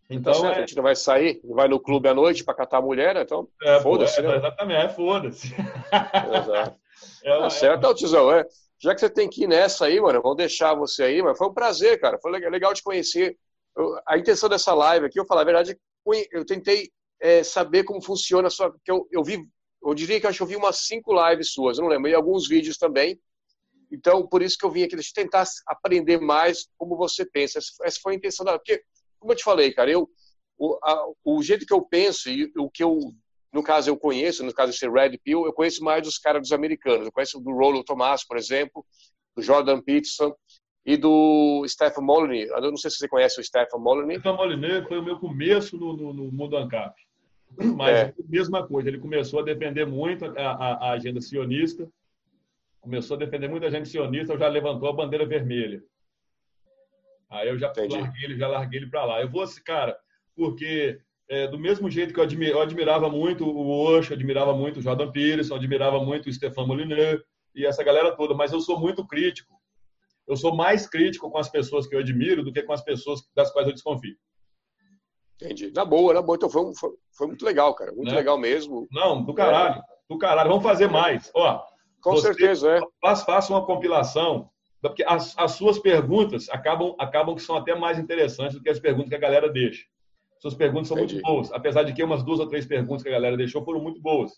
Então, 0.08 0.32
então 0.32 0.48
é... 0.48 0.54
a 0.54 0.60
gente 0.60 0.74
não 0.74 0.82
vai 0.82 0.96
sair, 0.96 1.42
não 1.44 1.54
vai 1.54 1.68
no 1.68 1.78
clube 1.78 2.08
à 2.08 2.14
noite 2.14 2.42
para 2.42 2.54
catar 2.54 2.78
a 2.78 2.82
mulher, 2.82 3.14
né? 3.14 3.20
então 3.20 3.46
é, 3.62 3.78
foda-se. 3.80 4.18
É, 4.18 4.22
né? 4.22 4.36
Exatamente, 4.36 4.86
é 4.86 4.88
foda-se. 4.88 5.54
Exato. 6.34 6.87
É, 7.24 7.38
tá 7.38 7.50
certo, 7.50 7.86
é... 7.86 7.94
Tizão. 7.94 8.32
É. 8.32 8.46
Já 8.80 8.94
que 8.94 9.00
você 9.00 9.10
tem 9.10 9.28
que 9.28 9.44
ir 9.44 9.48
nessa 9.48 9.86
aí, 9.86 10.00
mano, 10.00 10.22
vamos 10.22 10.36
deixar 10.36 10.74
você 10.74 11.02
aí, 11.02 11.22
mas 11.22 11.36
foi 11.36 11.48
um 11.48 11.54
prazer, 11.54 12.00
cara. 12.00 12.18
Foi 12.20 12.30
legal 12.30 12.72
te 12.72 12.82
conhecer. 12.82 13.36
Eu, 13.76 13.98
a 14.06 14.16
intenção 14.16 14.48
dessa 14.48 14.72
live 14.72 15.06
aqui, 15.06 15.18
eu 15.18 15.26
falar 15.26 15.42
a 15.42 15.44
verdade, 15.44 15.78
eu 16.30 16.44
tentei 16.44 16.90
é, 17.20 17.42
saber 17.42 17.84
como 17.84 18.02
funciona 18.02 18.46
a 18.48 18.50
sua. 18.50 18.70
Porque 18.70 18.90
eu, 18.90 19.08
eu 19.10 19.24
vi, 19.24 19.38
eu 19.82 19.94
diria 19.94 20.20
que 20.20 20.26
eu 20.26 20.30
acho 20.30 20.38
que 20.38 20.42
eu 20.42 20.48
vi 20.48 20.56
umas 20.56 20.86
cinco 20.86 21.12
lives 21.12 21.52
suas, 21.52 21.78
eu 21.78 21.82
não 21.82 21.90
lembro, 21.90 22.08
e 22.08 22.14
alguns 22.14 22.48
vídeos 22.48 22.78
também. 22.78 23.20
Então, 23.90 24.26
por 24.26 24.42
isso 24.42 24.56
que 24.56 24.64
eu 24.64 24.70
vim 24.70 24.82
aqui, 24.82 24.94
deixa 24.94 25.10
eu 25.10 25.24
tentar 25.24 25.44
aprender 25.66 26.20
mais 26.20 26.68
como 26.76 26.96
você 26.96 27.24
pensa. 27.24 27.58
Essa 27.58 27.98
foi 28.00 28.12
a 28.12 28.16
intenção 28.16 28.44
da. 28.44 28.58
Porque, 28.58 28.82
como 29.18 29.32
eu 29.32 29.36
te 29.36 29.42
falei, 29.42 29.72
cara, 29.72 29.90
eu, 29.90 30.08
o, 30.56 30.78
a, 30.84 31.06
o 31.24 31.42
jeito 31.42 31.66
que 31.66 31.72
eu 31.72 31.82
penso 31.82 32.28
e 32.28 32.52
o 32.56 32.70
que 32.70 32.84
eu, 32.84 32.98
no 33.52 33.62
caso, 33.62 33.88
eu 33.88 33.96
conheço, 33.96 34.44
no 34.44 34.52
caso 34.52 34.72
de 34.72 34.78
ser 34.78 34.90
Red 34.90 35.18
Pill, 35.18 35.46
eu 35.46 35.52
conheço 35.52 35.82
mais 35.82 36.02
dos 36.02 36.18
caras 36.18 36.42
dos 36.42 36.52
americanos. 36.52 37.06
Eu 37.06 37.12
conheço 37.12 37.40
do 37.40 37.50
Rollo 37.50 37.82
Tomás, 37.82 38.26
por 38.26 38.36
exemplo, 38.36 38.84
do 39.34 39.42
Jordan 39.42 39.80
Peterson 39.80 40.34
e 40.84 40.96
do 40.96 41.64
Stephen 41.66 42.04
Molyneux. 42.04 42.50
Eu 42.50 42.70
não 42.70 42.76
sei 42.76 42.90
se 42.90 42.98
você 42.98 43.08
conhece 43.08 43.40
o 43.40 43.44
Stephen 43.44 43.80
Molyneux. 43.80 44.20
Stephen 44.20 44.36
Molyneux 44.36 44.86
foi 44.86 44.98
o 44.98 45.02
meu 45.02 45.18
começo 45.18 45.76
no, 45.78 45.96
no, 45.96 46.12
no 46.12 46.32
mundo 46.32 46.56
ANCAP. 46.56 46.94
Mas 47.76 47.96
é. 47.96 48.02
a 48.08 48.14
mesma 48.28 48.66
coisa, 48.66 48.88
ele 48.88 48.98
começou 48.98 49.40
a 49.40 49.44
defender 49.44 49.86
muito 49.86 50.26
a, 50.26 50.30
a, 50.30 50.72
a, 50.88 50.90
agenda 50.92 51.20
sionista, 51.20 51.90
começou 52.80 53.16
a 53.16 53.20
defender 53.20 53.48
muito 53.48 53.64
a 53.64 53.68
agenda 53.68 53.86
sionista, 53.86 54.38
já 54.38 54.48
levantou 54.48 54.88
a 54.88 54.92
bandeira 54.92 55.26
vermelha. 55.26 55.82
Aí 57.30 57.48
eu 57.48 57.58
já 57.58 57.70
Entendi. 57.70 57.96
larguei 57.96 58.24
ele, 58.24 58.38
já 58.38 58.48
larguei 58.48 58.80
ele 58.80 58.90
para 58.90 59.04
lá. 59.04 59.20
Eu 59.20 59.30
vou, 59.30 59.44
cara, 59.64 59.98
porque 60.36 61.00
é, 61.28 61.46
do 61.46 61.58
mesmo 61.58 61.90
jeito 61.90 62.12
que 62.12 62.20
eu, 62.20 62.24
admir, 62.24 62.50
eu 62.50 62.60
admirava 62.60 63.08
muito 63.08 63.44
o 63.44 63.68
Osho, 63.68 64.14
admirava 64.14 64.54
muito 64.54 64.78
o 64.78 64.82
Jordan 64.82 65.10
Peterson, 65.10 65.54
admirava 65.54 66.02
muito 66.02 66.28
o 66.28 66.32
Stefan 66.32 66.66
Molyneux 66.66 67.20
e 67.54 67.66
essa 67.66 67.82
galera 67.82 68.16
toda, 68.16 68.34
mas 68.34 68.52
eu 68.52 68.60
sou 68.60 68.78
muito 68.78 69.06
crítico 69.06 69.58
eu 70.28 70.36
sou 70.36 70.54
mais 70.54 70.86
crítico 70.86 71.30
com 71.30 71.38
as 71.38 71.48
pessoas 71.48 71.86
que 71.86 71.94
eu 71.94 72.00
admiro 72.00 72.44
do 72.44 72.52
que 72.52 72.62
com 72.62 72.72
as 72.72 72.82
pessoas 72.84 73.22
das 73.34 73.50
quais 73.50 73.66
eu 73.66 73.72
desconfio. 73.72 74.14
Entendi. 75.40 75.72
Na 75.74 75.84
boa, 75.84 76.12
na 76.12 76.20
boa. 76.20 76.36
Então 76.36 76.50
foi, 76.50 76.62
foi, 76.74 76.90
foi 77.16 77.26
muito 77.28 77.44
legal, 77.44 77.74
cara. 77.74 77.92
Muito 77.92 78.10
né? 78.10 78.16
legal 78.16 78.36
mesmo. 78.36 78.86
Não, 78.92 79.24
do 79.24 79.32
caralho. 79.32 79.82
Do 80.08 80.18
caralho. 80.18 80.50
Vamos 80.50 80.64
fazer 80.64 80.88
mais. 80.88 81.30
Ó, 81.34 81.64
com 82.02 82.16
certeza, 82.18 82.76
é. 82.76 82.80
Faz, 83.00 83.22
faça 83.22 83.52
uma 83.52 83.64
compilação, 83.64 84.50
porque 84.82 85.02
as, 85.04 85.36
as 85.38 85.52
suas 85.52 85.78
perguntas 85.78 86.48
acabam, 86.50 86.94
acabam 86.98 87.34
que 87.34 87.42
são 87.42 87.56
até 87.56 87.74
mais 87.74 87.98
interessantes 87.98 88.56
do 88.56 88.62
que 88.62 88.68
as 88.68 88.78
perguntas 88.78 89.08
que 89.08 89.16
a 89.16 89.20
galera 89.20 89.48
deixa. 89.48 89.86
Suas 90.40 90.54
perguntas 90.54 90.88
são 90.88 90.96
Entendi. 90.96 91.14
muito 91.14 91.26
boas, 91.26 91.52
apesar 91.52 91.82
de 91.82 91.92
que 91.92 92.02
umas 92.02 92.22
duas 92.22 92.40
ou 92.40 92.48
três 92.48 92.66
perguntas 92.66 93.02
que 93.02 93.08
a 93.08 93.12
galera 93.12 93.36
deixou 93.36 93.64
foram 93.64 93.80
muito 93.80 94.00
boas. 94.00 94.32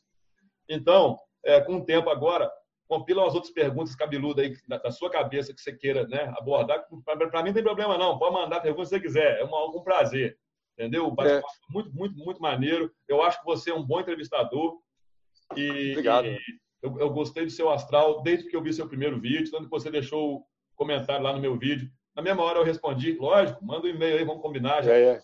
Então, 0.69 1.19
é, 1.45 1.61
com 1.61 1.77
o 1.77 1.85
tempo 1.85 2.09
agora, 2.09 2.51
compila 2.89 3.23
umas 3.23 3.35
outras 3.35 3.53
perguntas 3.53 3.95
cabeludas 3.95 4.45
aí 4.45 4.57
da, 4.67 4.79
da 4.79 4.91
sua 4.91 5.11
cabeça 5.11 5.55
que 5.55 5.61
você 5.61 5.73
queira 5.73 6.07
né, 6.09 6.33
abordar. 6.37 6.85
Para 7.05 7.43
mim 7.43 7.51
não 7.51 7.55
tem 7.55 7.63
problema 7.63 7.97
não, 7.99 8.19
pode 8.19 8.35
mandar 8.35 8.61
perguntas 8.61 8.89
se 8.89 8.97
você 8.97 9.01
quiser, 9.01 9.41
é 9.41 9.45
um, 9.45 9.79
um 9.79 9.83
prazer. 9.83 10.39
Entendeu? 10.79 11.15
É. 11.21 11.43
Muito, 11.69 11.95
muito, 11.95 12.17
muito 12.17 12.41
maneiro. 12.41 12.91
Eu 13.07 13.23
acho 13.23 13.39
que 13.39 13.45
você 13.45 13.71
é 13.71 13.75
um 13.75 13.85
bom 13.85 14.01
entrevistador. 14.01 14.79
E, 15.55 15.91
Obrigado. 15.91 16.27
E 16.27 16.39
eu, 16.83 16.99
eu, 16.99 17.11
gostei 17.11 17.45
do 17.45 17.51
seu 17.51 17.71
astral 17.71 18.23
desde 18.23 18.49
que 18.49 18.57
eu 18.57 18.63
vi 18.63 18.73
seu 18.73 18.89
primeiro 18.89 19.21
vídeo, 19.21 19.51
tanto 19.51 19.65
que 19.65 19.71
você 19.71 19.91
deixou 19.91 20.37
o 20.37 20.45
comentário 20.75 21.23
lá 21.23 21.35
no 21.35 21.41
meu 21.41 21.59
vídeo. 21.59 21.91
Na 22.15 22.23
mesma 22.23 22.43
hora 22.43 22.59
eu 22.59 22.65
respondi, 22.65 23.12
lógico, 23.12 23.65
manda 23.65 23.87
um 23.87 23.91
e-mail 23.91 24.19
aí, 24.19 24.24
vamos 24.24 24.43
combinar. 24.43 24.82
Já. 24.82 24.93
É, 24.93 25.12
é. 25.12 25.20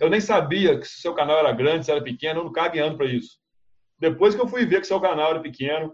Eu 0.00 0.08
nem 0.08 0.20
sabia 0.20 0.78
que 0.78 0.86
seu 0.86 1.14
canal 1.14 1.38
era 1.38 1.52
grande, 1.52 1.84
se 1.84 1.90
era 1.90 2.02
pequeno, 2.02 2.40
eu 2.40 2.44
não 2.44 2.52
cagueando 2.52 2.96
para 2.96 3.06
isso. 3.06 3.38
Depois 3.98 4.34
que 4.34 4.40
eu 4.40 4.48
fui 4.48 4.64
ver 4.64 4.80
que 4.80 4.86
seu 4.86 5.00
canal 5.00 5.30
era 5.30 5.40
pequeno, 5.40 5.92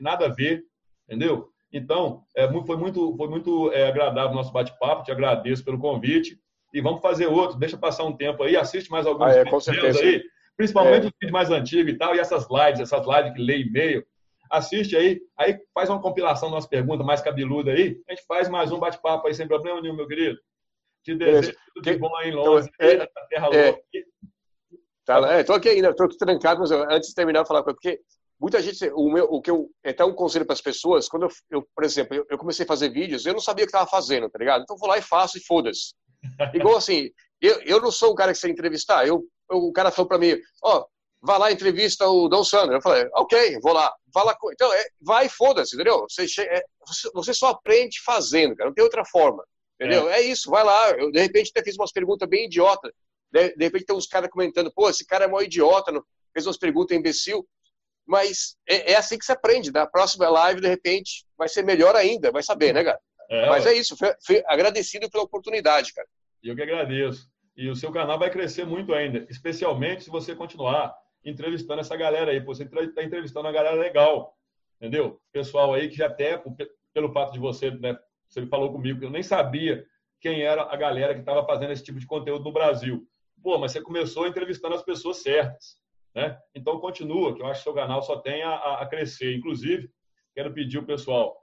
nada 0.00 0.26
a 0.26 0.28
ver, 0.28 0.62
entendeu? 1.08 1.48
Então, 1.72 2.22
é, 2.36 2.48
foi 2.64 2.76
muito, 2.76 3.16
foi 3.16 3.28
muito 3.28 3.72
é, 3.72 3.88
agradável 3.88 4.30
o 4.30 4.34
nosso 4.34 4.52
bate-papo, 4.52 5.02
te 5.02 5.10
agradeço 5.10 5.64
pelo 5.64 5.78
convite. 5.78 6.38
E 6.72 6.80
vamos 6.80 7.00
fazer 7.00 7.26
outro, 7.26 7.58
deixa 7.58 7.76
passar 7.76 8.04
um 8.04 8.16
tempo 8.16 8.42
aí, 8.42 8.56
assiste 8.56 8.90
mais 8.90 9.06
alguns 9.06 9.26
ah, 9.26 9.38
é, 9.38 9.44
vídeos 9.44 9.96
aí, 10.00 10.22
principalmente 10.56 11.04
é. 11.04 11.06
os 11.06 11.12
vídeos 11.20 11.32
mais 11.32 11.50
antigos 11.50 11.92
e 11.92 11.96
tal, 11.96 12.14
e 12.14 12.18
essas 12.20 12.48
lives, 12.50 12.80
essas 12.80 13.06
lives 13.06 13.32
que 13.32 13.42
lê 13.42 13.58
e-mail. 13.58 14.04
Assiste 14.50 14.96
aí, 14.96 15.20
aí 15.36 15.58
faz 15.72 15.88
uma 15.88 16.00
compilação 16.00 16.50
das 16.50 16.66
perguntas 16.66 17.06
mais 17.06 17.20
cabeluda 17.20 17.72
aí, 17.72 18.00
a 18.08 18.14
gente 18.14 18.24
faz 18.26 18.48
mais 18.48 18.70
um 18.70 18.78
bate-papo 18.78 19.26
aí 19.26 19.34
sem 19.34 19.48
problema 19.48 19.80
nenhum, 19.80 19.96
meu 19.96 20.06
querido. 20.06 20.38
Te 21.02 21.14
desejo 21.14 21.56
tudo 21.74 21.84
de 21.84 21.98
bom 21.98 22.14
aí 22.16 22.30
em 22.30 22.34
Londres, 22.34 22.68
então, 22.74 22.88
é, 22.88 23.08
terra 23.28 23.48
é, 23.52 23.66
louca. 23.66 23.82
Tá, 25.04 25.32
é, 25.32 25.44
tô 25.44 25.52
aqui 25.52 25.68
ainda, 25.68 25.94
tô 25.94 26.04
aqui 26.04 26.16
trancado, 26.16 26.60
mas 26.60 26.70
antes 26.70 27.10
de 27.10 27.14
terminar, 27.14 27.40
eu 27.40 27.46
falar 27.46 27.62
porque 27.62 28.00
muita 28.40 28.60
gente, 28.62 28.90
o, 28.94 29.10
meu, 29.10 29.24
o 29.24 29.40
que 29.40 29.50
eu, 29.50 29.70
até 29.84 30.04
um 30.04 30.14
conselho 30.14 30.46
para 30.46 30.54
as 30.54 30.62
pessoas, 30.62 31.08
quando 31.08 31.24
eu, 31.24 31.28
eu 31.50 31.68
por 31.74 31.84
exemplo, 31.84 32.14
eu, 32.14 32.26
eu, 32.30 32.38
comecei 32.38 32.64
a 32.64 32.68
fazer 32.68 32.88
vídeos, 32.88 33.26
eu 33.26 33.32
não 33.32 33.40
sabia 33.40 33.64
o 33.64 33.66
que 33.66 33.70
estava 33.70 33.88
fazendo, 33.88 34.30
tá 34.30 34.38
ligado? 34.38 34.62
Então 34.62 34.76
vou 34.76 34.88
lá 34.88 34.96
e 34.96 35.02
faço 35.02 35.36
e 35.36 35.44
foda-se. 35.44 35.94
Igual 36.54 36.76
assim, 36.76 37.10
eu, 37.40 37.60
eu 37.62 37.80
não 37.80 37.90
sou 37.90 38.12
o 38.12 38.14
cara 38.14 38.32
que 38.32 38.38
você 38.38 38.48
entrevistar, 38.48 39.06
eu, 39.06 39.22
eu 39.50 39.58
o 39.58 39.72
cara 39.72 39.90
falou 39.90 40.08
para 40.08 40.18
mim, 40.18 40.34
ó, 40.62 40.78
oh, 40.78 40.86
vai 41.24 41.38
lá 41.38 41.52
entrevista 41.52 42.06
o 42.06 42.28
Dom 42.28 42.44
Sandro. 42.44 42.76
Eu 42.76 42.82
falei, 42.82 43.08
ok, 43.14 43.58
vou 43.60 43.72
lá. 43.72 43.92
Vai 44.12 44.24
lá. 44.24 44.36
Então, 44.52 44.72
é, 44.72 44.84
vai 45.00 45.28
foda-se, 45.28 45.74
entendeu? 45.74 46.06
Você, 46.08 46.26
é, 46.42 46.62
você, 47.14 47.34
só 47.34 47.48
aprende 47.48 48.00
fazendo, 48.04 48.54
cara, 48.54 48.68
não 48.68 48.74
tem 48.74 48.84
outra 48.84 49.04
forma. 49.04 49.44
Entendeu? 49.80 50.08
É, 50.08 50.20
é 50.20 50.22
isso, 50.22 50.50
vai 50.50 50.62
lá. 50.62 50.90
Eu, 50.90 51.10
de 51.10 51.20
repente, 51.20 51.50
até 51.50 51.64
fiz 51.64 51.76
umas 51.76 51.92
perguntas 51.92 52.28
bem 52.28 52.46
idiotas. 52.46 52.92
De, 53.32 53.54
de 53.56 53.64
repente, 53.64 53.86
tem 53.86 53.96
uns 53.96 54.06
caras 54.06 54.30
comentando, 54.30 54.72
pô, 54.72 54.88
esse 54.88 55.04
cara 55.04 55.24
é 55.24 55.28
mó 55.28 55.40
idiota, 55.40 55.90
não, 55.90 56.04
fez 56.32 56.46
umas 56.46 56.58
perguntas 56.58 56.96
imbecil 56.96 57.46
mas 58.06 58.56
é, 58.68 58.92
é, 58.92 58.96
assim 58.96 59.18
que 59.18 59.24
se 59.24 59.32
aprende. 59.32 59.72
Na 59.72 59.86
próxima 59.86 60.28
live, 60.28 60.60
de 60.60 60.68
repente, 60.68 61.24
vai 61.36 61.48
ser 61.48 61.62
melhor 61.62 61.96
ainda, 61.96 62.30
vai 62.30 62.42
saber, 62.42 62.72
né, 62.72 62.84
cara? 62.84 62.98
É, 63.30 63.48
mas 63.48 63.64
é 63.64 63.72
isso, 63.72 63.96
fui, 63.96 64.14
fui 64.24 64.42
agradecido 64.46 65.10
pela 65.10 65.24
oportunidade, 65.24 65.92
cara. 65.92 66.06
Eu 66.42 66.54
que 66.54 66.62
agradeço. 66.62 67.26
E 67.56 67.70
o 67.70 67.76
seu 67.76 67.90
canal 67.90 68.18
vai 68.18 68.30
crescer 68.30 68.66
muito 68.66 68.92
ainda, 68.92 69.26
especialmente 69.30 70.04
se 70.04 70.10
você 70.10 70.34
continuar 70.34 70.94
entrevistando 71.24 71.80
essa 71.80 71.96
galera 71.96 72.30
aí. 72.30 72.40
Você 72.40 72.64
está 72.64 73.02
entrevistando 73.02 73.46
uma 73.46 73.52
galera 73.52 73.76
legal, 73.76 74.36
entendeu? 74.76 75.20
Pessoal 75.32 75.72
aí 75.74 75.88
que 75.88 75.96
já 75.96 76.06
até, 76.06 76.42
pelo 76.92 77.12
fato 77.12 77.32
de 77.32 77.38
você, 77.38 77.70
né, 77.70 77.98
você 78.28 78.46
falou 78.46 78.72
comigo, 78.72 78.98
que 79.00 79.06
eu 79.06 79.10
nem 79.10 79.22
sabia 79.22 79.86
quem 80.20 80.42
era 80.42 80.62
a 80.62 80.76
galera 80.76 81.14
que 81.14 81.20
estava 81.20 81.44
fazendo 81.44 81.72
esse 81.72 81.84
tipo 81.84 81.98
de 81.98 82.06
conteúdo 82.06 82.44
no 82.44 82.52
Brasil. 82.52 83.06
Pô, 83.42 83.58
mas 83.58 83.72
você 83.72 83.80
começou 83.80 84.26
entrevistando 84.26 84.74
as 84.74 84.82
pessoas 84.82 85.18
certas. 85.18 85.76
Né? 86.14 86.38
Então, 86.54 86.78
continua, 86.78 87.34
que 87.34 87.42
eu 87.42 87.46
acho 87.46 87.60
que 87.60 87.64
seu 87.64 87.74
canal 87.74 88.02
só 88.02 88.16
tem 88.16 88.42
a, 88.42 88.80
a 88.80 88.86
crescer. 88.86 89.34
Inclusive, 89.36 89.90
quero 90.34 90.52
pedir 90.52 90.78
o 90.78 90.86
pessoal 90.86 91.36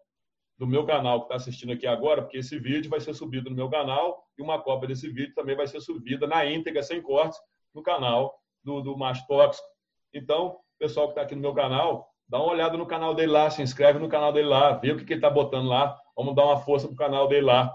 do 0.58 0.66
meu 0.66 0.86
canal 0.86 1.20
que 1.20 1.26
está 1.26 1.36
assistindo 1.36 1.74
aqui 1.74 1.86
agora, 1.86 2.22
porque 2.22 2.38
esse 2.38 2.58
vídeo 2.58 2.90
vai 2.90 3.00
ser 3.00 3.14
subido 3.14 3.50
no 3.50 3.56
meu 3.56 3.70
canal 3.70 4.28
e 4.38 4.42
uma 4.42 4.62
cópia 4.62 4.88
desse 4.88 5.10
vídeo 5.10 5.34
também 5.34 5.56
vai 5.56 5.68
ser 5.68 5.82
subida 5.82 6.28
na 6.28 6.46
íntegra, 6.46 6.84
sem 6.84 7.02
cortes, 7.02 7.40
no 7.74 7.82
canal 7.82 8.41
do, 8.64 8.82
do 8.82 8.98
Macho 8.98 9.26
Tóxico. 9.28 9.68
Então, 10.14 10.58
pessoal 10.80 11.08
que 11.08 11.12
está 11.12 11.22
aqui 11.22 11.36
no 11.36 11.42
meu 11.42 11.54
canal, 11.54 12.08
dá 12.28 12.40
uma 12.40 12.52
olhada 12.52 12.78
no 12.78 12.86
canal 12.86 13.14
dele 13.14 13.32
lá, 13.32 13.50
se 13.50 13.62
inscreve 13.62 14.00
no 14.00 14.10
canal 14.10 14.34
dele 14.34 14.48
lá, 14.48 14.74
vê 14.74 14.92
o 14.92 14.98
que, 14.98 15.06
que 15.06 15.14
ele 15.14 15.20
está 15.20 15.30
botando 15.30 15.68
lá. 15.68 15.98
Vamos 16.16 16.36
dar 16.36 16.46
uma 16.46 16.60
força 16.60 16.88
pro 16.88 16.96
canal 16.96 17.28
dele 17.28 17.46
lá. 17.46 17.72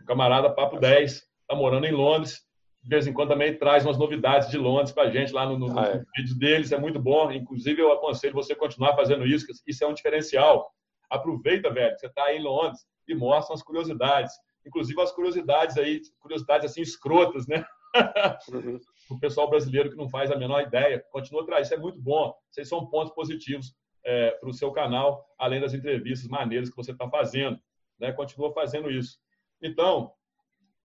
O 0.00 0.04
camarada 0.04 0.50
Papo 0.50 0.78
10 0.78 1.12
está 1.12 1.54
morando 1.54 1.86
em 1.86 1.92
Londres. 1.92 2.46
De 2.82 2.88
vez 2.88 3.06
em 3.06 3.12
quando 3.12 3.30
também 3.30 3.56
traz 3.58 3.84
umas 3.84 3.98
novidades 3.98 4.50
de 4.50 4.56
Londres 4.56 4.92
para 4.92 5.04
a 5.04 5.10
gente 5.10 5.32
lá 5.32 5.44
no, 5.44 5.58
no, 5.58 5.78
ah, 5.78 5.86
é. 5.86 6.02
vídeos 6.16 6.38
dele. 6.38 6.64
Isso 6.64 6.74
é 6.74 6.78
muito 6.78 7.00
bom. 7.00 7.30
Inclusive, 7.30 7.80
eu 7.80 7.92
aconselho 7.92 8.34
você 8.34 8.54
continuar 8.54 8.94
fazendo 8.94 9.26
isso, 9.26 9.46
isso 9.66 9.84
é 9.84 9.86
um 9.86 9.94
diferencial. 9.94 10.70
Aproveita, 11.10 11.72
velho, 11.72 11.98
você 11.98 12.06
está 12.06 12.24
aí 12.24 12.38
em 12.38 12.42
Londres 12.42 12.80
e 13.06 13.14
mostra 13.14 13.54
as 13.54 13.62
curiosidades. 13.62 14.32
Inclusive 14.66 15.00
as 15.00 15.12
curiosidades 15.12 15.76
aí, 15.76 16.00
curiosidades 16.20 16.70
assim 16.70 16.82
escrotas, 16.82 17.46
né? 17.46 17.64
Uhum. 18.52 18.78
o 19.14 19.20
pessoal 19.20 19.48
brasileiro 19.48 19.90
que 19.90 19.96
não 19.96 20.08
faz 20.08 20.30
a 20.30 20.36
menor 20.36 20.62
ideia. 20.62 21.04
Continua 21.10 21.42
atrás, 21.42 21.66
isso 21.66 21.74
é 21.74 21.78
muito 21.78 22.00
bom. 22.00 22.34
Vocês 22.50 22.68
são 22.68 22.86
pontos 22.86 23.14
positivos 23.14 23.74
é, 24.04 24.32
para 24.32 24.48
o 24.48 24.54
seu 24.54 24.70
canal, 24.72 25.26
além 25.38 25.60
das 25.60 25.74
entrevistas 25.74 26.28
maneiras 26.28 26.70
que 26.70 26.76
você 26.76 26.92
está 26.92 27.08
fazendo. 27.08 27.58
Né? 27.98 28.12
Continua 28.12 28.52
fazendo 28.52 28.90
isso. 28.90 29.18
Então, 29.62 30.12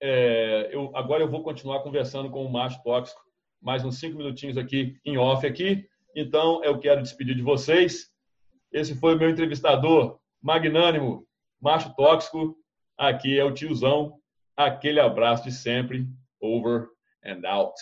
é, 0.02 0.70
eu, 0.72 0.92
agora 0.96 1.24
eu 1.24 1.30
vou 1.30 1.44
continuar 1.44 1.82
conversando 1.82 2.30
com 2.30 2.46
o 2.46 2.52
Macho 2.52 2.82
Tóxico 2.84 3.24
mais 3.64 3.86
uns 3.86 3.98
cinco 3.98 4.18
minutinhos 4.18 4.58
aqui 4.58 5.00
em 5.06 5.18
off 5.18 5.48
aqui. 5.48 5.88
Então, 6.14 6.62
eu 6.64 6.78
quero 6.78 7.02
despedir 7.02 7.34
de 7.34 7.42
vocês. 7.42 8.12
Esse 8.72 8.94
foi 8.94 9.16
o 9.16 9.18
meu 9.18 9.30
entrevistador 9.30 10.20
magnânimo, 10.42 11.26
Macho 11.62 11.96
Tóxico. 11.96 12.56
Aqui 12.98 13.40
é 13.40 13.44
o 13.44 13.54
tiozão. 13.54 14.20
Aquele 14.56 15.00
abraço 15.00 15.46
de 15.46 15.52
sempre. 15.52 16.06
Over 16.42 16.90
and 17.26 17.48
out. 17.48 17.74